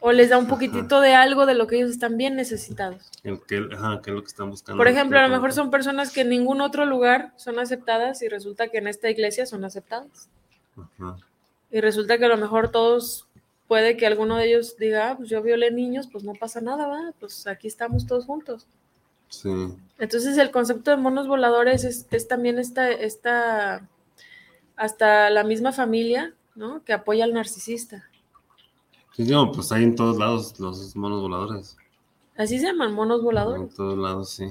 O 0.00 0.12
les 0.12 0.28
da 0.28 0.38
un 0.38 0.46
poquitito 0.46 1.00
de 1.00 1.14
algo 1.14 1.46
de 1.46 1.54
lo 1.54 1.66
que 1.66 1.76
ellos 1.76 1.90
están 1.90 2.18
bien 2.18 2.36
necesitados. 2.36 3.10
El 3.22 3.40
que, 3.40 3.66
ajá, 3.72 4.02
que 4.02 4.10
es 4.10 4.14
lo 4.14 4.22
que 4.22 4.28
están 4.28 4.50
buscando. 4.50 4.76
Por 4.76 4.88
ejemplo, 4.88 5.18
a 5.18 5.22
lo 5.26 5.28
mejor 5.30 5.52
son 5.52 5.70
personas 5.70 6.12
que 6.12 6.22
en 6.22 6.28
ningún 6.28 6.60
otro 6.60 6.84
lugar 6.84 7.32
son 7.36 7.58
aceptadas 7.58 8.20
y 8.22 8.28
resulta 8.28 8.68
que 8.68 8.78
en 8.78 8.88
esta 8.88 9.08
iglesia 9.08 9.46
son 9.46 9.64
aceptadas. 9.64 10.28
Ajá. 10.76 11.16
Y 11.70 11.80
resulta 11.80 12.18
que 12.18 12.26
a 12.26 12.28
lo 12.28 12.36
mejor 12.36 12.70
todos, 12.70 13.26
puede 13.68 13.96
que 13.96 14.06
alguno 14.06 14.36
de 14.36 14.48
ellos 14.48 14.76
diga, 14.76 15.10
ah, 15.10 15.16
pues 15.16 15.28
yo 15.28 15.42
violé 15.42 15.70
niños, 15.70 16.08
pues 16.10 16.24
no 16.24 16.32
pasa 16.34 16.60
nada, 16.60 16.86
¿va? 16.86 17.12
Pues 17.18 17.46
aquí 17.46 17.66
estamos 17.66 18.06
todos 18.06 18.26
juntos. 18.26 18.66
Sí. 19.28 19.48
Entonces 19.98 20.36
el 20.38 20.50
concepto 20.50 20.90
de 20.90 20.96
monos 20.96 21.26
voladores 21.26 21.84
es, 21.84 22.06
es 22.10 22.28
también 22.28 22.58
esta, 22.58 22.90
esta, 22.90 23.88
hasta 24.76 25.30
la 25.30 25.44
misma 25.44 25.72
familia, 25.72 26.34
¿no? 26.54 26.82
Que 26.84 26.92
apoya 26.92 27.24
al 27.24 27.32
narcisista. 27.32 28.04
Sí, 29.12 29.24
no, 29.24 29.50
pues 29.52 29.70
hay 29.72 29.84
en 29.84 29.94
todos 29.96 30.18
lados 30.18 30.58
los 30.60 30.94
monos 30.96 31.22
voladores. 31.22 31.76
Así 32.36 32.58
se 32.58 32.66
llaman 32.66 32.92
monos 32.94 33.18
En 33.20 33.24
voladores. 33.24 33.74
todos 33.74 33.96
lados, 33.96 34.30
sí. 34.30 34.48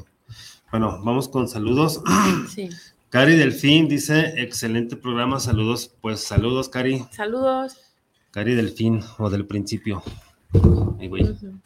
Bueno, 0.72 1.01
vamos 1.03 1.28
con 1.28 1.47
saludos. 1.47 2.01
Sí. 2.49 2.70
Cari 3.09 3.36
Delfín 3.36 3.88
dice, 3.88 4.34
excelente 4.41 4.95
programa, 4.95 5.39
saludos. 5.39 5.93
Pues 6.01 6.22
saludos, 6.22 6.68
Cari. 6.68 7.05
Saludos. 7.11 7.92
Cari 8.34 8.55
Delfín, 8.55 9.01
o 9.19 9.29
del 9.29 9.45
principio. 9.45 10.01
Ay, 10.99 11.07
güey. 11.07 11.23
Ujú. 11.23 11.59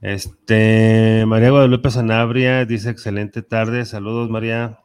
Este, 0.00 1.24
María 1.26 1.50
Guadalupe 1.50 1.90
Sanabria 1.90 2.64
dice, 2.64 2.88
excelente 2.88 3.42
tarde, 3.42 3.84
saludos, 3.84 4.30
María. 4.30 4.78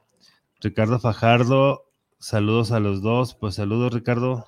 Ricardo 0.59 0.99
Fajardo, 0.99 1.85
saludos 2.19 2.73
a 2.73 2.81
los 2.81 3.01
dos. 3.01 3.33
Pues 3.33 3.55
saludos, 3.55 3.93
Ricardo. 3.93 4.45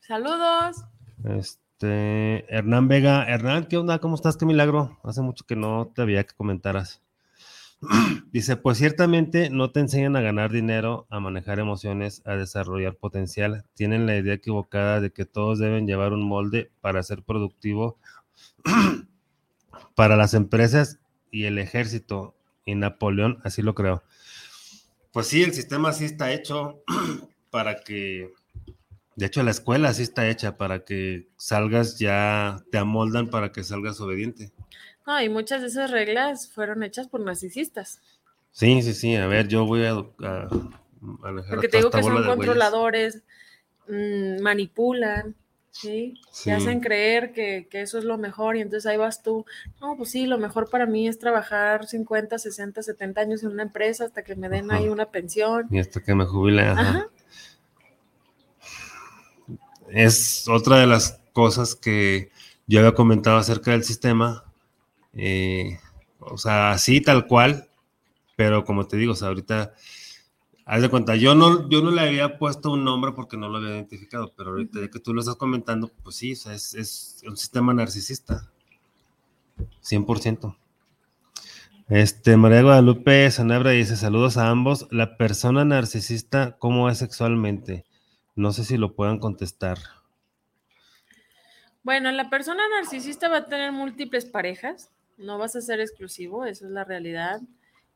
Saludos. 0.00 0.84
Este, 1.22 2.52
Hernán 2.52 2.88
Vega. 2.88 3.24
Hernán, 3.26 3.66
¿qué 3.66 3.76
onda? 3.76 4.00
¿Cómo 4.00 4.16
estás? 4.16 4.36
Qué 4.36 4.46
milagro. 4.46 4.98
Hace 5.04 5.22
mucho 5.22 5.44
que 5.46 5.54
no 5.54 5.92
te 5.94 6.02
había 6.02 6.24
que 6.24 6.34
comentaras. 6.34 7.02
Dice, 8.32 8.56
pues 8.56 8.78
ciertamente 8.78 9.50
no 9.50 9.70
te 9.70 9.80
enseñan 9.80 10.16
a 10.16 10.20
ganar 10.20 10.50
dinero, 10.50 11.06
a 11.10 11.20
manejar 11.20 11.58
emociones, 11.58 12.22
a 12.24 12.36
desarrollar 12.36 12.96
potencial. 12.96 13.64
Tienen 13.74 14.06
la 14.06 14.16
idea 14.16 14.34
equivocada 14.34 15.00
de 15.00 15.12
que 15.12 15.24
todos 15.24 15.58
deben 15.58 15.86
llevar 15.86 16.12
un 16.12 16.26
molde 16.26 16.70
para 16.80 17.02
ser 17.02 17.22
productivo 17.22 17.98
para 19.94 20.16
las 20.16 20.34
empresas 20.34 20.98
y 21.30 21.44
el 21.44 21.58
ejército. 21.58 22.34
Y 22.66 22.74
Napoleón 22.74 23.38
así 23.44 23.62
lo 23.62 23.74
creo. 23.74 24.02
Pues 25.12 25.26
sí, 25.26 25.42
el 25.42 25.52
sistema 25.52 25.90
así 25.90 26.06
está 26.06 26.32
hecho 26.32 26.82
para 27.50 27.82
que 27.82 28.32
de 29.16 29.26
hecho, 29.26 29.42
la 29.44 29.52
escuela 29.52 29.90
así 29.90 30.02
está 30.02 30.28
hecha 30.28 30.56
para 30.56 30.84
que 30.84 31.28
salgas 31.36 31.98
ya, 31.98 32.64
te 32.72 32.78
amoldan 32.78 33.30
para 33.30 33.52
que 33.52 33.62
salgas 33.62 34.00
obediente. 34.00 34.52
No, 35.06 35.20
y 35.20 35.28
muchas 35.28 35.60
de 35.60 35.68
esas 35.68 35.90
reglas 35.90 36.50
fueron 36.50 36.82
hechas 36.82 37.08
por 37.08 37.20
narcisistas. 37.20 38.00
Sí, 38.52 38.82
sí, 38.82 38.94
sí. 38.94 39.16
A 39.16 39.26
ver, 39.26 39.48
yo 39.48 39.66
voy 39.66 39.84
a, 39.84 39.92
a 39.92 40.48
manejar 41.00 41.56
Porque 41.56 41.68
te 41.68 41.78
digo 41.78 41.90
que 41.90 42.02
son 42.02 42.24
controladores, 42.24 43.22
mm, 43.88 44.40
manipulan, 44.40 45.34
¿sí? 45.70 46.14
Sí. 46.30 46.44
Te 46.44 46.52
hacen 46.52 46.80
creer 46.80 47.32
que, 47.32 47.66
que 47.70 47.82
eso 47.82 47.98
es 47.98 48.04
lo 48.04 48.16
mejor 48.16 48.56
y 48.56 48.60
entonces 48.60 48.86
ahí 48.86 48.96
vas 48.96 49.22
tú. 49.22 49.44
No, 49.80 49.96
pues 49.96 50.10
sí, 50.10 50.26
lo 50.26 50.38
mejor 50.38 50.70
para 50.70 50.86
mí 50.86 51.08
es 51.08 51.18
trabajar 51.18 51.86
50, 51.86 52.38
60, 52.38 52.82
70 52.82 53.20
años 53.20 53.42
en 53.42 53.50
una 53.50 53.64
empresa 53.64 54.04
hasta 54.04 54.22
que 54.22 54.36
me 54.36 54.48
den 54.48 54.70
Ajá. 54.70 54.80
ahí 54.80 54.88
una 54.88 55.10
pensión. 55.10 55.66
Y 55.70 55.80
hasta 55.80 56.00
que 56.00 56.14
me 56.14 56.24
jubile. 56.24 56.62
ajá. 56.62 56.80
Ajá. 56.80 57.08
Es 59.90 60.48
otra 60.48 60.78
de 60.78 60.86
las 60.86 61.20
cosas 61.32 61.74
que 61.74 62.30
yo 62.66 62.80
había 62.80 62.94
comentado 62.94 63.36
acerca 63.36 63.72
del 63.72 63.84
sistema. 63.84 64.44
Eh, 65.16 65.78
o 66.18 66.38
sea, 66.38 66.72
así 66.72 67.00
tal 67.00 67.26
cual, 67.26 67.68
pero 68.36 68.64
como 68.64 68.86
te 68.86 68.96
digo, 68.96 69.14
ahorita, 69.20 69.74
haz 70.64 70.82
de 70.82 70.88
cuenta, 70.88 71.16
yo 71.16 71.34
no, 71.34 71.68
yo 71.68 71.82
no 71.82 71.90
le 71.90 72.00
había 72.00 72.38
puesto 72.38 72.72
un 72.72 72.84
nombre 72.84 73.12
porque 73.12 73.36
no 73.36 73.48
lo 73.48 73.58
había 73.58 73.70
identificado, 73.70 74.32
pero 74.36 74.50
ahorita 74.50 74.80
ya 74.80 74.88
que 74.88 75.00
tú 75.00 75.14
lo 75.14 75.20
estás 75.20 75.36
comentando, 75.36 75.90
pues 76.02 76.16
sí, 76.16 76.32
o 76.32 76.36
sea, 76.36 76.54
es, 76.54 76.74
es 76.74 77.22
un 77.26 77.36
sistema 77.36 77.74
narcisista. 77.74 78.50
100%. 79.82 80.56
Este, 81.88 82.36
María 82.36 82.62
Guadalupe 82.62 83.30
Sanabra 83.30 83.70
dice, 83.70 83.96
saludos 83.96 84.36
a 84.36 84.48
ambos. 84.48 84.88
La 84.90 85.16
persona 85.16 85.64
narcisista, 85.64 86.56
¿cómo 86.58 86.88
es 86.88 86.98
sexualmente? 86.98 87.84
No 88.34 88.52
sé 88.52 88.64
si 88.64 88.78
lo 88.78 88.94
puedan 88.94 89.18
contestar. 89.18 89.78
Bueno, 91.82 92.10
la 92.12 92.30
persona 92.30 92.62
narcisista 92.70 93.28
va 93.28 93.38
a 93.38 93.46
tener 93.46 93.70
múltiples 93.70 94.24
parejas, 94.24 94.90
no 95.16 95.38
vas 95.38 95.56
a 95.56 95.60
ser 95.60 95.80
exclusivo, 95.80 96.44
eso 96.44 96.66
es 96.66 96.72
la 96.72 96.84
realidad. 96.84 97.40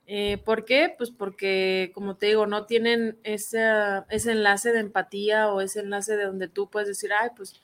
Eh, 0.07 0.39
¿Por 0.45 0.65
qué? 0.65 0.95
Pues 0.97 1.11
porque, 1.11 1.91
como 1.95 2.17
te 2.17 2.27
digo, 2.27 2.47
no 2.47 2.65
tienen 2.65 3.19
ese, 3.25 3.63
ese 4.09 4.33
enlace 4.33 4.73
de 4.73 4.81
empatía 4.81 5.53
o 5.53 5.61
ese 5.61 5.81
enlace 5.81 6.17
de 6.17 6.25
donde 6.25 6.49
tú 6.49 6.71
puedes 6.71 6.89
decir, 6.89 7.11
ay, 7.13 7.31
pues 7.37 7.61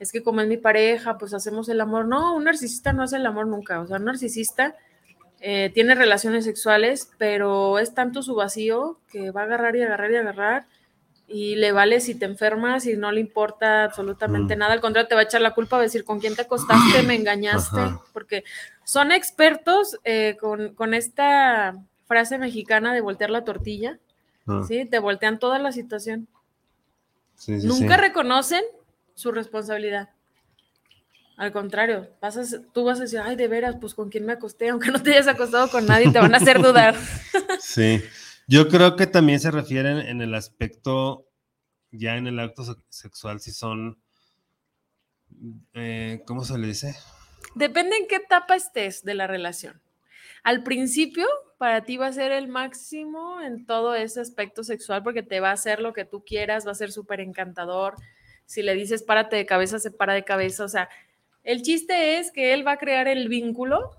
es 0.00 0.10
que 0.10 0.22
como 0.22 0.40
es 0.40 0.48
mi 0.48 0.56
pareja, 0.56 1.18
pues 1.18 1.34
hacemos 1.34 1.68
el 1.68 1.80
amor. 1.80 2.06
No, 2.06 2.34
un 2.34 2.44
narcisista 2.44 2.92
no 2.92 3.04
hace 3.04 3.16
el 3.16 3.26
amor 3.26 3.46
nunca. 3.46 3.80
O 3.80 3.86
sea, 3.86 3.98
un 3.98 4.04
narcisista 4.06 4.74
eh, 5.40 5.70
tiene 5.72 5.94
relaciones 5.94 6.44
sexuales, 6.44 7.10
pero 7.18 7.78
es 7.78 7.94
tanto 7.94 8.22
su 8.22 8.34
vacío 8.34 8.98
que 9.08 9.30
va 9.30 9.42
a 9.42 9.44
agarrar 9.44 9.76
y 9.76 9.82
agarrar 9.82 10.10
y 10.10 10.16
agarrar 10.16 10.66
y 11.36 11.56
le 11.56 11.72
vale 11.72 11.98
si 11.98 12.14
te 12.14 12.26
enfermas 12.26 12.86
y 12.86 12.96
no 12.96 13.10
le 13.10 13.18
importa 13.20 13.82
absolutamente 13.82 14.54
Mm. 14.54 14.58
nada, 14.60 14.72
al 14.72 14.80
contrario 14.80 15.08
te 15.08 15.16
va 15.16 15.22
a 15.22 15.24
echar 15.24 15.40
la 15.40 15.50
culpa, 15.52 15.76
va 15.76 15.80
a 15.82 15.88
decir 15.90 16.04
con 16.04 16.20
quién 16.20 16.36
te 16.36 16.42
acostaste, 16.42 17.02
me 17.02 17.16
engañaste, 17.16 17.80
Ajá. 17.80 18.00
porque 18.12 18.44
son 18.84 19.10
expertos 19.10 19.98
eh, 20.04 20.36
con, 20.40 20.74
con 20.74 20.94
esta 20.94 21.74
frase 22.06 22.38
mexicana 22.38 22.94
de 22.94 23.00
voltear 23.00 23.30
la 23.30 23.42
tortilla, 23.44 23.98
Ah, 24.46 24.62
¿sí? 24.68 24.84
Te 24.84 24.98
voltean 25.00 25.38
toda 25.38 25.58
la 25.58 25.72
situación. 25.72 26.28
sí, 27.34 27.60
sí, 27.60 27.66
Nunca 27.66 27.96
sí. 27.96 28.00
reconocen 28.02 28.62
su 29.14 29.32
responsabilidad. 29.32 30.10
Al 31.36 31.50
contrario, 31.50 32.08
vas 32.20 32.36
a- 32.36 32.60
tú 32.72 32.84
vas 32.84 32.98
a 33.00 33.02
decir, 33.04 33.18
ay, 33.24 33.34
de 33.34 33.48
veras, 33.48 33.76
pues 33.80 33.94
con 33.94 34.08
quién 34.10 34.24
me 34.24 34.34
acosté, 34.34 34.68
aunque 34.68 34.90
no 34.92 35.02
te 35.02 35.10
hayas 35.14 35.26
acostado 35.28 35.68
con 35.70 35.84
nadie, 35.86 36.12
te 36.12 36.18
van 36.20 36.32
a 36.34 36.36
hacer 36.38 36.60
dudar. 36.62 36.94
Sí. 37.60 38.02
Yo 38.46 38.68
creo 38.68 38.96
que 38.96 39.06
también 39.06 39.40
se 39.40 39.50
refieren 39.50 39.98
en 39.98 40.20
el 40.20 40.34
aspecto, 40.34 41.26
ya 41.90 42.16
en 42.16 42.26
el 42.26 42.38
acto 42.40 42.64
se- 42.64 42.74
sexual, 42.90 43.40
si 43.40 43.52
son, 43.52 43.98
eh, 45.72 46.22
¿cómo 46.26 46.44
se 46.44 46.58
le 46.58 46.66
dice? 46.66 46.94
Depende 47.54 47.96
en 47.96 48.06
qué 48.06 48.16
etapa 48.16 48.56
estés 48.56 49.02
de 49.04 49.14
la 49.14 49.26
relación. 49.26 49.80
Al 50.42 50.62
principio, 50.62 51.26
para 51.58 51.84
ti 51.84 51.96
va 51.96 52.08
a 52.08 52.12
ser 52.12 52.32
el 52.32 52.48
máximo 52.48 53.40
en 53.40 53.64
todo 53.64 53.94
ese 53.94 54.20
aspecto 54.20 54.62
sexual 54.62 55.02
porque 55.02 55.22
te 55.22 55.40
va 55.40 55.50
a 55.50 55.54
hacer 55.54 55.80
lo 55.80 55.92
que 55.92 56.04
tú 56.04 56.22
quieras, 56.24 56.66
va 56.66 56.72
a 56.72 56.74
ser 56.76 56.92
súper 56.92 57.20
encantador. 57.20 57.94
Si 58.44 58.62
le 58.62 58.74
dices 58.74 59.02
párate 59.02 59.36
de 59.36 59.46
cabeza, 59.46 59.78
se 59.78 59.90
para 59.90 60.12
de 60.12 60.24
cabeza. 60.24 60.64
O 60.64 60.68
sea, 60.68 60.90
el 61.44 61.62
chiste 61.62 62.18
es 62.18 62.30
que 62.30 62.52
él 62.52 62.66
va 62.66 62.72
a 62.72 62.78
crear 62.78 63.08
el 63.08 63.28
vínculo 63.28 63.90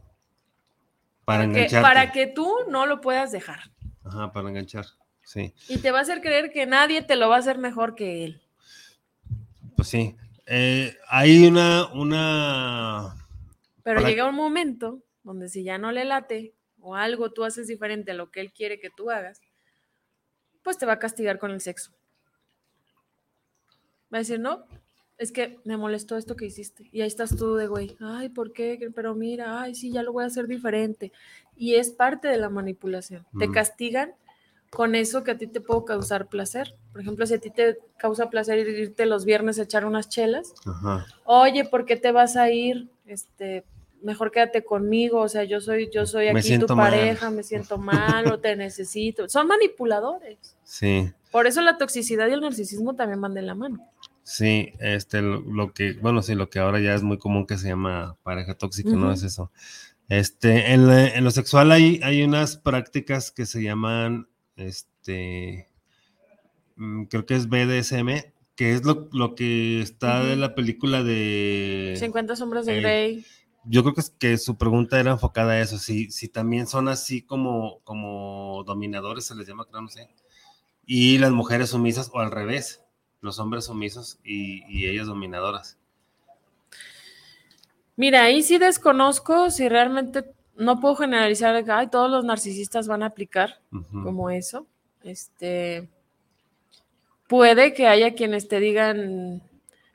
Para 1.25 1.45
que- 1.51 1.67
para 1.81 2.11
que 2.11 2.27
tú 2.27 2.53
no 2.69 2.85
lo 2.85 3.01
puedas 3.01 3.31
dejar. 3.31 3.71
Ajá, 4.05 4.31
para 4.31 4.49
enganchar. 4.49 4.85
Sí, 5.23 5.53
Y 5.67 5.79
te 5.79 5.89
va 5.91 5.99
a 5.99 6.01
hacer 6.03 6.21
creer 6.21 6.51
que 6.51 6.65
nadie 6.67 7.01
te 7.01 7.15
lo 7.15 7.27
va 7.29 7.37
a 7.37 7.39
hacer 7.39 7.57
mejor 7.57 7.95
que 7.95 8.23
él. 8.25 8.41
pues 9.75 9.87
sí. 9.89 10.15
Eh, 10.45 10.95
hay 11.09 11.47
una, 11.47 11.87
una, 11.91 13.15
Pero 13.83 14.01
Para- 14.01 14.09
llega 14.09 14.29
un 14.29 14.35
momento 14.35 15.01
donde 15.23 15.49
si 15.49 15.63
ya 15.63 15.79
no 15.79 15.91
le 15.91 16.05
late 16.05 16.53
o 16.79 16.95
algo 16.95 17.31
tú 17.31 17.43
haces 17.43 17.65
diferente 17.67 18.11
a 18.11 18.13
lo 18.13 18.29
que 18.29 18.41
él 18.41 18.53
quiere 18.53 18.79
que 18.79 18.91
tú 18.91 19.09
hagas, 19.09 19.41
pues 20.61 20.77
te 20.77 20.85
va 20.85 20.93
a 20.93 20.99
castigar 20.99 21.39
con 21.39 21.49
el 21.49 21.61
sexo. 21.61 21.91
Va 24.13 24.17
a 24.17 24.19
decir, 24.19 24.39
no, 24.39 24.65
es 25.17 25.31
que 25.31 25.59
me 25.63 25.77
molestó 25.77 26.17
esto 26.17 26.35
que 26.35 26.45
hiciste. 26.45 26.89
Y 26.91 27.01
ahí 27.01 27.07
estás 27.07 27.35
tú 27.35 27.55
de 27.55 27.67
güey, 27.67 27.95
ay, 27.99 28.29
¿por 28.29 28.51
qué? 28.51 28.91
Pero 28.93 29.15
mira, 29.15 29.61
ay, 29.61 29.75
sí, 29.75 29.91
ya 29.91 30.03
lo 30.03 30.13
voy 30.13 30.23
a 30.23 30.27
hacer 30.27 30.47
diferente. 30.47 31.11
Y 31.55 31.75
es 31.75 31.89
parte 31.91 32.27
de 32.27 32.37
la 32.37 32.49
manipulación. 32.49 33.25
Te 33.39 33.49
castigan 33.49 34.13
con 34.69 34.93
eso 34.93 35.23
que 35.23 35.31
a 35.31 35.37
ti 35.37 35.47
te 35.47 35.61
puede 35.61 35.85
causar 35.85 36.27
placer. 36.27 36.75
Por 36.91 37.01
ejemplo, 37.01 37.25
si 37.25 37.35
a 37.35 37.39
ti 37.39 37.49
te 37.49 37.77
causa 37.97 38.29
placer 38.29 38.67
irte 38.67 39.05
los 39.05 39.23
viernes 39.23 39.57
a 39.57 39.63
echar 39.63 39.85
unas 39.85 40.09
chelas, 40.09 40.53
ajá, 40.65 41.05
oye, 41.23 41.63
¿por 41.63 41.85
qué 41.85 41.95
te 41.95 42.11
vas 42.11 42.35
a 42.35 42.51
ir? 42.51 42.89
Este, 43.05 43.63
mejor 44.01 44.31
quédate 44.31 44.65
conmigo, 44.65 45.21
o 45.21 45.29
sea, 45.29 45.45
yo 45.45 45.61
soy, 45.61 45.89
yo 45.93 46.05
soy 46.05 46.27
aquí 46.27 46.59
tu 46.59 46.67
mal. 46.75 46.91
pareja, 46.91 47.29
me 47.29 47.43
siento 47.43 47.77
mal 47.77 48.31
o 48.31 48.39
te 48.39 48.55
necesito. 48.55 49.29
Son 49.29 49.47
manipuladores. 49.47 50.57
sí. 50.63 51.11
Por 51.31 51.47
eso 51.47 51.59
la 51.59 51.77
toxicidad 51.77 52.29
y 52.29 52.31
el 52.31 52.39
narcisismo 52.39 52.95
también 52.95 53.19
van 53.19 53.33
de 53.33 53.41
la 53.41 53.55
mano. 53.55 53.85
Sí, 54.27 54.73
este, 54.79 55.21
lo, 55.21 55.39
lo 55.41 55.71
que, 55.71 55.93
bueno, 55.93 56.23
sí, 56.23 56.33
lo 56.33 56.49
que 56.49 56.57
ahora 56.57 56.79
ya 56.79 56.95
es 56.95 57.03
muy 57.03 57.19
común 57.19 57.45
que 57.45 57.59
se 57.59 57.67
llama 57.67 58.17
pareja 58.23 58.55
tóxica, 58.55 58.89
¿no? 58.95 59.11
Es 59.11 59.21
eso. 59.23 59.51
Este, 60.09 60.73
en, 60.73 60.87
la- 60.87 61.07
en 61.09 61.23
lo 61.23 61.29
sexual 61.31 61.71
hay, 61.71 61.99
hay 62.03 62.23
unas 62.23 62.57
prácticas 62.57 63.31
que 63.31 63.45
se 63.45 63.61
llaman, 63.61 64.27
este, 64.55 65.67
mm, 66.75 67.03
creo 67.05 67.25
que 67.25 67.35
es 67.35 67.47
BDSM, 67.49 68.33
que 68.55 68.73
es 68.73 68.83
lo, 68.83 69.09
lo 69.11 69.35
que 69.35 69.81
está 69.81 70.23
de 70.23 70.35
la 70.37 70.55
película 70.55 71.03
de... 71.03 71.95
50 71.99 72.35
sombras 72.35 72.65
de 72.65 72.81
Grey. 72.81 73.25
Yo 73.65 73.83
creo 73.83 73.93
que, 73.95 74.01
es- 74.01 74.09
que 74.11 74.37
su 74.37 74.57
pregunta 74.57 74.99
era 74.99 75.11
enfocada 75.11 75.53
a 75.53 75.59
eso, 75.61 75.77
si, 75.77 76.11
si 76.11 76.27
también 76.29 76.67
son 76.67 76.87
así 76.87 77.21
como, 77.21 77.79
como 77.83 78.63
dominadores, 78.65 79.25
se 79.25 79.35
les 79.35 79.47
llama, 79.47 79.65
creo, 79.65 79.81
no 79.81 79.87
sé, 79.89 80.07
y 80.85 81.17
las 81.17 81.31
mujeres 81.31 81.69
sumisas, 81.69 82.11
o 82.13 82.19
al 82.19 82.31
revés, 82.31 82.81
los 83.25 83.39
hombres 83.39 83.65
sumisos 83.65 84.17
y, 84.23 84.63
y 84.69 84.87
ellas 84.87 85.07
dominadoras. 85.07 85.77
Mira, 87.97 88.23
ahí 88.23 88.43
sí 88.43 88.57
desconozco 88.57 89.49
si 89.49 89.69
realmente 89.69 90.25
no 90.57 90.79
puedo 90.79 90.95
generalizar 90.95 91.63
que 91.63 91.71
"Ay, 91.71 91.87
todos 91.87 92.09
los 92.09 92.23
narcisistas 92.25 92.87
van 92.87 93.03
a 93.03 93.07
aplicar 93.07 93.59
como 94.03 94.29
eso. 94.29 94.67
Este 95.03 95.87
puede 97.27 97.73
que 97.73 97.87
haya 97.87 98.13
quienes 98.13 98.47
te 98.47 98.59
digan, 98.59 99.41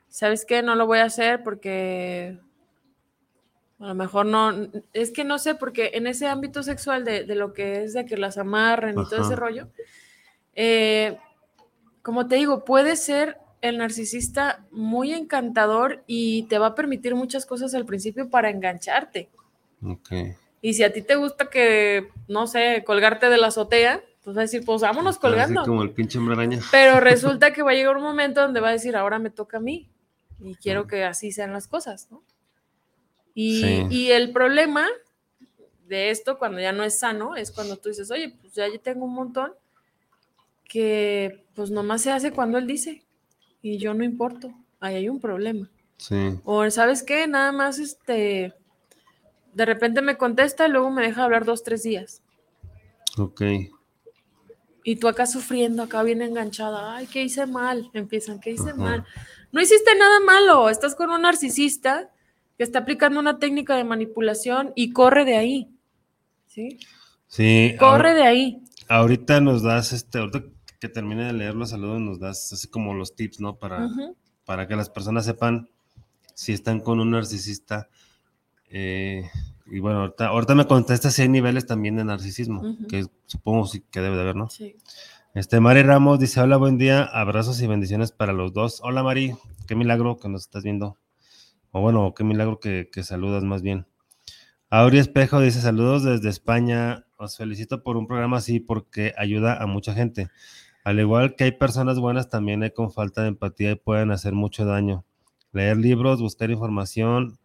¿sabes 0.09 0.45
qué? 0.45 0.61
No 0.61 0.75
lo 0.75 0.85
voy 0.85 0.99
a 0.99 1.05
hacer 1.05 1.43
porque 1.43 2.37
a 3.79 3.87
lo 3.87 3.95
mejor 3.95 4.25
no, 4.25 4.51
es 4.93 5.11
que 5.11 5.23
no 5.23 5.39
sé, 5.39 5.55
porque 5.55 5.91
en 5.93 6.05
ese 6.07 6.27
ámbito 6.27 6.61
sexual 6.61 7.03
de, 7.05 7.23
de 7.23 7.35
lo 7.35 7.53
que 7.53 7.83
es 7.83 7.93
de 7.93 8.05
que 8.05 8.17
las 8.17 8.37
amarren 8.37 8.99
y 8.99 9.03
todo 9.09 9.21
ese 9.25 9.35
rollo, 9.35 9.69
eh, 10.55 11.17
como 12.01 12.27
te 12.27 12.35
digo, 12.35 12.63
puede 12.65 12.95
ser 12.95 13.37
el 13.61 13.77
narcisista 13.77 14.65
muy 14.71 15.13
encantador 15.13 16.03
y 16.07 16.43
te 16.43 16.57
va 16.57 16.67
a 16.67 16.75
permitir 16.75 17.13
muchas 17.15 17.45
cosas 17.45 17.73
al 17.75 17.85
principio 17.85 18.29
para 18.29 18.49
engancharte. 18.49 19.29
Ok. 19.85 20.09
Y 20.61 20.73
si 20.73 20.83
a 20.83 20.91
ti 20.93 21.01
te 21.01 21.15
gusta 21.15 21.49
que, 21.49 22.09
no 22.27 22.47
sé, 22.47 22.83
colgarte 22.85 23.29
de 23.29 23.37
la 23.37 23.47
azotea, 23.47 24.01
pues 24.23 24.35
va 24.35 24.41
a 24.41 24.43
decir, 24.43 24.63
pues 24.65 24.81
vámonos 24.81 25.15
Así 25.15 25.21
colgando. 25.21 25.63
como 25.63 25.81
el 25.83 25.91
pinche 25.91 26.17
hombre 26.19 26.35
araña. 26.35 26.59
Pero 26.71 26.99
resulta 26.99 27.53
que 27.53 27.61
va 27.63 27.71
a 27.71 27.73
llegar 27.75 27.97
un 27.97 28.03
momento 28.03 28.41
donde 28.41 28.59
va 28.59 28.69
a 28.69 28.73
decir, 28.73 28.95
ahora 28.95 29.19
me 29.19 29.29
toca 29.29 29.57
a 29.57 29.61
mí. 29.61 29.89
Y 30.39 30.55
quiero 30.55 30.81
Ujú. 30.81 30.89
que 30.89 31.03
así 31.03 31.31
sean 31.31 31.53
las 31.53 31.67
cosas, 31.67 32.07
¿no? 32.11 32.23
Y, 33.33 33.61
Sí. 33.61 33.87
y 33.89 34.11
el 34.11 34.31
problema 34.31 34.87
de 35.87 36.09
esto, 36.09 36.37
cuando 36.37 36.59
ya 36.59 36.71
no 36.71 36.83
es 36.83 36.99
sano, 36.99 37.35
es 37.35 37.51
cuando 37.51 37.77
tú 37.77 37.89
dices, 37.89 38.09
oye, 38.11 38.35
pues 38.41 38.53
ya 38.53 38.67
yo 38.67 38.79
tengo 38.79 39.05
un 39.05 39.13
montón 39.13 39.53
que 40.71 41.43
pues 41.53 41.69
nomás 41.69 42.01
se 42.01 42.11
hace 42.11 42.31
cuando 42.31 42.57
él 42.57 42.65
dice 42.65 43.03
y 43.61 43.77
yo 43.77 43.93
no 43.93 44.05
importo. 44.05 44.53
Ahí 44.79 44.95
hay 44.95 45.09
un 45.09 45.19
problema. 45.19 45.69
Sí. 45.97 46.15
O 46.45 46.69
sabes 46.71 47.03
qué, 47.03 47.27
nada 47.27 47.51
más 47.51 47.77
este, 47.77 48.53
de 49.53 49.65
repente 49.65 50.01
me 50.01 50.15
contesta 50.15 50.65
y 50.65 50.71
luego 50.71 50.89
me 50.89 51.01
deja 51.03 51.25
hablar 51.25 51.43
dos, 51.43 51.63
tres 51.63 51.83
días. 51.83 52.21
Ok. 53.17 53.41
Y 54.85 54.95
tú 54.95 55.09
acá 55.09 55.25
sufriendo, 55.25 55.83
acá 55.83 56.03
bien 56.03 56.21
enganchada. 56.21 56.95
Ay, 56.95 57.05
¿qué 57.07 57.21
hice 57.21 57.45
mal? 57.45 57.91
Empiezan, 57.93 58.39
¿qué 58.39 58.51
hice 58.51 58.69
Ajá. 58.69 58.77
mal? 58.77 59.05
No 59.51 59.59
hiciste 59.59 59.93
nada 59.95 60.21
malo. 60.21 60.69
Estás 60.69 60.95
con 60.95 61.09
un 61.09 61.23
narcisista 61.23 62.11
que 62.57 62.63
está 62.63 62.79
aplicando 62.79 63.19
una 63.19 63.39
técnica 63.39 63.75
de 63.75 63.83
manipulación 63.83 64.71
y 64.75 64.93
corre 64.93 65.25
de 65.25 65.35
ahí. 65.35 65.69
¿Sí? 66.47 66.79
Sí. 67.27 67.75
Corre 67.77 68.13
de 68.13 68.23
ahí. 68.23 68.63
Ahorita 68.87 69.41
nos 69.41 69.63
das, 69.63 69.91
este, 69.91 70.19
ahorita 70.19 70.43
que 70.81 70.89
termine 70.89 71.25
de 71.25 71.33
leer 71.33 71.53
los 71.53 71.69
saludos, 71.69 72.01
nos 72.01 72.19
das 72.19 72.51
así 72.51 72.67
como 72.67 72.95
los 72.95 73.15
tips, 73.15 73.39
¿no? 73.39 73.57
Para, 73.59 73.87
para 74.45 74.67
que 74.67 74.75
las 74.75 74.89
personas 74.89 75.25
sepan 75.25 75.69
si 76.33 76.53
están 76.53 76.79
con 76.79 76.99
un 76.99 77.11
narcisista. 77.11 77.87
Eh, 78.67 79.29
y 79.67 79.77
bueno, 79.79 79.99
ahorita, 80.01 80.27
ahorita 80.27 80.55
me 80.55 80.65
contesta 80.65 81.11
si 81.11 81.21
hay 81.21 81.29
niveles 81.29 81.67
también 81.67 81.97
de 81.97 82.03
narcisismo, 82.03 82.61
Ujú. 82.61 82.87
que 82.87 83.05
supongo 83.27 83.67
sí 83.67 83.83
que 83.91 84.01
debe 84.01 84.15
de 84.15 84.21
haber, 84.23 84.35
¿no? 84.35 84.49
Sí. 84.49 84.75
Este, 85.35 85.59
Mari 85.59 85.83
Ramos 85.83 86.19
dice, 86.19 86.41
hola, 86.41 86.57
buen 86.57 86.79
día, 86.79 87.03
abrazos 87.03 87.61
y 87.61 87.67
bendiciones 87.67 88.11
para 88.11 88.33
los 88.33 88.51
dos. 88.51 88.81
Hola, 88.83 89.03
Mari, 89.03 89.35
qué 89.67 89.75
milagro 89.75 90.17
que 90.17 90.29
nos 90.29 90.41
estás 90.41 90.63
viendo. 90.63 90.97
O 91.69 91.79
bueno, 91.79 92.15
qué 92.15 92.23
milagro 92.23 92.59
que, 92.59 92.89
que 92.91 93.03
saludas 93.03 93.43
más 93.43 93.61
bien. 93.61 93.85
Auri 94.71 94.97
Espejo 94.97 95.41
dice, 95.41 95.61
saludos 95.61 96.01
desde 96.03 96.29
España, 96.29 97.05
os 97.17 97.37
felicito 97.37 97.83
por 97.83 97.97
un 97.97 98.07
programa 98.07 98.37
así 98.37 98.59
porque 98.59 99.13
ayuda 99.15 99.61
a 99.61 99.67
mucha 99.67 99.93
gente. 99.93 100.29
Al 100.83 100.99
igual 100.99 101.35
que 101.35 101.43
hay 101.45 101.51
personas 101.51 101.99
buenas, 101.99 102.29
también 102.29 102.63
hay 102.63 102.71
con 102.71 102.91
falta 102.91 103.21
de 103.21 103.29
empatía 103.29 103.71
y 103.71 103.75
pueden 103.75 104.11
hacer 104.11 104.33
mucho 104.33 104.65
daño. 104.65 105.05
Leer 105.51 105.77
libros, 105.77 106.21
buscar 106.21 106.49
información, 106.49 107.37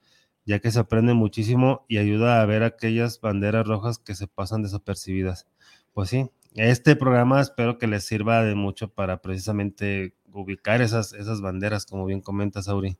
ya 0.46 0.60
que 0.60 0.70
se 0.70 0.78
aprende 0.78 1.12
muchísimo 1.12 1.84
y 1.88 1.98
ayuda 1.98 2.40
a 2.40 2.46
ver 2.46 2.62
aquellas 2.62 3.20
banderas 3.20 3.66
rojas 3.66 3.98
que 3.98 4.14
se 4.14 4.26
pasan 4.26 4.62
desapercibidas. 4.62 5.46
Pues 5.92 6.08
sí, 6.08 6.30
este 6.54 6.96
programa 6.96 7.40
espero 7.40 7.78
que 7.78 7.86
les 7.86 8.04
sirva 8.04 8.42
de 8.42 8.54
mucho 8.54 8.88
para 8.88 9.20
precisamente 9.20 10.14
ubicar 10.32 10.80
esas, 10.80 11.12
esas 11.12 11.40
banderas, 11.40 11.84
como 11.84 12.06
bien 12.06 12.20
comentas, 12.20 12.68
Auri. 12.68 12.96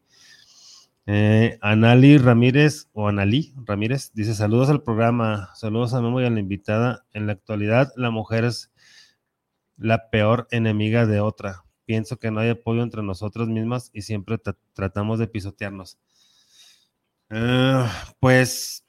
Eh, 1.09 1.57
Anali 1.63 2.19
Ramírez 2.19 2.89
o 2.93 3.07
Analí 3.07 3.55
Ramírez 3.65 4.11
dice 4.13 4.35
saludos 4.35 4.71
al 4.71 4.83
programa, 4.83 5.51
saludos 5.55 5.95
a 5.95 6.03
Memo 6.03 6.21
y 6.21 6.25
a 6.25 6.31
la 6.31 6.41
invitada. 6.41 7.07
En 7.13 7.27
la 7.27 7.33
actualidad 7.33 7.93
la 7.97 8.11
mujer 8.11 8.45
es 8.45 8.73
la 9.77 10.11
peor 10.11 10.49
enemiga 10.51 11.07
de 11.07 11.21
otra. 11.21 11.65
Pienso 11.87 12.19
que 12.19 12.31
no 12.31 12.41
hay 12.41 12.51
apoyo 12.51 12.83
entre 12.83 13.03
nosotras 13.03 13.49
mismas 13.49 13.91
y 13.93 14.03
siempre 14.03 14.39
tra- 14.39 14.57
tratamos 14.75 15.19
de 15.19 15.29
pisotearnos. 15.29 15.99
Eh, 17.31 17.85
pues 18.21 18.85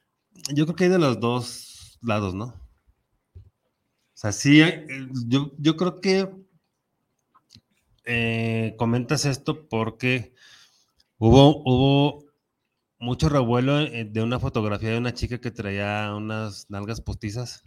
yo 0.54 0.66
creo 0.66 0.76
que 0.76 0.84
hay 0.86 0.90
de 0.90 1.00
los 1.00 1.20
dos 1.20 1.98
lados, 2.02 2.34
¿no? 2.34 2.46
O 2.46 4.20
sea, 4.20 4.32
sí, 4.32 4.62
eh, 4.62 4.86
yo, 5.28 5.52
yo 5.60 5.78
creo 5.78 6.02
que 6.02 6.30
eh, 8.06 8.76
comentas 8.78 9.26
esto 9.26 9.68
porque 9.68 10.34
hubo, 11.20 11.64
hubo 11.66 12.26
mucho 13.00 13.30
revuelo 13.30 13.80
eh, 13.82 14.06
de 14.06 14.24
una 14.24 14.40
fotografía 14.40 14.92
de 14.92 15.00
una 15.00 15.14
chica 15.14 15.40
que 15.40 15.52
traía 15.52 16.14
unas 16.16 16.70
nalgas 16.70 17.02
postizas 17.02 17.64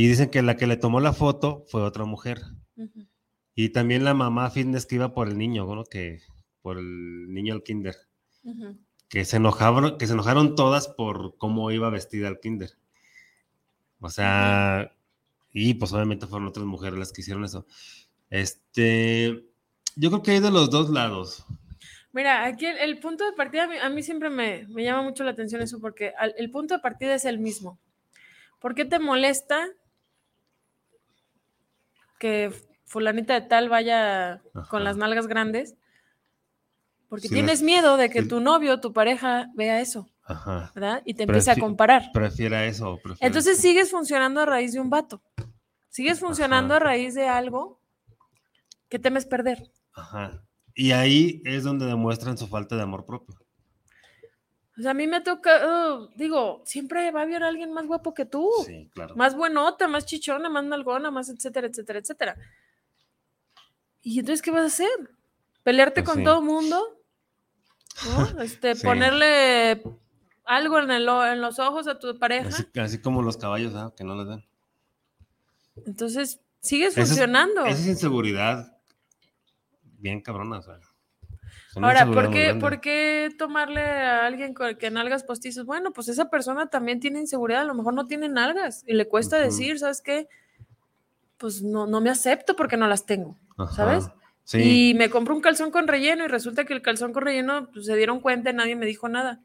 y 0.00 0.06
dicen 0.08 0.30
que 0.30 0.42
la 0.42 0.56
que 0.56 0.66
le 0.66 0.76
tomó 0.76 1.00
la 1.00 1.12
foto 1.12 1.64
fue 1.68 1.82
otra 1.82 2.04
mujer. 2.04 2.40
Y 3.54 3.70
también 3.70 4.04
la 4.04 4.14
mamá 4.14 4.48
fitness 4.50 4.86
que 4.86 4.94
iba 4.94 5.12
por 5.12 5.26
el 5.28 5.36
niño, 5.36 5.66
¿no? 5.74 5.84
Que 5.84 6.20
por 6.62 6.78
el 6.78 7.32
niño 7.34 7.54
al 7.54 7.62
kinder. 7.64 7.96
Que 9.08 9.24
se 9.24 9.38
enojaron, 9.38 9.98
que 9.98 10.06
se 10.06 10.12
enojaron 10.12 10.54
todas 10.54 10.86
por 10.86 11.36
cómo 11.36 11.70
iba 11.72 11.90
vestida 11.90 12.28
al 12.28 12.38
kinder. 12.38 12.70
O 14.00 14.08
sea, 14.10 14.92
y 15.52 15.74
pues 15.74 15.92
obviamente 15.92 16.28
fueron 16.28 16.46
otras 16.48 16.66
mujeres 16.66 16.96
las 16.98 17.12
que 17.12 17.22
hicieron 17.22 17.44
eso. 17.44 17.66
Este, 18.30 19.44
yo 19.96 20.10
creo 20.10 20.22
que 20.22 20.30
hay 20.32 20.40
de 20.40 20.52
los 20.52 20.70
dos 20.70 20.90
lados. 20.90 21.44
Mira, 22.12 22.44
aquí 22.44 22.66
el, 22.66 22.76
el 22.78 23.00
punto 23.00 23.24
de 23.24 23.32
partida, 23.32 23.64
a 23.64 23.66
mí, 23.66 23.76
a 23.82 23.88
mí 23.90 24.02
siempre 24.04 24.30
me, 24.30 24.66
me 24.68 24.84
llama 24.84 25.02
mucho 25.02 25.24
la 25.24 25.32
atención 25.32 25.60
eso, 25.60 25.80
porque 25.80 26.12
al- 26.16 26.34
el 26.38 26.50
punto 26.52 26.74
de 26.74 26.80
partida 26.80 27.14
es 27.14 27.24
el 27.24 27.38
mismo. 27.40 27.80
¿Por 28.60 28.74
qué 28.74 28.84
te 28.84 28.98
molesta 28.98 29.66
que 32.18 32.52
fulanita 32.86 33.34
de 33.34 33.42
tal 33.46 33.68
vaya 33.68 34.42
con 34.70 34.84
las 34.84 34.96
nalgas 34.96 35.26
grandes? 35.26 35.76
Porque 37.08 37.28
Sí, 37.28 37.34
tienes 37.34 37.62
miedo 37.62 37.96
de 37.96 38.10
que 38.10 38.22
sí. 38.22 38.28
tu 38.28 38.40
novio, 38.40 38.80
tu 38.80 38.92
pareja, 38.92 39.50
vea 39.54 39.80
eso, 39.80 40.08
Ajá. 40.24 40.72
¿verdad? 40.74 41.02
Y 41.06 41.14
te 41.14 41.22
empiece 41.22 41.50
a 41.50 41.56
comparar. 41.56 42.10
Prefiera 42.12 42.64
eso. 42.66 42.98
prefiera- 43.02 43.26
Entonces 43.26 43.58
sigues 43.58 43.90
funcionando 43.90 44.40
a 44.40 44.46
raíz 44.46 44.72
de 44.74 44.80
un 44.80 44.90
vato. 44.90 45.22
Sigues 45.88 46.20
funcionando 46.20 46.74
Ajá. 46.74 46.82
a 46.84 46.86
raíz 46.86 47.14
de 47.14 47.26
algo 47.26 47.80
que 48.90 48.98
temes 48.98 49.24
perder. 49.26 49.70
Ajá. 49.94 50.42
Y 50.74 50.92
ahí 50.92 51.40
es 51.44 51.64
donde 51.64 51.86
demuestran 51.86 52.36
su 52.38 52.46
falta 52.46 52.76
de 52.76 52.82
amor 52.82 53.04
propio. 53.06 53.34
O 54.78 54.82
sea, 54.82 54.92
a 54.92 54.94
mí 54.94 55.06
me 55.08 55.20
toca, 55.20 55.98
digo, 56.14 56.62
siempre 56.64 57.10
va 57.10 57.20
a 57.20 57.22
haber 57.24 57.42
alguien 57.42 57.72
más 57.72 57.86
guapo 57.86 58.14
que 58.14 58.24
tú. 58.24 58.48
Sí, 58.64 58.88
claro. 58.94 59.16
más 59.16 59.34
buenota, 59.34 59.88
más 59.88 60.06
chichona, 60.06 60.48
más 60.48 60.64
nalgona, 60.64 61.10
más 61.10 61.28
etcétera, 61.28 61.66
etcétera, 61.66 61.98
etcétera. 61.98 62.36
¿Y 64.02 64.20
entonces 64.20 64.40
qué 64.42 64.50
vas 64.52 64.62
a 64.62 64.66
hacer? 64.66 64.88
¿Pelearte 65.64 66.02
Pues 66.02 66.10
con 66.10 66.18
sí. 66.18 66.24
todo 66.24 66.40
mundo? 66.42 66.80
¿No? 68.06 68.40
Este, 68.42 68.76
Sí. 68.76 68.86
Ponerle 68.86 69.82
algo 70.44 70.78
en, 70.78 70.90
el 70.92 71.08
o- 71.08 71.26
en 71.26 71.40
los 71.40 71.58
ojos 71.58 71.88
a 71.88 71.98
tu 71.98 72.16
pareja. 72.18 72.48
Así, 72.48 72.64
así 72.78 73.00
como 73.00 73.22
los 73.22 73.36
caballos, 73.36 73.74
¿ah? 73.74 73.92
que 73.96 74.04
no 74.04 74.14
les 74.16 74.28
dan. 74.28 74.44
Entonces, 75.86 76.40
sigues 76.60 76.92
Esa 76.92 77.02
es- 77.02 77.08
funcionando. 77.08 77.66
Esa 77.66 77.80
es 77.80 77.86
inseguridad 77.88 78.78
bien 79.82 80.20
cabrona. 80.20 80.58
O 80.58 80.62
sea, 80.62 80.78
Ahora, 81.76 82.06
¿por 82.06 82.30
qué. 82.30 82.54
¿por 82.54 82.80
qué 82.80 83.28
tomarle 83.38 83.82
a 83.82 84.26
alguien 84.26 84.54
con- 84.54 84.76
que 84.76 84.90
nalgas 84.90 85.22
postizas? 85.22 85.64
Bueno, 85.66 85.92
pues 85.92 86.08
esa 86.08 86.30
persona 86.30 86.66
también 86.68 86.98
tiene 87.00 87.20
inseguridad, 87.20 87.62
a 87.62 87.64
lo 87.66 87.74
mejor 87.74 87.94
no 87.94 88.06
tiene 88.06 88.28
nalgas 88.28 88.82
y 88.86 88.94
le 88.94 89.06
cuesta 89.06 89.36
decir, 89.38 89.78
¿sabes 89.78 90.00
qué? 90.00 90.28
Pues 91.36 91.62
no, 91.62 91.86
no 91.86 92.00
me 92.00 92.10
acepto 92.10 92.56
porque 92.56 92.76
no 92.76 92.88
las 92.88 93.04
tengo, 93.06 93.36
Ajá. 93.58 93.74
¿sabes? 93.74 94.04
Sí. 94.44 94.90
Y 94.90 94.94
me 94.94 95.10
compro 95.10 95.34
un 95.34 95.42
calzón 95.42 95.70
con 95.70 95.86
relleno 95.86 96.24
y 96.24 96.28
resulta 96.28 96.64
que 96.64 96.72
el 96.72 96.80
calzón 96.82 97.12
con 97.12 97.22
relleno 97.24 97.68
pues, 97.70 97.84
se 97.86 97.94
dieron 97.96 98.20
cuenta 98.20 98.48
y 98.50 98.54
nadie 98.54 98.74
me 98.74 98.86
dijo 98.86 99.08
nada. 99.08 99.40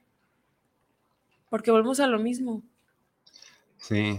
Porque 1.50 1.72
volvemos 1.72 2.00
a 2.00 2.08
lo 2.08 2.20
mismo. 2.20 2.64
Sí. 3.78 4.18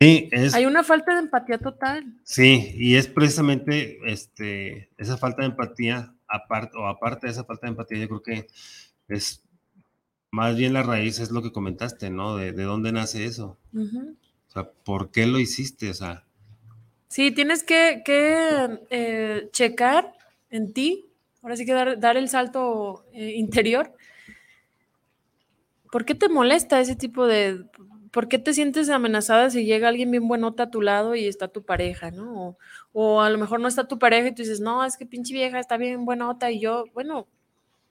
Sí, 0.00 0.28
es, 0.32 0.54
Hay 0.54 0.66
una 0.66 0.82
falta 0.82 1.12
de 1.12 1.20
empatía 1.20 1.58
total. 1.58 2.04
sí, 2.24 2.72
y 2.74 2.96
es 2.96 3.06
precisamente 3.06 3.98
este, 4.06 4.88
esa 4.96 5.16
falta 5.18 5.42
de 5.42 5.48
empatía, 5.48 6.12
aparte, 6.30 6.78
o 6.78 6.86
aparte 6.86 7.26
de 7.26 7.32
esa 7.32 7.44
falta 7.44 7.66
de 7.66 7.72
empatía, 7.72 7.98
yo 7.98 8.08
creo 8.08 8.22
que 8.22 8.46
es 9.08 9.42
más 10.30 10.56
bien 10.56 10.72
la 10.72 10.82
raíz, 10.82 11.18
es 11.18 11.30
lo 11.30 11.42
que 11.42 11.52
comentaste, 11.52 12.10
¿no? 12.10 12.36
De, 12.36 12.52
de 12.52 12.62
dónde 12.62 12.92
nace 12.92 13.24
eso. 13.24 13.58
Ujú. 13.72 14.16
O 14.48 14.52
sea, 14.52 14.70
¿por 14.70 15.10
qué 15.10 15.26
lo 15.26 15.38
hiciste? 15.38 15.90
O 15.90 15.94
sea, 15.94 16.24
Sí, 17.10 17.32
tienes 17.32 17.64
que, 17.64 18.02
que, 18.04 18.78
eh, 18.90 19.48
checar 19.50 20.12
en 20.48 20.72
ti, 20.72 21.10
ahora 21.42 21.56
sí 21.56 21.66
que 21.66 21.72
dar, 21.72 21.98
dar 21.98 22.16
el 22.16 22.28
salto 22.28 23.04
eh, 23.12 23.32
interior. 23.34 23.92
¿Por 25.90 26.04
qué 26.04 26.14
te 26.14 26.28
molesta 26.28 26.80
ese 26.80 26.94
tipo 26.94 27.26
de... 27.26 27.64
¿Por 28.12 28.28
qué 28.28 28.38
te 28.38 28.54
sientes 28.54 28.90
amenazada 28.90 29.50
si 29.50 29.64
llega 29.64 29.88
alguien 29.88 30.12
bien 30.12 30.28
buenota 30.28 30.64
a 30.64 30.70
tu 30.70 30.82
lado 30.82 31.16
y 31.16 31.26
está 31.26 31.48
tu 31.48 31.64
pareja, 31.64 32.12
¿no? 32.12 32.32
O, 32.32 32.58
o 32.92 33.20
a 33.22 33.30
lo 33.30 33.38
mejor 33.38 33.60
no 33.60 33.68
está 33.68 33.86
tu 33.88 33.98
pareja 33.98 34.28
y 34.28 34.34
tú 34.34 34.42
dices, 34.42 34.60
no, 34.60 34.84
es 34.84 34.96
que 34.96 35.06
pinche 35.06 35.32
vieja 35.32 35.58
está 35.58 35.76
bien 35.76 36.04
buenota 36.04 36.50
y 36.50 36.60
yo, 36.60 36.84
bueno, 36.94 37.26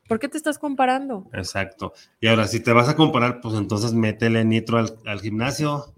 ¿por 0.08 0.20
qué 0.20 0.28
te 0.28 0.38
estás 0.38 0.60
comparando? 0.60 1.30
exacto. 1.34 1.94
Y 2.20 2.28
ahora, 2.28 2.48
si 2.48 2.60
te 2.60 2.74
vas 2.74 2.90
a 2.90 2.96
comparar, 2.96 3.42
pues 3.42 3.56
entonces 3.56 3.94
métele 3.94 4.44
nitro 4.46 4.78
al, 4.78 4.96
al 5.06 5.22
gimnasio. 5.22 5.94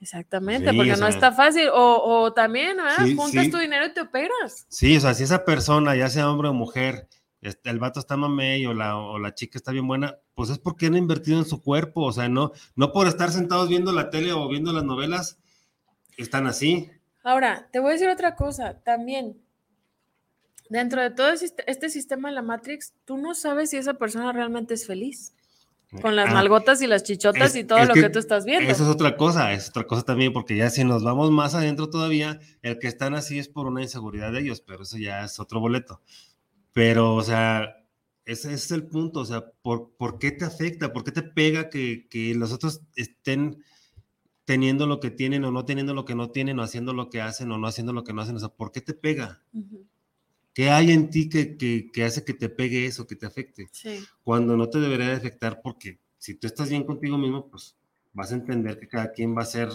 Exactamente, 0.00 0.70
Sí, 0.70 0.76
porque 0.76 0.94
o 0.94 0.96
no 0.96 1.08
está 1.08 1.30
fácil. 1.30 1.68
O, 1.74 2.22
o 2.22 2.32
también, 2.32 2.78
¿verdad? 2.78 3.04
Sí, 3.04 3.14
Juntas 3.14 3.44
sí. 3.44 3.50
tu 3.50 3.58
dinero 3.58 3.84
y 3.84 3.92
te 3.92 4.00
operas. 4.00 4.66
Sí, 4.70 4.96
o 4.96 5.00
sea, 5.00 5.12
si 5.12 5.24
esa 5.24 5.44
persona, 5.44 5.94
ya 5.94 6.08
sea 6.08 6.30
hombre 6.30 6.48
o 6.48 6.54
mujer, 6.54 7.06
este, 7.42 7.68
el 7.68 7.78
vato 7.78 8.00
está 8.00 8.16
mamey 8.16 8.64
o 8.64 8.72
la, 8.72 8.96
o 8.96 9.18
la 9.18 9.34
chica 9.34 9.58
está 9.58 9.72
bien 9.72 9.86
buena, 9.86 10.16
pues 10.34 10.48
es 10.48 10.58
porque 10.58 10.86
han 10.86 10.96
invertido 10.96 11.38
en 11.38 11.44
su 11.44 11.62
cuerpo, 11.62 12.02
o 12.02 12.12
sea, 12.12 12.30
no, 12.30 12.52
no 12.76 12.92
por 12.92 13.06
estar 13.08 13.30
sentados 13.30 13.68
viendo 13.68 13.92
la 13.92 14.08
tele 14.08 14.32
o 14.32 14.48
viendo 14.48 14.72
las 14.72 14.84
novelas, 14.84 15.38
están 16.16 16.46
así. 16.46 16.90
Ahora, 17.22 17.68
te 17.72 17.78
voy 17.80 17.90
a 17.90 17.92
decir 17.94 18.08
otra 18.08 18.34
cosa 18.34 18.80
también. 18.82 19.36
Dentro 20.68 21.02
de 21.02 21.10
todo 21.10 21.30
este 21.32 21.88
sistema 21.90 22.28
de 22.28 22.34
la 22.36 22.42
Matrix, 22.42 22.92
tú 23.04 23.16
no 23.18 23.34
sabes 23.34 23.70
si 23.70 23.76
esa 23.76 23.94
persona 23.94 24.32
realmente 24.32 24.74
es 24.74 24.86
feliz. 24.86 25.34
Con 26.00 26.14
las 26.14 26.28
Ah, 26.30 26.34
nalgotas 26.34 26.80
y 26.82 26.86
las 26.86 27.02
chichotas 27.02 27.50
es- 27.50 27.56
y 27.56 27.64
todo 27.64 27.84
lo 27.84 27.94
que 27.94 28.02
que, 28.02 28.10
tú 28.10 28.20
estás 28.20 28.44
viendo. 28.44 28.70
Eso 28.70 28.84
es 28.84 28.88
otra 28.88 29.16
cosa, 29.16 29.52
es 29.52 29.70
otra 29.70 29.84
cosa 29.88 30.04
también, 30.04 30.32
porque 30.32 30.56
ya 30.56 30.70
si 30.70 30.84
nos 30.84 31.02
vamos 31.02 31.32
más 31.32 31.56
adentro 31.56 31.90
todavía, 31.90 32.38
el 32.62 32.78
que 32.78 32.86
están 32.86 33.14
así 33.14 33.40
es 33.40 33.48
por 33.48 33.66
una 33.66 33.82
inseguridad 33.82 34.30
de 34.30 34.38
ellos, 34.40 34.60
pero 34.60 34.84
eso 34.84 34.96
ya 34.98 35.24
es 35.24 35.40
otro 35.40 35.58
boleto. 35.58 36.00
Pero, 36.72 37.16
o 37.16 37.22
sea, 37.24 37.74
ese 38.24 38.54
es 38.54 38.70
el 38.70 38.86
punto, 38.86 39.18
o 39.20 39.24
sea, 39.24 39.50
¿por, 39.62 39.90
por 39.96 40.20
qué 40.20 40.30
te 40.30 40.44
afecta? 40.44 40.92
¿Por 40.92 41.02
qué 41.02 41.10
te 41.10 41.22
pega 41.24 41.68
que, 41.70 42.06
que 42.08 42.36
los 42.36 42.52
otros 42.52 42.82
estén 42.94 43.64
teniendo 44.44 44.86
lo 44.86 45.00
que 45.00 45.10
tienen 45.10 45.44
o 45.44 45.50
no 45.50 45.64
teniendo 45.64 45.94
lo 45.94 46.04
que 46.04 46.14
no 46.14 46.30
tienen 46.30 46.58
o 46.58 46.62
haciendo 46.62 46.92
lo 46.92 47.10
que 47.10 47.20
hacen 47.20 47.50
o 47.52 47.58
no 47.58 47.66
haciendo 47.66 47.92
lo 47.92 48.04
que 48.04 48.12
no 48.12 48.22
hacen? 48.22 48.36
O 48.36 48.40
sea, 48.40 48.48
¿por 48.48 48.72
qué 48.72 48.80
te 48.80 48.94
pega? 48.94 49.42
¿Qué 50.52 50.70
hay 50.70 50.90
en 50.90 51.10
ti 51.10 51.28
que, 51.28 51.56
que, 51.56 51.90
que 51.92 52.04
hace 52.04 52.24
que 52.24 52.34
te 52.34 52.48
pegue 52.48 52.86
eso, 52.86 53.06
que 53.06 53.16
te 53.16 53.26
afecte? 53.26 53.68
Sí. 53.72 54.04
cuando 54.24 54.56
no 54.56 54.68
te 54.68 54.80
debería 54.80 55.06
de 55.08 55.14
afectar 55.14 55.60
porque 55.62 56.00
si 56.18 56.34
tú 56.34 56.46
estás 56.46 56.68
bien 56.70 56.84
contigo 56.84 57.16
mismo, 57.16 57.48
pues 57.48 57.76
vas 58.12 58.32
a 58.32 58.34
entender 58.34 58.78
que 58.78 58.88
cada 58.88 59.12
quien 59.12 59.34
va 59.34 59.40
a 59.40 59.44
hacer 59.44 59.68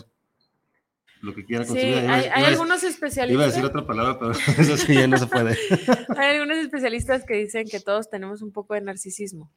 lo 1.21 1.33
que 1.33 1.43
quiera 1.45 1.65
con 1.65 1.75
Sí, 1.75 1.81
hay, 1.81 2.25
hay 2.25 2.43
algunos 2.43 2.83
Iba 2.83 2.89
a 2.89 2.91
especialistas. 2.91 3.47
decir 3.47 3.65
otra 3.65 3.87
palabra, 3.87 4.19
pero 4.19 4.31
eso 4.59 4.77
sí 4.77 4.93
ya 4.93 5.07
no 5.07 5.17
se 5.17 5.25
puede. 5.27 5.57
Hay 6.17 6.35
algunos 6.35 6.57
especialistas 6.57 7.23
que 7.25 7.35
dicen 7.35 7.67
que 7.67 7.79
todos 7.79 8.09
tenemos 8.09 8.41
un 8.43 8.51
poco 8.51 8.75
de 8.75 8.81
narcisismo. 8.81 9.49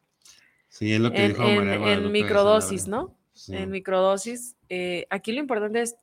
Sí, 0.69 0.93
es 0.93 1.01
lo 1.01 1.11
que 1.11 1.25
En, 1.25 1.29
dijo 1.33 1.43
María 1.43 1.93
en 1.93 2.13
microdosis. 2.13 2.87
¿no? 2.89 3.18
Sí, 3.39 3.55
En 3.55 3.71
microdosis. 3.71 4.57
Eh, 4.69 5.07
aquí 5.11 5.31
lo 5.31 5.39
importante 5.39 5.81
es 5.81 5.95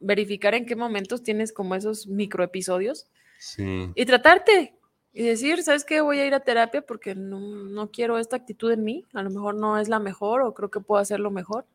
verificar 0.00 0.54
en 0.54 0.64
qué 0.64 0.76
momentos 0.76 1.22
tienes 1.22 1.52
como 1.52 1.74
esos 1.74 2.06
microepisodios 2.06 3.06
sí, 3.38 3.90
y 3.94 4.06
tratarte 4.06 4.74
y 5.12 5.24
decir, 5.24 5.62
¿sabes 5.62 5.84
qué? 5.84 6.00
Voy 6.00 6.18
a 6.20 6.26
ir 6.26 6.34
a 6.34 6.40
terapia 6.40 6.80
porque 6.80 7.14
no, 7.14 7.38
no 7.38 7.90
quiero 7.90 8.18
esta 8.18 8.36
actitud 8.36 8.72
en 8.72 8.82
mí, 8.82 9.04
a 9.12 9.22
lo 9.22 9.28
mejor 9.28 9.54
no 9.54 9.78
es 9.78 9.90
la 9.90 9.98
mejor 9.98 10.40
o 10.40 10.54
creo 10.54 10.70
que 10.70 10.80
puedo 10.80 11.00
hacerlo 11.00 11.30
mejor. 11.30 11.66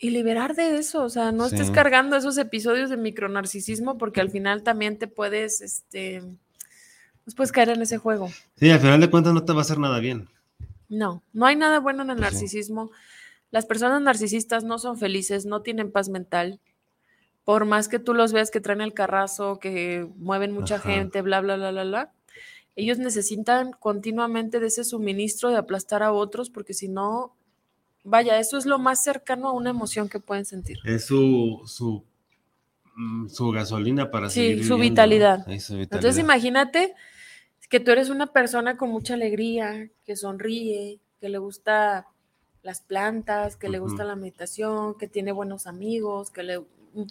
Y 0.00 0.10
liberar 0.10 0.56
de 0.56 0.76
eso, 0.78 1.04
o 1.04 1.08
sea, 1.08 1.32
no 1.32 1.46
estés 1.46 1.70
cargando 1.70 2.16
esos 2.16 2.38
episodios 2.38 2.90
de 2.90 2.96
micronarcisismo 2.96 3.98
porque 3.98 4.20
al 4.20 4.30
final 4.30 4.62
también 4.64 4.98
te 4.98 5.06
puedes, 5.06 5.60
este, 5.60 6.22
pues 7.24 7.34
puedes 7.36 7.52
caer 7.52 7.70
en 7.70 7.82
ese 7.82 7.98
juego. 7.98 8.30
Sí, 8.56 8.70
al 8.70 8.80
final 8.80 9.00
de 9.00 9.10
cuentas 9.10 9.32
no 9.32 9.44
te 9.44 9.52
va 9.52 9.58
a 9.58 9.62
hacer 9.62 9.78
nada 9.78 10.00
bien. 10.00 10.28
No, 10.88 11.22
no 11.32 11.46
hay 11.46 11.56
nada 11.56 11.80
bueno 11.80 12.02
en 12.02 12.10
el 12.10 12.24
sí. 12.30 12.62
Las 13.50 13.66
personas 13.66 14.02
narcisistas 14.02 14.64
no 14.64 14.78
son 14.78 14.98
felices, 14.98 15.46
no 15.46 15.62
tienen 15.62 15.90
paz 15.90 16.08
mental. 16.08 16.60
Por 17.44 17.64
más 17.64 17.88
que 17.88 17.98
tú 17.98 18.12
los 18.14 18.32
veas 18.32 18.50
que 18.50 18.60
traen 18.60 18.80
el 18.82 18.92
carrazo, 18.92 19.58
que 19.58 20.06
mueven 20.16 20.52
mucha 20.52 20.76
Ajá. 20.76 20.90
gente, 20.90 21.22
bla, 21.22 21.40
bla, 21.40 21.56
bla, 21.56 21.70
bla, 21.70 21.84
bla. 21.84 22.12
Ellos 22.76 22.98
necesitan 22.98 23.72
continuamente 23.72 24.60
de 24.60 24.66
ese 24.68 24.84
suministro 24.84 25.50
de 25.50 25.56
aplastar 25.56 26.02
a 26.02 26.12
otros, 26.12 26.50
porque 26.50 26.74
si 26.74 26.88
no, 26.88 27.34
vaya, 28.04 28.38
eso 28.38 28.58
es 28.58 28.66
lo 28.66 28.78
más 28.78 29.02
cercano 29.02 29.48
a 29.48 29.52
una 29.52 29.70
emoción 29.70 30.08
que 30.08 30.20
pueden 30.20 30.44
sentir. 30.44 30.78
Es 30.84 31.06
su, 31.06 31.62
su, 31.66 32.04
mm, 32.94 33.28
su 33.28 33.50
gasolina 33.50 34.10
para 34.10 34.28
Sí, 34.28 34.40
seguir 34.40 34.64
su 34.64 34.74
viviendo, 34.76 34.76
¿no? 34.76 34.90
vitalidad. 34.90 35.58
Su 35.58 35.74
Entonces 35.76 36.18
imagínate 36.18 36.94
que 37.70 37.80
tú 37.80 37.90
eres 37.90 38.10
una 38.10 38.28
persona 38.28 38.76
con 38.76 38.90
mucha 38.90 39.14
alegría, 39.14 39.90
que 40.04 40.16
sonríe, 40.16 41.00
que 41.20 41.28
le 41.28 41.38
gusta 41.38 42.06
las 42.62 42.80
plantas, 42.80 43.56
que 43.56 43.68
le 43.68 43.78
gusta 43.78 44.04
la 44.04 44.16
meditación, 44.16 44.96
que 44.98 45.08
tiene 45.08 45.32
buenos 45.32 45.66
amigos, 45.66 46.30
que 46.30 46.42
le 46.42 46.62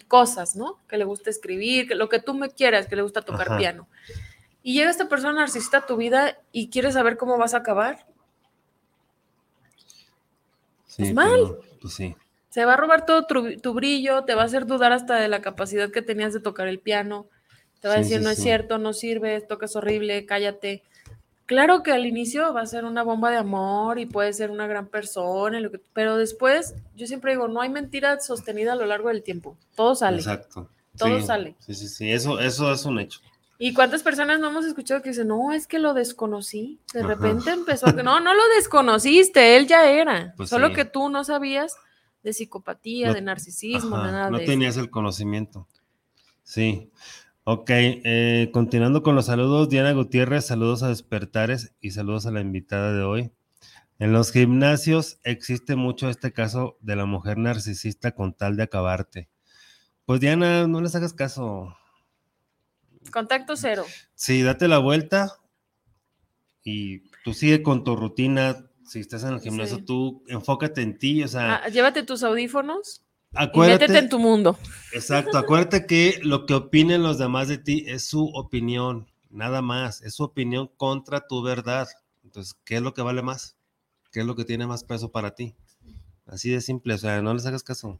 cosas, 0.06 0.56
¿no? 0.56 0.78
Que 0.88 0.98
le 0.98 1.04
gusta 1.04 1.30
escribir, 1.30 1.88
que 1.88 1.94
lo 1.94 2.08
que 2.08 2.20
tú 2.20 2.34
me 2.34 2.50
quieras, 2.50 2.86
que 2.86 2.96
le 2.96 3.02
gusta 3.02 3.22
tocar 3.22 3.48
Ajá. 3.48 3.58
piano. 3.58 3.88
Y 4.62 4.74
llega 4.74 4.90
esta 4.90 5.08
persona 5.08 5.34
narcisista 5.34 5.78
a 5.78 5.86
tu 5.86 5.96
vida 5.96 6.38
y 6.52 6.68
quieres 6.68 6.94
saber 6.94 7.16
cómo 7.16 7.38
vas 7.38 7.54
a 7.54 7.58
acabar. 7.58 8.06
Sí, 10.86 11.04
es 11.04 11.14
mal. 11.14 11.30
pero, 11.32 11.60
pues 11.80 11.94
sí. 11.94 12.16
Se 12.50 12.64
va 12.64 12.74
a 12.74 12.76
robar 12.76 13.06
todo 13.06 13.26
tu, 13.26 13.56
tu 13.58 13.72
brillo, 13.72 14.24
te 14.24 14.34
va 14.34 14.42
a 14.42 14.46
hacer 14.46 14.66
dudar 14.66 14.92
hasta 14.92 15.16
de 15.16 15.28
la 15.28 15.42
capacidad 15.42 15.90
que 15.90 16.02
tenías 16.02 16.32
de 16.32 16.40
tocar 16.40 16.66
el 16.66 16.80
piano. 16.80 17.28
Te 17.80 17.88
va 17.88 17.94
a 17.94 17.98
decir, 17.98 18.20
no 18.20 18.30
es 18.30 18.38
cierto, 18.38 18.78
no 18.78 18.92
sirves, 18.92 19.46
tocas 19.46 19.76
horrible, 19.76 20.26
cállate. 20.26 20.82
Claro 21.48 21.82
que 21.82 21.92
al 21.92 22.04
inicio 22.04 22.52
va 22.52 22.60
a 22.60 22.66
ser 22.66 22.84
una 22.84 23.02
bomba 23.02 23.30
de 23.30 23.38
amor 23.38 23.98
y 23.98 24.04
puede 24.04 24.34
ser 24.34 24.50
una 24.50 24.66
gran 24.66 24.86
persona, 24.86 25.58
pero 25.94 26.18
después, 26.18 26.74
yo 26.94 27.06
siempre 27.06 27.32
digo, 27.32 27.48
no 27.48 27.62
hay 27.62 27.70
mentira 27.70 28.20
sostenida 28.20 28.74
a 28.74 28.76
lo 28.76 28.84
largo 28.84 29.08
del 29.08 29.22
tiempo. 29.22 29.56
Todo 29.74 29.94
sale. 29.94 30.18
Exacto. 30.18 30.68
Todo 30.98 31.18
Sí, 31.18 31.26
sale. 31.26 31.56
Sí, 31.60 31.74
sí, 31.74 31.88
sí, 31.88 32.12
eso, 32.12 32.38
eso 32.38 32.70
es 32.70 32.84
un 32.84 33.00
hecho. 33.00 33.20
¿Y 33.58 33.72
cuántas 33.72 34.02
personas 34.02 34.38
no 34.38 34.48
hemos 34.50 34.66
escuchado 34.66 35.00
que 35.00 35.08
dicen, 35.08 35.28
no, 35.28 35.52
es 35.54 35.66
que 35.66 35.78
lo 35.78 35.94
desconocí? 35.94 36.80
De 36.92 37.00
Ajá. 37.00 37.08
repente 37.08 37.50
empezó 37.50 37.86
a... 37.86 37.92
No, 37.92 38.20
no 38.20 38.34
lo 38.34 38.42
desconociste, 38.56 39.56
él 39.56 39.66
ya 39.66 39.90
era. 39.90 40.34
Pues 40.36 40.50
Solo 40.50 40.68
sí. 40.68 40.74
que 40.74 40.84
tú 40.84 41.08
no 41.08 41.24
sabías 41.24 41.76
de 42.22 42.34
psicopatía, 42.34 43.08
No- 43.08 43.14
de 43.14 43.22
narcisismo, 43.22 43.96
Ajá, 43.96 44.06
de 44.06 44.12
nada 44.12 44.30
no 44.30 44.36
de 44.36 44.44
eso. 44.44 44.52
tenías 44.52 44.76
el 44.76 44.90
conocimiento. 44.90 45.66
Sí. 46.42 46.90
Ok, 47.50 47.70
eh, 47.70 48.50
continuando 48.52 49.02
con 49.02 49.14
los 49.14 49.24
saludos, 49.24 49.70
Diana 49.70 49.92
Gutiérrez, 49.92 50.44
saludos 50.44 50.82
a 50.82 50.88
Despertares 50.90 51.72
y 51.80 51.92
saludos 51.92 52.26
a 52.26 52.30
la 52.30 52.42
invitada 52.42 52.92
de 52.92 53.02
hoy. 53.02 53.32
En 53.98 54.12
los 54.12 54.32
gimnasios 54.32 55.18
existe 55.24 55.74
mucho 55.74 56.10
este 56.10 56.30
caso 56.34 56.76
de 56.82 56.94
la 56.94 57.06
mujer 57.06 57.38
narcisista 57.38 58.12
con 58.12 58.34
tal 58.34 58.58
de 58.58 58.64
acabarte. 58.64 59.30
Pues 60.04 60.20
Diana, 60.20 60.66
no 60.66 60.82
les 60.82 60.94
hagas 60.94 61.14
caso. 61.14 61.74
Contacto 63.10 63.56
cero. 63.56 63.86
Sí, 64.14 64.42
date 64.42 64.68
la 64.68 64.76
vuelta 64.76 65.32
y 66.62 67.08
tú 67.24 67.32
sigue 67.32 67.62
con 67.62 67.82
tu 67.82 67.96
rutina. 67.96 68.66
Si 68.84 69.00
estás 69.00 69.24
en 69.24 69.32
el 69.32 69.40
gimnasio, 69.40 69.78
Sí. 69.78 69.84
tú 69.86 70.22
enfócate 70.28 70.82
en 70.82 70.98
ti, 70.98 71.22
o 71.22 71.28
sea, 71.28 71.62
Ah, 71.64 71.68
llévate 71.70 72.02
tus 72.02 72.22
audífonos 72.24 73.06
y 73.32 73.36
acuérdate. 73.36 73.84
métete 73.84 73.98
en 73.98 74.08
tu 74.08 74.18
mundo. 74.18 74.58
Exacto, 74.92 75.38
acuérdate 75.38 75.86
que 75.86 76.20
lo 76.22 76.46
que 76.46 76.54
opinen 76.54 77.02
los 77.02 77.18
demás 77.18 77.48
de 77.48 77.58
ti 77.58 77.84
es 77.86 78.06
su 78.06 78.26
opinión, 78.26 79.06
nada 79.30 79.62
más, 79.62 80.02
es 80.02 80.14
su 80.14 80.24
opinión 80.24 80.70
contra 80.76 81.26
tu 81.26 81.42
verdad. 81.42 81.88
Entonces, 82.24 82.56
¿qué 82.64 82.76
es 82.76 82.82
lo 82.82 82.94
que 82.94 83.02
vale 83.02 83.22
más? 83.22 83.56
¿Qué 84.12 84.20
es 84.20 84.26
lo 84.26 84.36
que 84.36 84.44
tiene 84.44 84.66
más 84.66 84.84
peso 84.84 85.10
para 85.10 85.34
ti? 85.34 85.54
Así 86.26 86.50
de 86.50 86.60
simple, 86.60 86.94
o 86.94 86.98
sea, 86.98 87.22
no 87.22 87.32
les 87.32 87.46
hagas 87.46 87.62
caso. 87.62 87.98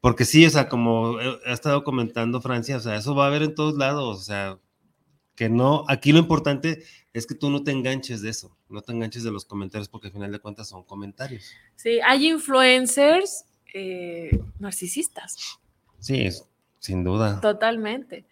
Porque 0.00 0.24
sí, 0.24 0.46
o 0.46 0.50
sea, 0.50 0.68
como 0.68 1.20
he 1.20 1.52
estado 1.52 1.84
comentando 1.84 2.40
Francia, 2.40 2.78
o 2.78 2.80
sea, 2.80 2.96
eso 2.96 3.14
va 3.14 3.24
a 3.24 3.28
haber 3.28 3.42
en 3.42 3.54
todos 3.54 3.76
lados, 3.76 4.18
o 4.18 4.22
sea, 4.22 4.58
que 5.34 5.50
no, 5.50 5.84
aquí 5.88 6.12
lo 6.12 6.18
importante 6.18 6.82
es 7.12 7.26
que 7.26 7.34
tú 7.34 7.50
no 7.50 7.62
te 7.62 7.70
enganches 7.70 8.22
de 8.22 8.30
eso, 8.30 8.56
no 8.70 8.80
te 8.80 8.92
enganches 8.92 9.22
de 9.22 9.30
los 9.30 9.44
comentarios, 9.44 9.88
porque 9.88 10.08
al 10.08 10.14
final 10.14 10.32
de 10.32 10.38
cuentas 10.38 10.68
son 10.68 10.84
comentarios. 10.84 11.52
Sí, 11.76 12.00
hay 12.00 12.28
influencers 12.28 13.44
eh, 13.78 14.40
narcisistas, 14.58 15.58
Sí, 15.98 16.28
sin 16.78 17.04
duda. 17.04 17.40
totalmente. 17.42 18.24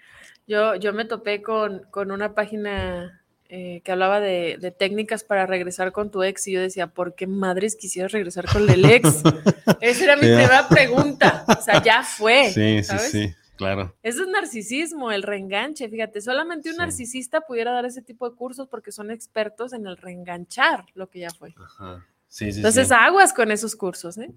Yo, 0.46 0.74
yo 0.76 0.94
me 0.94 1.04
topé 1.04 1.42
con, 1.42 1.82
con 1.90 2.10
una 2.10 2.34
página 2.34 3.22
eh, 3.50 3.82
que 3.84 3.92
hablaba 3.92 4.20
de, 4.20 4.74
técnicas 4.78 5.22
para 5.22 5.44
regresar 5.44 5.92
con 5.92 6.10
tu 6.10 6.22
ex 6.22 6.48
y 6.48 6.52
yo 6.52 6.60
decía, 6.62 6.86
¿por 6.86 7.14
qué 7.14 7.26
madres 7.26 7.76
quisieras 7.76 8.12
regresar 8.12 8.46
con 8.50 8.68
el 8.70 8.84
ex? 8.86 9.22
Esa 9.82 10.04
era 10.04 10.16
mi 10.16 10.22
primera 10.22 10.66
pregunta. 10.68 11.44
O 11.46 11.60
sea, 11.62 11.82
ya 11.82 12.02
fue. 12.02 12.50
Sí, 12.50 12.82
sí, 12.82 12.98
sí. 13.10 13.34
Claro. 13.56 13.94
Eso 14.02 14.22
es 14.22 14.28
narcisismo, 14.28 15.12
el 15.12 15.22
reenganche. 15.22 15.88
Fíjate, 15.88 16.22
solamente 16.22 16.70
un 16.70 16.76
narcisista 16.76 17.42
pudiera 17.42 17.70
dar 17.70 17.84
ese 17.84 18.02
tipo 18.02 18.28
de 18.28 18.34
cursos 18.34 18.66
porque 18.66 18.92
son 18.92 19.10
expertos 19.10 19.74
en 19.74 19.86
el 19.86 19.98
reenganchar 19.98 20.86
lo 20.94 21.08
que 21.08 21.20
ya 21.20 21.30
fue. 21.30 21.54
Ajá. 21.56 22.04
Sí, 22.35 22.51
sí, 22.51 22.59
Entonces, 22.59 22.90
aguas 22.90 23.32
con 23.32 23.52
esos 23.52 23.77
cursos, 23.77 24.19
¿eh? 24.19 24.28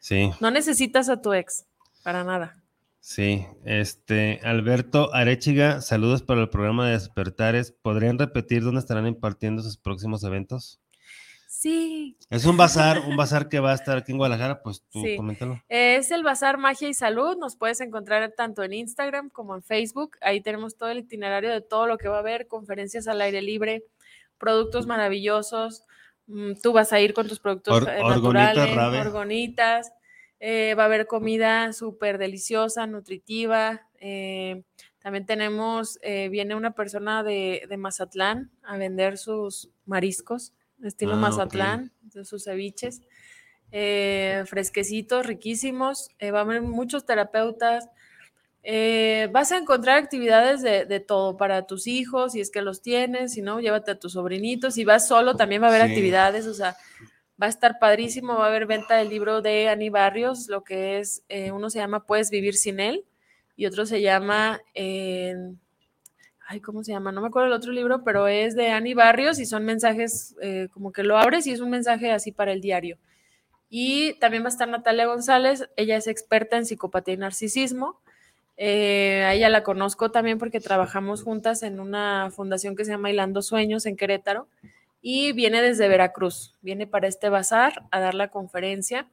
Sí. 0.00 0.30
No 0.40 0.50
necesitas 0.50 1.10
a 1.10 1.20
tu 1.20 1.34
ex, 1.34 1.66
para 2.02 2.24
nada. 2.24 2.64
Sí, 2.98 3.44
este, 3.66 4.40
Alberto 4.42 5.14
Arechiga, 5.14 5.82
saludos 5.82 6.22
para 6.22 6.40
el 6.40 6.48
programa 6.48 6.86
de 6.86 6.92
Despertares. 6.92 7.70
¿Podrían 7.70 8.18
repetir 8.18 8.62
dónde 8.62 8.80
estarán 8.80 9.06
impartiendo 9.06 9.62
sus 9.62 9.76
próximos 9.76 10.24
eventos? 10.24 10.80
Sí. 11.46 12.16
Es 12.30 12.46
un 12.46 12.56
bazar, 12.56 13.00
un 13.00 13.18
bazar 13.18 13.50
que 13.50 13.60
va 13.60 13.72
a 13.72 13.74
estar 13.74 13.98
aquí 13.98 14.12
en 14.12 14.18
Guadalajara, 14.18 14.62
pues 14.62 14.82
tú 14.90 15.04
coméntalo. 15.18 15.62
Es 15.68 16.10
el 16.10 16.22
Bazar 16.22 16.56
Magia 16.56 16.88
y 16.88 16.94
Salud, 16.94 17.36
nos 17.36 17.56
puedes 17.56 17.82
encontrar 17.82 18.32
tanto 18.34 18.62
en 18.62 18.72
Instagram 18.72 19.28
como 19.28 19.54
en 19.54 19.62
Facebook. 19.62 20.16
Ahí 20.22 20.40
tenemos 20.40 20.78
todo 20.78 20.88
el 20.88 21.00
itinerario 21.00 21.50
de 21.50 21.60
todo 21.60 21.86
lo 21.86 21.98
que 21.98 22.08
va 22.08 22.16
a 22.16 22.20
haber, 22.20 22.48
conferencias 22.48 23.08
al 23.08 23.20
aire 23.20 23.42
libre, 23.42 23.84
productos 24.38 24.86
maravillosos. 24.86 25.84
Mm, 26.26 26.52
tú 26.62 26.72
vas 26.72 26.92
a 26.92 27.00
ir 27.00 27.14
con 27.14 27.28
tus 27.28 27.40
productos 27.40 27.82
eh, 27.86 28.00
naturales, 28.02 29.06
orgonitas 29.06 29.92
eh, 30.44 30.74
va 30.74 30.82
a 30.82 30.86
haber 30.86 31.06
comida 31.06 31.72
súper 31.72 32.18
deliciosa, 32.18 32.88
nutritiva. 32.88 33.86
Eh, 34.00 34.64
también 34.98 35.24
tenemos, 35.24 36.00
eh, 36.02 36.28
viene 36.30 36.56
una 36.56 36.72
persona 36.72 37.22
de, 37.22 37.64
Mazatlán 37.78 38.50
a 38.64 38.76
vender 38.76 39.18
sus 39.18 39.70
mariscos, 39.86 40.52
estilo 40.82 41.12
ah, 41.12 41.18
Mazatlán, 41.18 41.92
sus 42.24 42.42
ceviches, 42.42 43.02
fresquecitos, 43.70 45.26
riquísimos. 45.26 46.08
va 46.20 46.38
a 46.40 46.42
haber 46.42 46.60
muchos 46.60 47.06
terapeutas. 47.06 47.88
Vas 49.32 49.52
a 49.52 49.58
encontrar 49.58 49.98
actividades 49.98 50.62
de, 50.62 51.00
todo 51.00 51.36
para 51.36 51.66
tus 51.66 51.86
hijos, 51.86 52.32
si 52.32 52.40
es 52.40 52.50
que 52.50 52.62
los 52.62 52.82
tienes, 52.82 53.32
si 53.32 53.42
no, 53.42 53.60
llévate 53.60 53.92
a 53.92 53.98
tus 53.98 54.12
sobrinitos. 54.12 54.74
Si 54.74 54.84
vas 54.84 55.08
solo, 55.08 55.36
también 55.36 55.62
va 55.62 55.66
a 55.66 55.70
haber 55.70 55.82
actividades, 55.82 56.46
o 56.46 56.54
sea, 56.54 56.76
Va 57.42 57.46
a 57.46 57.50
estar 57.50 57.80
padrísimo, 57.80 58.36
va 58.36 58.44
a 58.44 58.48
haber 58.48 58.66
venta 58.66 58.96
del 58.96 59.08
libro 59.08 59.42
de 59.42 59.68
Ani 59.68 59.90
Barrios, 59.90 60.46
lo 60.48 60.62
que 60.62 61.00
es, 61.00 61.24
eh, 61.28 61.50
uno 61.50 61.70
se 61.70 61.80
llama 61.80 62.06
Puedes 62.06 62.30
vivir 62.30 62.54
sin 62.54 62.78
él 62.78 63.04
y 63.56 63.66
otro 63.66 63.84
se 63.84 64.00
llama, 64.00 64.60
ay, 64.76 66.60
¿cómo 66.60 66.84
se 66.84 66.92
llama? 66.92 67.10
No 67.10 67.20
me 67.20 67.26
acuerdo 67.26 67.48
el 67.48 67.54
otro 67.54 67.72
libro, 67.72 68.04
pero 68.04 68.28
es 68.28 68.54
de 68.54 68.70
Ani 68.70 68.94
Barrios 68.94 69.40
y 69.40 69.46
son 69.46 69.64
mensajes 69.64 70.36
eh, 70.40 70.68
como 70.72 70.92
que 70.92 71.02
lo 71.02 71.18
abres 71.18 71.46
y 71.48 71.50
es 71.50 71.60
un 71.60 71.70
mensaje 71.70 72.12
así 72.12 72.30
para 72.30 72.52
el 72.52 72.60
diario. 72.60 72.98
Y 73.68 74.18
también 74.20 74.44
va 74.44 74.46
a 74.46 74.50
estar 74.50 74.68
Natalia 74.68 75.06
González, 75.06 75.68
ella 75.76 75.96
es 75.96 76.06
experta 76.06 76.58
en 76.58 76.66
psicopatía 76.66 77.14
y 77.14 77.16
narcisismo. 77.16 78.00
Eh, 78.64 79.24
a 79.24 79.34
ella 79.34 79.48
la 79.48 79.64
conozco 79.64 80.12
también 80.12 80.38
porque 80.38 80.60
trabajamos 80.60 81.24
juntas 81.24 81.64
en 81.64 81.80
una 81.80 82.30
fundación 82.30 82.76
que 82.76 82.84
se 82.84 82.92
llama 82.92 83.10
Hilando 83.10 83.42
Sueños 83.42 83.86
en 83.86 83.96
Querétaro 83.96 84.46
y 85.00 85.32
viene 85.32 85.60
desde 85.60 85.88
Veracruz, 85.88 86.54
viene 86.60 86.86
para 86.86 87.08
este 87.08 87.28
bazar 87.28 87.82
a 87.90 87.98
dar 87.98 88.14
la 88.14 88.28
conferencia. 88.28 89.08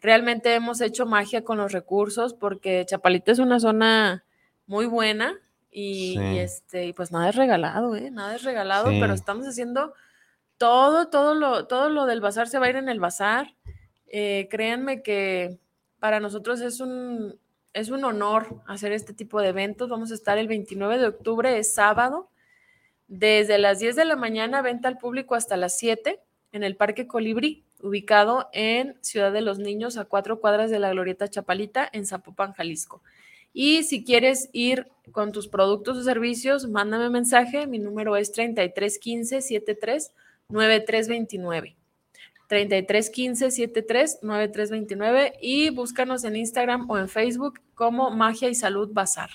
Realmente 0.00 0.52
hemos 0.56 0.80
hecho 0.80 1.06
magia 1.06 1.44
con 1.44 1.58
los 1.58 1.70
recursos 1.70 2.34
porque 2.34 2.84
Chapalita 2.84 3.30
es 3.30 3.38
una 3.38 3.60
zona 3.60 4.24
muy 4.66 4.86
buena 4.86 5.38
y, 5.70 6.18
este 6.38 6.86
y 6.86 6.92
pues 6.92 7.12
nada 7.12 7.28
es 7.28 7.36
regalado, 7.36 7.94
¿eh? 7.94 8.10
nada 8.10 8.34
es 8.34 8.42
regalado, 8.42 8.86
pero 8.86 9.14
estamos 9.14 9.46
haciendo 9.46 9.94
todo, 10.58 11.06
todo 11.06 11.34
lo, 11.34 11.68
todo 11.68 11.88
lo 11.88 12.04
del 12.06 12.20
bazar 12.20 12.48
se 12.48 12.58
va 12.58 12.66
a 12.66 12.70
ir 12.70 12.76
en 12.76 12.88
el 12.88 12.98
bazar. 12.98 13.54
Eh, 14.08 14.48
créanme 14.50 15.02
que 15.02 15.60
para 16.00 16.18
nosotros 16.18 16.60
es 16.60 16.80
un, 16.80 17.38
es 17.74 17.90
un 17.90 18.04
honor 18.04 18.62
hacer 18.66 18.92
este 18.92 19.14
tipo 19.14 19.40
de 19.40 19.48
eventos. 19.48 19.88
Vamos 19.88 20.10
a 20.10 20.14
estar 20.14 20.38
el 20.38 20.48
29 20.48 20.98
de 20.98 21.06
octubre, 21.06 21.58
es 21.58 21.74
sábado, 21.74 22.28
desde 23.08 23.58
las 23.58 23.78
10 23.78 23.96
de 23.96 24.04
la 24.04 24.16
mañana, 24.16 24.62
venta 24.62 24.88
al 24.88 24.98
público 24.98 25.34
hasta 25.34 25.56
las 25.56 25.76
7 25.76 26.20
en 26.52 26.62
el 26.62 26.76
Parque 26.76 27.06
Colibrí, 27.06 27.64
ubicado 27.82 28.48
en 28.52 28.96
Ciudad 29.02 29.32
de 29.32 29.42
los 29.42 29.58
Niños, 29.58 29.96
a 29.96 30.04
cuatro 30.04 30.40
cuadras 30.40 30.70
de 30.70 30.78
la 30.78 30.90
Glorieta 30.90 31.28
Chapalita, 31.28 31.88
en 31.92 32.06
Zapopan, 32.06 32.52
Jalisco. 32.52 33.02
Y 33.52 33.82
si 33.82 34.04
quieres 34.04 34.48
ir 34.52 34.88
con 35.10 35.32
tus 35.32 35.48
productos 35.48 35.98
o 35.98 36.02
servicios, 36.02 36.68
mándame 36.68 37.10
mensaje. 37.10 37.66
Mi 37.66 37.78
número 37.78 38.16
es 38.16 38.32
3315 38.32 39.42
73 39.42 40.12
9329. 40.48 41.76
3315 42.52 43.50
73 43.50 44.18
9329 44.20 45.38
y 45.40 45.70
búscanos 45.70 46.22
en 46.24 46.36
Instagram 46.36 46.84
o 46.90 46.98
en 46.98 47.08
Facebook 47.08 47.60
como 47.74 48.10
Magia 48.10 48.50
y 48.50 48.54
Salud 48.54 48.92
Bazar. 48.92 49.30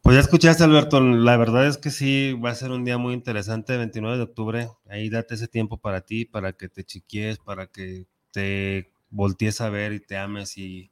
Pues 0.00 0.16
ya 0.16 0.20
escuchaste, 0.22 0.64
Alberto. 0.64 1.02
La 1.02 1.36
verdad 1.36 1.66
es 1.66 1.76
que 1.76 1.90
sí, 1.90 2.32
va 2.32 2.48
a 2.48 2.54
ser 2.54 2.70
un 2.70 2.86
día 2.86 2.96
muy 2.96 3.12
interesante, 3.12 3.76
29 3.76 4.16
de 4.16 4.22
octubre. 4.22 4.68
Ahí 4.88 5.10
date 5.10 5.34
ese 5.34 5.48
tiempo 5.48 5.76
para 5.76 6.00
ti, 6.00 6.24
para 6.24 6.54
que 6.54 6.70
te 6.70 6.82
chiquies, 6.82 7.36
para 7.40 7.66
que 7.66 8.06
te 8.32 8.90
voltees 9.10 9.60
a 9.60 9.68
ver 9.68 9.92
y 9.92 10.00
te 10.00 10.16
ames 10.16 10.56
y 10.56 10.90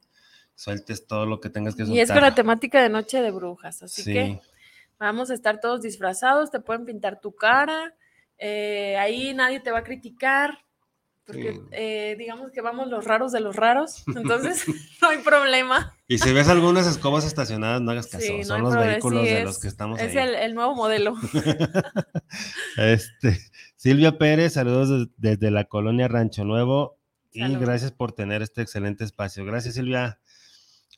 sueltes 0.55 1.07
todo 1.07 1.25
lo 1.25 1.41
que 1.41 1.49
tengas 1.49 1.77
que 1.77 1.85
soltar. 1.85 1.97
Y 1.97 2.01
es 2.01 2.13
con 2.13 2.21
la 2.21 2.35
temática 2.35 2.83
de 2.83 2.91
Noche 2.91 3.23
de 3.23 3.31
Brujas, 3.31 3.83
así 3.83 4.05
que 4.05 4.39
vamos 4.99 5.31
a 5.31 5.35
estar 5.35 5.61
todos 5.61 5.81
disfrazados, 5.81 6.51
te 6.51 6.61
pueden 6.61 6.85
pintar 6.85 7.23
tu 7.23 7.35
cara, 7.35 7.95
eh, 8.37 8.99
ahí 8.99 9.33
nadie 9.33 9.61
te 9.61 9.71
va 9.71 9.79
a 9.79 9.85
criticar, 9.85 10.64
porque 11.27 11.61
eh, 11.71 12.17
digamos 12.19 12.51
que 12.51 12.61
vamos 12.61 12.89
los 12.89 13.05
raros 13.05 13.33
de 13.33 13.41
los 13.41 13.57
raros, 13.57 14.05
entonces 14.17 14.65
no 15.03 15.09
hay 15.09 15.19
problema. 15.19 15.97
Y 16.07 16.19
si 16.19 16.33
ves 16.33 16.49
algunas 16.49 16.87
escobas 16.87 17.25
estacionadas, 17.25 17.81
no 17.81 17.93
hagas 17.93 18.09
caso, 18.09 18.27
son 18.45 18.63
los 18.63 18.77
vehículos 18.77 19.25
de 19.25 19.45
los 19.45 19.59
que 19.59 19.69
estamos 19.69 19.99
es 20.01 20.17
ahí. 20.17 20.29
Es 20.29 20.41
el, 20.43 20.55
nuevo 20.55 20.75
modelo. 20.75 21.15
este, 22.77 23.41
Silvia 23.77 24.19
Pérez, 24.19 24.53
saludos 24.55 25.09
desde 25.17 25.51
la 25.51 25.65
colonia 25.65 26.09
Rancho 26.09 26.45
Nuevo 26.45 26.99
y 27.33 27.57
gracias 27.57 27.91
por 27.91 28.13
tener 28.13 28.43
este 28.43 28.63
excelente 28.63 29.05
espacio. 29.05 29.45
Gracias, 29.45 29.75
Silvia. 29.75 30.21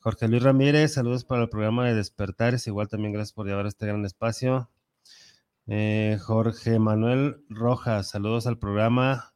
Jorge 0.01 0.28
Luis 0.28 0.43
Ramírez, 0.43 0.93
saludos 0.94 1.24
para 1.24 1.43
el 1.43 1.48
programa 1.48 1.86
de 1.86 1.94
Despertares, 1.94 2.66
igual 2.69 2.89
también 2.89 3.12
gracias 3.12 3.32
por 3.32 3.47
llevar 3.47 3.66
este 3.66 3.86
gran 3.86 4.05
espacio. 4.05 4.70
Eh, 5.66 6.19
Jorge 6.23 6.78
Manuel 6.78 7.44
Rojas, 7.48 8.11
saludos 8.11 8.47
al 8.47 8.57
programa. 8.57 9.36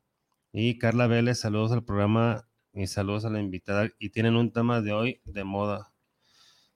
Y 0.53 0.79
Carla 0.79 1.07
Vélez, 1.07 1.39
saludos 1.39 1.71
al 1.71 1.85
programa 1.85 2.49
y 2.73 2.89
saludos 2.89 3.25
a 3.25 3.31
la 3.31 3.41
invitada. 3.41 3.89
Y 4.01 4.11
tienen 4.11 4.35
un 4.35 4.53
tema 4.53 4.81
de 4.81 4.93
hoy 4.93 5.21
de 5.25 5.45
moda. 5.45 5.93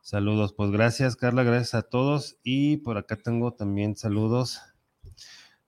Saludos, 0.00 0.52
pues 0.52 0.70
gracias 0.70 1.16
Carla, 1.16 1.42
gracias 1.42 1.74
a 1.74 1.82
todos. 1.82 2.38
Y 2.44 2.76
por 2.78 2.98
acá 2.98 3.16
tengo 3.16 3.54
también 3.54 3.96
saludos. 3.96 4.60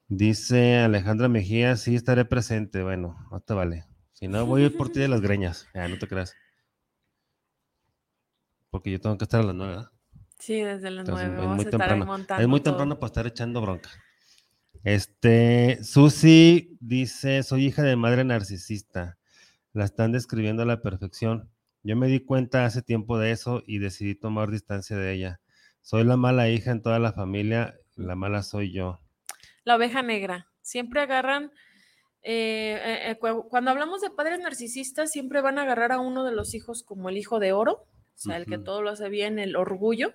Dice 0.07 0.77
Alejandra 0.77 1.29
Mejía, 1.29 1.77
sí 1.77 1.97
estaré 1.97 2.25
presente. 2.25 2.85
Bueno, 2.85 3.17
no 3.33 3.41
te 3.41 3.55
vale. 3.55 3.87
Si 4.13 4.29
no, 4.29 4.47
voy 4.47 4.63
a 4.63 4.67
ir 4.67 4.77
por 4.77 4.91
ti 4.91 5.01
de 5.01 5.09
las 5.09 5.21
greñas. 5.21 5.67
Ya, 5.75 5.89
no 5.89 5.99
te 5.99 6.07
creas. 6.07 6.37
Porque 8.71 8.93
yo 8.93 9.01
tengo 9.01 9.19
que 9.19 9.25
estar 9.25 9.41
a 9.41 9.45
las 9.45 9.55
nueve, 9.55 9.85
Sí, 10.39 10.61
desde 10.61 10.91
las 10.91 11.09
nueve. 11.09 11.43
Es 11.43 11.49
muy 11.49 11.65
temprano. 11.65 12.17
Es 12.39 12.47
muy 12.47 12.61
temprano 12.61 13.01
para 13.01 13.07
estar 13.09 13.27
echando 13.27 13.61
bronca. 13.61 13.91
Este, 14.87 15.83
Susi 15.83 16.77
dice, 16.79 17.43
soy 17.43 17.67
hija 17.67 17.83
de 17.83 17.97
madre 17.97 18.23
narcisista. 18.23 19.19
La 19.73 19.85
están 19.85 20.13
describiendo 20.13 20.63
a 20.63 20.67
la 20.67 20.81
perfección. 20.81 21.51
Yo 21.83 21.97
me 21.97 22.07
di 22.07 22.21
cuenta 22.21 22.65
hace 22.65 22.83
tiempo 22.83 23.19
de 23.19 23.33
eso 23.33 23.65
y 23.67 23.81
decidí 23.81 24.15
tomar 24.15 24.49
distancia 24.49 24.97
de 24.97 25.13
ella. 25.13 25.41
Soy 25.83 26.05
la 26.05 26.17
mala 26.17 26.51
hija 26.51 26.71
en 26.71 26.83
toda 26.83 27.01
la 27.01 27.13
familia, 27.13 27.75
la 27.97 28.15
mala 28.15 28.45
soy 28.45 28.71
yo. 28.71 29.01
La 29.65 29.75
oveja 29.75 30.03
negra. 30.03 30.53
Siempre 30.63 31.01
agarran, 31.01 31.51
eh, 32.23 32.79
eh, 32.81 33.11
eh, 33.11 33.19
cuando 33.19 33.73
hablamos 33.73 34.03
de 34.03 34.11
padres 34.11 34.39
narcisistas, 34.39 35.11
siempre 35.11 35.41
van 35.41 35.59
a 35.59 35.63
agarrar 35.63 35.91
a 35.91 35.99
uno 35.99 36.23
de 36.23 36.31
los 36.31 36.55
hijos 36.55 36.85
como 36.85 37.09
el 37.09 37.17
hijo 37.17 37.41
de 37.41 37.53
oro, 37.53 37.73
o 37.73 38.19
sea, 38.19 38.37
el 38.37 38.47
que 38.47 38.59
todo 38.59 38.83
lo 38.83 38.91
hace 38.91 39.09
bien, 39.09 39.41
el 39.41 39.57
orgullo, 39.57 40.13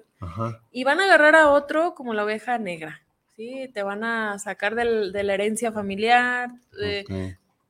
y 0.71 0.85
van 0.85 1.01
a 1.01 1.03
agarrar 1.03 1.35
a 1.35 1.49
otro 1.49 1.93
como 1.93 2.13
la 2.13 2.23
oveja 2.23 2.57
negra 2.57 3.00
te 3.35 3.83
van 3.83 4.03
a 4.03 4.37
sacar 4.39 4.75
de 4.75 5.23
la 5.23 5.33
herencia 5.33 5.71
familiar, 5.71 6.51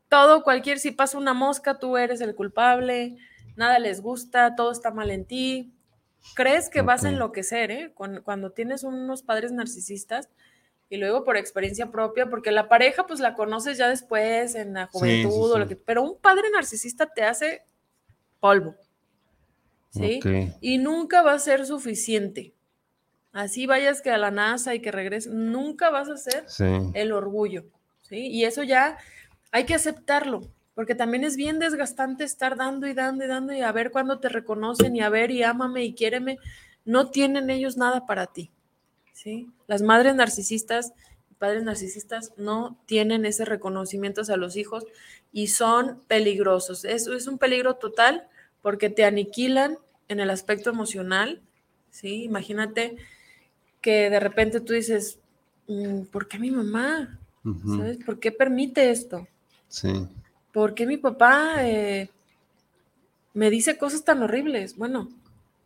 todo, 0.09 0.43
cualquier, 0.43 0.79
si 0.79 0.91
pasa 0.91 1.17
una 1.17 1.33
mosca, 1.33 1.79
tú 1.79 1.95
eres 1.95 2.19
el 2.19 2.35
culpable, 2.35 3.17
nada 3.55 3.79
les 3.79 4.01
gusta, 4.01 4.55
todo 4.55 4.71
está 4.71 4.91
mal 4.91 5.09
en 5.09 5.25
ti. 5.25 5.71
Crees 6.35 6.69
que 6.69 6.81
vas 6.81 7.05
a 7.05 7.09
enloquecer, 7.09 7.71
¿eh? 7.71 7.93
Cuando, 7.93 8.51
tienes 8.51 8.83
unos 8.83 9.23
padres 9.23 9.53
narcisistas 9.53 10.29
y 10.89 10.97
luego 10.97 11.23
por 11.23 11.37
experiencia 11.37 11.91
propia, 11.91 12.29
porque 12.29 12.51
la 12.51 12.67
pareja 12.67 13.07
pues 13.07 13.21
la 13.21 13.35
conoces 13.35 13.77
ya 13.77 13.87
después 13.87 14.55
en 14.55 14.73
la 14.73 14.87
juventud, 14.87 15.77
pero 15.85 16.03
un 16.03 16.19
padre 16.19 16.49
narcisista 16.53 17.07
te 17.07 17.23
hace 17.23 17.63
polvo, 18.41 18.75
¿sí? 19.91 20.19
Y 20.59 20.77
nunca 20.77 21.21
va 21.21 21.33
a 21.33 21.39
ser 21.39 21.65
suficiente. 21.65 22.53
Así 23.33 23.65
vayas 23.65 24.01
que 24.01 24.11
a 24.11 24.17
la 24.17 24.31
NASA 24.31 24.75
y 24.75 24.81
que 24.81 24.91
regreses, 24.91 25.31
nunca 25.31 25.89
vas 25.89 26.09
a 26.09 26.17
ser 26.17 26.45
el 26.93 27.11
orgullo, 27.11 27.65
¿sí? 28.01 28.27
Y 28.27 28.45
eso 28.45 28.63
ya 28.63 28.97
hay 29.51 29.65
que 29.65 29.73
aceptarlo, 29.73 30.41
porque 30.75 30.95
también 30.95 31.23
es 31.23 31.37
bien 31.37 31.59
desgastante 31.59 32.23
estar 32.23 32.57
dando 32.57 32.87
y 32.87 32.93
dando 32.93 33.23
y 33.23 33.27
dando 33.27 33.53
y 33.53 33.61
a 33.61 33.71
ver 33.71 33.91
cuándo 33.91 34.19
te 34.19 34.29
reconocen 34.29 34.95
y 34.95 35.01
a 35.01 35.09
ver 35.09 35.31
y 35.31 35.43
ámame 35.43 35.83
y 35.83 35.93
quiéreme. 35.93 36.39
No 36.83 37.09
tienen 37.09 37.49
ellos 37.49 37.77
nada 37.77 38.05
para 38.05 38.27
ti, 38.27 38.51
¿sí? 39.13 39.47
Las 39.67 39.81
madres 39.81 40.15
narcisistas 40.15 40.93
padres 41.41 41.63
narcisistas 41.63 42.33
no 42.37 42.77
tienen 42.85 43.25
ese 43.25 43.45
reconocimiento 43.45 44.21
hacia 44.21 44.37
los 44.37 44.55
hijos 44.55 44.85
y 45.33 45.47
son 45.47 45.99
peligrosos. 46.07 46.85
Eso 46.85 47.15
es 47.15 47.25
un 47.25 47.39
peligro 47.39 47.77
total 47.77 48.27
porque 48.61 48.91
te 48.91 49.05
aniquilan 49.05 49.79
en 50.07 50.19
el 50.19 50.29
aspecto 50.29 50.69
emocional, 50.69 51.41
¿sí? 51.89 52.25
Imagínate 52.25 52.95
que 53.81 54.09
de 54.09 54.19
repente 54.19 54.61
tú 54.61 54.73
dices, 54.73 55.19
mm, 55.67 56.03
¿por 56.03 56.27
qué 56.27 56.39
mi 56.39 56.51
mamá? 56.51 57.19
¿Sabes? 57.75 57.97
¿Por 58.05 58.19
qué 58.19 58.31
permite 58.31 58.91
esto? 58.91 59.27
Sí. 59.67 60.07
¿Por 60.53 60.75
qué 60.75 60.85
mi 60.85 60.97
papá 60.97 61.67
eh, 61.67 62.09
me 63.33 63.49
dice 63.49 63.77
cosas 63.77 64.03
tan 64.03 64.21
horribles? 64.21 64.77
Bueno, 64.77 65.09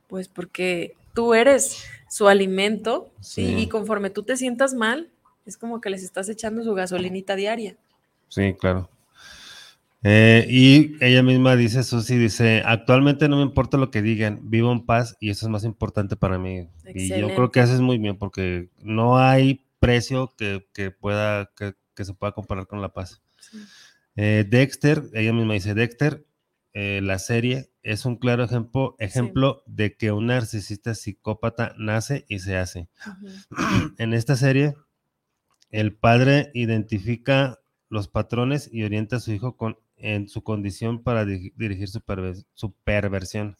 pues 0.07 0.29
porque 0.29 0.95
tú 1.13 1.33
eres 1.33 1.83
su 2.09 2.27
alimento 2.29 3.11
y 3.35 3.67
conforme 3.67 4.09
tú 4.09 4.23
te 4.23 4.37
sientas 4.37 4.73
mal, 4.73 5.09
es 5.45 5.57
como 5.57 5.81
que 5.81 5.89
les 5.89 6.03
estás 6.03 6.29
echando 6.29 6.63
su 6.63 6.73
gasolinita 6.73 7.35
diaria. 7.35 7.75
Sí, 8.29 8.53
claro. 8.53 8.89
Eh, 10.07 10.45
y 10.47 11.03
ella 11.03 11.23
misma 11.23 11.55
dice, 11.55 11.81
Susi, 11.81 12.15
dice, 12.15 12.61
actualmente 12.63 13.27
no 13.27 13.37
me 13.37 13.41
importa 13.41 13.75
lo 13.77 13.89
que 13.89 14.03
digan, 14.03 14.39
vivo 14.43 14.71
en 14.71 14.85
paz 14.85 15.17
y 15.19 15.31
eso 15.31 15.47
es 15.47 15.49
más 15.49 15.63
importante 15.63 16.15
para 16.15 16.37
mí. 16.37 16.67
Y 16.93 17.09
yo 17.09 17.33
creo 17.33 17.49
que 17.49 17.59
haces 17.59 17.81
muy 17.81 17.97
bien 17.97 18.15
porque 18.15 18.69
no 18.83 19.17
hay 19.17 19.65
precio 19.79 20.31
que, 20.37 20.91
pueda, 20.91 21.49
que, 21.55 21.73
se 22.05 22.13
pueda 22.13 22.33
comparar 22.33 22.67
con 22.67 22.83
la 22.83 22.93
paz. 22.93 23.23
Eh, 24.15 24.45
Dexter, 24.47 25.05
ella 25.13 25.33
misma 25.33 25.55
dice, 25.55 25.73
Dexter, 25.73 26.23
eh, 26.73 26.99
la 27.01 27.17
serie 27.17 27.71
es 27.81 28.05
un 28.05 28.17
claro 28.17 28.43
ejemplo, 28.43 28.95
ejemplo 28.99 29.63
de 29.65 29.97
que 29.97 30.11
un 30.11 30.27
narcisista 30.27 30.93
psicópata 30.93 31.73
nace 31.79 32.25
y 32.29 32.37
se 32.39 32.57
hace. 32.57 32.89
en 33.97 34.13
esta 34.13 34.35
serie, 34.35 34.75
el 35.71 35.95
padre 35.95 36.51
identifica 36.53 37.57
los 37.89 38.07
patrones 38.07 38.69
y 38.71 38.83
orienta 38.83 39.15
a 39.15 39.19
su 39.19 39.31
hijo 39.31 39.57
con, 39.57 39.77
en 39.97 40.27
su 40.27 40.43
condición 40.43 41.03
para 41.03 41.25
dirigir 41.25 41.87
su, 41.87 42.01
perversión. 42.83 43.57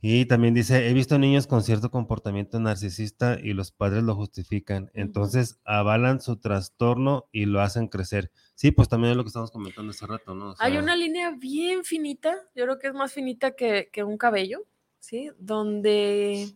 Y 0.00 0.26
también 0.26 0.54
dice, 0.54 0.88
he 0.88 0.92
visto 0.92 1.18
niños 1.18 1.46
con 1.46 1.62
cierto 1.62 1.90
comportamiento 1.90 2.60
narcisista 2.60 3.38
y 3.42 3.54
los 3.54 3.72
padres 3.72 4.02
lo 4.02 4.14
justifican. 4.14 4.90
Entonces 4.94 5.58
avalan 5.64 6.20
su 6.20 6.36
trastorno 6.36 7.28
y 7.32 7.46
lo 7.46 7.60
hacen 7.60 7.88
crecer. 7.88 8.30
Sí, 8.54 8.70
pues 8.70 8.88
también 8.88 9.12
es 9.12 9.16
lo 9.16 9.24
que 9.24 9.28
estamos 9.28 9.50
comentando 9.50 9.90
hace 9.90 10.06
rato, 10.06 10.34
¿no? 10.34 10.54
Hay 10.58 10.76
una 10.76 10.94
línea 10.94 11.30
bien 11.30 11.82
finita, 11.82 12.34
yo 12.54 12.64
creo 12.64 12.78
que 12.78 12.88
es 12.88 12.94
más 12.94 13.12
finita 13.12 13.56
que, 13.56 13.88
que, 13.92 14.04
un 14.04 14.18
cabello, 14.18 14.66
¿sí? 15.00 15.30
Donde, 15.38 16.54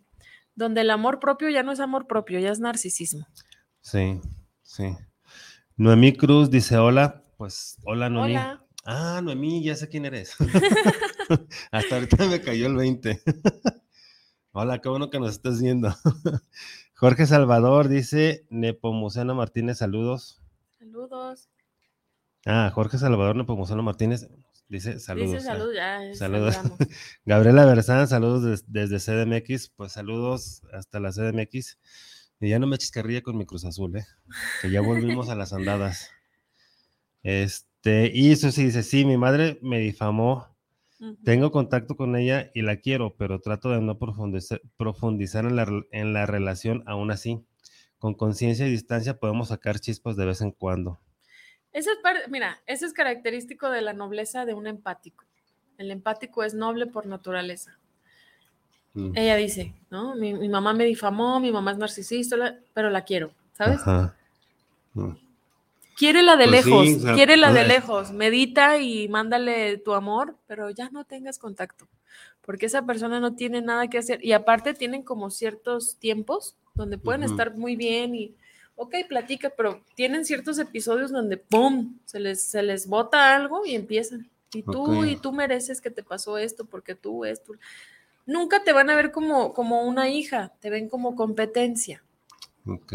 donde 0.55 0.83
el 0.83 0.91
amor 0.91 1.19
propio 1.19 1.49
ya 1.49 1.63
no 1.63 1.73
es 1.73 1.81
amor 1.81 2.07
propio, 2.07 2.39
ya 2.39 2.51
es 2.51 2.61
narcisismo. 2.61 3.27
Sí, 3.81 4.21
sí. 4.63 4.97
Noemí 5.77 6.13
Cruz 6.13 6.51
dice 6.51 6.77
hola. 6.77 7.23
Pues 7.41 7.79
hola, 7.85 8.11
Noemí. 8.11 8.35
Hola. 8.35 8.67
Ah, 8.85 9.23
Noemí, 9.25 9.65
ya 9.65 9.75
sé 9.75 9.89
quién 9.89 10.05
eres. 10.05 10.37
Hasta 11.73 11.95
ahorita 11.95 12.27
me 12.27 12.43
cayó 12.43 12.67
el 12.67 12.77
20. 12.77 13.23
hola, 14.53 14.83
qué 14.83 14.91
bueno 14.91 15.09
que 15.09 15.19
nos 15.19 15.31
estás 15.31 15.59
viendo. 15.63 15.89
Jorge 16.95 17.25
Salvador 17.25 17.89
dice 17.89 18.45
Nepomuceno 18.51 19.35
Martínez, 19.35 19.79
saludos. 19.79 20.43
Saludos. 20.79 21.49
Ah, 22.45 22.71
Jorge 22.75 22.99
Salvador 22.99 23.37
Nepomuceno 23.37 23.83
Martínez 23.83 24.29
dice 24.69 25.01
saludos. 25.01 25.33
Dice 25.33 25.47
saludos, 25.47 25.75
ya. 25.75 26.15
Saludos. 26.15 26.59
Gabriela 27.25 27.65
Berzán, 27.65 28.07
saludos 28.07 28.65
desde 28.67 28.99
CDMX. 28.99 29.71
Pues 29.71 29.93
saludos 29.93 30.61
hasta 30.75 31.01
la 31.01 31.11
CDMX. 31.11 31.79
Y 32.39 32.51
ya 32.51 32.59
no 32.59 32.67
me 32.67 32.77
chiscarría 32.77 33.23
con 33.23 33.39
mi 33.39 33.47
Cruz 33.47 33.65
Azul, 33.65 33.97
¿eh? 33.97 34.05
Que 34.61 34.71
ya 34.71 34.83
volvimos 34.83 35.31
a 35.31 35.35
las 35.35 35.55
andadas. 35.55 36.11
Este, 37.23 38.11
y 38.15 38.33
eso 38.33 38.51
sí 38.51 38.65
dice, 38.65 38.83
sí, 38.83 39.05
mi 39.05 39.17
madre 39.17 39.59
me 39.63 39.79
difamó. 39.79 40.49
Tengo 41.25 41.51
contacto 41.51 41.97
con 41.97 42.15
ella 42.15 42.51
y 42.55 42.61
la 42.61 42.77
quiero, 42.77 43.15
pero 43.17 43.41
trato 43.41 43.71
de 43.71 43.81
no 43.81 43.99
profundizar, 43.99 44.61
profundizar 44.77 45.47
en, 45.47 45.57
la, 45.57 45.67
en 45.93 46.13
la 46.13 46.27
relación 46.27 46.83
aún 46.85 47.11
así. 47.11 47.43
Con 47.99 48.13
conciencia 48.13 48.67
y 48.67 48.71
distancia 48.71 49.19
podemos 49.19 49.49
sacar 49.49 49.81
chispas 49.81 50.17
de 50.17 50.27
vez 50.27 50.43
en 50.43 50.51
cuando. 50.51 51.01
Eso 51.73 51.91
es, 51.91 52.31
mira, 52.31 52.61
eso 52.67 52.85
es 52.85 52.93
característico 52.93 53.71
de 53.71 53.81
la 53.81 53.93
nobleza 53.93 54.45
de 54.45 54.53
un 54.53 54.67
empático. 54.67 55.25
El 55.79 55.91
empático 55.91 56.43
es 56.43 56.53
noble 56.53 56.87
por 56.87 57.07
naturaleza. 57.07 57.79
Mm. 58.95 59.13
Ella 59.15 59.37
dice, 59.37 59.75
¿no? 59.91 60.15
Mi, 60.17 60.49
mamá 60.49 60.75
me 60.75 60.85
difamó, 60.85 61.41
mi 61.41 61.53
mamá 61.53 61.73
es 61.73 61.79
narcisista, 61.79 62.59
pero 62.75 62.91
la 62.91 63.05
quiero, 63.05 63.33
¿sabes? 63.53 63.81
Mm. 64.95 65.13
Quiere 66.01 66.23
la 66.23 66.37
de 66.37 66.49
pues 66.49 66.65
lejos, 66.65 67.15
quiere 67.15 67.37
la 67.37 67.53
de 67.53 67.67
lejos, 67.67 68.11
medita 68.11 68.79
y 68.79 69.07
mándale 69.11 69.77
tu 69.77 69.93
amor, 69.93 70.35
pero 70.47 70.71
ya 70.71 70.89
no 70.89 71.05
tengas 71.05 71.39
contacto, 71.39 71.87
porque 72.41 72.65
esa 72.65 72.87
persona 72.87 73.21
no 73.21 73.35
tiene 73.35 73.61
nada 73.61 73.89
que 73.89 73.99
hacer. 73.99 74.25
Y 74.25 74.33
aparte 74.33 74.73
tienen 74.73 75.03
como 75.03 75.29
ciertos 75.29 75.97
tiempos 75.99 76.57
donde 76.75 76.97
pueden 76.97 77.23
estar 77.23 77.55
muy 77.55 77.77
bien 77.77 78.15
y, 78.15 78.35
ok, 78.77 78.95
platica, 79.11 79.53
pero 79.55 79.83
tienen 79.95 80.25
ciertos 80.25 80.59
episodios 80.59 81.13
donde, 81.13 81.37
¡pum!, 81.37 81.99
se 82.07 82.19
les, 82.19 82.43
se 82.43 82.63
les 82.63 82.89
bota 82.89 83.37
algo 83.37 83.67
y 83.67 83.75
empiezan. 83.75 84.27
Y 84.55 84.63
tú, 84.63 85.05
y 85.05 85.17
tú 85.17 85.33
mereces 85.35 85.83
que 85.83 85.91
te 85.91 86.03
pasó 86.03 86.39
esto, 86.39 86.65
porque 86.65 86.95
tú 86.95 87.27
esto 87.27 87.53
nunca 88.25 88.65
te 88.65 88.73
van 88.73 88.89
a 88.89 88.97
ver 88.97 89.13
como, 89.13 89.53
como 89.53 89.83
una 89.83 90.09
hija, 90.09 90.55
te 90.61 90.71
ven 90.71 90.89
como 90.89 91.15
competencia. 91.15 92.03
Ok. 92.67 92.95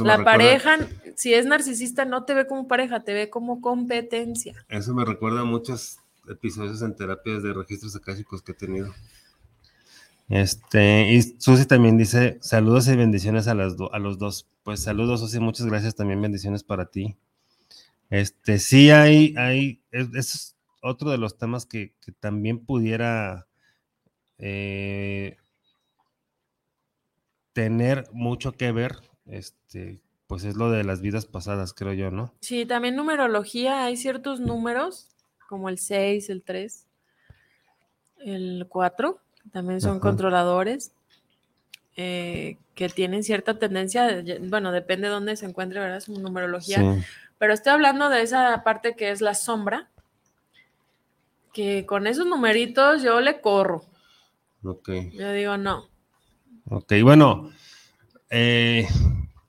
La 0.00 0.24
pareja, 0.24 0.78
si 1.14 1.34
es 1.34 1.46
narcisista, 1.46 2.04
no 2.04 2.24
te 2.24 2.34
ve 2.34 2.46
como 2.46 2.66
pareja, 2.66 3.04
te 3.04 3.14
ve 3.14 3.30
como 3.30 3.60
competencia. 3.60 4.54
Eso 4.68 4.94
me 4.94 5.04
recuerda 5.04 5.42
a 5.42 5.44
muchos 5.44 5.98
episodios 6.28 6.82
en 6.82 6.96
terapias 6.96 7.42
de 7.42 7.52
registros 7.52 7.94
akáshicos 7.94 8.42
que 8.42 8.52
he 8.52 8.54
tenido. 8.54 8.92
Este, 10.28 11.12
y 11.12 11.22
Susi 11.22 11.66
también 11.66 11.96
dice, 11.96 12.38
saludos 12.40 12.88
y 12.88 12.96
bendiciones 12.96 13.46
a, 13.46 13.54
las 13.54 13.76
a 13.92 13.98
los 13.98 14.18
dos. 14.18 14.48
Pues 14.64 14.82
saludos, 14.82 15.20
Susi, 15.20 15.38
muchas 15.38 15.66
gracias, 15.66 15.94
también 15.94 16.20
bendiciones 16.20 16.64
para 16.64 16.86
ti. 16.86 17.16
Este, 18.10 18.58
sí 18.58 18.90
hay, 18.90 19.34
hay, 19.36 19.80
es, 19.92 20.56
otro 20.82 21.10
de 21.10 21.18
los 21.18 21.38
temas 21.38 21.66
que, 21.66 21.92
que 22.00 22.12
también 22.12 22.58
pudiera 22.58 23.46
eh, 24.38 25.36
tener 27.52 28.08
mucho 28.12 28.52
que 28.52 28.72
ver, 28.72 28.96
este, 29.26 30.00
pues 30.26 30.44
es 30.44 30.56
lo 30.56 30.70
de 30.70 30.84
las 30.84 31.00
vidas 31.00 31.26
pasadas, 31.26 31.72
creo 31.72 31.92
yo, 31.92 32.10
¿no? 32.10 32.32
Sí, 32.40 32.66
también 32.66 32.96
numerología, 32.96 33.84
hay 33.84 33.96
ciertos 33.96 34.40
números, 34.40 35.08
como 35.48 35.68
el 35.68 35.78
6, 35.78 36.30
el 36.30 36.42
3, 36.42 36.86
el 38.18 38.66
4, 38.68 39.20
también 39.52 39.80
son 39.80 40.00
controladores, 40.00 40.92
eh, 41.96 42.58
que 42.74 42.88
tienen 42.88 43.22
cierta 43.22 43.58
tendencia, 43.58 44.22
bueno, 44.42 44.72
depende 44.72 45.08
de 45.08 45.14
dónde 45.14 45.36
se 45.36 45.46
encuentre, 45.46 45.80
¿verdad? 45.80 46.00
Su 46.00 46.18
numerología. 46.20 47.02
Pero 47.38 47.52
estoy 47.52 47.72
hablando 47.72 48.08
de 48.08 48.22
esa 48.22 48.62
parte 48.64 48.96
que 48.96 49.10
es 49.10 49.20
la 49.20 49.34
sombra, 49.34 49.88
que 51.52 51.86
con 51.86 52.06
esos 52.06 52.26
numeritos 52.26 53.02
yo 53.02 53.20
le 53.20 53.40
corro. 53.40 53.84
Ok. 54.62 54.90
Yo 55.12 55.32
digo 55.32 55.56
no. 55.56 55.88
Ok, 56.68 56.92
bueno, 57.02 57.50
eh, 58.28 58.88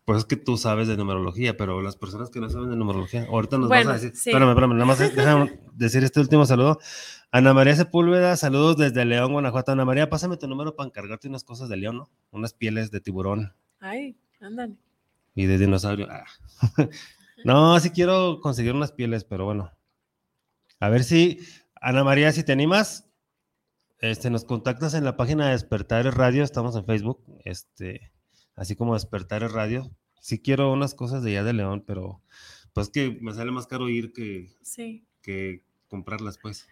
pues 0.08 0.20
es 0.20 0.26
que 0.26 0.38
tú 0.38 0.56
sabes 0.56 0.88
de 0.88 0.96
numerología, 0.96 1.58
pero 1.58 1.82
las 1.82 1.98
personas 1.98 2.30
que 2.30 2.40
no 2.40 2.50
saben 2.50 2.70
de 2.70 2.78
numerología, 2.78 3.26
ahorita 3.26 3.58
nos 3.58 3.68
vas 3.68 3.88
a 3.88 3.92
decir, 3.92 4.14
espérame, 4.14 4.52
espérame, 4.52 4.72
nada 4.72 4.86
más 4.86 5.00
déjame 5.00 5.60
decir 5.74 6.02
este 6.06 6.22
último 6.22 6.46
saludo. 6.46 6.80
Ana 7.30 7.54
María 7.54 7.76
Sepúlveda, 7.76 8.38
saludos 8.38 8.78
desde 8.78 9.04
León, 9.04 9.34
Guanajuato. 9.34 9.74
Ana 9.74 9.84
María, 9.84 10.10
pásame 10.10 10.38
tu 10.38 10.48
número 10.48 10.78
para 10.78 10.88
encargarte 10.88 11.28
unas 11.28 11.44
cosas 11.44 11.68
de 11.68 11.76
León, 11.76 11.98
¿no? 11.98 12.10
Unas 12.32 12.54
pieles 12.54 12.90
de 12.90 13.02
tiburón. 13.02 13.54
Ay, 13.82 14.16
ándale. 14.40 14.78
Y 15.36 15.46
de 15.46 15.58
dinosaurio. 15.58 16.08
Ah. 16.10 16.24
no, 17.44 17.78
sí 17.82 17.90
quiero 17.90 18.40
conseguir 18.40 18.72
unas 18.76 18.94
pieles, 18.94 19.26
pero 19.26 19.44
bueno. 19.44 19.74
A 20.80 20.88
ver 20.88 21.04
si, 21.04 21.40
Ana 21.82 22.06
María, 22.06 22.32
si 22.32 22.46
te 22.46 22.54
animas, 22.54 23.12
este, 24.00 24.30
nos 24.30 24.46
contactas 24.46 24.94
en 24.94 25.04
la 25.04 25.18
página 25.18 25.48
de 25.48 25.52
Despertares 25.52 26.14
Radio, 26.14 26.46
estamos 26.46 26.78
en 26.78 26.86
Facebook, 26.86 27.26
este, 27.44 28.14
así 28.58 28.76
como 28.76 28.96
Despertares 28.96 29.54
Radio. 29.54 29.90
Sí 30.20 30.40
quiero 30.40 30.74
unas 30.74 30.94
cosas 30.94 31.24
de 31.24 31.32
allá 31.32 31.46
de 31.46 31.54
León, 31.54 31.84
pero 31.88 32.22
pues 32.74 32.90
que 32.90 33.18
me 33.22 33.34
sale 33.34 33.52
más 33.52 33.68
caro 33.68 33.88
ir 33.88 34.12
que, 34.12 34.50
que 35.22 35.64
comprarlas, 35.88 36.38
pues. 36.38 36.68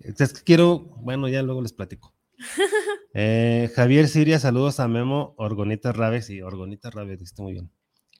Es 0.00 0.32
que 0.32 0.42
quiero, 0.42 0.78
bueno, 1.02 1.28
ya 1.28 1.42
luego 1.42 1.60
les 1.60 1.74
platico. 1.74 2.14
Eh, 3.14 3.72
Javier 3.74 4.06
Siria, 4.06 4.38
saludos 4.38 4.78
a 4.78 4.86
Memo 4.86 5.34
Orgonita 5.38 5.92
Raves 5.92 6.28
y 6.30 6.42
Orgonita 6.42 6.90
Raves, 6.90 7.20
está 7.22 7.42
muy 7.42 7.54
bien. 7.54 7.70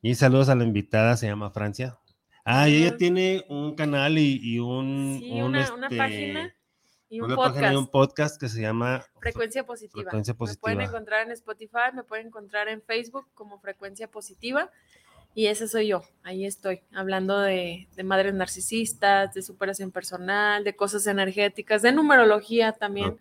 Y 0.01 0.15
saludos 0.15 0.49
a 0.49 0.57
la 0.57 0.65
invitada, 0.65 1.17
se 1.17 1.27
llama 1.27 1.51
Francia. 1.51 1.99
Ah, 2.45 2.69
y 2.69 2.77
ella 2.77 2.97
tiene 2.97 3.45
un 3.49 3.75
canal 3.75 4.19
y, 4.19 4.59
un, 4.59 5.19
sí, 5.21 5.41
una, 5.41 5.61
este, 5.61 5.97
página 5.97 6.55
y 7.11 7.21
un, 7.21 7.35
podcast. 7.35 7.77
un 7.77 7.87
podcast 7.87 8.41
que 8.41 8.49
se 8.49 8.61
llama 8.61 9.05
Frecuencia 9.21 9.65
Positiva. 9.65 10.03
Frecuencia 10.03 10.35
Positiva. 10.35 10.69
Me 10.69 10.75
pueden 10.75 10.89
encontrar 10.89 11.27
en 11.27 11.33
Spotify, 11.33 11.95
me 11.95 12.05
pueden 12.05 12.27
encontrar 12.27 12.69
en 12.69 12.83
Facebook 12.83 13.27
como 13.35 13.59
Frecuencia 13.61 14.11
Positiva. 14.11 14.71
Y 15.35 15.47
ese 15.47 15.69
soy 15.69 15.89
yo, 15.89 16.03
ahí 16.25 16.45
estoy, 16.45 16.81
hablando 16.93 17.39
de, 17.39 17.87
madres 18.05 18.35
narcisistas, 18.35 19.33
de 19.35 19.43
superación 19.43 19.93
personal, 19.93 20.65
de 20.65 20.75
cosas 20.75 21.07
energéticas, 21.07 21.83
de 21.83 21.93
numerología 21.93 22.73
también. 22.73 23.17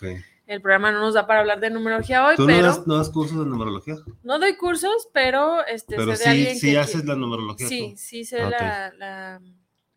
El 0.47 0.61
programa 0.61 0.91
no 0.91 0.99
nos 1.01 1.13
da 1.13 1.27
para 1.27 1.41
hablar 1.41 1.59
de 1.59 1.69
numerología 1.69 2.25
hoy, 2.25 2.37
¿Tú 2.37 2.45
pero... 2.45 2.61
No 2.61 2.67
das, 2.67 2.87
no 2.87 2.97
das 2.97 3.09
cursos 3.09 3.37
de 3.37 3.45
numerología? 3.45 3.97
No 4.23 4.39
doy 4.39 4.55
cursos, 4.55 5.09
pero... 5.13 5.63
Este, 5.67 5.97
pero 5.97 6.15
sí, 6.15 6.27
alguien 6.27 6.57
sí 6.57 6.75
haces 6.75 7.05
la 7.05 7.15
numerología. 7.15 7.67
Sí, 7.67 7.93
sí 7.97 8.23
sé 8.23 8.39
la, 8.39 9.41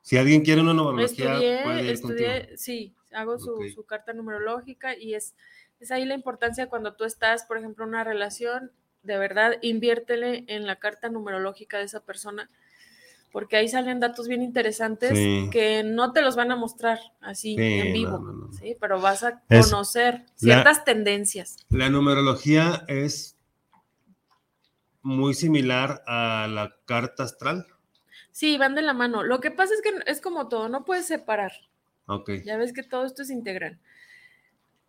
Si 0.02 0.18
alguien 0.18 0.42
quiere 0.42 0.60
una 0.60 0.74
numerología, 0.74 1.34
estudié, 1.34 1.90
estudié, 1.92 2.56
sí, 2.58 2.96
hago 3.12 3.38
su, 3.38 3.56
su, 3.74 3.84
carta 3.84 4.12
numerológica 4.12 4.96
y 4.96 5.14
es, 5.14 5.34
es 5.80 5.90
ahí 5.90 6.04
la 6.04 6.14
importancia 6.14 6.68
cuando 6.68 6.94
tú 6.94 7.04
estás, 7.04 7.44
por 7.44 7.58
ejemplo, 7.58 7.84
en 7.84 7.90
una 7.90 8.04
relación 8.04 8.72
de 9.02 9.18
verdad, 9.18 9.52
inviértele 9.62 10.44
en 10.48 10.66
la 10.66 10.76
carta 10.76 11.08
numerológica 11.08 11.78
de 11.78 11.84
esa 11.84 12.00
persona, 12.00 12.50
porque 13.32 13.56
ahí 13.56 13.68
salen 13.68 14.00
datos 14.00 14.28
bien 14.28 14.42
interesantes 14.42 15.12
que 15.50 15.82
no 15.84 16.12
te 16.12 16.20
los 16.20 16.36
van 16.36 16.50
a 16.50 16.56
mostrar 16.56 16.98
así 17.20 17.56
en 17.58 17.92
vivo, 17.92 18.50
¿sí? 18.58 18.76
pero 18.80 19.00
vas 19.00 19.22
a 19.22 19.42
conocer 19.48 20.26
ciertas 20.34 20.84
tendencias. 20.84 21.56
La 21.68 21.88
numerología 21.88 22.84
es 22.88 23.36
muy 25.02 25.32
similar 25.34 26.02
a 26.06 26.48
la 26.50 26.76
carta 26.84 27.22
astral. 27.22 27.66
Sí, 28.32 28.58
van 28.58 28.74
de 28.74 28.82
la 28.82 28.94
mano. 28.94 29.22
Lo 29.22 29.40
que 29.40 29.50
pasa 29.50 29.74
es 29.74 29.80
que 29.80 29.92
es 30.06 30.20
como 30.20 30.48
todo, 30.48 30.68
no 30.68 30.84
puedes 30.84 31.06
separar. 31.06 31.52
Ya 32.44 32.56
ves 32.56 32.72
que 32.72 32.82
todo 32.82 33.04
esto 33.04 33.22
es 33.22 33.30
integral. 33.30 33.78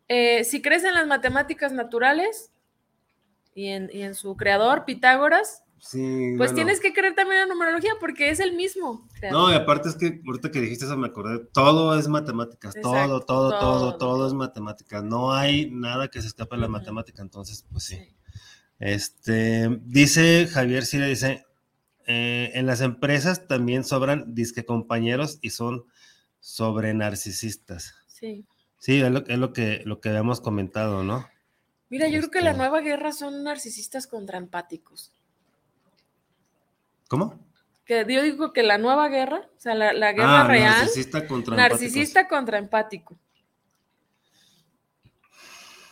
Eh, 0.08 0.44
si 0.44 0.62
crees 0.62 0.84
en 0.84 0.94
las 0.94 1.08
matemáticas 1.08 1.72
naturales, 1.72 2.52
y 3.54 3.68
en, 3.68 4.16
su 4.16 4.36
creador, 4.38 4.86
Pitágoras, 4.86 5.64
pues 6.38 6.54
tienes 6.54 6.80
que 6.80 6.94
creer 6.94 7.16
también 7.16 7.42
en 7.42 7.50
la 7.50 7.54
numerología 7.54 7.94
porque 8.00 8.30
es 8.30 8.40
el 8.40 8.56
mismo. 8.56 9.08
No, 9.30 9.52
y 9.52 9.56
aparte 9.56 9.90
es 9.90 9.96
que 9.96 10.22
ahorita 10.26 10.52
que 10.52 10.62
dijiste 10.62 10.86
eso 10.86 10.96
me 10.96 11.08
acordé, 11.08 11.40
todo 11.52 11.98
es 11.98 12.08
matemáticas, 12.08 12.76
todo, 12.82 13.20
todo, 13.22 13.60
todo, 13.60 13.98
todo, 13.98 14.28
es 14.28 14.34
matemáticas. 14.34 15.04
No 15.04 15.34
hay 15.34 15.70
nada 15.70 16.08
que 16.08 16.22
se 16.22 16.28
escape 16.28 16.56
de 16.56 16.62
la 16.62 16.68
matemática, 16.68 17.22
entonces, 17.22 17.66
pues 17.72 17.84
sí. 17.84 18.16
Este, 18.80 19.70
dice 19.84 20.48
Javier 20.48 20.86
Sira, 20.86 21.06
dice, 21.08 21.46
eh, 22.08 22.52
en 22.56 22.66
las 22.66 22.82
empresas 22.82 23.48
también 23.48 23.84
sobran 23.84 24.34
disque 24.34 24.66
compañeros 24.66 25.40
y 25.42 25.52
son 25.52 25.86
sobre 26.42 26.94
narcisistas. 26.94 27.96
Sí. 28.08 28.46
Sí, 28.78 29.00
es 29.00 29.12
lo, 29.12 29.26
es 29.26 29.38
lo 29.38 29.54
que, 29.54 29.84
lo 29.86 30.02
que 30.02 30.10
habíamos 30.10 30.42
comentado, 30.42 31.04
¿no? 31.04 31.26
Mira, 31.90 32.08
yo 32.08 32.20
creo 32.20 32.32
que 32.32 32.42
la 32.42 32.52
este 32.52 32.58
nueva 32.58 32.82
guerra 32.82 33.12
son 33.12 33.44
narcisistas 33.44 34.08
contra 34.08 34.38
empáticos. 34.38 35.14
¿Cómo? 37.08 37.40
Que 37.86 38.06
yo 38.08 38.24
digo 38.24 38.54
que 38.54 38.64
la 38.64 38.78
nueva 38.78 39.10
guerra, 39.10 39.50
o 39.58 39.60
sea, 39.60 39.76
la, 39.76 39.92
guerra 40.14 40.42
ah, 40.42 40.48
real. 40.48 40.72
Narcisista 40.72 41.28
contra 41.28 41.56
Narcisista 41.56 42.28
contra 42.28 42.58
empático. 42.58 43.18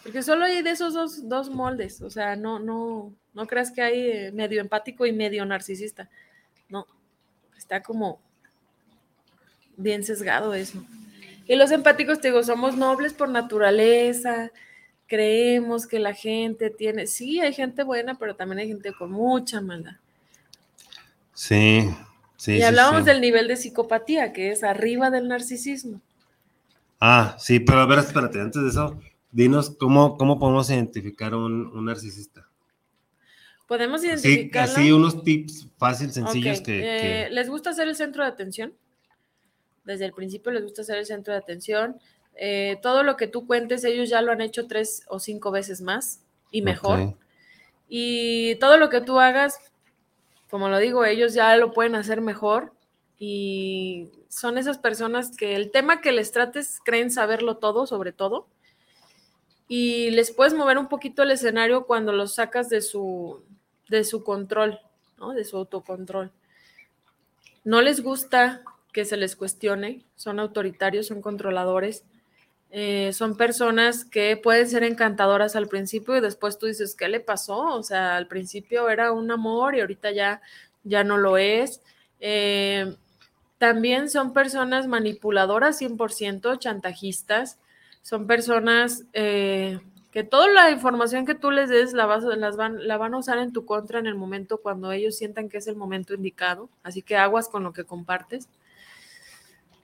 Porque 0.02 0.24
solo 0.24 0.46
hay 0.46 0.64
de 0.64 0.72
esos 0.72 0.94
dos, 1.28 1.50
moldes. 1.50 2.02
O 2.02 2.10
sea, 2.10 2.36
no, 2.36 2.58
no, 2.58 3.14
no 3.34 3.48
creas 3.48 3.72
que 3.72 3.82
hay 3.82 4.00
eh, 4.00 4.32
medio 4.32 4.62
empático 4.62 5.06
y 5.06 5.12
medio 5.12 5.46
narcisista. 5.46 6.10
No. 6.70 6.88
Está 7.58 7.84
como 7.84 8.22
bien 9.80 10.04
sesgado 10.04 10.54
eso. 10.54 10.84
Y 11.48 11.56
los 11.56 11.72
empáticos, 11.72 12.20
te 12.22 12.28
digo, 12.28 12.44
somos 12.44 12.78
nobles 12.78 13.14
por 13.14 13.30
naturaleza, 13.30 14.52
creemos 15.08 15.88
que 15.88 15.98
la 15.98 16.14
gente 16.14 16.70
tiene, 16.70 17.08
sí, 17.08 17.40
hay 17.40 17.54
gente 17.54 17.84
buena, 17.84 18.20
pero 18.20 18.36
también 18.36 18.60
hay 18.60 18.68
gente 18.68 18.94
con 18.94 19.12
mucha 19.12 19.60
maldad. 19.60 19.96
Sí, 21.34 21.90
sí. 22.38 22.58
Y 22.58 22.62
hablábamos 22.62 23.06
del 23.06 23.22
nivel 23.22 23.48
de 23.48 23.56
psicopatía, 23.56 24.32
que 24.32 24.52
es 24.52 24.64
arriba 24.64 25.10
del 25.10 25.28
narcisismo. 25.28 26.02
Ah, 27.00 27.36
sí, 27.40 27.60
pero 27.60 27.80
a 27.80 27.86
ver, 27.86 28.00
espérate, 28.00 28.40
antes 28.42 28.62
de 28.62 28.70
eso, 28.70 29.00
dinos 29.32 29.72
cómo, 29.72 30.18
cómo 30.18 30.38
podemos 30.38 30.70
identificar 30.70 31.34
un, 31.34 31.68
un 31.68 31.86
narcisista. 31.86 32.48
Podemos 33.68 34.04
identificar. 34.04 34.64
Así, 34.64 34.92
unos 34.92 35.24
tips 35.24 35.68
fáciles, 35.78 36.16
sencillos 36.16 36.62
que, 36.62 37.26
eh, 37.26 37.30
¿Les 37.30 37.50
gusta 37.50 37.72
ser 37.72 37.88
el 37.88 37.96
centro 37.96 38.24
de 38.24 38.30
atención? 38.30 38.74
Desde 39.90 40.06
el 40.06 40.14
principio 40.14 40.52
les 40.52 40.64
gusta 40.64 40.84
ser 40.84 41.00
el 41.00 41.08
centro 41.08 41.34
de 41.34 41.40
atención. 41.40 42.00
Eh, 42.36 42.78
todo 42.84 43.02
lo 43.02 43.18
que 43.18 43.26
tú 43.26 43.48
cuentes, 43.48 43.84
ellos 43.84 44.08
ya 44.08 44.22
lo 44.22 44.32
han 44.32 44.40
hecho 44.40 44.68
tres 44.68 45.04
o 45.08 45.20
cinco 45.20 45.50
veces 45.50 45.82
más 45.82 46.22
y 46.52 46.62
mejor. 46.62 47.16
Y 47.88 48.54
todo 48.58 48.78
lo 48.78 48.90
que 48.90 49.02
tú 49.02 49.20
hagas, 49.20 49.60
como 50.52 50.70
lo 50.70 50.78
digo, 50.78 51.06
ellos 51.06 51.34
ya 51.34 51.58
lo 51.58 51.72
pueden 51.72 51.96
hacer 51.96 52.22
mejor. 52.22 52.72
Y 53.18 54.12
son 54.28 54.60
esas 54.60 54.78
personas 54.78 55.36
que 55.36 55.56
el 55.56 55.72
tema 55.72 56.02
que 56.02 56.12
les 56.12 56.32
trates 56.32 56.80
creen 56.86 57.10
saberlo 57.10 57.58
todo, 57.58 57.88
sobre 57.88 58.12
todo. 58.12 58.48
Y 59.68 60.12
les 60.12 60.32
puedes 60.32 60.54
mover 60.54 60.78
un 60.78 60.88
poquito 60.88 61.24
el 61.24 61.32
escenario 61.32 61.88
cuando 61.88 62.12
los 62.12 62.36
sacas 62.36 62.70
de 62.70 62.82
su, 62.82 63.42
de 63.90 64.04
su 64.04 64.24
control, 64.24 64.80
¿no? 65.18 65.34
de 65.34 65.46
su 65.46 65.58
autocontrol. 65.58 66.32
No 67.64 67.82
les 67.82 68.04
gusta 68.04 68.64
que 68.92 69.06
se 69.06 69.18
les 69.18 69.36
cuestione, 69.36 70.06
son 70.16 70.40
autoritarios, 70.40 71.08
son 71.08 71.22
controladores 71.22 72.04
eh, 72.72 73.14
son 73.14 73.36
personas 73.36 74.06
que 74.06 74.38
pueden 74.38 74.68
ser 74.70 74.84
encantadoras 74.84 75.56
al 75.56 75.68
principio 75.68 76.16
y 76.16 76.22
después 76.22 76.60
tú 76.60 76.68
dices, 76.68 76.96
¿qué 76.96 77.08
le 77.08 77.20
pasó? 77.20 77.60
O 77.76 77.84
sea, 77.84 78.16
al 78.16 78.28
principio 78.28 78.90
era 78.90 79.12
un 79.12 79.32
amor 79.32 79.76
y 79.76 79.82
ahorita 79.82 80.12
ya, 80.12 80.42
ya 80.84 81.04
no 81.04 81.18
lo 81.18 81.38
es. 81.38 81.82
Eh, 82.20 82.96
también 83.58 84.10
son 84.10 84.34
personas 84.34 84.88
manipuladoras 84.88 85.82
100%, 85.82 86.60
chantajistas. 86.60 87.58
Son 88.04 88.28
personas 88.28 89.04
eh, 89.14 89.80
que 90.12 90.24
toda 90.24 90.48
la 90.48 90.70
información 90.70 91.26
que 91.26 91.36
tú 91.36 91.50
les 91.52 91.70
des 91.70 91.94
la, 91.94 92.06
van, 92.06 92.88
la 92.88 92.98
van 92.98 93.14
a 93.16 93.18
usar 93.18 93.40
en 93.40 93.52
tu 93.52 93.66
contra 93.66 94.00
en 94.00 94.06
el 94.06 94.16
momento 94.16 94.60
cuando 94.62 94.92
ellos 94.92 95.18
sientan 95.18 95.50
que 95.50 95.58
es 95.58 95.68
el 95.68 95.76
momento 95.76 96.14
indicado. 96.14 96.70
Así 96.84 97.02
que 97.02 97.18
aguas 97.18 97.50
con 97.50 97.64
lo 97.64 97.74
que 97.74 97.84
compartes. 97.84 98.48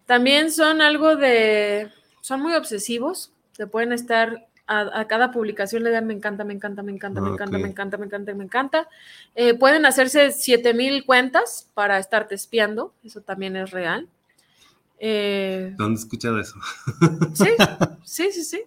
También 0.06 0.52
son 0.52 0.82
algo 0.82 1.15
de 1.15 1.90
son 2.22 2.41
muy 2.41 2.53
obsesivos, 2.53 3.32
se 3.52 3.68
pueden 3.68 3.91
estar 3.91 4.48
a, 4.68 5.06
cada 5.07 5.32
publicación 5.32 5.84
le 5.84 5.91
dan 5.91 6.07
me 6.07 6.14
encanta, 6.14 6.44
me 6.44 6.53
encanta, 6.53 6.82
me 6.82 6.91
encanta, 6.91 7.22
me 7.22 7.30
encanta, 7.30 7.57
me 7.57 7.68
encanta, 7.68 7.98
me 7.98 8.06
encanta, 8.06 8.34
me 8.34 8.44
encanta. 8.44 8.90
Eh, 9.36 9.53
pueden 9.53 9.86
hacerse 9.86 10.32
7000 10.32 11.06
cuentas 11.06 11.69
para 11.73 11.99
estarte 11.99 12.36
espiando, 12.36 12.94
eso 13.03 13.22
también 13.22 13.56
es 13.56 13.72
real. 13.72 14.07
Eh, 14.99 15.73
¿Dónde 15.77 15.99
escuchado 15.99 16.40
eso? 16.40 16.56
sí, 17.36 17.49
sí, 18.03 18.32
sí, 18.32 18.44
sí. 18.44 18.64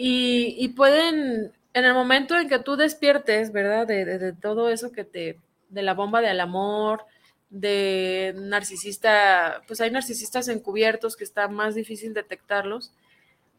Y, 0.00 0.68
pueden, 0.68 1.52
en 1.74 1.84
el 1.84 1.92
momento 1.92 2.36
en 2.36 2.48
que 2.48 2.60
tú 2.60 2.76
despiertes, 2.76 3.52
¿verdad? 3.52 3.86
De, 3.86 4.04
de, 4.04 4.32
todo 4.32 4.70
eso 4.70 4.92
que 4.92 5.02
te, 5.02 5.40
de 5.70 5.82
la 5.82 5.94
bomba 5.94 6.20
del 6.20 6.38
amor, 6.40 7.04
de 7.50 8.34
narcisista, 8.36 9.62
pues 9.66 9.80
hay 9.80 9.90
narcisistas 9.90 10.48
encubiertos 10.48 11.16
que 11.16 11.24
está 11.24 11.48
más 11.48 11.74
difícil 11.74 12.14
detectarlos. 12.14 12.92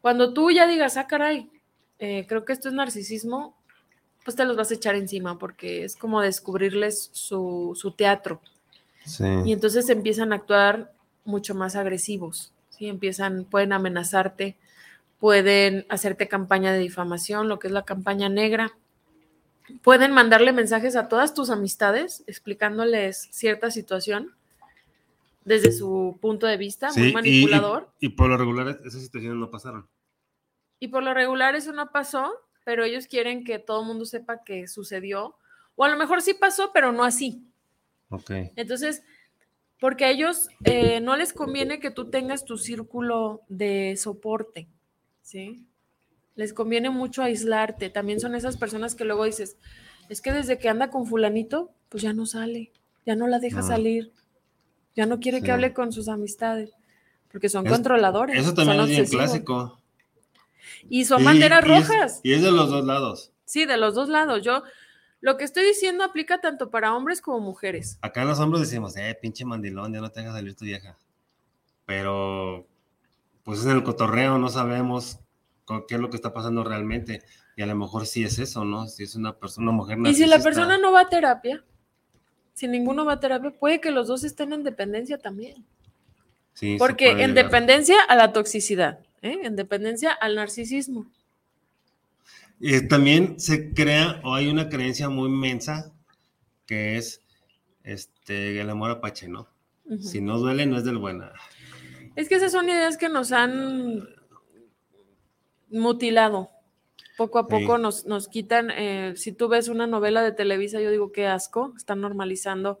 Cuando 0.00 0.32
tú 0.32 0.50
ya 0.50 0.66
digas, 0.66 0.96
ah, 0.96 1.06
caray, 1.06 1.50
eh, 1.98 2.24
creo 2.28 2.44
que 2.44 2.52
esto 2.52 2.68
es 2.68 2.74
narcisismo, 2.74 3.56
pues 4.24 4.36
te 4.36 4.44
los 4.44 4.56
vas 4.56 4.70
a 4.70 4.74
echar 4.74 4.94
encima 4.94 5.38
porque 5.38 5.84
es 5.84 5.96
como 5.96 6.20
descubrirles 6.20 7.10
su, 7.12 7.72
su 7.74 7.92
teatro. 7.92 8.40
Y 9.44 9.52
entonces 9.52 9.88
empiezan 9.88 10.32
a 10.32 10.36
actuar 10.36 10.92
mucho 11.24 11.54
más 11.54 11.74
agresivos, 11.74 12.52
¿sí? 12.68 12.86
Empiezan, 12.86 13.44
pueden 13.44 13.72
amenazarte, 13.72 14.56
pueden 15.18 15.86
hacerte 15.88 16.28
campaña 16.28 16.72
de 16.72 16.78
difamación, 16.78 17.48
lo 17.48 17.58
que 17.58 17.68
es 17.68 17.72
la 17.72 17.84
campaña 17.84 18.28
negra, 18.28 18.76
pueden 19.82 20.12
mandarle 20.12 20.52
mensajes 20.52 20.96
a 20.96 21.08
todas 21.08 21.34
tus 21.34 21.50
amistades 21.50 22.24
explicándoles 22.26 23.28
cierta 23.30 23.70
situación 23.70 24.34
desde 25.44 25.72
su 25.72 26.18
punto 26.20 26.46
de 26.46 26.56
vista, 26.56 26.90
muy 26.96 27.12
manipulador. 27.12 27.90
Y, 27.98 28.10
por 28.10 28.28
lo 28.28 28.36
regular 28.36 28.68
esas 28.84 29.02
situaciones 29.02 29.38
no 29.38 29.50
pasaron. 29.50 29.88
Y 30.78 30.88
por 30.88 31.02
lo 31.02 31.14
regular 31.14 31.54
eso 31.54 31.72
no 31.72 31.90
pasó, 31.90 32.32
pero 32.64 32.84
ellos 32.84 33.06
quieren 33.06 33.44
que 33.44 33.58
todo 33.58 33.80
el 33.80 33.86
mundo 33.86 34.04
sepa 34.04 34.44
que 34.44 34.68
sucedió. 34.68 35.36
O 35.76 35.84
a 35.84 35.88
lo 35.88 35.96
mejor 35.96 36.22
sí 36.22 36.34
pasó, 36.34 36.70
pero 36.72 36.92
no 36.92 37.04
así. 37.04 37.44
Ok. 38.10 38.30
Entonces, 38.56 39.02
porque 39.78 40.04
a 40.04 40.10
ellos 40.10 40.48
eh, 40.64 41.00
no 41.00 41.16
les 41.16 41.32
conviene 41.32 41.80
que 41.80 41.90
tú 41.90 42.10
tengas 42.10 42.44
tu 42.44 42.58
círculo 42.58 43.42
de 43.48 43.96
soporte, 43.96 44.68
¿sí? 45.22 45.66
Les 46.40 46.54
conviene 46.54 46.88
mucho 46.88 47.22
aislarte. 47.22 47.90
También 47.90 48.18
son 48.18 48.34
esas 48.34 48.56
personas 48.56 48.94
que 48.94 49.04
luego 49.04 49.26
dices, 49.26 49.58
es 50.08 50.22
que 50.22 50.32
desde 50.32 50.58
que 50.58 50.70
anda 50.70 50.88
con 50.88 51.06
fulanito, 51.06 51.70
pues 51.90 52.02
ya 52.02 52.14
no 52.14 52.24
sale, 52.24 52.72
ya 53.04 53.14
no 53.14 53.26
la 53.26 53.38
deja 53.40 53.62
salir, 53.62 54.10
ya 54.96 55.04
no 55.04 55.20
quiere 55.20 55.42
que 55.42 55.52
hable 55.52 55.74
con 55.74 55.92
sus 55.92 56.08
amistades, 56.08 56.70
porque 57.30 57.50
son 57.50 57.66
controladores. 57.66 58.40
Eso 58.40 58.54
también 58.54 58.80
es 58.80 58.88
bien 58.88 59.06
clásico. 59.06 59.78
Y 60.88 61.04
son 61.04 61.22
banderas 61.22 61.62
rojas. 61.62 62.20
y 62.22 62.32
es 62.32 62.42
de 62.42 62.50
los 62.50 62.70
dos 62.70 62.86
lados. 62.86 63.32
Sí, 63.44 63.66
de 63.66 63.76
los 63.76 63.94
dos 63.94 64.08
lados. 64.08 64.42
Yo, 64.42 64.62
lo 65.20 65.36
que 65.36 65.44
estoy 65.44 65.64
diciendo 65.64 66.04
aplica 66.04 66.40
tanto 66.40 66.70
para 66.70 66.96
hombres 66.96 67.20
como 67.20 67.40
mujeres. 67.40 67.98
Acá 68.00 68.24
los 68.24 68.40
hombres 68.40 68.62
decimos, 68.62 68.96
eh, 68.96 69.14
pinche 69.20 69.44
mandilón, 69.44 69.92
ya 69.92 70.00
no 70.00 70.10
te 70.10 70.22
salir 70.22 70.56
tu 70.56 70.64
vieja. 70.64 70.96
Pero, 71.84 72.66
pues 73.42 73.60
es 73.60 73.66
el 73.66 73.82
cotorreo, 73.82 74.38
no 74.38 74.48
sabemos 74.48 75.20
qué 75.86 75.94
es 75.94 76.00
lo 76.00 76.10
que 76.10 76.16
está 76.16 76.32
pasando 76.32 76.64
realmente. 76.64 77.22
Y 77.56 77.62
a 77.62 77.66
lo 77.66 77.76
mejor 77.76 78.06
sí 78.06 78.24
es 78.24 78.38
eso, 78.38 78.64
¿no? 78.64 78.86
Si 78.86 79.02
es 79.02 79.14
una 79.14 79.36
persona, 79.36 79.70
una 79.70 79.76
mujer 79.76 79.98
Y 80.04 80.14
si 80.14 80.26
la 80.26 80.38
persona 80.38 80.78
no 80.78 80.92
va 80.92 81.02
a 81.02 81.08
terapia, 81.08 81.64
si 82.54 82.68
ninguno 82.68 83.04
va 83.04 83.14
a 83.14 83.20
terapia, 83.20 83.50
puede 83.50 83.80
que 83.80 83.90
los 83.90 84.08
dos 84.08 84.24
estén 84.24 84.52
en 84.52 84.62
dependencia 84.62 85.18
también. 85.18 85.64
Sí, 86.54 86.76
Porque 86.78 87.22
en 87.22 87.34
dependencia 87.34 88.02
a 88.02 88.16
la 88.16 88.32
toxicidad, 88.32 89.00
¿eh? 89.22 89.38
en 89.44 89.56
dependencia 89.56 90.12
al 90.12 90.34
narcisismo. 90.34 91.10
Y 92.58 92.86
también 92.86 93.40
se 93.40 93.72
crea, 93.72 94.20
o 94.22 94.34
hay 94.34 94.48
una 94.48 94.68
creencia 94.68 95.08
muy 95.08 95.28
inmensa, 95.28 95.92
que 96.66 96.98
es 96.98 97.22
este, 97.84 98.60
el 98.60 98.68
amor 98.68 98.90
apache, 98.90 99.28
¿no? 99.28 99.48
Si 100.00 100.20
no 100.20 100.38
duele, 100.38 100.66
no 100.66 100.76
es 100.76 100.84
del 100.84 100.98
buena. 100.98 101.32
Es 102.14 102.28
que 102.28 102.36
esas 102.36 102.52
son 102.52 102.68
ideas 102.68 102.96
que 102.96 103.08
nos 103.08 103.32
han 103.32 104.06
mutilado. 105.70 106.50
Poco 107.16 107.38
a 107.38 107.48
poco 107.48 107.76
nos, 107.76 108.06
nos, 108.06 108.28
quitan, 108.28 108.70
eh, 108.70 109.12
si 109.16 109.32
tú 109.32 109.48
ves 109.48 109.68
una 109.68 109.86
novela 109.86 110.22
de 110.22 110.32
Televisa, 110.32 110.80
yo 110.80 110.90
digo 110.90 111.12
qué 111.12 111.26
asco, 111.26 111.74
están 111.76 112.00
normalizando 112.00 112.80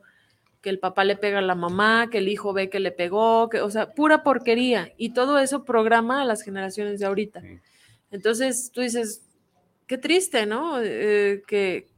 que 0.62 0.70
el 0.70 0.78
papá 0.78 1.04
le 1.04 1.16
pega 1.16 1.38
a 1.38 1.42
la 1.42 1.54
mamá, 1.54 2.08
que 2.10 2.18
el 2.18 2.28
hijo 2.28 2.52
ve 2.52 2.68
que 2.68 2.80
le 2.80 2.92
pegó, 2.92 3.48
que, 3.48 3.60
o 3.60 3.70
sea, 3.70 3.92
pura 3.92 4.22
porquería. 4.22 4.92
Y 4.96 5.10
todo 5.10 5.38
eso 5.38 5.64
programa 5.64 6.22
a 6.22 6.24
las 6.24 6.42
generaciones 6.42 7.00
de 7.00 7.06
ahorita. 7.06 7.42
Entonces 8.10 8.70
tú 8.72 8.80
dices, 8.80 9.22
qué 9.86 9.98
triste, 9.98 10.46
¿no? 10.46 10.80
Eh, 10.82 11.42
que 11.46 11.88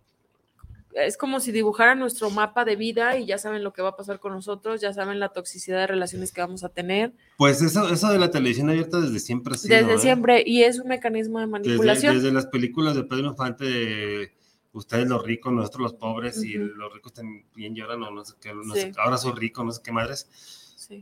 es 0.95 1.17
como 1.17 1.41
si 1.41 1.53
dibujaran 1.53 1.99
nuestro 1.99 2.31
mapa 2.31 2.65
de 2.65 2.77
vida 2.77 3.17
y 3.17 3.27
ya 3.27 3.39
saben 3.39 3.65
lo 3.65 3.73
que 3.73 3.83
va 3.83 3.91
a 3.91 3.97
pasar 3.97 4.21
con 4.21 4.33
nosotros, 4.33 4.81
ya 4.81 4.93
saben 4.93 5.21
la 5.21 5.31
toxicidad 5.31 5.79
de 5.79 5.87
relaciones 5.87 6.33
que 6.33 6.41
vamos 6.41 6.65
a 6.65 6.69
tener. 6.69 7.13
Pues 7.39 7.63
eso, 7.63 7.89
eso 7.89 8.11
de 8.13 8.19
la 8.19 8.31
televisión 8.31 8.69
abierta 8.71 9.01
desde 9.01 9.21
siempre 9.21 9.55
ha 9.55 9.59
sido. 9.59 9.77
Desde 9.77 9.95
¿eh? 9.95 9.99
siempre, 9.99 10.43
y 10.47 10.63
es 10.63 10.79
un 10.79 10.89
mecanismo 10.89 11.41
de 11.41 11.47
manipulación. 11.47 12.15
Desde, 12.15 12.33
las 12.33 12.47
películas 12.47 12.95
de 12.95 13.05
Pedro 13.05 13.29
Infante, 13.29 14.33
ustedes 14.73 15.09
los 15.09 15.23
ricos, 15.25 15.53
nosotros 15.53 15.83
los 15.83 15.95
pobres, 15.95 16.43
y 16.45 16.55
los 16.55 16.93
ricos 16.93 17.13
también 17.15 17.75
lloran, 17.75 18.03
o 18.03 18.11
no 18.11 18.25
sé 18.25 18.35
qué, 18.41 18.53
no 18.53 18.75
sé, 18.75 18.93
ahora 18.99 19.17
soy 19.17 19.33
rico, 19.33 19.65
no 19.65 19.73
sé 19.73 19.81
qué 19.83 19.93
madres. 19.93 20.29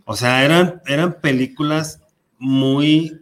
O 0.05 0.15
sea, 0.15 0.45
eran, 0.45 0.83
eran 0.87 1.21
películas 1.21 2.01
muy, 2.39 3.21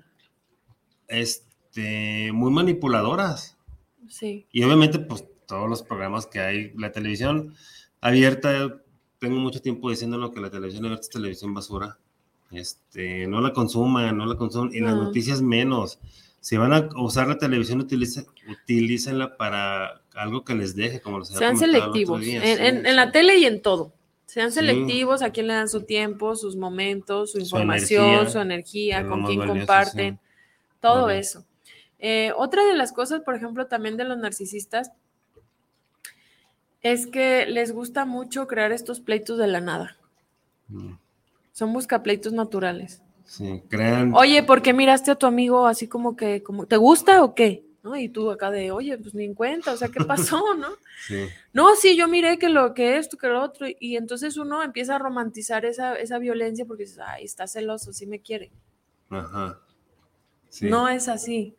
este, 1.07 2.31
muy 2.33 2.51
manipuladoras. 2.51 3.57
Sí. 4.09 4.47
Y 4.53 4.63
obviamente, 4.65 4.99
pues 4.99 5.25
todos 5.49 5.69
los 5.69 5.83
programas 5.83 6.27
que 6.27 6.41
hay, 6.41 6.73
la 6.77 6.93
televisión 6.93 7.55
abierta, 8.01 8.81
tengo 9.19 9.41
mucho 9.41 9.61
tiempo 9.61 9.91
diciéndolo 9.91 10.31
que 10.31 10.41
la 10.41 10.51
televisión 10.51 10.85
abierta 10.85 11.03
es 11.03 11.11
televisión 11.11 11.55
basura. 11.55 11.99
Este, 12.53 13.27
no 13.27 13.41
la 13.41 13.53
consuman, 13.53 14.17
no 14.17 14.27
la 14.27 14.37
consuman, 14.37 14.71
y 14.73 14.81
las 14.81 14.95
noticias 14.95 15.43
menos. 15.43 15.99
Si 16.41 16.57
van 16.57 16.73
a 16.73 16.89
usar 16.97 17.27
la 17.27 17.39
televisión, 17.39 17.81
utilicen, 17.81 18.27
utilícenla 18.49 19.37
para 19.37 20.03
algo 20.15 20.45
que 20.45 20.55
les 20.55 20.77
deje, 20.77 21.01
como 21.01 21.19
los 21.19 21.29
Sean 21.29 21.57
selectivos, 21.57 22.23
en, 22.23 22.87
en, 22.87 22.97
la 22.97 23.11
tele 23.11 23.39
y 23.39 23.47
en 23.47 23.61
todo. 23.61 23.93
Sean 24.27 24.53
selectivos 24.53 25.23
a 25.23 25.31
quién 25.31 25.47
le 25.47 25.55
dan 25.55 25.69
su 25.69 25.83
tiempo, 25.83 26.37
sus 26.37 26.57
momentos, 26.57 27.33
su 27.33 27.39
información, 27.39 28.31
su 28.31 28.39
energía, 28.39 29.09
con 29.09 29.25
quién 29.25 29.47
comparten, 29.47 30.21
todo 30.81 31.09
eso. 31.09 31.45
Eh, 31.99 32.33
otra 32.37 32.65
de 32.67 32.75
las 32.75 32.93
cosas, 32.93 33.23
por 33.23 33.35
ejemplo, 33.35 33.67
también 33.67 33.97
de 33.97 34.05
los 34.05 34.19
narcisistas, 34.19 34.93
es 36.83 37.07
que 37.07 37.47
les 37.47 37.73
gusta 37.73 38.05
mucho 38.05 38.47
crear 38.47 38.73
estos 38.73 39.01
pleitos 39.01 39.39
de 39.39 39.47
la 39.47 39.61
nada. 39.61 39.97
Mm. 40.69 40.95
Son 41.53 41.73
buscapleitos 41.73 42.33
naturales. 42.33 43.03
Sí, 43.25 43.63
crean. 43.69 44.15
Oye, 44.15 44.43
¿por 44.43 44.63
qué 44.63 44.73
miraste 44.73 45.11
a 45.11 45.17
tu 45.17 45.27
amigo 45.27 45.67
así 45.67 45.87
como 45.87 46.17
que, 46.17 46.43
como, 46.43 46.67
¿te 46.67 46.77
gusta 46.77 47.23
o 47.23 47.35
qué? 47.35 47.65
¿No? 47.83 47.97
Y 47.97 48.09
tú 48.09 48.31
acá 48.31 48.51
de, 48.51 48.71
oye, 48.71 48.97
pues 48.99 49.15
ni 49.15 49.25
en 49.25 49.35
cuenta, 49.35 49.73
o 49.73 49.77
sea, 49.77 49.89
¿qué 49.89 50.05
pasó, 50.05 50.55
no? 50.59 50.69
Sí. 51.07 51.27
No, 51.53 51.75
sí, 51.77 51.97
yo 51.97 52.09
miré 52.09 52.39
que 52.39 52.49
lo 52.49 52.75
que 52.75 52.97
esto, 52.97 53.17
que 53.19 53.29
lo 53.29 53.43
otro, 53.43 53.67
y 53.79 53.97
entonces 53.97 54.37
uno 54.37 54.63
empieza 54.63 54.97
a 54.97 54.99
romantizar 54.99 55.65
esa, 55.65 55.95
esa 55.95 56.19
violencia 56.19 56.65
porque 56.65 56.85
dices, 56.85 57.01
ay, 57.05 57.25
está 57.25 57.47
celoso, 57.47 57.93
sí 57.93 58.07
me 58.07 58.21
quiere. 58.21 58.51
Ajá. 59.11 59.61
No 60.63 60.89
es 60.89 61.09
así 61.09 61.55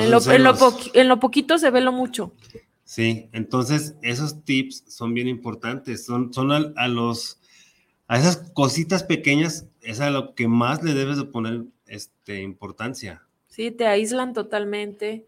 en, 0.00 1.08
lo, 1.08 1.20
poquito 1.20 1.58
se 1.58 1.70
ve 1.70 1.80
lo 1.80 1.92
mucho. 1.92 2.32
Sí, 2.84 3.30
entonces 3.32 3.96
esos 4.02 4.44
tips 4.44 4.84
son 4.88 5.14
bien 5.14 5.26
importantes, 5.26 6.04
son, 6.04 6.32
son 6.34 6.52
a, 6.52 6.88
los, 6.88 7.40
a 8.06 8.18
esas 8.18 8.50
cositas 8.52 9.02
pequeñas, 9.02 9.66
es 9.80 10.00
a 10.00 10.10
lo 10.10 10.34
que 10.34 10.48
más 10.48 10.82
le 10.82 10.92
debes 10.92 11.16
de 11.16 11.24
poner 11.24 11.64
este, 11.86 12.42
importancia. 12.42 13.22
Sí, 13.48 13.70
te 13.70 13.86
aíslan 13.86 14.34
totalmente. 14.34 15.26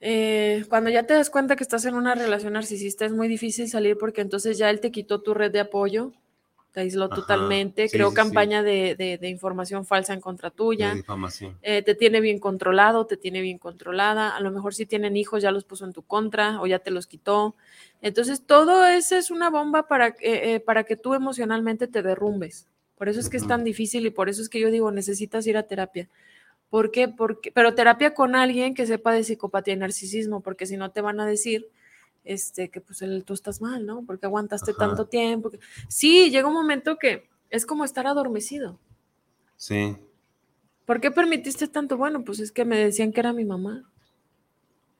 Eh, 0.00 0.64
cuando 0.68 0.90
ya 0.90 1.06
te 1.06 1.14
das 1.14 1.30
cuenta 1.30 1.56
que 1.56 1.62
estás 1.62 1.84
en 1.84 1.94
una 1.94 2.14
relación 2.14 2.54
narcisista 2.54 3.04
es 3.04 3.12
muy 3.12 3.28
difícil 3.28 3.68
salir 3.68 3.96
porque 3.98 4.20
entonces 4.20 4.58
ya 4.58 4.68
él 4.68 4.80
te 4.80 4.90
quitó 4.90 5.22
tu 5.22 5.32
red 5.32 5.52
de 5.52 5.60
apoyo, 5.60 6.12
te 6.72 6.80
aisló 6.80 7.08
totalmente, 7.08 7.88
creó 7.88 8.14
campaña 8.14 8.62
De, 8.62 9.18
información 9.22 9.84
falsa 9.84 10.14
en 10.14 10.20
contra 10.20 10.50
tuya, 10.50 10.94
eh, 11.62 11.82
te 11.82 11.94
tiene 11.94 12.20
bien 12.20 12.38
controlado, 12.38 13.06
te 13.06 13.16
tiene 13.16 13.40
bien 13.40 13.58
controlada, 13.58 14.34
a 14.34 14.40
lo 14.40 14.50
mejor 14.50 14.74
si 14.74 14.86
tienen 14.86 15.16
hijos 15.16 15.42
ya 15.42 15.50
los 15.50 15.64
puso 15.64 15.84
en 15.84 15.92
tu 15.92 16.02
contra 16.02 16.60
o 16.60 16.66
ya 16.66 16.78
te 16.78 16.90
los 16.90 17.06
quitó. 17.06 17.54
Entonces, 18.00 18.42
todo 18.44 18.84
eso 18.86 19.16
es 19.16 19.30
una 19.30 19.50
bomba 19.50 19.86
para, 19.86 20.16
eh, 20.20 20.60
para 20.60 20.84
que 20.84 20.96
tú 20.96 21.14
emocionalmente 21.14 21.86
te 21.86 22.02
derrumbes. 22.02 22.66
Por 22.96 23.08
eso 23.08 23.20
es 23.20 23.28
que 23.28 23.36
es 23.36 23.46
tan 23.46 23.64
difícil 23.64 24.06
y 24.06 24.10
por 24.10 24.28
eso 24.28 24.42
es 24.42 24.48
que 24.48 24.60
yo 24.60 24.70
digo, 24.70 24.90
necesitas 24.90 25.46
ir 25.46 25.56
a 25.56 25.64
terapia. 25.64 26.08
¿Por 26.70 26.90
qué? 26.90 27.08
Porque, 27.08 27.52
pero 27.52 27.74
terapia 27.74 28.14
con 28.14 28.34
alguien 28.34 28.74
que 28.74 28.86
sepa 28.86 29.12
de 29.12 29.24
psicopatía 29.24 29.74
y 29.74 29.76
narcisismo, 29.76 30.40
porque 30.40 30.66
si 30.66 30.76
no 30.76 30.90
te 30.90 31.00
van 31.02 31.20
a 31.20 31.26
decir 31.26 31.68
este, 32.24 32.68
que 32.68 32.80
pues 32.80 33.02
el, 33.02 33.24
tú 33.24 33.34
estás 33.34 33.60
mal, 33.60 33.84
¿no? 33.84 34.04
Porque 34.06 34.26
aguantaste 34.26 34.74
tanto 34.74 35.06
tiempo. 35.06 35.50
Sí, 35.88 36.30
llega 36.30 36.48
un 36.48 36.54
momento 36.54 36.96
que 36.98 37.28
es 37.50 37.66
como 37.66 37.84
estar 37.84 38.06
adormecido. 38.06 38.78
Sí. 39.56 39.96
¿Por 40.86 41.00
qué 41.00 41.10
permitiste 41.10 41.68
tanto? 41.68 41.96
Bueno, 41.96 42.24
pues 42.24 42.40
es 42.40 42.52
que 42.52 42.64
me 42.64 42.76
decían 42.76 43.12
que 43.12 43.20
era 43.20 43.32
mi 43.32 43.44
mamá. 43.44 43.88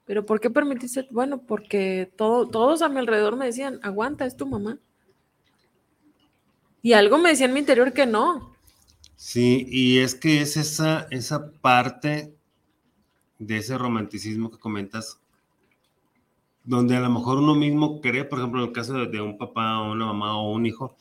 Pero 0.05 0.25
¿por 0.25 0.39
qué 0.39 0.49
permitiste? 0.49 1.07
Bueno, 1.11 1.41
porque 1.41 2.11
todo, 2.17 2.47
todos 2.47 2.81
a 2.81 2.89
mi 2.89 2.99
alrededor 2.99 3.37
me 3.37 3.45
decían, 3.45 3.79
aguanta, 3.83 4.25
es 4.25 4.35
tu 4.35 4.45
mamá. 4.45 4.79
Y 6.81 6.93
algo 6.93 7.17
me 7.17 7.29
decía 7.29 7.45
en 7.45 7.53
mi 7.53 7.59
interior 7.59 7.93
que 7.93 8.05
no. 8.05 8.53
Sí, 9.15 9.65
y 9.69 9.99
es 9.99 10.15
que 10.15 10.41
es 10.41 10.57
esa, 10.57 11.07
esa 11.09 11.51
parte 11.51 12.35
de 13.39 13.57
ese 13.57 13.77
romanticismo 13.77 14.51
que 14.51 14.59
comentas 14.59 15.19
donde 16.63 16.95
a 16.95 16.99
lo 16.99 17.09
mejor 17.09 17.37
uno 17.37 17.55
mismo 17.55 18.01
cree, 18.01 18.23
por 18.23 18.39
ejemplo, 18.39 18.61
en 18.61 18.67
el 18.69 18.73
caso 18.73 18.93
de, 18.93 19.21
un 19.21 19.37
papá 19.37 19.81
o 19.81 19.91
una 19.91 20.05
mamá 20.05 20.37
o 20.37 20.51
un 20.53 20.65
hijo, 20.65 20.95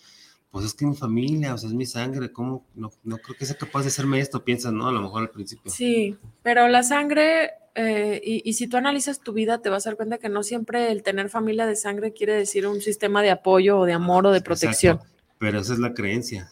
pues 0.51 0.66
es 0.66 0.74
que 0.74 0.84
mi 0.84 0.94
familia, 0.94 1.55
o 1.55 1.59
sea, 1.59 1.68
es 1.68 1.74
mi 1.74 1.86
sangre, 1.86 2.32
¿cómo? 2.32 2.66
No, 2.74 2.90
no 3.05 3.18
creo 3.18 3.36
que 3.39 3.47
sea 3.47 3.56
capaz 3.56 3.82
de 3.82 3.89
hacerme 3.89 4.20
esto, 4.20 4.44
piensas, 4.44 4.72
¿no? 4.72 4.89
A 4.89 4.93
lo 4.93 5.01
mejor 5.01 5.22
al 5.22 5.30
principio. 5.30 5.70
Sí, 5.70 6.16
pero 6.43 6.68
la 6.68 6.82
sangre, 6.82 7.52
eh, 7.74 8.20
y, 8.22 8.52
si 8.52 8.66
tú 8.66 8.76
analizas 8.76 9.20
tu 9.20 9.32
vida, 9.32 9.62
te 9.62 9.70
vas 9.70 9.86
a 9.86 9.90
dar 9.90 9.97
cuenta 9.97 10.18
que 10.18 10.28
no 10.28 10.43
siempre 10.43 10.93
el 10.93 11.02
tener 11.02 11.30
familia 11.30 11.66
de 11.66 11.76
sangre 11.76 12.12
quiere 12.12 12.34
decir 12.34 12.66
un 12.66 12.80
sistema 12.80 13.22
de 13.22 13.30
apoyo 13.30 13.78
o 13.78 13.86
de 13.86 13.94
amor 13.94 14.26
o 14.26 14.30
de 14.32 14.43
protección. 14.43 15.01
Pero 15.39 15.60
esa 15.60 15.72
es 15.72 15.78
la 15.78 15.94
creencia, 15.94 16.51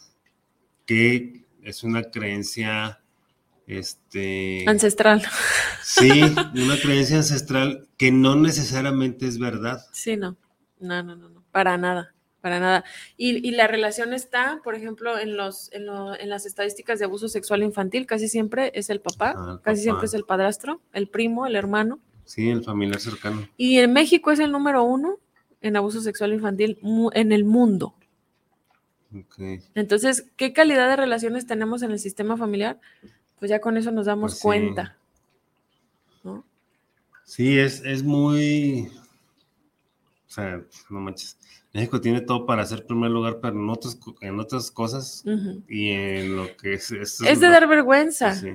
que 0.86 1.44
es 1.62 1.82
una 1.82 2.04
creencia 2.04 3.00
este 3.78 4.64
ancestral. 4.66 5.22
Sí, 5.82 6.08
una 6.54 6.78
creencia 6.80 7.16
ancestral 7.16 7.88
que 7.96 8.10
no 8.10 8.36
necesariamente 8.36 9.26
es 9.26 9.38
verdad. 9.38 9.84
Sí, 9.92 10.16
no, 10.16 10.36
no, 10.80 11.02
no, 11.02 11.16
no, 11.16 11.44
para 11.52 11.78
nada, 11.78 12.14
para 12.40 12.58
nada. 12.58 12.84
Y, 13.16 13.50
la 13.52 13.66
relación 13.66 14.12
está, 14.12 14.60
por 14.64 14.74
ejemplo, 14.74 15.18
en, 15.18 15.36
los, 15.36 15.70
en, 15.72 15.86
las 16.28 16.46
estadísticas 16.46 16.98
de 16.98 17.04
abuso 17.04 17.28
sexual 17.28 17.62
infantil, 17.62 18.06
casi 18.06 18.28
siempre 18.28 18.72
es 18.74 18.90
el 18.90 19.00
papá, 19.00 19.34
ah, 19.36 19.60
casi 19.62 19.82
siempre 19.82 20.06
es 20.06 20.14
el 20.14 20.24
padrastro, 20.24 20.80
el 20.92 21.08
primo, 21.08 21.46
el 21.46 21.56
hermano. 21.56 22.00
Sí, 22.24 22.48
el 22.48 22.64
familiar 22.64 23.00
cercano. 23.00 23.48
Y 23.56 23.78
en 23.78 23.92
México 23.92 24.30
es 24.30 24.38
el 24.38 24.52
número 24.52 24.84
uno 24.84 25.18
en 25.60 25.76
abuso 25.76 26.00
sexual 26.00 26.32
infantil 26.32 26.78
en 27.12 27.32
el 27.32 27.44
mundo. 27.44 27.94
Okay. 29.12 29.60
Entonces, 29.74 30.26
¿qué 30.36 30.52
calidad 30.52 30.88
de 30.88 30.96
relaciones 30.96 31.46
tenemos 31.46 31.82
en 31.82 31.90
el 31.90 31.98
sistema 31.98 32.36
familiar? 32.36 32.78
Pues 33.40 33.48
ya 33.48 33.60
con 33.60 33.76
eso 33.76 33.90
nos 33.90 34.06
damos 34.06 34.32
pues 34.32 34.42
cuenta. 34.42 34.96
Sí, 37.24 37.58
es, 37.58 37.82
es 37.84 38.02
muy. 38.02 38.90
O 40.28 40.30
sea, 40.30 40.62
no 40.90 41.00
manches. 41.00 41.38
México 41.72 42.00
tiene 42.00 42.20
todo 42.20 42.44
para 42.44 42.66
ser 42.66 42.84
primer 42.84 43.10
lugar, 43.10 43.38
pero 43.40 43.54
en, 43.54 43.70
otros, 43.70 43.98
en 44.20 44.40
otras 44.40 44.70
cosas 44.70 45.24
y 45.68 45.90
en 45.90 46.36
lo 46.36 46.56
que 46.56 46.74
es... 46.74 46.90
Es, 46.90 47.18
de 47.18 47.48
dar 47.48 47.68
vergüenza. 47.68 48.34
Sí. 48.34 48.50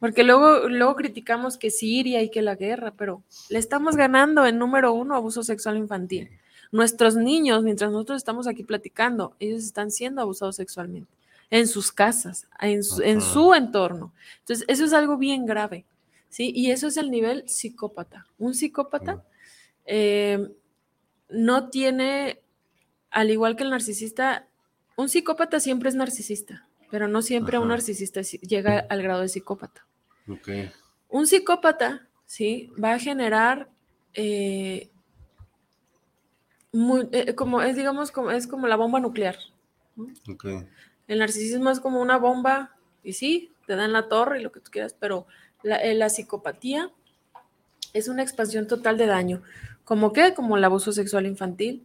Porque 0.00 0.24
luego, 0.24 0.70
luego 0.70 0.96
criticamos 0.96 1.58
que 1.58 1.70
Siria 1.70 2.22
y 2.22 2.30
que 2.30 2.40
la 2.40 2.54
guerra, 2.54 2.94
pero 2.96 3.22
le 3.50 3.58
estamos 3.58 3.96
ganando 3.96 4.46
en 4.46 4.58
número 4.58 4.94
uno 4.94 5.14
abuso 5.14 5.42
sexual 5.42 5.76
infantil. 5.76 6.30
Nuestros 6.72 7.16
niños, 7.16 7.62
mientras 7.62 7.92
nosotros 7.92 8.16
estamos 8.16 8.46
aquí 8.46 8.64
platicando, 8.64 9.36
ellos 9.38 9.62
están 9.62 9.90
siendo 9.90 10.22
abusados 10.22 10.56
sexualmente 10.56 11.17
en 11.50 11.66
sus 11.66 11.92
casas, 11.92 12.46
en 12.60 12.82
su, 12.82 13.02
en 13.02 13.20
su 13.20 13.54
entorno. 13.54 14.12
Entonces, 14.40 14.64
eso 14.68 14.84
es 14.84 14.92
algo 14.92 15.16
bien 15.16 15.46
grave, 15.46 15.84
¿sí? 16.28 16.52
Y 16.54 16.70
eso 16.70 16.88
es 16.88 16.96
el 16.96 17.10
nivel 17.10 17.48
psicópata. 17.48 18.26
Un 18.38 18.54
psicópata 18.54 19.24
eh, 19.86 20.48
no 21.28 21.70
tiene, 21.70 22.40
al 23.10 23.30
igual 23.30 23.56
que 23.56 23.64
el 23.64 23.70
narcisista, 23.70 24.46
un 24.96 25.08
psicópata 25.08 25.60
siempre 25.60 25.88
es 25.88 25.94
narcisista, 25.94 26.66
pero 26.90 27.08
no 27.08 27.22
siempre 27.22 27.58
un 27.58 27.68
narcisista 27.68 28.20
llega 28.22 28.80
al 28.88 29.02
grado 29.02 29.22
de 29.22 29.28
psicópata. 29.28 29.86
Un 31.08 31.26
psicópata, 31.26 32.06
¿sí? 32.26 32.70
Va 32.82 32.94
a 32.94 32.98
generar 32.98 33.70
eh, 34.12 34.90
eh, 37.12 37.34
como 37.34 37.62
es, 37.62 37.76
digamos, 37.76 38.10
como, 38.10 38.30
es 38.30 38.46
como 38.46 38.66
la 38.66 38.76
bomba 38.76 39.00
nuclear. 39.00 39.36
El 41.08 41.18
narcisismo 41.18 41.70
es 41.70 41.80
como 41.80 42.00
una 42.00 42.18
bomba, 42.18 42.76
y 43.02 43.14
sí, 43.14 43.50
te 43.66 43.74
dan 43.74 43.92
la 43.92 44.08
torre 44.08 44.38
y 44.38 44.42
lo 44.42 44.52
que 44.52 44.60
tú 44.60 44.70
quieras, 44.70 44.94
pero 44.98 45.26
la, 45.62 45.76
eh, 45.76 45.94
la 45.94 46.08
psicopatía 46.08 46.90
es 47.92 48.08
una 48.08 48.22
expansión 48.22 48.66
total 48.66 48.96
de 48.98 49.06
daño. 49.06 49.42
¿Como 49.84 50.12
qué? 50.12 50.34
Como 50.34 50.56
el 50.56 50.64
abuso 50.64 50.92
sexual 50.92 51.26
infantil, 51.26 51.82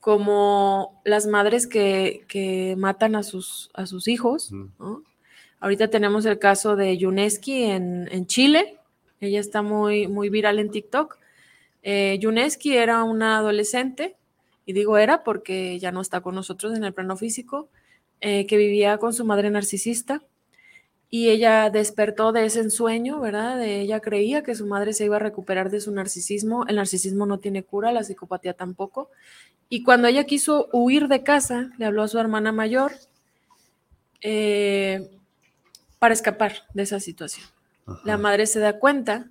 como 0.00 1.00
las 1.04 1.26
madres 1.26 1.66
que, 1.66 2.74
matan 2.78 3.14
a 3.16 3.22
sus, 3.22 3.70
a 3.74 3.86
sus 3.86 4.08
hijos. 4.08 4.52
Ahorita 5.60 5.88
tenemos 5.88 6.24
el 6.24 6.38
caso 6.38 6.74
de 6.74 6.96
Yuneski 6.96 7.64
en, 7.64 8.26
Chile. 8.26 8.78
Ella 9.20 9.40
está 9.40 9.62
muy, 9.62 10.08
muy 10.08 10.30
viral 10.30 10.58
en 10.58 10.70
TikTok. 10.70 11.18
Eh, 11.82 12.18
Yuneski 12.20 12.76
era 12.76 13.04
una 13.04 13.38
adolescente, 13.38 14.16
y 14.66 14.72
digo 14.72 14.98
era 14.98 15.24
porque 15.24 15.78
ya 15.78 15.92
no 15.92 16.00
está 16.00 16.20
con 16.20 16.34
nosotros 16.34 16.74
en 16.74 16.84
el 16.84 16.94
plano 16.94 17.16
físico, 17.16 17.68
eh, 18.20 18.46
que 18.46 18.56
vivía 18.56 18.98
con 18.98 19.12
su 19.12 19.24
madre 19.24 19.50
narcisista 19.50 20.22
y 21.12 21.30
ella 21.30 21.70
despertó 21.70 22.30
de 22.30 22.44
ese 22.44 22.60
ensueño, 22.60 23.18
¿verdad? 23.18 23.60
ella 23.64 23.98
creía 23.98 24.44
que 24.44 24.54
su 24.54 24.66
madre 24.66 24.92
se 24.92 25.04
iba 25.04 25.16
a 25.16 25.18
recuperar 25.18 25.68
de 25.68 25.80
su 25.80 25.90
narcisismo. 25.90 26.64
El 26.68 26.76
narcisismo 26.76 27.26
no 27.26 27.40
tiene 27.40 27.64
cura, 27.64 27.90
la 27.90 28.04
psicopatía 28.04 28.54
tampoco. 28.54 29.10
Y 29.68 29.82
cuando 29.82 30.06
ella 30.06 30.24
quiso 30.24 30.68
huir 30.72 31.08
de 31.08 31.24
casa, 31.24 31.72
le 31.78 31.86
habló 31.86 32.02
a 32.04 32.08
su 32.08 32.18
hermana 32.20 32.52
mayor 32.52 32.92
eh, 34.20 35.10
para 35.98 36.14
escapar 36.14 36.62
de 36.74 36.84
esa 36.84 37.00
situación. 37.00 37.46
La 38.04 38.16
madre 38.16 38.46
se 38.46 38.60
da 38.60 38.78
cuenta 38.78 39.28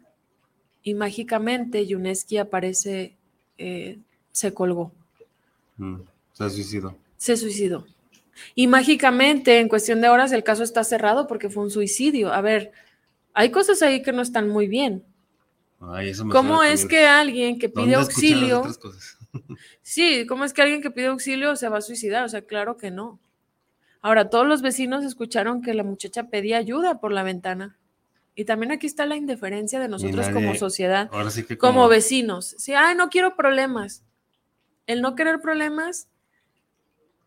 y 0.84 0.94
mágicamente 0.96 1.88
Yuneski 1.88 2.40
aparece, 2.40 3.16
eh, 3.58 4.00
se 4.34 4.54
colgó. 4.54 4.92
Mm, 5.78 6.02
se 6.34 6.50
suicidó. 6.50 6.96
Se 7.16 7.38
suicidó. 7.38 7.86
Y 8.56 8.68
mágicamente, 8.68 9.60
en 9.60 9.70
cuestión 9.70 10.02
de 10.02 10.10
horas, 10.10 10.32
el 10.32 10.44
caso 10.44 10.64
está 10.64 10.84
cerrado 10.84 11.28
porque 11.28 11.50
fue 11.50 11.64
un 11.64 11.72
suicidio. 11.72 12.34
A 12.34 12.42
ver, 12.42 12.72
hay 13.34 13.52
cosas 13.52 13.82
ahí 13.82 14.02
que 14.02 14.12
no 14.12 14.22
están 14.22 14.50
muy 14.50 14.68
bien. 14.68 15.04
¿Cómo 16.32 16.64
es 16.64 16.86
que 16.86 17.08
alguien 17.08 17.58
que 17.58 17.70
pide 17.70 17.96
auxilio... 17.96 18.64
sí, 19.82 20.26
¿cómo 20.28 20.44
es 20.44 20.54
que 20.54 20.62
alguien 20.62 20.82
que 20.82 20.92
pide 20.92 21.08
auxilio 21.08 21.56
se 21.56 21.70
va 21.70 21.78
a 21.78 21.82
suicidar? 21.82 22.26
O 22.26 22.30
sea, 22.30 22.42
claro 22.42 22.78
que 22.78 22.92
no. 22.92 23.20
Ahora, 24.02 24.30
todos 24.30 24.48
los 24.48 24.62
vecinos 24.62 25.04
escucharon 25.04 25.62
que 25.62 25.74
la 25.74 25.84
muchacha 25.84 26.30
pedía 26.30 26.58
ayuda 26.58 27.00
por 27.00 27.12
la 27.12 27.24
ventana. 27.24 27.78
Y 28.36 28.46
también 28.46 28.72
aquí 28.72 28.88
está 28.88 29.06
la 29.06 29.18
indiferencia 29.18 29.80
de 29.80 29.90
nosotros 29.90 30.30
como 30.30 30.56
sociedad, 30.56 31.10
como... 31.58 31.90
vecinos. 31.90 32.56
Sí, 32.58 32.74
ay, 32.74 32.96
no 32.96 33.10
quiero 33.10 33.36
problemas. 33.36 34.04
El 34.88 35.02
no 35.02 35.16
querer 35.16 35.42
problemas 35.42 36.08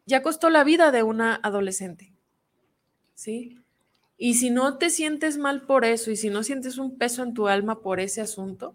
ya 0.06 0.22
costó 0.22 0.50
la 0.50 0.64
vida 0.64 0.90
de 0.90 1.02
una 1.02 1.34
adolescente. 1.36 2.12
¿Sí? 3.14 3.58
Y 4.16 4.34
si 4.34 4.50
no 4.50 4.78
te 4.78 4.90
sientes 4.90 5.38
mal 5.38 5.62
por 5.62 5.84
eso 5.84 6.10
y 6.10 6.16
si 6.16 6.30
no 6.30 6.42
sientes 6.42 6.78
un 6.78 6.96
peso 6.96 7.22
en 7.22 7.34
tu 7.34 7.48
alma 7.48 7.80
por 7.80 8.00
ese 8.00 8.20
asunto, 8.20 8.74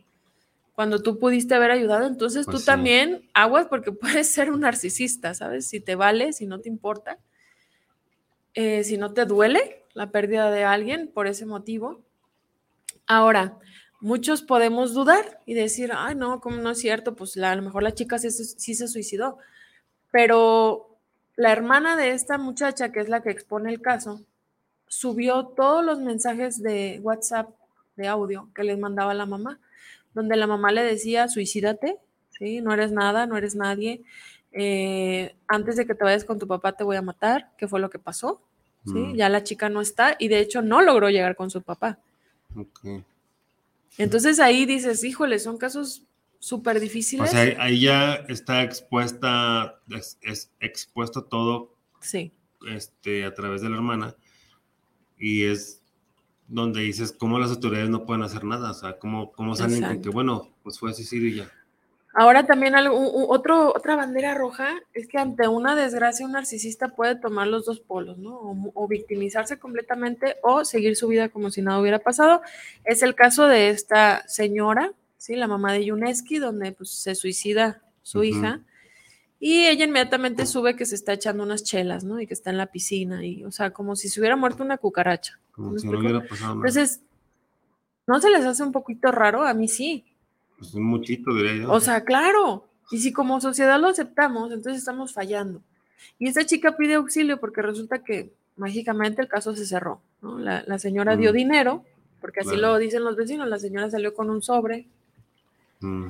cuando 0.73 1.01
tú 1.01 1.19
pudiste 1.19 1.55
haber 1.55 1.71
ayudado, 1.71 2.05
entonces 2.05 2.45
tú 2.45 2.53
pues 2.53 2.65
también 2.65 3.27
aguas 3.33 3.67
porque 3.67 3.91
puedes 3.93 4.29
ser 4.29 4.51
un 4.51 4.61
narcisista, 4.61 5.33
¿sabes? 5.33 5.67
Si 5.67 5.79
te 5.79 5.95
vale, 5.95 6.33
si 6.33 6.45
no 6.45 6.59
te 6.59 6.69
importa, 6.69 7.17
eh, 8.53 8.83
si 8.83 8.97
no 8.97 9.13
te 9.13 9.25
duele 9.25 9.85
la 9.93 10.11
pérdida 10.11 10.51
de 10.51 10.63
alguien 10.63 11.07
por 11.07 11.27
ese 11.27 11.45
motivo. 11.45 12.03
Ahora, 13.07 13.57
muchos 13.99 14.41
podemos 14.41 14.93
dudar 14.93 15.41
y 15.45 15.53
decir, 15.53 15.91
ay, 15.95 16.15
no, 16.15 16.41
como 16.41 16.57
no 16.57 16.71
es 16.71 16.79
cierto, 16.79 17.15
pues 17.15 17.37
a 17.37 17.55
lo 17.55 17.61
mejor 17.61 17.83
la 17.83 17.93
chica 17.93 18.19
sí 18.19 18.75
se 18.75 18.87
suicidó, 18.87 19.37
pero 20.11 20.96
la 21.37 21.51
hermana 21.51 21.95
de 21.95 22.11
esta 22.11 22.37
muchacha, 22.37 22.91
que 22.91 22.99
es 22.99 23.07
la 23.07 23.21
que 23.21 23.29
expone 23.29 23.69
el 23.69 23.79
caso, 23.79 24.21
subió 24.87 25.45
todos 25.45 25.85
los 25.85 25.99
mensajes 25.99 26.61
de 26.61 26.99
WhatsApp 27.03 27.49
de 27.95 28.07
audio 28.07 28.49
que 28.53 28.63
les 28.63 28.77
mandaba 28.77 29.13
la 29.13 29.25
mamá, 29.25 29.59
donde 30.13 30.35
la 30.35 30.47
mamá 30.47 30.71
le 30.71 30.81
decía, 30.81 31.27
suicídate, 31.27 31.97
¿sí? 32.37 32.59
no 32.61 32.73
eres 32.73 32.91
nada, 32.91 33.27
no 33.27 33.37
eres 33.37 33.55
nadie, 33.55 34.01
eh, 34.51 35.35
antes 35.47 35.75
de 35.75 35.85
que 35.85 35.93
te 35.93 36.03
vayas 36.03 36.25
con 36.25 36.39
tu 36.39 36.47
papá 36.47 36.71
te 36.71 36.83
voy 36.83 36.97
a 36.97 37.01
matar, 37.03 37.51
que 37.57 37.67
fue 37.67 37.79
lo 37.79 37.91
que 37.91 37.99
pasó, 37.99 38.41
¿sí? 38.85 38.93
Mm. 38.93 39.15
Ya 39.15 39.29
la 39.29 39.43
chica 39.43 39.69
no 39.69 39.81
está 39.81 40.15
y 40.17 40.29
de 40.29 40.39
hecho 40.39 40.63
no 40.63 40.81
logró 40.81 41.09
llegar 41.09 41.35
con 41.35 41.51
su 41.51 41.61
papá. 41.61 41.99
Entonces 43.99 44.39
ahí 44.39 44.65
dices, 44.65 45.03
híjole, 45.03 45.37
son 45.37 45.57
casos 45.59 46.01
súper 46.39 46.79
difíciles. 46.79 47.29
O 47.29 47.31
sea, 47.31 47.55
ahí 47.59 47.81
ya 47.81 48.15
está 48.27 48.63
expuesta, 48.63 49.79
es, 50.21 50.51
expuesto 50.59 51.23
todo. 51.23 51.73
Sí. 51.99 52.31
Este, 52.69 53.25
a 53.25 53.33
través 53.33 53.61
de 53.61 53.69
la 53.69 53.75
hermana. 53.77 54.15
Y 55.17 55.45
es 55.45 55.81
donde 56.47 56.81
dices 56.81 57.11
cómo 57.11 57.39
las 57.39 57.51
autoridades 57.51 57.89
no 57.89 58.05
pueden 58.05 58.23
hacer 58.23 58.43
nada. 58.43 58.71
O 58.71 58.73
sea, 58.73 58.97
cómo, 58.99 59.31
cómo 59.31 59.55
salen 59.55 59.83
con 59.83 60.01
que, 60.01 60.09
bueno, 60.09 60.49
pues 60.63 60.79
fue 60.79 60.91
así 60.91 61.03
y 61.17 61.35
ya. 61.35 61.51
Ahora 62.13 62.47
también 62.47 62.73
algo, 62.73 63.27
otro, 63.29 63.69
otra 63.75 63.95
bandera 63.95 64.33
roja 64.33 64.81
es 64.93 65.07
que 65.07 65.19
ante 65.19 65.47
una 65.47 65.75
desgracia 65.75 66.25
un 66.25 66.31
narcisista 66.31 66.87
puede 66.87 67.15
tomar 67.15 67.45
los 67.45 67.65
dos 67.65 67.79
polos, 67.79 68.17
¿no? 68.17 68.31
O, 68.31 68.71
o, 68.73 68.87
victimizarse 68.87 69.59
completamente 69.59 70.37
o 70.41 70.65
seguir 70.65 70.95
su 70.95 71.09
vida 71.09 71.29
como 71.29 71.51
si 71.51 71.61
nada 71.61 71.79
hubiera 71.79 71.99
pasado. 71.99 72.41
Es 72.85 73.03
el 73.03 73.13
caso 73.13 73.45
de 73.45 73.69
esta 73.69 74.27
señora 74.27 74.93
¿sí? 75.27 75.35
La 75.35 75.47
mamá 75.47 75.73
de 75.73 75.83
Yuneski, 75.83 76.39
donde 76.39 76.71
pues, 76.71 76.89
se 76.89 77.13
suicida 77.13 77.81
su 78.01 78.23
hija. 78.23 78.61
Y 79.41 79.65
ella 79.65 79.83
inmediatamente 79.83 80.45
sube 80.45 80.77
que 80.77 80.85
se 80.85 80.95
está 80.95 81.13
echando 81.13 81.43
unas 81.43 81.63
chelas, 81.63 82.05
¿no? 82.05 82.21
Y 82.21 82.25
que 82.25 82.33
está 82.33 82.49
en 82.49 82.57
la 82.57 82.67
piscina, 82.67 83.25
y, 83.25 83.43
o 83.43 83.51
sea, 83.51 83.71
como 83.71 83.97
si 83.97 84.07
se 84.07 84.21
hubiera 84.21 84.37
muerto 84.37 84.63
una 84.63 84.77
cucaracha. 84.77 85.37
Como 85.51 85.77
si 85.77 85.87
no 85.87 85.99
hubiera 85.99 86.21
pasado 86.21 86.55
nada. 86.55 86.67
Entonces, 86.67 87.01
¿no 88.07 88.21
se 88.21 88.29
les 88.29 88.45
hace 88.45 88.63
un 88.63 88.71
poquito 88.71 89.11
raro? 89.11 89.43
A 89.43 89.53
mí 89.53 89.67
sí. 89.67 90.05
Pues 90.57 90.73
un 90.73 90.85
muchito, 90.85 91.35
diría 91.35 91.55
yo. 91.63 91.71
O 91.71 91.79
sea, 91.81 92.05
claro. 92.05 92.65
Y 92.89 92.99
si 92.99 93.11
como 93.11 93.41
sociedad 93.41 93.79
lo 93.81 93.89
aceptamos, 93.89 94.51
entonces 94.51 94.77
estamos 94.79 95.13
fallando. 95.13 95.61
Y 96.17 96.29
esta 96.29 96.45
chica 96.45 96.77
pide 96.77 96.93
auxilio 96.93 97.37
porque 97.37 97.61
resulta 97.61 97.99
que 97.99 98.31
mágicamente 98.55 99.21
el 99.21 99.27
caso 99.27 99.55
se 99.55 99.65
cerró, 99.65 100.01
¿no? 100.21 100.39
La, 100.39 100.79
señora 100.79 101.17
dio 101.17 101.33
dinero, 101.33 101.83
porque 102.21 102.39
así 102.39 102.55
lo 102.55 102.77
dicen 102.77 103.03
los 103.03 103.17
vecinos, 103.17 103.47
la 103.49 103.59
señora 103.59 103.89
salió 103.89 104.13
con 104.13 104.29
un 104.29 104.41
sobre 104.41 104.87
Mm. 105.79 106.07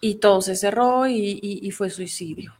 Y 0.00 0.16
todo 0.16 0.42
se 0.42 0.56
cerró 0.56 1.06
y, 1.06 1.70
fue 1.70 1.90
suicidio. 1.90 2.54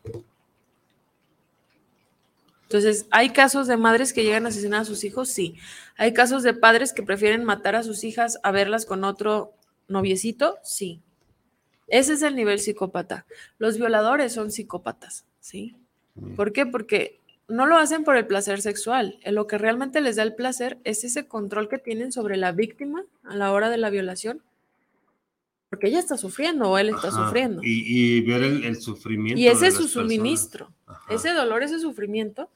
Entonces, 2.63 3.07
¿hay 3.11 3.31
casos 3.31 3.67
de 3.67 3.77
madres 3.77 4.13
que 4.13 4.23
llegan 4.23 4.47
a 4.47 4.51
asesinar 4.51 4.83
a 4.83 4.85
sus 4.85 5.05
hijos? 5.05 5.29
Sí. 5.29 5.57
¿Hay 5.97 6.13
casos 6.15 6.43
de 6.43 6.55
padres 6.55 6.93
que 6.93 7.03
prefieren 7.03 7.45
matar 7.45 7.75
a 7.75 7.83
sus 7.83 8.05
hijas 8.05 8.39
a 8.43 8.51
verlas 8.51 8.87
con 8.87 9.05
otro 9.05 9.53
noviecito? 9.89 10.59
Sí. 10.63 11.03
Ese 11.89 12.15
es 12.15 12.23
el 12.23 12.37
nivel 12.37 12.61
psicópata. 12.61 13.27
Los 13.59 13.77
violadores 13.77 14.33
son 14.33 14.51
psicópatas, 14.51 15.27
¿sí? 15.41 15.77
Mm. 16.15 16.37
¿Por 16.37 16.53
qué? 16.53 16.65
Porque 16.65 17.21
no 17.49 17.67
lo 17.67 17.77
hacen 17.77 18.05
por 18.05 18.17
el 18.17 18.27
placer 18.27 18.63
sexual. 18.63 19.19
Lo 19.27 19.47
que 19.47 19.59
realmente 19.59 20.01
les 20.01 20.17
da 20.17 20.23
el 20.23 20.35
placer 20.35 20.79
es 20.85 21.03
ese 21.05 21.27
control 21.27 21.69
que 21.69 21.79
tienen 21.79 22.13
sobre 22.13 22.37
la 22.37 22.53
víctima 22.53 23.05
a 23.25 23.37
la 23.37 23.53
hora 23.53 23.69
de 23.69 23.79
la 23.79 23.91
violación 23.91 24.43
porque 25.73 25.87
ella 25.87 26.01
está 26.01 26.19
sufriendo 26.19 26.69
o 26.71 26.77
él 26.77 26.91
está 26.91 27.11
sufriendo. 27.11 27.63
Y, 27.65 28.21
ver 28.21 28.43
el, 28.43 28.77
sufrimiento. 28.83 29.41
Y 29.41 29.47
ese 29.47 29.69
es 29.69 29.75
su 29.75 29.89
suministro. 29.89 30.71
Ese 31.09 31.33
dolor, 31.33 31.63
ese 31.63 31.81
sufrimiento 31.81 32.51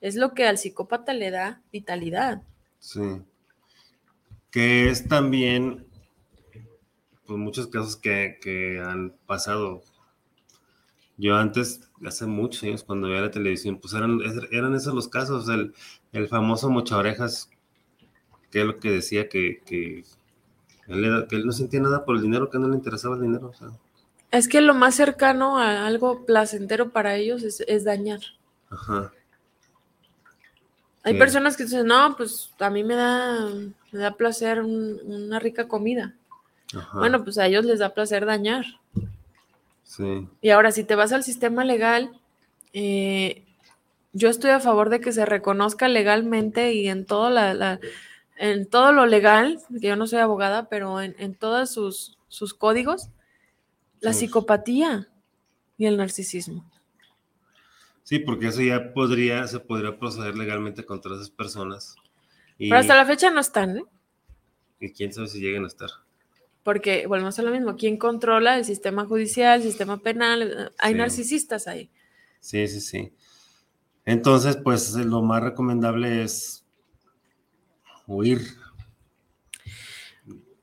es 0.00 0.16
lo 0.16 0.34
que 0.34 0.44
al 0.44 0.58
psicópata 0.58 1.14
le 1.14 1.30
da 1.30 1.62
vitalidad. 1.72 2.42
Sí. 2.80 3.22
Que 4.50 4.90
es 4.90 5.06
también, 5.06 5.86
pues, 7.28 7.38
muchos 7.38 7.68
casos 7.68 7.96
que, 7.96 8.38
que 8.42 8.80
han 8.80 9.14
pasado. 9.24 9.84
Yo 11.16 11.36
antes, 11.36 11.88
hace 12.04 12.26
muchos 12.26 12.64
años, 12.64 12.82
cuando 12.82 13.06
veía 13.06 13.20
la 13.20 13.30
televisión, 13.30 13.78
pues 13.78 13.94
eran, 13.94 14.18
eran 14.50 14.74
esos 14.74 14.94
los 14.94 15.06
casos. 15.06 15.48
El, 15.48 15.72
el 16.10 16.26
famoso 16.26 16.68
mocha 16.70 16.96
orejas, 16.96 17.50
que 18.50 18.62
es 18.62 18.66
lo 18.66 18.80
que 18.80 18.90
decía 18.90 19.28
que, 19.28 19.62
que, 19.64 20.02
él, 20.88 21.26
que 21.28 21.36
él 21.36 21.46
no 21.46 21.52
sentía 21.52 21.80
nada 21.80 22.04
por 22.04 22.16
el 22.16 22.22
dinero, 22.22 22.50
que 22.50 22.58
no 22.58 22.68
le 22.68 22.76
interesaba 22.76 23.16
el 23.16 23.22
dinero. 23.22 23.48
O 23.48 23.54
sea. 23.54 23.68
Es 24.30 24.48
que 24.48 24.60
lo 24.60 24.74
más 24.74 24.94
cercano 24.94 25.58
a 25.58 25.86
algo 25.86 26.26
placentero 26.26 26.90
para 26.90 27.16
ellos 27.16 27.42
es, 27.42 27.62
es 27.66 27.84
dañar. 27.84 28.20
Ajá. 28.70 29.12
Hay 31.04 31.18
personas 31.18 31.56
que 31.56 31.64
dicen, 31.64 31.86
no, 31.86 32.14
pues 32.16 32.52
a 32.58 32.68
mí 32.68 32.84
me 32.84 32.94
da, 32.94 33.48
me 33.92 33.98
da 33.98 34.16
placer 34.16 34.60
una 34.62 35.38
rica 35.38 35.66
comida. 35.66 36.14
Bueno, 36.92 37.24
pues 37.24 37.38
a 37.38 37.46
ellos 37.46 37.64
les 37.64 37.78
da 37.78 37.94
placer 37.94 38.26
dañar. 38.26 38.66
Sí. 39.84 40.28
Y 40.42 40.50
ahora, 40.50 40.70
si 40.70 40.84
te 40.84 40.96
vas 40.96 41.12
al 41.12 41.24
sistema 41.24 41.64
legal, 41.64 42.12
eh, 42.74 43.46
yo 44.12 44.28
estoy 44.28 44.50
a 44.50 44.60
favor 44.60 44.90
de 44.90 45.00
que 45.00 45.12
se 45.12 45.24
reconozca 45.24 45.88
legalmente 45.88 46.74
y 46.74 46.88
en 46.88 47.06
todo, 47.06 47.30
la, 47.30 47.80
en 48.38 48.68
todo 48.68 48.92
lo 48.92 49.06
legal, 49.06 49.60
que 49.80 49.88
yo 49.88 49.96
no 49.96 50.06
soy 50.06 50.20
abogada, 50.20 50.68
pero 50.68 51.00
en, 51.00 51.14
en 51.18 51.34
todos 51.34 51.70
sus, 51.70 52.18
sus 52.28 52.54
códigos, 52.54 53.10
la 54.00 54.12
psicopatía 54.12 55.08
y 55.76 55.86
el 55.86 55.96
narcisismo. 55.96 56.70
Sí, 58.04 58.20
porque 58.20 58.46
eso 58.46 58.62
ya 58.62 58.92
podría, 58.94 59.46
se 59.46 59.60
podría 59.60 59.98
proceder 59.98 60.36
legalmente 60.36 60.84
contra 60.84 61.14
esas 61.14 61.30
personas. 61.30 61.94
Pero 62.58 62.76
hasta 62.76 62.96
la 62.96 63.04
fecha 63.04 63.30
no 63.30 63.40
están, 63.40 63.78
¿eh? 63.78 63.84
Y 64.80 64.92
quién 64.92 65.12
sabe 65.12 65.28
si 65.28 65.40
lleguen 65.40 65.64
a 65.64 65.66
estar. 65.66 65.90
Porque 66.62 67.06
volvemos 67.06 67.38
a 67.38 67.42
lo 67.42 67.50
mismo, 67.50 67.76
¿quién 67.76 67.96
controla 67.98 68.56
el 68.56 68.64
sistema 68.64 69.04
judicial, 69.04 69.60
el 69.60 69.66
sistema 69.66 69.98
penal? 69.98 70.72
Hay 70.78 70.94
narcisistas 70.94 71.66
ahí. 71.66 71.90
Sí, 72.40 72.66
sí, 72.68 72.80
sí. 72.80 73.12
Entonces, 74.04 74.56
pues 74.56 74.94
lo 74.94 75.22
más 75.22 75.42
recomendable 75.42 76.22
es 76.22 76.64
huir. 78.08 78.40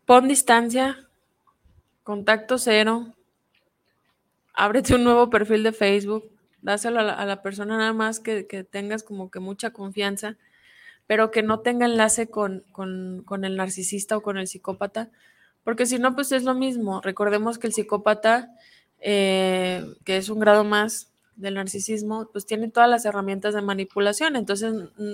Pon 0.06 0.28
distancia, 0.28 1.08
contacto 2.04 2.58
cero, 2.58 3.16
ábrete 4.54 4.96
un 4.96 5.04
nuevo 5.04 5.30
perfil 5.30 5.64
de 5.64 5.72
Facebook, 5.72 6.30
dáselo 6.62 7.00
a 7.00 7.26
la, 7.26 7.42
persona 7.42 7.78
nada 7.78 7.94
más 7.94 8.20
que, 8.20 8.44
tengas 8.70 9.04
como 9.04 9.32
que 9.32 9.40
mucha 9.40 9.72
confianza, 9.72 10.38
pero 11.08 11.32
que 11.32 11.44
no 11.44 11.60
tenga 11.60 11.86
enlace 11.86 12.28
con, 12.28 12.66
el 13.44 13.56
narcisista 13.56 14.18
o 14.18 14.22
con 14.22 14.38
el 14.38 14.48
psicópata, 14.48 15.12
porque 15.64 15.86
si 15.86 15.98
no, 15.98 16.14
pues 16.14 16.32
es 16.32 16.44
lo 16.44 16.54
mismo. 16.54 17.02
Recordemos 17.02 17.58
que 17.58 17.68
el 17.68 17.74
psicópata, 17.74 18.52
eh, 19.00 19.84
que 20.04 20.18
es 20.18 20.30
un 20.30 20.40
grado 20.40 20.64
más 20.64 21.12
del 21.36 21.56
narcisismo, 21.56 22.30
pues 22.32 22.46
tiene 22.46 22.70
todas 22.70 22.90
las 22.90 23.06
herramientas 23.06 23.56
de 23.56 23.64
manipulación. 23.64 24.36
Entonces, 24.36 24.74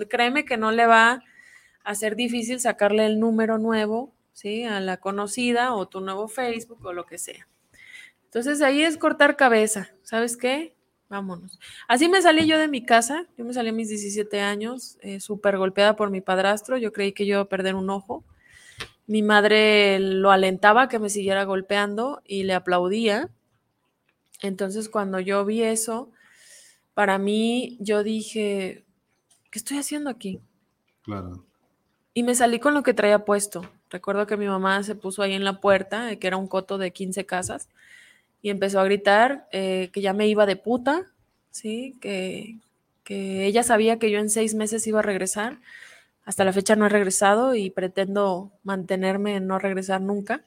créeme 0.10 0.44
que 0.44 0.58
no 0.58 0.72
le 0.72 0.86
va 0.86 1.24
a 1.84 1.96
ser 1.96 2.16
difícil 2.16 2.60
sacarle 2.60 3.06
el 3.06 3.20
número 3.20 3.58
nuevo, 3.58 4.14
¿sí? 4.34 4.64
A 4.64 4.80
la 4.80 4.98
conocida 4.98 5.74
o 5.74 5.88
tu 5.88 6.02
nuevo 6.02 6.28
Facebook 6.28 6.86
o 6.86 6.94
lo 6.94 7.06
que 7.06 7.18
sea. 7.18 7.48
Entonces, 8.26 8.62
ahí 8.62 8.82
es 8.84 8.98
cortar 8.98 9.36
cabeza. 9.36 9.92
¿Sabes 10.04 10.38
qué? 10.38 10.76
vámonos. 11.12 11.60
Así 11.90 12.08
me 12.08 12.22
salí 12.22 12.48
yo 12.48 12.58
de 12.58 12.70
mi 12.70 12.86
casa, 12.86 13.28
yo 13.38 13.44
me 13.44 13.54
salí 13.54 13.70
a 13.70 13.74
mis 13.74 13.90
17 13.90 14.40
años, 14.40 14.98
eh, 15.02 15.20
súper 15.20 15.58
golpeada 15.58 15.98
por 15.98 16.10
mi 16.10 16.22
padrastro, 16.22 16.78
yo 16.78 16.94
creí 16.94 17.12
que 17.12 17.26
yo 17.26 17.34
iba 17.34 17.42
a 17.42 17.50
perder 17.50 17.76
un 17.76 17.90
ojo. 17.90 18.24
Mi 19.08 19.22
madre 19.22 20.00
lo 20.00 20.32
alentaba 20.32 20.88
que 20.88 21.00
me 21.00 21.10
siguiera 21.10 21.44
golpeando 21.44 22.22
y 22.26 22.44
le 22.44 22.54
aplaudía. 22.54 23.30
Entonces 24.42 24.88
cuando 24.88 25.20
yo 25.20 25.44
vi 25.44 25.64
eso, 25.64 26.12
para 26.94 27.18
mí 27.18 27.78
yo 27.82 28.04
dije, 28.04 28.86
¿qué 29.52 29.60
estoy 29.60 29.80
haciendo 29.80 30.10
aquí? 30.10 30.40
Claro. 31.04 31.46
Y 32.14 32.24
me 32.24 32.36
salí 32.36 32.60
con 32.60 32.74
lo 32.74 32.84
que 32.84 32.94
traía 32.94 33.26
puesto. 33.26 33.70
Recuerdo 33.90 34.28
que 34.28 34.38
mi 34.38 34.48
mamá 34.48 34.84
se 34.84 34.96
puso 34.96 35.22
ahí 35.22 35.34
en 35.34 35.46
la 35.46 35.62
puerta, 35.62 36.16
que 36.18 36.28
era 36.28 36.38
un 36.38 36.48
coto 36.48 36.78
de 36.78 36.92
15 36.92 37.26
casas, 37.26 37.70
y 38.42 38.50
empezó 38.50 38.80
a 38.80 38.86
gritar 38.86 39.48
eh, 39.52 39.90
que 39.94 40.02
ya 40.02 40.14
me 40.14 40.28
iba 40.28 40.46
de 40.46 40.56
puta, 40.58 41.08
¿sí? 41.52 41.98
Que, 42.02 42.58
que 43.04 43.46
ella 43.46 43.64
sabía 43.64 44.00
que 44.00 44.12
yo 44.12 44.20
en 44.20 44.30
seis 44.30 44.56
meses 44.56 44.88
iba 44.88 45.00
a 45.00 45.04
regresar. 45.04 45.60
Hasta 46.26 46.46
la 46.46 46.54
fecha 46.54 46.76
no 46.76 46.86
he 46.86 46.90
regresado 46.90 47.56
y 47.56 47.70
pretendo 47.70 48.52
mantenerme 48.64 49.36
en 49.38 49.48
no 49.48 49.60
regresar 49.60 50.02
nunca. 50.02 50.44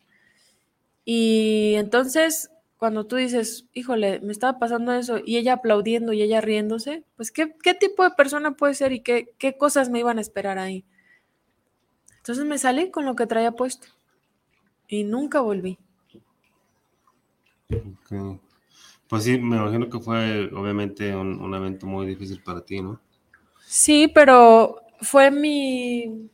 Y 1.04 1.74
entonces, 1.76 2.50
cuando 2.78 3.06
tú 3.06 3.16
dices, 3.16 3.66
híjole, 3.74 4.20
me 4.20 4.32
estaba 4.32 4.58
pasando 4.58 4.92
eso, 4.92 5.18
y 5.24 5.36
ella 5.38 5.54
aplaudiendo 5.54 6.12
y 6.12 6.22
ella 6.22 6.40
riéndose, 6.40 7.04
pues, 7.16 7.30
¿qué, 7.32 7.54
qué 7.62 7.74
tipo 7.74 8.04
de 8.04 8.10
persona 8.12 8.52
puede 8.52 8.74
ser 8.74 8.92
y 8.92 9.00
qué, 9.00 9.32
qué 9.38 9.56
cosas 9.56 9.90
me 9.90 10.00
iban 10.00 10.18
a 10.18 10.20
esperar 10.22 10.58
ahí? 10.58 10.84
Entonces 12.24 12.46
me 12.46 12.56
salí 12.56 12.90
con 12.90 13.04
lo 13.04 13.16
que 13.16 13.26
traía 13.26 13.52
puesto 13.52 13.86
y 14.88 15.04
nunca 15.04 15.42
volví. 15.42 15.76
Pues 19.08 19.24
sí, 19.24 19.38
me 19.38 19.58
imagino 19.58 19.90
que 19.90 20.00
fue 20.00 20.48
obviamente 20.54 21.14
un, 21.14 21.54
evento 21.54 21.84
muy 21.84 22.06
difícil 22.06 22.42
para 22.42 22.62
ti, 22.62 22.80
¿no? 22.80 22.98
Sí, 23.66 24.08
pero 24.08 24.80
fue 25.02 25.30
mi, 25.30 26.30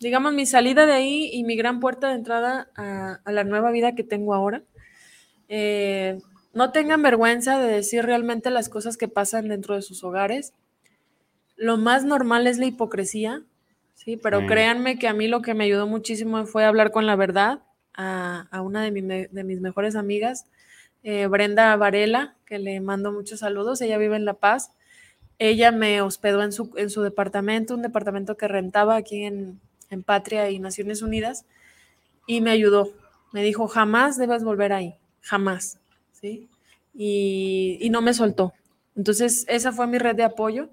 digamos, 0.00 0.32
mi 0.32 0.46
salida 0.46 0.86
de 0.86 0.94
ahí 0.94 1.28
y 1.30 1.44
mi 1.44 1.56
gran 1.56 1.78
puerta 1.78 2.08
de 2.08 2.14
entrada 2.14 2.70
a, 2.74 3.20
la 3.30 3.44
nueva 3.44 3.72
vida 3.72 3.94
que 3.94 4.02
tengo 4.02 4.32
ahora. 4.32 4.62
Eh, 5.50 6.22
no 6.54 6.72
tengan 6.72 7.02
vergüenza 7.02 7.58
de 7.58 7.70
decir 7.70 8.02
realmente 8.02 8.48
las 8.48 8.70
cosas 8.70 8.96
que 8.96 9.08
pasan 9.08 9.48
dentro 9.48 9.74
de 9.74 9.82
sus 9.82 10.02
hogares. 10.04 10.54
Lo 11.54 11.76
más 11.76 12.02
normal 12.02 12.46
es 12.46 12.56
la 12.56 12.64
hipocresía, 12.64 13.44
sí, 13.96 14.16
pero 14.16 14.46
créanme 14.46 14.98
que 14.98 15.08
a 15.08 15.12
mí 15.12 15.26
lo 15.26 15.42
que 15.42 15.54
me 15.54 15.64
ayudó 15.64 15.88
muchísimo 15.88 16.46
fue 16.46 16.64
hablar 16.64 16.92
con 16.92 17.04
la 17.06 17.16
verdad, 17.16 17.62
a, 17.96 18.60
una 18.62 18.82
de, 18.82 18.90
mis 18.90 19.60
mejores 19.60 19.96
amigas, 19.96 20.46
eh, 21.02 21.26
Brenda 21.26 21.74
Varela, 21.76 22.36
que 22.46 22.58
le 22.58 22.80
mando 22.80 23.12
muchos 23.12 23.40
saludos. 23.40 23.80
Ella 23.80 23.98
vive 23.98 24.16
en 24.16 24.24
La 24.24 24.34
Paz. 24.34 24.70
Ella 25.38 25.72
me 25.72 26.00
hospedó 26.02 26.42
en 26.42 26.52
su, 26.52 26.72
en 26.76 26.90
su 26.90 27.02
departamento, 27.02 27.74
un 27.74 27.82
departamento 27.82 28.36
que 28.36 28.48
rentaba 28.48 28.96
aquí 28.96 29.24
en, 29.24 29.60
Patria 30.04 30.50
y 30.50 30.58
Naciones 30.58 31.00
Unidas, 31.00 31.46
y 32.26 32.40
me 32.40 32.50
ayudó. 32.50 32.92
Me 33.32 33.42
dijo, 33.42 33.68
jamás 33.68 34.18
debes 34.18 34.42
volver 34.42 34.72
ahí, 34.72 34.96
jamás. 35.20 35.78
¿sí? 36.12 36.48
Y, 36.92 37.78
y 37.80 37.88
no 37.90 38.02
me 38.02 38.12
soltó. 38.12 38.52
Entonces, 38.96 39.44
esa 39.48 39.72
fue 39.72 39.86
mi 39.86 39.98
red 39.98 40.16
de 40.16 40.24
apoyo. 40.24 40.70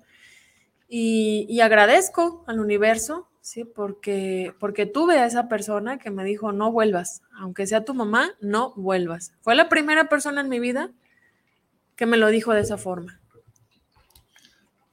Y, 0.95 1.47
y, 1.49 1.61
agradezco 1.61 2.43
al 2.45 2.59
universo 2.59 3.27
¿sí? 3.43 3.65
Porque, 3.65 4.55
porque 4.59 4.85
tuve 4.85 5.19
a 5.19 5.25
esa 5.27 5.47
persona 5.47 5.99
que 5.99 6.09
me 6.09 6.23
dijo, 6.23 6.51
no 6.51 6.71
vuelvas, 6.71 7.21
aunque 7.37 7.67
sea 7.67 7.85
tu 7.85 7.93
mamá, 7.93 8.31
no 8.41 8.73
vuelvas. 8.75 9.33
Fue 9.41 9.53
la 9.53 9.69
primera 9.69 10.09
persona 10.09 10.41
en 10.41 10.49
mi 10.49 10.59
vida 10.59 10.91
que 11.95 12.05
me 12.05 12.17
lo 12.17 12.29
dijo 12.29 12.53
de 12.53 12.61
esa 12.61 12.77
forma. 12.77 13.19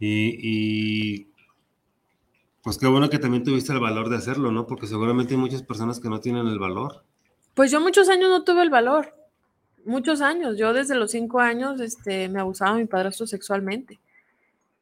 Y, 0.01 1.29
pues 2.63 2.79
qué 2.79 2.87
bueno 2.87 3.09
que 3.09 3.19
también 3.19 3.45
tuviste 3.45 3.73
el 3.73 3.81
valor 3.81 4.09
de 4.09 4.17
hacerlo, 4.17 4.51
¿no? 4.51 4.67
Porque 4.67 4.87
seguramente 4.87 5.35
hay 5.35 5.41
muchas 5.41 5.63
personas 5.63 6.01
que 6.01 6.09
no 6.09 6.21
tienen 6.21 6.47
el 6.47 6.59
valor. 6.59 7.05
Pues 7.55 7.71
yo 7.71 7.81
muchos 7.81 8.09
años 8.09 8.31
no 8.31 8.43
tuve 8.43 8.63
el 8.63 8.71
valor, 8.71 9.15
muchos 9.85 10.23
años. 10.23 10.59
Yo 10.59 10.73
desde 10.73 10.97
los 10.97 11.13
cinco 11.13 11.41
años 11.41 11.81
este, 11.81 12.29
me 12.29 12.41
abusaba 12.41 12.75
mi 12.75 12.87
padrastro 12.87 13.27
sexualmente. 13.27 14.01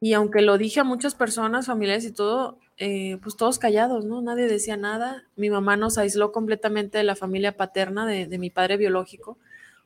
Y 0.01 0.13
aunque 0.13 0.41
lo 0.41 0.57
dije 0.57 0.79
a 0.79 0.85
muchas 0.85 1.15
personas, 1.15 1.65
familiares 1.65 2.05
y 2.05 2.11
todo, 2.11 2.57
eh, 2.77 3.17
pues 3.21 3.35
todos 3.35 3.59
callados, 3.59 4.05
¿no? 4.05 4.21
Nadie 4.21 4.47
decía 4.47 4.77
nada. 4.77 5.25
Mi 5.35 5.49
mamá 5.49 5.75
nos 5.75 5.97
aisló 5.97 6.31
completamente 6.31 6.97
de 6.97 7.03
la 7.03 7.15
familia 7.15 7.57
paterna 7.57 8.05
de, 8.05 8.37
mi 8.37 8.49
padre 8.49 8.77
biológico, 8.77 9.37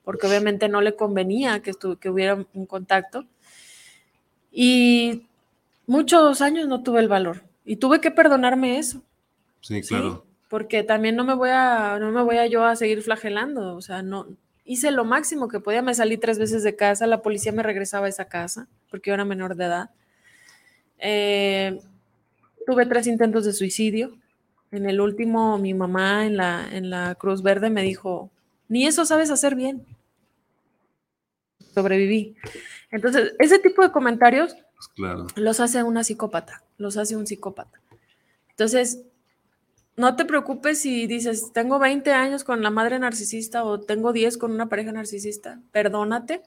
porque 0.04 0.28
obviamente 0.28 0.70
no 0.70 0.82
le 0.82 0.96
convenía 0.96 1.62
que, 1.62 1.74
que 2.00 2.10
hubiera 2.10 2.46
un 2.54 2.66
contacto. 2.68 3.26
Y 4.52 5.26
muchos 5.88 6.42
años 6.42 6.68
no 6.68 6.84
tuve 6.84 7.00
el 7.00 7.08
valor 7.08 7.44
y 7.66 7.78
tuve 7.78 8.00
que 8.00 8.12
perdonarme 8.12 8.78
eso. 8.78 9.02
Sí, 9.62 9.82
claro. 9.82 10.26
Porque 10.50 10.84
también 10.84 11.16
no 11.16 11.24
me 11.24 11.34
voy 11.34 11.50
a, 11.50 11.98
no 12.00 12.12
me 12.12 12.22
voy 12.22 12.38
a 12.38 12.46
yo 12.46 12.64
a 12.64 12.76
seguir 12.76 13.02
flagelando, 13.02 13.76
o 13.76 13.82
sea, 13.82 14.04
no, 14.04 14.28
hice 14.66 14.92
lo 14.92 15.06
máximo 15.06 15.48
que 15.48 15.60
podía, 15.60 15.82
me 15.82 15.96
salí 15.96 16.18
tres 16.18 16.38
veces 16.38 16.64
de 16.64 16.76
casa, 16.76 17.08
la 17.08 17.22
policía 17.22 17.52
me 17.52 17.64
regresaba 17.64 18.06
a 18.06 18.10
esa 18.10 18.26
casa, 18.26 18.68
porque 18.90 19.10
yo 19.10 19.16
era 19.16 19.26
menor 19.26 19.56
de 19.56 19.66
edad. 19.66 19.90
Eh, 21.06 21.82
tuve 22.66 22.86
tres 22.86 23.06
intentos 23.08 23.44
de 23.44 23.54
suicidio. 23.54 24.18
En 24.72 24.90
el 24.90 25.02
último, 25.02 25.60
mi 25.60 25.74
mamá 25.74 26.26
en 26.26 26.38
la, 26.38 26.68
en 26.72 26.90
la 26.90 27.14
Cruz 27.16 27.44
Verde 27.44 27.70
me 27.70 27.84
dijo, 27.84 28.32
ni 28.70 28.88
eso 28.88 29.06
sabes 29.06 29.30
hacer 29.30 29.54
bien. 29.54 29.86
Sobreviví. 31.76 32.36
Entonces, 32.90 33.34
ese 33.38 33.60
tipo 33.60 33.84
de 33.84 33.92
comentarios 33.92 34.56
pues 34.96 35.34
los 35.36 35.60
hace 35.60 35.84
una 35.84 36.04
psicópata, 36.04 36.64
los 36.78 36.98
hace 36.98 37.18
un 37.18 37.28
psicópata. 37.28 37.82
Entonces, 38.50 39.04
no 39.96 40.16
te 40.16 40.26
preocupes 40.26 40.80
si 40.80 41.06
dices, 41.06 41.52
tengo 41.54 41.80
20 41.80 42.12
años 42.14 42.44
con 42.44 42.64
la 42.64 42.70
madre 42.70 42.98
narcisista 42.98 43.64
o 43.64 43.80
tengo 43.80 44.14
10 44.14 44.38
con 44.38 44.52
una 44.52 44.70
pareja 44.70 44.92
narcisista, 44.92 45.60
perdónate 45.72 46.42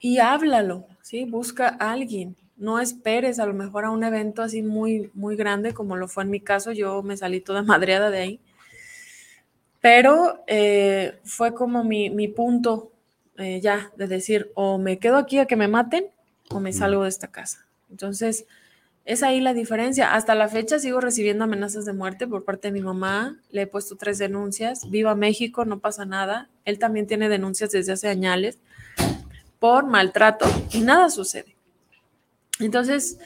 y 0.00 0.18
háblalo, 0.18 0.86
¿sí? 1.02 1.24
Busca 1.24 1.76
a 1.78 1.92
alguien. 1.92 2.36
No 2.56 2.80
esperes 2.80 3.38
a 3.38 3.46
lo 3.46 3.54
mejor 3.54 3.84
a 3.84 3.90
un 3.90 4.02
evento 4.02 4.42
así 4.42 4.62
muy, 4.62 5.10
muy 5.14 5.36
grande 5.36 5.74
como 5.74 5.96
lo 5.96 6.08
fue 6.08 6.24
en 6.24 6.30
mi 6.30 6.40
caso. 6.40 6.72
Yo 6.72 7.02
me 7.02 7.16
salí 7.16 7.40
toda 7.40 7.62
madreada 7.64 8.10
de 8.10 8.18
ahí. 8.18 8.40
Pero 9.80 10.42
eh, 10.46 11.18
fue 11.24 11.54
como 11.54 11.84
mi, 11.84 12.28
punto 12.28 12.92
eh, 13.36 13.60
ya 13.60 13.92
de 13.96 14.06
decir, 14.08 14.50
o 14.54 14.78
me 14.78 14.98
quedo 14.98 15.16
aquí 15.16 15.38
a 15.38 15.46
que 15.46 15.56
me 15.56 15.68
maten 15.68 16.06
o 16.50 16.60
me 16.60 16.72
salgo 16.72 17.02
de 17.02 17.08
esta 17.08 17.28
casa. 17.28 17.66
Entonces, 17.90 18.46
es 19.04 19.22
ahí 19.22 19.40
la 19.40 19.54
diferencia. 19.54 20.14
Hasta 20.14 20.34
la 20.34 20.48
fecha 20.48 20.80
sigo 20.80 21.00
recibiendo 21.00 21.44
amenazas 21.44 21.84
de 21.84 21.92
muerte 21.92 22.26
por 22.26 22.44
parte 22.44 22.68
de 22.68 22.72
mi 22.72 22.80
mamá. 22.80 23.38
Le 23.50 23.62
he 23.62 23.66
puesto 23.66 23.96
tres 23.96 24.18
denuncias. 24.18 24.90
Viva 24.90 25.14
México, 25.14 25.64
no 25.64 25.78
pasa 25.78 26.04
nada. 26.04 26.50
Él 26.64 26.80
también 26.80 27.06
tiene 27.06 27.28
denuncias 27.28 27.70
desde 27.70 27.92
hace 27.92 28.08
años 28.08 28.58
por 29.60 29.86
maltrato 29.86 30.46
y 30.72 30.80
nada 30.80 31.08
sucede. 31.08 31.55
Entonces, 32.60 33.18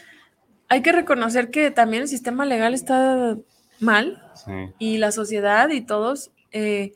hay 0.68 0.82
que 0.82 0.92
reconocer 0.92 1.50
que 1.50 1.70
también 1.70 2.02
el 2.02 2.08
sistema 2.08 2.46
legal 2.46 2.74
está 2.74 3.36
mal 3.80 4.22
y 4.78 4.98
la 4.98 5.10
sociedad 5.10 5.68
y 5.70 5.80
todos, 5.80 6.30
eh, 6.52 6.92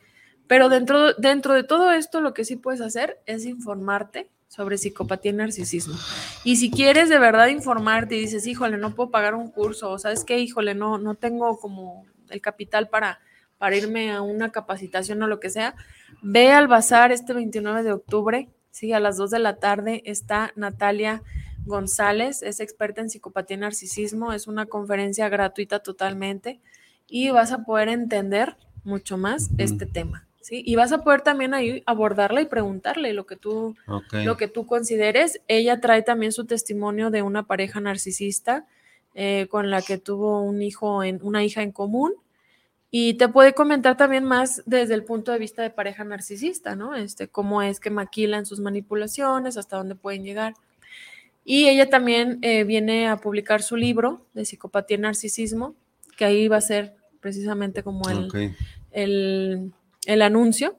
pero 0.47 0.69
dentro, 0.69 1.15
dentro 1.15 1.55
de 1.55 1.65
todo 1.65 1.91
esto 1.91 2.21
lo 2.21 2.35
que 2.35 2.45
sí 2.45 2.57
puedes 2.57 2.81
hacer 2.81 3.19
es 3.27 3.47
informarte 3.47 4.31
sobre 4.49 4.79
psicopatía 4.79 5.33
y 5.33 5.35
narcisismo. 5.35 5.97
Y 6.45 6.57
si 6.57 6.71
quieres 6.71 7.09
de 7.09 7.19
verdad 7.19 7.49
informarte 7.49 8.15
y 8.15 8.21
dices, 8.21 8.47
híjole, 8.47 8.77
no 8.77 8.95
puedo 8.95 9.11
pagar 9.11 9.35
un 9.35 9.51
curso, 9.51 9.91
o 9.91 9.99
sabes 9.99 10.25
qué, 10.25 10.39
híjole, 10.39 10.77
no, 10.77 10.99
no 10.99 11.17
tengo 11.17 11.59
como 11.59 12.07
el 12.31 12.41
capital 12.41 12.89
para, 12.89 13.19
para 13.59 13.77
irme 13.77 14.13
a 14.13 14.23
una 14.23 14.53
capacitación 14.53 15.21
o 15.23 15.27
lo 15.27 15.41
que 15.41 15.51
sea, 15.51 15.75
ve 16.23 16.53
al 16.53 16.69
bazar 16.69 17.11
este 17.11 17.33
29 17.33 17.83
de 17.83 17.93
octubre, 17.93 18.49
sí, 18.71 18.93
a 18.93 19.01
las 19.01 19.17
2 19.17 19.33
de 19.33 19.39
la 19.41 19.57
tarde 19.57 20.03
está 20.05 20.53
Natalia 20.55 21.23
González, 21.65 22.43
es 22.43 22.61
experta 22.61 23.01
en 23.01 23.11
psicopatía 23.11 23.57
y 23.57 23.61
narcisismo, 23.61 24.33
es 24.33 24.47
una 24.47 24.67
conferencia 24.67 25.29
gratuita 25.29 25.81
totalmente 25.81 26.61
y 27.09 27.31
vas 27.31 27.53
a 27.53 27.65
poder 27.65 27.89
entender 27.89 28.57
mucho 28.85 29.17
más 29.17 29.51
este 29.59 29.87
tema. 29.87 30.27
¿sí? 30.41 30.63
Y 30.65 30.77
vas 30.77 30.93
a 30.93 31.03
poder 31.03 31.23
también 31.23 31.55
ahí 31.55 31.83
abordarla 31.87 32.43
y 32.43 32.47
preguntarle 32.47 33.13
lo 33.13 33.27
que 33.27 33.37
tú, 33.37 33.77
lo 34.13 34.37
que 34.37 34.49
tú 34.49 34.67
consideres. 34.67 35.41
Ella 35.49 35.81
trae 35.81 36.03
también 36.03 36.33
su 36.33 36.45
testimonio 36.45 37.11
de 37.11 37.23
una 37.23 37.45
pareja 37.45 37.81
narcisista 37.81 38.67
eh, 39.15 39.47
con 39.49 39.71
la 39.71 39.81
que 39.81 39.97
tuvo 39.97 40.43
un 40.43 40.61
hijo, 40.61 41.03
en, 41.03 41.21
una 41.23 41.45
hija 41.45 41.63
en 41.63 41.73
común. 41.73 42.13
Y 42.91 43.15
te 43.15 43.29
puede 43.29 43.55
comentar 43.55 43.97
también 43.97 44.25
más 44.25 44.63
desde 44.67 44.95
el 44.95 45.03
punto 45.03 45.33
de 45.33 45.39
vista 45.39 45.63
de 45.63 45.71
pareja 45.71 46.05
narcisista, 46.05 46.77
¿no? 46.77 46.95
Este, 46.95 47.27
cómo 47.27 47.61
es 47.61 47.81
que 47.81 47.91
maquilan 47.91 48.47
sus 48.47 48.61
manipulaciones, 48.61 49.57
hasta 49.57 49.77
dónde 49.77 49.97
pueden 49.97 50.23
llegar. 50.23 50.55
Y 51.45 51.69
ella 51.69 51.91
también 51.91 52.39
eh, 52.43 52.65
viene 52.65 53.09
a 53.09 53.19
publicar 53.19 53.63
su 53.63 53.77
libro 53.77 54.27
de 54.33 54.45
psicopatía 54.45 54.97
y 54.97 55.01
narcisismo, 55.01 55.75
que 56.17 56.25
ahí 56.25 56.49
va 56.49 56.57
a 56.57 56.63
ser 56.63 56.97
precisamente 57.21 57.83
como 57.83 58.09
el, 58.09 58.55
el 58.91 59.73
el 60.07 60.23
anuncio. 60.23 60.77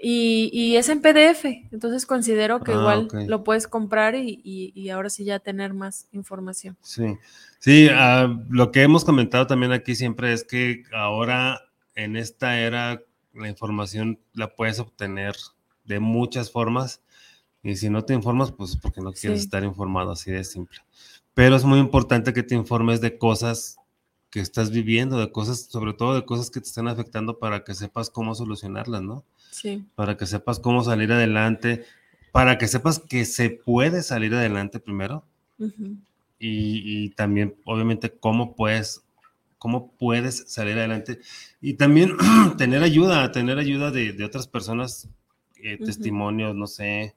Y, 0.00 0.76
es 0.76 0.88
en 0.90 1.02
PDF, 1.02 1.44
entonces 1.72 2.06
considero 2.06 2.60
que 2.62 2.70
ah, 2.70 2.74
igual 2.76 3.08
lo 3.26 3.42
puedes 3.42 3.66
comprar 3.66 4.14
y, 4.14 4.90
ahora 4.90 5.10
sí 5.10 5.24
ya 5.24 5.40
tener 5.40 5.74
más 5.74 6.06
información. 6.12 6.76
Sí, 6.82 7.16
sí, 7.58 7.88
ah, 7.90 8.32
lo 8.48 8.70
que 8.70 8.82
hemos 8.82 9.04
comentado 9.04 9.48
también 9.48 9.72
aquí 9.72 9.96
siempre 9.96 10.32
es 10.32 10.44
que 10.44 10.84
ahora 10.92 11.60
en 11.96 12.14
esta 12.14 12.60
era 12.60 13.02
la 13.34 13.48
información 13.48 14.20
la 14.34 14.54
puedes 14.54 14.78
obtener 14.78 15.34
de 15.84 15.98
muchas 15.98 16.52
formas 16.52 17.02
y 17.62 17.76
si 17.76 17.90
no 17.90 18.04
te 18.04 18.14
informas, 18.14 18.52
pues 18.52 18.76
porque 18.76 19.00
no 19.00 19.12
quieres 19.12 19.40
estar 19.40 19.64
informado, 19.64 20.12
así 20.12 20.30
de 20.30 20.44
simple. 20.44 20.78
Pero 21.34 21.56
es 21.56 21.64
muy 21.64 21.78
importante 21.78 22.32
que 22.32 22.42
te 22.42 22.54
informes 22.54 23.00
de 23.00 23.18
cosas 23.18 23.76
que 24.30 24.40
estás 24.40 24.70
viviendo, 24.70 25.18
de 25.18 25.32
cosas, 25.32 25.68
sobre 25.70 25.94
todo 25.94 26.14
de 26.14 26.24
cosas 26.24 26.50
que 26.50 26.60
te 26.60 26.66
están 26.66 26.88
afectando 26.88 27.38
para 27.38 27.64
que 27.64 27.74
sepas 27.74 28.10
cómo 28.10 28.34
solucionarlas, 28.34 29.02
¿no? 29.02 29.24
Sí. 29.50 29.84
Para 29.94 30.16
que 30.16 30.26
sepas 30.26 30.60
cómo 30.60 30.84
salir 30.84 31.12
adelante, 31.12 31.84
para 32.32 32.58
que 32.58 32.68
sepas 32.68 32.98
que 32.98 33.24
se 33.24 33.50
puede 33.50 34.02
salir 34.02 34.34
adelante 34.34 34.80
primero. 34.80 35.24
y, 36.38 37.10
también, 37.10 37.56
obviamente, 37.64 38.10
cómo 38.10 38.54
puedes, 38.54 39.02
cómo 39.58 39.90
puedes 39.92 40.44
salir 40.46 40.78
adelante. 40.78 41.18
Y 41.60 41.74
también 41.74 42.16
tener 42.58 42.82
ayuda, 42.82 43.32
tener 43.32 43.58
ayuda 43.58 43.90
de, 43.90 44.24
otras 44.24 44.46
personas, 44.46 45.08
eh, 45.56 45.78
testimonios, 45.78 46.54
no 46.54 46.66
sé, 46.66 47.14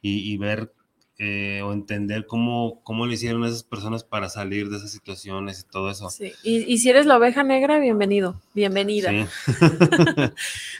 y, 0.00 0.32
y 0.32 0.36
ver 0.36 0.72
eh, 1.20 1.62
o 1.64 1.72
entender 1.72 2.26
cómo, 2.26 2.80
cómo 2.84 3.04
lo 3.04 3.12
hicieron 3.12 3.44
esas 3.44 3.64
personas 3.64 4.04
para 4.04 4.28
salir 4.28 4.68
de 4.68 4.76
esas 4.76 4.92
situaciones 4.92 5.58
y 5.58 5.64
todo 5.68 5.90
eso. 5.90 6.10
Sí, 6.10 6.32
y, 6.44 6.78
si 6.78 6.90
eres 6.90 7.06
la 7.06 7.16
oveja 7.16 7.42
negra, 7.42 7.80
bienvenido, 7.80 8.40
bienvenida. 8.54 9.10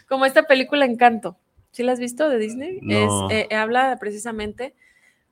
Como 0.09 0.27
esta 0.27 0.45
película 0.45 0.85
Encanto, 0.85 1.37
¿sí 1.73 1.83
la 1.83 1.91
has 1.91 1.99
visto 1.99 2.29
de 2.29 2.39
Disney? 2.39 2.79
Es, 2.89 3.11
eh, 3.31 3.53
habla 3.53 3.97
precisamente 3.99 4.75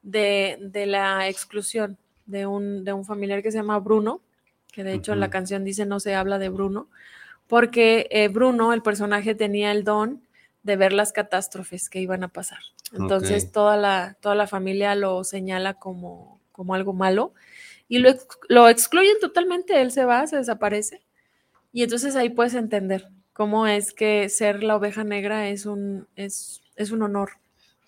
de, 0.03 0.59
la 0.89 1.29
exclusión 1.29 1.99
de 2.27 2.47
un, 2.47 2.83
de 2.83 2.93
un, 2.93 3.05
familiar 3.05 3.45
que 3.45 3.53
se 3.53 3.59
llama 3.59 3.79
Bruno, 3.79 4.21
que 4.73 4.83
de 4.83 4.95
hecho 4.95 5.15
la 5.15 5.31
canción 5.31 5.63
dice 5.63 5.87
no 5.87 6.01
se 6.01 6.17
habla 6.17 6.41
de 6.41 6.49
Bruno, 6.49 6.89
porque 7.47 8.09
eh, 8.11 8.27
Bruno, 8.27 8.73
el 8.73 8.83
personaje, 8.83 9.37
tenía 9.37 9.71
el 9.71 9.85
don 9.85 10.26
de 10.67 10.77
ver 10.77 10.93
las 10.93 11.13
catástrofes 11.13 11.89
que 11.89 12.01
iban 12.01 12.25
a 12.25 12.29
pasar. 12.29 12.59
Entonces 12.93 13.53
toda, 13.53 13.77
la, 13.77 14.17
toda 14.21 14.35
la 14.35 14.49
familia 14.49 14.95
lo 14.97 15.23
señala 15.23 15.75
como, 15.75 16.41
como 16.51 16.75
algo 16.75 16.93
malo 16.93 17.33
y 17.89 17.99
lo, 18.01 18.11
lo 18.49 18.69
excluyen 18.69 19.17
totalmente, 19.21 19.81
él 19.81 19.93
se 19.93 20.05
va, 20.05 20.27
se 20.27 20.37
desaparece. 20.37 21.03
Y 21.73 21.85
entonces 21.85 22.17
ahí 22.17 22.31
puedes 22.31 22.55
entender 22.55 23.09
cómo 23.33 23.69
es 23.69 23.93
que 23.93 24.29
ser 24.29 24.65
la 24.65 24.77
oveja 24.77 25.05
negra 25.05 25.49
es 25.49 25.67
un, 25.67 26.09
es, 26.17 26.63
es 26.75 26.91
un 26.91 27.03
honor. 27.03 27.31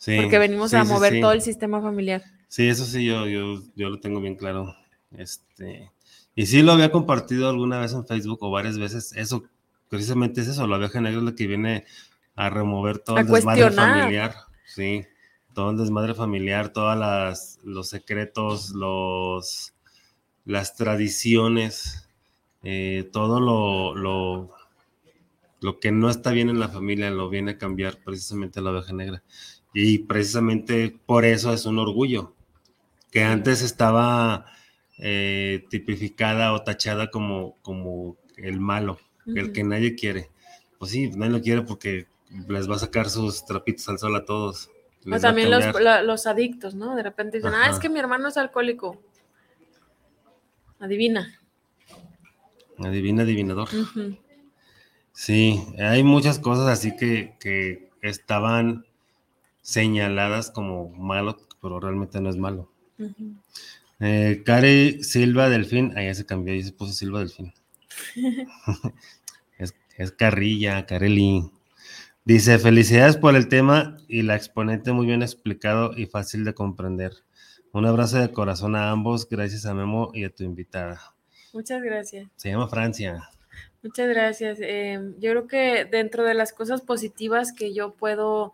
porque 0.05 0.39
venimos 0.39 0.73
a 0.73 0.85
mover 0.85 1.21
todo 1.21 1.33
el 1.33 1.43
sistema 1.43 1.83
familiar. 1.83 2.23
Sí, 2.47 2.69
eso 2.69 2.85
sí, 2.85 3.05
yo, 3.05 3.27
yo, 3.27 3.61
yo 3.75 3.91
lo 3.91 3.99
tengo 3.99 4.21
bien 4.21 4.37
claro. 4.37 4.75
Este, 5.11 5.91
y 6.37 6.47
sí 6.47 6.63
lo 6.63 6.73
había 6.73 6.93
compartido 6.93 7.49
alguna 7.49 7.81
vez 7.81 7.93
en 7.93 8.07
Facebook 8.07 8.39
o 8.43 8.51
varias 8.53 8.79
veces. 8.79 9.13
Eso, 9.17 9.43
precisamente 9.89 10.43
es 10.43 10.49
eso, 10.49 10.67
la 10.67 10.77
oveja 10.77 11.01
negra 11.01 11.19
es 11.19 11.25
la 11.25 11.35
que 11.35 11.47
viene 11.47 11.85
a 12.39 12.51
remover 12.51 13.01
todo 13.01 13.19
el 13.19 13.27
desmadre 13.27 13.73
familiar. 13.73 14.37
Sí, 14.65 15.05
todo 15.55 15.73
el 15.73 15.77
desmadre 15.77 16.15
familiar, 16.15 16.69
todas 16.73 17.59
los 17.65 17.89
secretos, 17.89 18.71
los 18.71 19.75
las 20.45 20.77
tradiciones, 20.77 22.09
eh, 22.63 23.11
todo 23.13 23.41
lo, 23.41 23.97
lo, 23.97 24.51
lo, 25.61 25.81
que 25.81 25.91
no 25.91 26.09
está 26.09 26.31
bien 26.31 26.49
en 26.49 26.61
la 26.61 26.69
familia 26.69 27.11
lo 27.11 27.29
viene 27.29 27.51
a 27.51 27.59
cambiar 27.59 27.99
precisamente 28.05 28.61
la 28.61 28.71
oveja 28.71 28.93
negra. 28.93 29.25
Y 29.75 29.99
precisamente 29.99 30.97
por 31.07 31.25
eso 31.25 31.53
es 31.53 31.67
un 31.67 31.81
orgullo, 31.81 32.37
que 33.11 33.25
antes 33.25 33.63
estaba 33.63 34.47
eh, 34.99 35.65
tipificada 35.71 36.53
o 36.53 36.63
tachada 36.63 37.11
como, 37.11 37.57
como 37.63 38.17
el 38.37 38.61
malo, 38.61 39.01
el 39.27 39.51
que 39.51 39.65
nadie 39.65 39.97
quiere. 39.97 40.31
Pues 40.79 40.93
sí, 40.93 41.11
nadie 41.11 41.33
lo 41.33 41.43
quiere 41.43 41.63
porque 41.63 42.07
les 42.49 42.71
va 42.71 42.77
a 42.77 42.79
sacar 42.79 43.09
sus 43.09 43.45
trapitos 43.45 43.89
al 43.89 43.99
sol 43.99 44.17
a 44.17 44.25
todos. 44.25 44.71
o 45.11 45.19
también 45.21 45.51
los, 45.51 45.65
los, 46.05 46.27
adictos, 46.27 46.75
¿no? 46.75 46.95
De 46.95 47.03
repente 47.03 47.39
dicen, 47.39 47.55
ah, 47.55 47.71
es 47.71 47.79
que 47.79 47.89
mi 47.89 47.99
hermano 47.99 48.29
es 48.29 48.37
alcohólico. 48.37 49.01
Adivina. 50.79 51.39
Adivina, 52.79 53.23
adivinador. 53.23 53.69
Sí, 55.13 55.65
hay 55.79 56.05
muchas 56.05 56.39
cosas 56.39 56.69
así 56.69 56.95
que, 56.97 57.37
que 57.41 57.91
estaban 58.03 58.87
señaladas 59.63 60.51
como 60.51 60.91
malo, 60.91 61.37
pero 61.61 61.81
realmente 61.81 62.21
no 62.21 62.31
es 62.31 62.37
malo. 62.37 62.71
Uh 62.99 63.35
Silva 65.03 65.49
Delfín, 65.49 65.97
ahí 65.97 66.07
ya 66.07 66.15
se 66.15 66.25
cambió, 66.25 66.55
ahí 66.55 66.63
se 66.63 66.73
puso 66.73 66.93
Silva 66.93 67.19
Delfín. 67.19 67.53
es, 69.59 69.75
es 69.97 70.13
Carrilla, 70.13 70.87
Carelli. 70.87 71.51
Dice, 72.29 72.59
felicidades 72.59 73.17
por 73.17 73.35
el 73.37 73.49
tema 73.49 73.97
y 74.07 74.21
la 74.21 74.37
exponente 74.37 74.93
muy 74.93 75.07
bien 75.07 75.23
explicado 75.23 75.97
y 75.97 76.05
fácil 76.05 76.45
de 76.45 76.53
comprender. 76.53 77.15
Un 77.73 77.87
abrazo 77.87 78.19
de 78.19 78.31
corazón 78.33 78.77
a 78.77 78.91
ambos, 78.91 79.27
gracias 79.31 79.65
a 79.65 79.73
Memo 79.73 80.11
y 80.13 80.25
a 80.25 80.29
tu 80.29 80.45
invitada. 80.45 81.01
Muchas 81.55 81.83
gracias. 81.83 82.29
Se 82.37 82.51
llama 82.51 82.69
Francia. 82.69 83.31
Muchas 83.83 84.11
gracias. 84.11 84.59
Em, 84.61 85.15
yo 85.19 85.31
creo 85.31 85.47
que 85.47 85.87
dentro 85.87 86.23
de 86.23 86.35
las 86.35 86.53
cosas 86.53 86.83
positivas 86.83 87.55
que 87.55 87.73
yo 87.73 87.95
puedo 87.95 88.53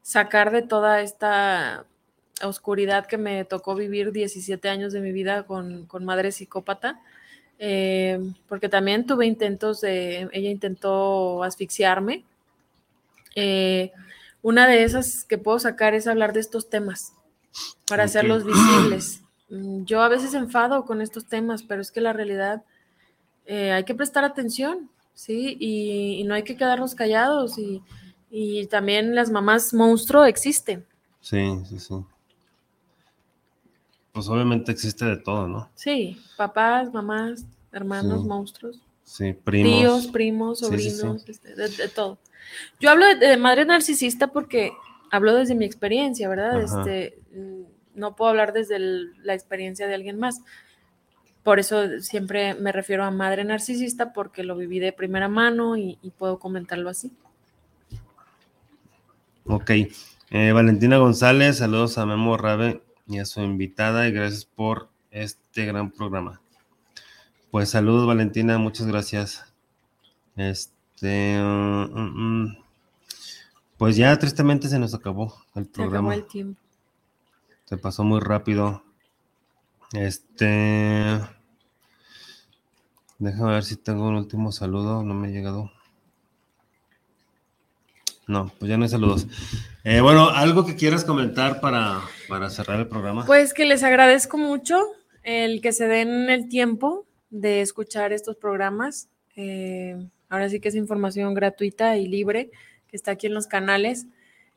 sacar 0.00 0.50
de 0.50 0.62
toda 0.62 1.00
esta 1.00 1.86
oscuridad 2.42 3.06
que 3.06 3.18
me 3.18 3.44
tocó 3.44 3.76
vivir 3.76 4.10
17 4.10 4.68
años 4.68 4.92
de 4.92 5.00
mi 5.00 5.12
vida 5.12 5.44
con, 5.44 5.86
con 5.86 6.04
madre 6.04 6.32
psicópata, 6.32 7.00
eh, 7.60 8.18
porque 8.48 8.68
también 8.68 9.06
tuve 9.06 9.26
intentos 9.26 9.80
de, 9.80 10.28
ella 10.32 10.50
intentó 10.50 11.44
asfixiarme. 11.44 12.24
Eh, 13.34 13.92
una 14.42 14.66
de 14.66 14.84
esas 14.84 15.24
que 15.24 15.38
puedo 15.38 15.58
sacar 15.58 15.94
es 15.94 16.06
hablar 16.06 16.32
de 16.32 16.40
estos 16.40 16.68
temas 16.68 17.12
para 17.88 18.04
hacerlos 18.04 18.44
visibles. 18.44 19.22
Mm, 19.48 19.84
yo 19.84 20.02
a 20.02 20.08
veces 20.08 20.34
enfado 20.34 20.84
con 20.84 21.00
estos 21.00 21.26
temas, 21.26 21.62
pero 21.62 21.80
es 21.80 21.90
que 21.90 22.00
la 22.00 22.12
realidad 22.12 22.64
eh, 23.46 23.72
hay 23.72 23.84
que 23.84 23.94
prestar 23.94 24.24
atención, 24.24 24.90
¿sí? 25.14 25.56
Y, 25.60 26.24
no 26.24 26.34
hay 26.34 26.42
que 26.42 26.56
quedarnos 26.56 26.94
callados. 26.94 27.58
Y, 27.58 27.82
y 28.30 28.66
también 28.66 29.14
las 29.14 29.30
mamás 29.30 29.74
monstruo 29.74 30.24
existen. 30.24 30.86
Sí, 31.20 31.60
sí, 31.68 31.78
sí. 31.78 31.94
Pues 34.12 34.28
obviamente 34.28 34.70
existe 34.72 35.06
de 35.06 35.16
todo, 35.16 35.48
¿no? 35.48 35.70
Sí, 35.74 36.20
papás, 36.36 36.92
mamás, 36.92 37.46
hermanos, 37.72 38.24
monstruos. 38.24 38.78
Sí, 39.04 39.32
primos. 39.32 39.80
Tíos, 39.80 40.06
primos, 40.08 40.58
sobrinos, 40.58 41.28
este, 41.28 41.54
de, 41.54 41.88
todo. 41.88 42.18
Yo 42.80 42.90
hablo 42.90 43.06
de, 43.16 43.36
madre 43.36 43.64
narcisista 43.64 44.28
porque 44.28 44.72
hablo 45.10 45.34
desde 45.34 45.54
mi 45.54 45.64
experiencia, 45.64 46.28
¿verdad? 46.28 46.62
Este, 46.62 47.18
no 47.94 48.16
puedo 48.16 48.30
hablar 48.30 48.52
desde 48.52 48.78
la 48.78 49.34
experiencia 49.34 49.86
de 49.86 49.94
alguien 49.94 50.18
más. 50.18 50.40
Por 51.42 51.58
eso 51.58 52.00
siempre 52.00 52.54
me 52.54 52.72
refiero 52.72 53.04
a 53.04 53.10
madre 53.10 53.44
narcisista 53.44 54.12
porque 54.12 54.44
lo 54.44 54.56
viví 54.56 54.78
de 54.78 54.92
primera 54.92 55.28
mano 55.28 55.76
y, 55.76 55.98
puedo 56.16 56.38
comentarlo 56.38 56.88
así. 56.88 57.12
Ok. 59.44 59.70
Eh, 60.30 60.52
Valentina 60.52 60.98
González, 60.98 61.58
saludos 61.58 61.98
a 61.98 62.06
Memo 62.06 62.36
Rabe 62.36 62.82
y 63.06 63.18
a 63.18 63.26
su 63.26 63.42
invitada 63.42 64.08
y 64.08 64.12
gracias 64.12 64.44
por 64.44 64.88
este 65.10 65.66
gran 65.66 65.90
programa. 65.90 66.40
Pues 67.50 67.68
saludos 67.68 68.06
Valentina, 68.06 68.56
muchas 68.56 68.86
gracias. 68.86 69.52
Este, 70.36 70.72
mm, 71.08 71.84
mm, 71.92 72.44
mm. 72.44 72.58
pues 73.76 73.96
ya 73.96 74.18
tristemente 74.18 74.68
se 74.68 74.78
nos 74.78 74.94
acabó 74.94 75.34
el 75.54 75.66
programa. 75.66 76.12
Se 76.12 76.18
el 76.18 76.26
tiempo. 76.26 76.60
Se 77.64 77.76
pasó 77.76 78.04
muy 78.04 78.20
rápido. 78.20 78.82
Este, 79.92 81.20
déjame 83.18 83.52
ver 83.52 83.64
si 83.64 83.76
tengo 83.76 84.08
un 84.08 84.16
último 84.16 84.52
saludo, 84.52 85.02
no 85.02 85.14
me 85.14 85.28
ha 85.28 85.30
llegado. 85.30 85.70
No, 88.26 88.52
pues 88.58 88.68
ya 88.68 88.76
no 88.76 88.84
hay 88.84 88.88
saludos. 88.88 89.26
Eh, 89.84 90.00
bueno, 90.00 90.28
¿algo 90.28 90.64
que 90.64 90.76
quieras 90.76 91.04
comentar 91.04 91.60
para, 91.60 92.00
para 92.28 92.48
cerrar 92.50 92.78
el 92.78 92.86
programa? 92.86 93.26
Pues 93.26 93.52
que 93.52 93.64
les 93.64 93.82
agradezco 93.82 94.38
mucho 94.38 94.80
el 95.22 95.60
que 95.60 95.72
se 95.72 95.88
den 95.88 96.30
el 96.30 96.48
tiempo 96.48 97.04
de 97.30 97.62
escuchar 97.62 98.12
estos 98.12 98.36
programas. 98.36 99.08
Eh, 99.34 100.08
ahora 100.32 100.48
sí 100.48 100.60
que 100.60 100.70
es 100.70 100.74
información 100.74 101.34
gratuita 101.34 101.98
y 101.98 102.08
libre 102.08 102.50
que 102.88 102.96
está 102.96 103.12
aquí 103.12 103.26
en 103.26 103.34
los 103.34 103.46
canales. 103.46 104.06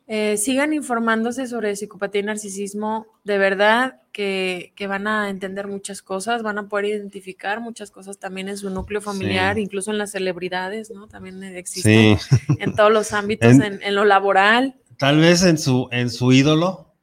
Eh, 0.07 0.37
sigan 0.37 0.71
informándose 0.71 1.47
sobre 1.47 1.75
psicopatía 1.75 2.21
y 2.21 2.23
narcisismo. 2.23 3.07
De 3.25 3.37
verdad 3.37 3.99
que, 4.13 4.71
van 4.87 5.05
a 5.07 5.29
entender 5.29 5.67
muchas 5.67 6.01
cosas, 6.01 6.43
van 6.43 6.57
a 6.59 6.69
poder 6.69 6.85
identificar 6.85 7.59
muchas 7.59 7.91
cosas 7.91 8.19
también 8.19 8.47
en 8.47 8.57
su 8.57 8.69
núcleo 8.69 9.01
familiar, 9.01 9.59
incluso 9.59 9.91
en 9.91 9.97
las 9.97 10.11
celebridades, 10.11 10.91
¿no? 10.91 11.07
También 11.07 11.43
existen 11.43 12.17
en 12.59 12.75
todos 12.75 12.93
los 12.93 13.11
ámbitos, 13.11 13.53
en, 13.55 13.81
en, 13.83 13.95
lo 13.95 14.05
laboral. 14.05 14.75
Tal 14.97 15.19
vez 15.19 15.43
en 15.43 15.57
su, 15.57 15.89
en 15.91 16.09
su 16.09 16.31
ídolo. 16.31 16.93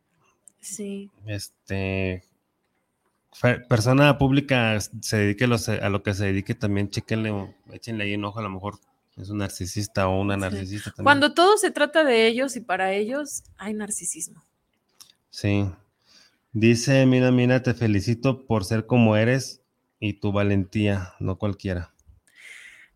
Sí. 0.60 1.10
Este, 1.26 2.22
persona 3.68 4.18
pública 4.18 4.78
se 4.80 5.16
dedique 5.16 5.44
a 5.44 5.88
lo 5.88 6.02
que 6.02 6.14
se 6.14 6.26
dedique, 6.26 6.54
también 6.54 6.90
chequenle, 6.90 7.54
échenle 7.72 8.04
ahí 8.04 8.14
un 8.14 8.24
ojo, 8.24 8.38
a 8.38 8.42
lo 8.42 8.50
mejor 8.50 8.78
es 9.16 9.30
un 9.30 9.38
narcisista 9.38 10.08
o 10.08 10.20
una 10.20 10.36
narcisista 10.36 10.90
también. 10.90 11.04
Cuando 11.04 11.34
todo 11.34 11.56
se 11.56 11.70
trata 11.70 12.04
de 12.04 12.26
ellos 12.26 12.56
y 12.56 12.60
para 12.60 12.92
ellos, 12.92 13.44
hay 13.56 13.74
narcisismo. 13.74 14.44
Sí. 15.30 15.68
Dice, 16.52 17.06
mira, 17.06 17.30
mira, 17.30 17.62
te 17.62 17.74
felicito 17.74 18.46
por 18.46 18.64
ser 18.64 18.86
como 18.86 19.16
eres 19.16 19.62
y 19.98 20.14
tu 20.14 20.32
valentía, 20.32 21.14
no 21.18 21.38
cualquiera. 21.38 21.94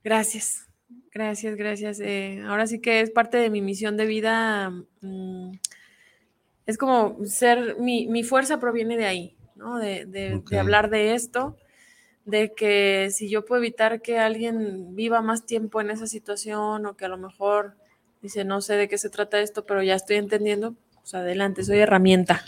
Gracias, 0.04 0.68
gracias, 1.12 1.56
gracias. 1.56 2.00
Eh, 2.00 2.42
ahora 2.46 2.66
sí 2.66 2.80
que 2.80 3.00
es 3.00 3.10
parte 3.10 3.38
de 3.38 3.50
mi 3.50 3.62
misión 3.62 3.96
de 3.96 4.06
vida. 4.06 4.70
Mm, 5.00 5.52
es 6.66 6.78
como 6.78 7.24
ser, 7.24 7.76
mi, 7.78 8.06
mi 8.08 8.24
fuerza 8.24 8.58
proviene 8.58 8.96
de 8.96 9.06
ahí, 9.06 9.35
de, 9.78 10.42
hablar 10.58 10.90
de 10.90 11.14
esto, 11.14 11.56
de 12.24 12.52
que 12.54 13.08
si 13.10 13.28
yo 13.28 13.44
puedo 13.44 13.62
evitar 13.62 14.02
que 14.02 14.18
alguien 14.18 14.94
viva 14.94 15.22
más 15.22 15.46
tiempo 15.46 15.80
en 15.80 15.90
esa 15.90 16.06
situación 16.06 16.86
o 16.86 16.96
que 16.96 17.04
a 17.04 17.08
lo 17.08 17.18
mejor 17.18 17.76
dice, 18.22 18.44
no 18.44 18.60
sé 18.60 18.74
de 18.74 18.88
qué 18.88 18.98
se 18.98 19.10
trata 19.10 19.40
esto, 19.40 19.64
pero 19.66 19.82
ya 19.82 19.94
estoy 19.94 20.16
entendiendo, 20.16 20.74
pues 20.94 21.14
adelante, 21.14 21.64
soy 21.64 21.78
herramienta. 21.78 22.44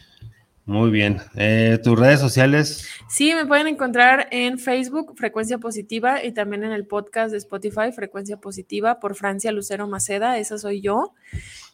Muy 0.69 0.91
bien. 0.91 1.17
Eh, 1.35 1.79
¿Tus 1.83 1.99
redes 1.99 2.21
sociales? 2.21 2.87
Sí, 3.09 3.33
me 3.35 3.47
pueden 3.47 3.69
encontrar 3.69 4.29
en 4.31 4.59
Facebook, 4.59 5.15
Frecuencia 5.17 5.57
Positiva, 5.57 6.23
y 6.23 6.33
también 6.33 6.63
en 6.63 6.73
el 6.73 6.85
podcast 6.87 7.33
de 7.33 7.39
Spotify, 7.39 7.91
Frecuencia 7.91 8.37
Positiva, 8.37 9.01
por 9.01 9.15
Francia 9.15 9.51
Lucero 9.51 9.89
Maceda, 9.89 10.37
esa 10.37 10.59
soy 10.59 10.83
yo. 10.83 11.15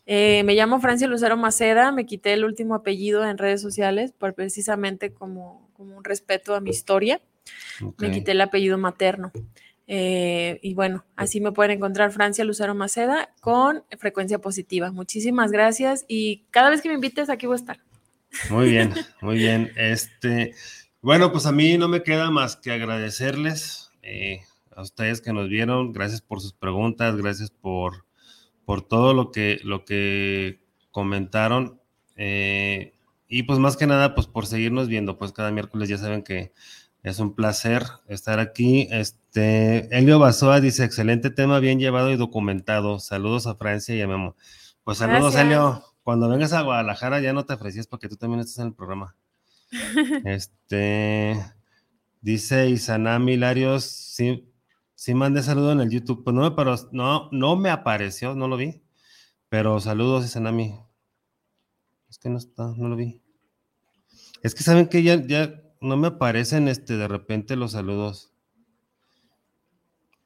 Eh, 0.07 0.43
me 0.45 0.55
llamo 0.55 0.81
Francia 0.81 1.09
Lucero 1.09 1.37
Maceda, 1.37 1.93
me 1.93 2.05
quité 2.07 2.35
el 2.35 2.45
último 2.45 2.75
apellido 2.75 3.25
en 3.25 3.39
redes 3.39 3.63
sociales 3.63 4.13
por 4.13 4.35
precisamente 4.35 5.13
como, 5.13 5.71
un 5.79 6.05
respeto 6.05 6.55
a 6.55 6.61
mi 6.61 6.71
historia. 6.71 7.21
Me 7.99 8.11
quité 8.11 8.33
el 8.33 8.41
apellido 8.41 8.79
materno. 8.79 9.33
Eh, 9.87 10.61
y 10.63 10.75
bueno, 10.75 11.05
así 11.15 11.41
me 11.41 11.53
pueden 11.53 11.73
encontrar 11.73 12.11
Francia 12.11 12.45
Lucero 12.45 12.75
Maceda 12.75 13.31
con 13.41 13.85
Frecuencia 13.99 14.39
Positiva. 14.39 14.91
Muchísimas 14.93 15.51
gracias 15.51 16.05
y 16.09 16.45
cada 16.51 16.71
vez 16.71 16.81
que 16.81 16.89
me 16.89 16.95
invites 16.95 17.29
aquí 17.29 17.47
voy 17.47 17.55
a 17.55 17.57
estar. 17.57 17.81
Muy 18.51 18.71
bien, 18.71 18.93
muy 19.21 19.37
bien. 19.37 19.73
Este, 19.77 20.55
bueno, 21.01 21.33
pues 21.33 21.47
a 21.47 21.53
mí 21.53 21.77
no 21.77 21.89
me 21.89 22.03
queda 22.03 22.31
más 22.31 22.57
que 22.57 22.73
agradecerles 22.73 23.91
eh, 24.03 24.41
a 24.75 24.83
ustedes 24.83 25.21
que 25.21 25.33
nos 25.33 25.49
vieron. 25.49 25.93
Gracias 25.93 26.21
por 26.21 26.41
sus 26.41 26.55
preguntas, 26.55 27.17
gracias 27.17 27.51
por, 27.51 28.07
por 28.65 28.83
todo 28.83 29.15
lo 29.15 29.31
que, 29.31 29.61
lo 29.65 29.85
que 29.85 30.61
comentaron. 30.91 31.81
Eh, 32.17 32.95
y 33.29 33.45
pues 33.45 33.59
más 33.59 33.77
que 33.77 33.87
nada, 33.87 34.15
pues 34.15 34.27
por 34.27 34.47
seguirnos 34.47 34.89
viendo, 34.89 35.19
pues 35.19 35.33
cada 35.33 35.51
miércoles 35.51 35.89
ya 35.89 35.99
saben 35.99 36.23
que 36.23 36.53
es 37.03 37.19
un 37.19 37.35
placer 37.35 37.83
estar 38.09 38.39
aquí. 38.39 38.89
Este, 38.91 39.97
Elio 39.97 40.19
Basoa 40.19 40.61
dice, 40.61 40.85
excelente 40.85 41.31
tema, 41.31 41.59
bien 41.59 41.79
llevado 41.79 42.11
y 42.11 42.17
documentado. 42.17 42.99
Saludos 42.99 43.47
a 43.47 43.57
Francia 43.57 43.95
y 43.95 44.01
a 44.01 44.09
Memo. 44.09 44.37
Pues 44.85 44.99
saludos, 44.99 45.35
Elio 45.35 45.83
cuando 46.05 46.29
vengas 46.29 46.53
a 46.53 46.61
Guadalajara 46.61 47.21
ya 47.21 47.33
no 47.33 47.47
te 47.47 47.55
ofrecías 47.55 47.87
porque 47.87 48.09
tú 48.09 48.17
también 48.17 48.41
estás 48.41 48.59
en 48.59 48.69
el 48.69 48.75
programa. 48.75 49.17
este 50.25 51.43
dice 52.21 52.69
Isanami 52.69 53.37
Larios, 53.37 53.85
sí, 53.85 54.47
sí 54.95 55.15
mandé 55.15 55.43
saludo 55.43 55.73
en 55.73 55.81
el 55.81 55.91
YouTube. 55.91 56.25
Pues 56.25 56.35
no 56.35 56.43
me, 56.43 56.51
pero 56.53 56.75
no, 56.93 57.29
no 57.33 57.57
me 57.57 57.71
apareció, 57.71 58.35
no 58.35 58.49
lo 58.49 58.57
vi. 58.57 58.83
Pero 59.49 59.81
saludos, 59.81 60.25
Isanami. 60.25 60.79
Es 62.09 62.19
que 62.19 62.29
no 62.29 62.39
está, 62.39 62.73
no 62.77 62.89
lo 62.89 62.97
vi. 62.97 63.21
Es 64.43 64.55
que 64.55 64.63
saben 64.63 64.89
que 64.89 65.03
ya, 65.03 65.17
ya 65.27 65.63
no 65.81 65.97
me 65.97 66.09
aparecen 66.09 66.69
este, 66.69 66.97
de 66.97 67.09
repente 67.09 67.57
los 67.57 67.73
saludos. 67.73 68.33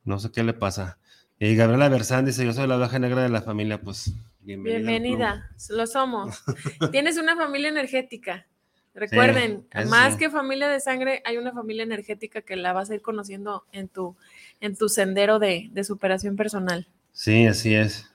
No 0.04 0.18
sé 0.18 0.30
qué 0.30 0.42
le 0.42 0.54
pasa. 0.54 0.98
Y 1.38 1.54
Gabriela 1.54 1.88
Bersán 1.88 2.24
dice, 2.24 2.44
yo 2.44 2.52
soy 2.52 2.66
la 2.66 2.76
baja 2.76 2.98
negra 2.98 3.22
de 3.22 3.28
la 3.28 3.42
familia, 3.42 3.80
pues 3.80 4.12
Bienvenida, 4.40 5.50
lo 5.68 5.86
somos. 5.86 6.42
Tienes 6.90 7.18
una 7.18 7.36
familia 7.36 7.68
energética. 7.68 8.46
Recuerden, 8.94 9.68
más 9.88 10.16
que 10.16 10.30
familia 10.30 10.68
de 10.68 10.80
sangre, 10.80 11.22
hay 11.24 11.36
una 11.36 11.52
familia 11.52 11.82
energética 11.82 12.40
que 12.40 12.56
la 12.56 12.72
vas 12.72 12.90
a 12.90 12.94
ir 12.94 13.02
conociendo 13.02 13.66
en 13.72 13.88
tu, 13.88 14.16
en 14.60 14.76
tu 14.76 14.88
sendero 14.88 15.38
de, 15.38 15.70
superación 15.84 16.36
personal. 16.36 16.86
Sí, 17.12 17.46
así 17.46 17.74
es. 17.74 18.06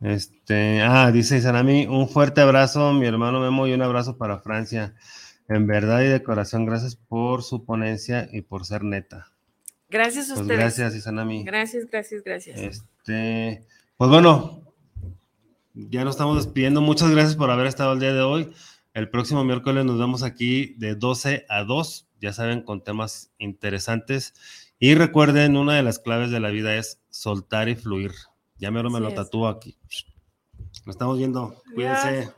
Este, 0.00 0.82
ah, 0.82 1.10
dice 1.12 1.40
Sanami, 1.40 1.86
un 1.86 2.08
fuerte 2.08 2.40
abrazo, 2.40 2.92
mi 2.92 3.06
hermano 3.06 3.40
Memo, 3.40 3.66
y 3.66 3.72
un 3.72 3.82
abrazo 3.82 4.16
para 4.16 4.40
Francia. 4.40 4.94
En 5.48 5.66
verdad 5.66 6.02
y 6.02 6.06
de 6.06 6.22
corazón, 6.22 6.66
gracias 6.66 6.96
por 6.96 7.42
su 7.42 7.64
ponencia 7.64 8.28
y 8.32 8.42
por 8.42 8.64
ser 8.64 8.82
neta. 8.82 9.32
Gracias 9.88 10.30
a 10.30 10.34
pues 10.34 10.42
ustedes. 10.42 10.60
Gracias, 10.60 10.94
Isanami. 10.94 11.44
Gracias, 11.44 11.86
gracias, 11.90 12.22
gracias. 12.24 12.58
Este, 12.58 13.64
pues 13.96 14.10
bueno, 14.10 14.64
ya 15.74 16.04
nos 16.04 16.14
estamos 16.14 16.36
despidiendo. 16.36 16.80
Muchas 16.80 17.10
gracias 17.10 17.36
por 17.36 17.50
haber 17.50 17.66
estado 17.66 17.92
el 17.92 18.00
día 18.00 18.12
de 18.12 18.22
hoy. 18.22 18.52
El 18.94 19.10
próximo 19.10 19.44
miércoles 19.44 19.84
nos 19.84 19.98
vemos 19.98 20.22
aquí 20.22 20.74
de 20.78 20.94
12 20.94 21.46
a 21.48 21.64
2, 21.64 22.08
ya 22.20 22.32
saben, 22.32 22.62
con 22.62 22.82
temas 22.84 23.32
interesantes. 23.38 24.34
Y 24.84 24.94
recuerden, 24.96 25.56
una 25.56 25.76
de 25.76 25.82
las 25.82 25.98
claves 25.98 26.30
de 26.30 26.40
la 26.40 26.50
vida 26.50 26.76
es 26.76 27.00
soltar 27.08 27.70
y 27.70 27.74
fluir. 27.74 28.12
Ya 28.58 28.70
me 28.70 28.82
lo 28.82 29.14
tatúo 29.14 29.48
aquí. 29.48 29.78
Nos 30.84 30.94
estamos 30.94 31.16
viendo. 31.16 31.54
Cuídense. 31.74 32.30